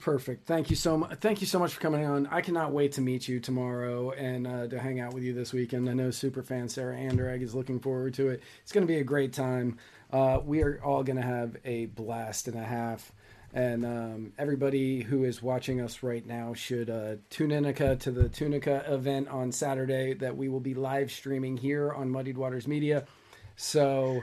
perfect. 0.00 0.48
Thank 0.48 0.68
you 0.68 0.74
so 0.74 0.98
much. 0.98 1.20
Thank 1.20 1.40
you 1.40 1.46
so 1.46 1.60
much 1.60 1.74
for 1.74 1.80
coming 1.80 2.04
on. 2.04 2.26
I 2.26 2.40
cannot 2.40 2.72
wait 2.72 2.90
to 2.92 3.00
meet 3.00 3.28
you 3.28 3.38
tomorrow 3.38 4.10
and 4.10 4.48
uh, 4.48 4.66
to 4.66 4.80
hang 4.80 4.98
out 4.98 5.14
with 5.14 5.22
you 5.22 5.32
this 5.32 5.52
weekend. 5.52 5.88
I 5.88 5.92
know 5.92 6.10
super 6.10 6.42
fan 6.42 6.68
Sarah 6.68 6.96
Anderegg 6.96 7.40
is 7.40 7.54
looking 7.54 7.78
forward 7.78 8.14
to 8.14 8.30
it. 8.30 8.42
It's 8.62 8.72
going 8.72 8.84
to 8.84 8.92
be 8.92 8.98
a 8.98 9.04
great 9.04 9.32
time. 9.32 9.78
Uh, 10.12 10.40
we 10.44 10.60
are 10.64 10.80
all 10.82 11.04
going 11.04 11.18
to 11.18 11.22
have 11.22 11.56
a 11.64 11.86
blast 11.86 12.48
and 12.48 12.58
a 12.58 12.64
half. 12.64 13.12
And 13.54 13.84
um, 13.84 14.32
everybody 14.36 15.02
who 15.02 15.22
is 15.22 15.40
watching 15.40 15.80
us 15.80 16.02
right 16.02 16.26
now 16.26 16.52
should 16.52 16.90
uh, 16.90 17.16
tune 17.30 17.52
in 17.52 17.62
to 17.72 18.10
the 18.10 18.28
Tunica 18.28 18.84
event 18.92 19.28
on 19.28 19.52
Saturday 19.52 20.14
that 20.14 20.36
we 20.36 20.48
will 20.48 20.58
be 20.58 20.74
live 20.74 21.12
streaming 21.12 21.56
here 21.56 21.92
on 21.92 22.10
Muddied 22.10 22.36
Waters 22.36 22.66
Media. 22.66 23.04
So 23.54 24.22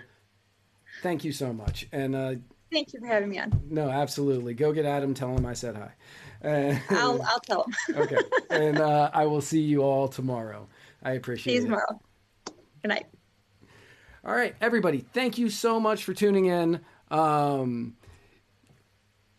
thank 1.04 1.24
you 1.24 1.32
so 1.32 1.54
much. 1.54 1.88
And 1.94 2.16
uh, 2.16 2.36
Thank 2.72 2.94
you 2.94 3.00
for 3.00 3.08
having 3.08 3.30
me 3.30 3.40
on. 3.40 3.62
no, 3.70 3.90
absolutely. 3.90 4.54
Go 4.54 4.72
get 4.72 4.86
Adam. 4.86 5.14
Tell 5.14 5.36
him 5.36 5.46
I 5.46 5.54
said 5.54 5.76
hi. 5.76 6.48
Uh, 6.48 6.78
I'll 6.92 7.22
I'll 7.24 7.40
tell 7.40 7.64
him. 7.64 7.96
okay. 8.02 8.18
And 8.50 8.80
uh, 8.80 9.10
I 9.14 9.26
will 9.26 9.42
see 9.42 9.62
you 9.62 9.82
all 9.82 10.08
tomorrow. 10.08 10.68
I 11.04 11.12
appreciate 11.12 11.54
it. 11.54 11.56
See 11.56 11.60
you 11.60 11.62
it. 11.62 11.66
tomorrow. 11.66 12.02
Good 12.82 12.90
night. 12.90 13.06
All 14.24 14.36
right, 14.36 14.56
everybody. 14.62 15.00
Thank 15.00 15.38
you 15.38 15.50
so 15.50 15.80
much 15.80 16.04
for 16.04 16.14
tuning 16.14 16.46
in. 16.46 16.82
Um, 17.10 17.96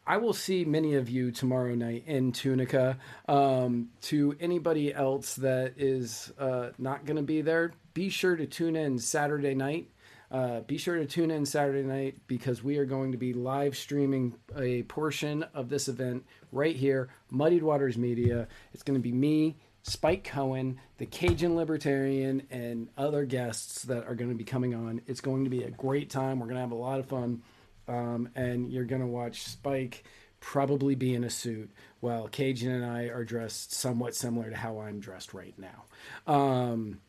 I 0.07 0.17
will 0.17 0.33
see 0.33 0.65
many 0.65 0.95
of 0.95 1.09
you 1.09 1.31
tomorrow 1.31 1.75
night 1.75 2.05
in 2.07 2.33
Tunica. 2.33 2.99
Um, 3.29 3.91
to 4.03 4.35
anybody 4.41 4.93
else 4.93 5.37
that 5.37 5.75
is 5.77 6.33
uh, 6.39 6.71
not 6.79 7.05
going 7.05 7.19
to 7.19 7.23
be 7.23 7.43
there, 7.43 7.73
be 7.95 8.09
sure 8.09 8.35
to 8.35 8.47
tune 8.47 8.75
in 8.75 8.99
Saturday 8.99 9.55
night. 9.55 9.89
Uh, 10.31 10.61
be 10.61 10.79
sure 10.79 10.97
to 10.97 11.07
tune 11.07 11.31
in 11.31 11.45
Saturday 11.45 11.83
night 11.83 12.17
because 12.29 12.63
we 12.63 12.79
are 12.79 12.85
going 12.85 13.11
to 13.11 13.19
be 13.19 13.33
live 13.33 13.77
streaming 13.77 14.35
a 14.57 14.83
portion 14.85 15.43
of 15.55 15.69
this 15.69 15.89
event 15.89 16.25
right 16.53 16.77
here, 16.77 17.09
Muddied 17.31 17.65
Waters 17.65 17.99
Media. 17.99 18.47
It's 18.73 18.85
going 18.85 18.99
to 18.99 19.03
be 19.03 19.13
me, 19.13 19.57
Spike 19.83 20.23
Cohen, 20.23 20.79
the 20.99 21.07
Cajun 21.07 21.57
Libertarian, 21.57 22.47
and 22.51 22.89
other 22.97 23.25
guests 23.25 23.83
that 23.83 24.07
are 24.07 24.15
going 24.15 24.31
to 24.31 24.37
be 24.37 24.45
coming 24.45 24.73
on. 24.73 25.01
It's 25.09 25.21
going 25.21 25.45
to 25.45 25.51
be 25.51 25.65
a 25.65 25.71
great 25.71 26.11
time. 26.11 26.39
We're 26.39 26.47
going 26.47 26.57
to 26.57 26.63
have 26.63 26.71
a 26.71 26.77
lot 26.77 27.01
of 27.01 27.07
fun. 27.07 27.43
Um, 27.89 28.29
and 28.37 28.71
you're 28.71 28.85
going 28.85 29.03
to 29.03 29.09
watch 29.09 29.43
Spike 29.43 30.05
probably 30.41 30.95
be 30.95 31.15
in 31.15 31.25
a 31.25 31.31
suit 31.31 31.71
while 32.01 32.27
Cajun 32.27 32.71
and 32.71 32.85
I 32.85 33.05
are 33.05 33.25
dressed 33.25 33.73
somewhat 33.75 34.15
similar 34.15 34.51
to 34.51 34.57
how 34.57 34.81
I'm 34.81 35.01
dressed 35.01 35.35
right 35.35 35.55
now. 35.59 35.85
Um, 36.33 37.01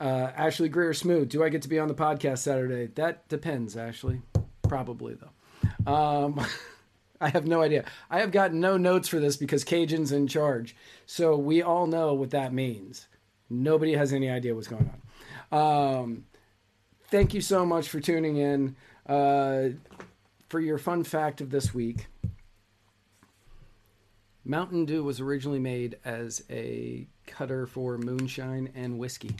uh, 0.00 0.30
Ashley 0.36 0.68
Greer 0.68 0.94
Smooth, 0.94 1.28
do 1.28 1.42
I 1.42 1.48
get 1.48 1.62
to 1.62 1.68
be 1.68 1.78
on 1.78 1.88
the 1.88 1.94
podcast 1.94 2.38
Saturday? 2.38 2.86
That 2.94 3.28
depends, 3.28 3.76
Ashley. 3.76 4.22
Probably, 4.62 5.14
though. 5.14 5.92
Um, 5.92 6.40
I 7.20 7.30
have 7.30 7.46
no 7.46 7.62
idea. 7.62 7.84
I 8.10 8.20
have 8.20 8.30
gotten 8.30 8.60
no 8.60 8.76
notes 8.76 9.08
for 9.08 9.18
this 9.18 9.36
because 9.36 9.64
Cajun's 9.64 10.12
in 10.12 10.28
charge. 10.28 10.76
So 11.06 11.36
we 11.36 11.62
all 11.62 11.86
know 11.86 12.14
what 12.14 12.30
that 12.30 12.52
means. 12.52 13.08
Nobody 13.50 13.94
has 13.94 14.12
any 14.12 14.30
idea 14.30 14.54
what's 14.54 14.68
going 14.68 14.90
on. 15.50 16.00
Um, 16.00 16.24
thank 17.08 17.34
you 17.34 17.40
so 17.40 17.66
much 17.66 17.88
for 17.88 17.98
tuning 17.98 18.36
in. 18.36 18.76
Uh, 19.06 19.70
for 20.48 20.60
your 20.60 20.78
fun 20.78 21.02
fact 21.02 21.40
of 21.40 21.50
this 21.50 21.74
week, 21.74 22.06
Mountain 24.44 24.84
Dew 24.84 25.02
was 25.02 25.20
originally 25.20 25.58
made 25.58 25.98
as 26.04 26.44
a 26.50 27.06
cutter 27.26 27.66
for 27.66 27.98
moonshine 27.98 28.70
and 28.74 28.98
whiskey. 28.98 29.34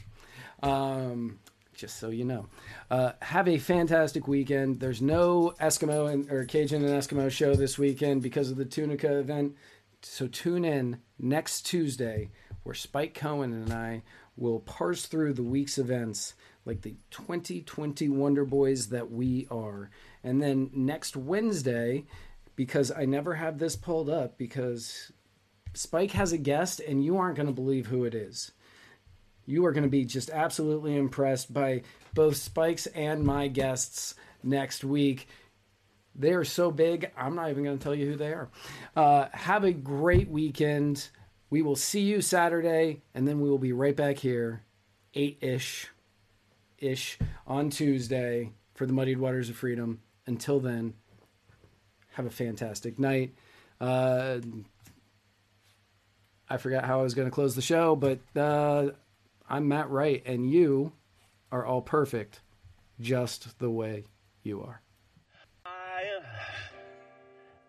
Um, 0.63 1.39
just 1.79 1.99
so 1.99 2.11
you 2.11 2.25
know. 2.25 2.47
Uh, 2.91 3.13
have 3.23 3.49
a 3.49 3.59
fantastic 3.59 4.27
weekend. 4.27 4.81
There's 4.81 5.01
no 5.01 5.55
Eskimo 5.61 6.13
and, 6.13 6.31
or 6.31 6.45
Cajun 6.45 6.85
and 6.85 7.01
Eskimo 7.01 7.31
show 7.31 7.55
this 7.55 7.79
weekend 7.79 8.21
because 8.23 8.51
of 8.51 8.57
the 8.57 8.65
Tunica 8.65 9.19
event. 9.19 9.55
So 10.03 10.27
tune 10.27 10.65
in 10.65 10.99
next 11.19 11.63
Tuesday 11.63 12.31
where 12.65 12.75
Spike 12.75 13.15
Cohen 13.15 13.53
and 13.53 13.73
I 13.73 14.03
will 14.37 14.61
parse 14.61 15.07
through 15.07 15.33
the 15.35 15.43
week's 15.43 15.79
events 15.79 16.35
like 16.65 16.83
the 16.83 16.97
2020 17.11 18.09
Wonder 18.09 18.45
Boys 18.45 18.89
that 18.89 19.11
we 19.11 19.47
are. 19.51 19.91
And 20.23 20.43
then 20.43 20.71
next 20.75 21.17
Wednesday, 21.17 22.05
because 22.57 22.91
I 22.91 23.05
never 23.05 23.35
have 23.35 23.59
this 23.59 23.77
pulled 23.77 24.11
up 24.11 24.37
because 24.37 25.13
Spike 25.75 26.11
has 26.13 26.33
a 26.33 26.39
guest 26.39 26.81
and 26.81 27.05
you 27.05 27.17
aren't 27.17 27.37
going 27.37 27.47
to 27.47 27.53
believe 27.53 27.87
who 27.87 28.05
it 28.05 28.15
is 28.15 28.53
you 29.49 29.65
are 29.65 29.73
going 29.73 29.85
to 29.85 29.89
be 29.89 30.05
just 30.05 30.29
absolutely 30.29 30.95
impressed 30.95 31.53
by 31.53 31.81
both 32.13 32.37
Spikes 32.37 32.87
and 32.89 33.25
my 33.25 33.49
guests 33.49 34.15
next 34.43 34.85
week. 34.85 35.27
They 36.15 36.33
are 36.33 36.45
so 36.45 36.71
big, 36.71 37.11
I'm 37.17 37.35
not 37.35 37.49
even 37.49 37.65
going 37.65 37.79
to 37.79 37.83
tell 37.83 37.95
you 37.95 38.11
who 38.11 38.17
they 38.17 38.35
are. 38.35 38.51
Uh, 38.95 39.29
have 39.33 39.65
a 39.65 39.73
great 39.73 40.29
weekend. 40.29 41.09
We 41.49 41.63
will 41.63 41.77
see 41.77 42.01
you 42.01 42.21
Saturday, 42.21 43.01
and 43.15 43.27
then 43.27 43.41
we 43.41 43.49
will 43.49 43.59
be 43.59 43.73
right 43.73 43.97
back 43.97 44.19
here, 44.19 44.65
8 45.15 45.39
ish, 45.41 45.89
ish, 46.77 47.19
on 47.47 47.71
Tuesday 47.71 48.53
for 48.75 48.85
the 48.85 48.93
Muddied 48.93 49.19
Waters 49.19 49.49
of 49.49 49.57
Freedom. 49.57 50.03
Until 50.27 50.61
then, 50.61 50.93
have 52.13 52.27
a 52.27 52.31
fantastic 52.31 52.99
night. 52.99 53.33
Uh, 53.81 54.41
I 56.51 56.59
forgot 56.59 56.85
how 56.85 57.01
I 57.01 57.03
was 57.03 57.15
going 57.15 57.29
to 57.29 57.35
close 57.35 57.55
the 57.55 57.63
show, 57.63 57.97
but 57.97 58.19
uh, 58.37 58.91
I'm 59.51 59.67
Matt 59.67 59.89
Wright, 59.89 60.23
and 60.27 60.51
you 60.51 60.93
are 61.51 61.65
all 61.65 61.81
perfect, 61.81 62.43
just 63.01 63.59
the 63.59 63.71
way 63.71 64.05
you 64.43 64.61
are. 64.61 64.83
I 65.65 66.03
am. 66.17 66.23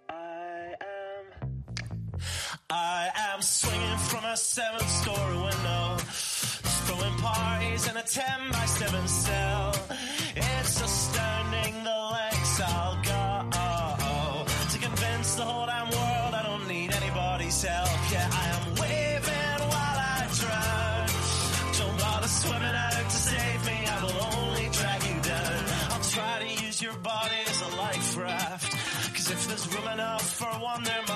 I 0.09 0.73
am. 0.81 2.19
I 2.69 3.09
am 3.15 3.41
swinging 3.41 3.97
from 3.97 4.25
a 4.25 4.35
seventh 4.35 4.89
story 4.89 5.37
window, 5.37 5.97
throwing 6.85 7.15
parties 7.15 7.87
in 7.89 7.95
a 7.95 8.03
10 8.03 8.51
by 8.51 8.65
7 8.65 9.07
cell. 9.07 9.75
Enough 30.77 31.05
for 31.05 31.08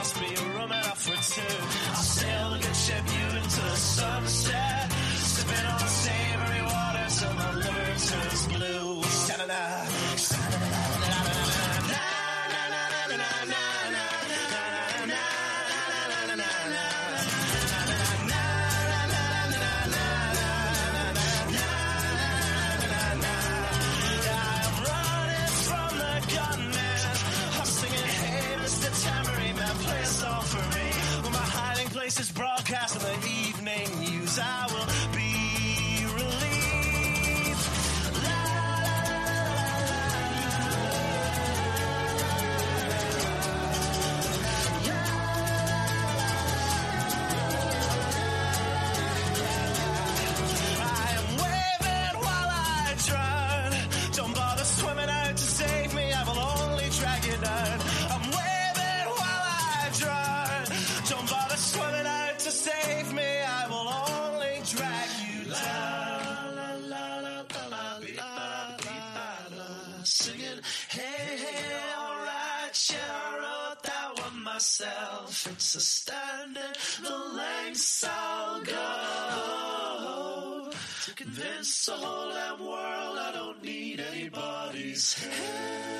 the 81.64 81.94
whole 81.94 82.30
damn 82.30 82.60
world 82.60 83.18
I 83.18 83.32
don't 83.34 83.64
need 83.64 84.02
anybody's 84.02 85.14
help. 85.14 85.93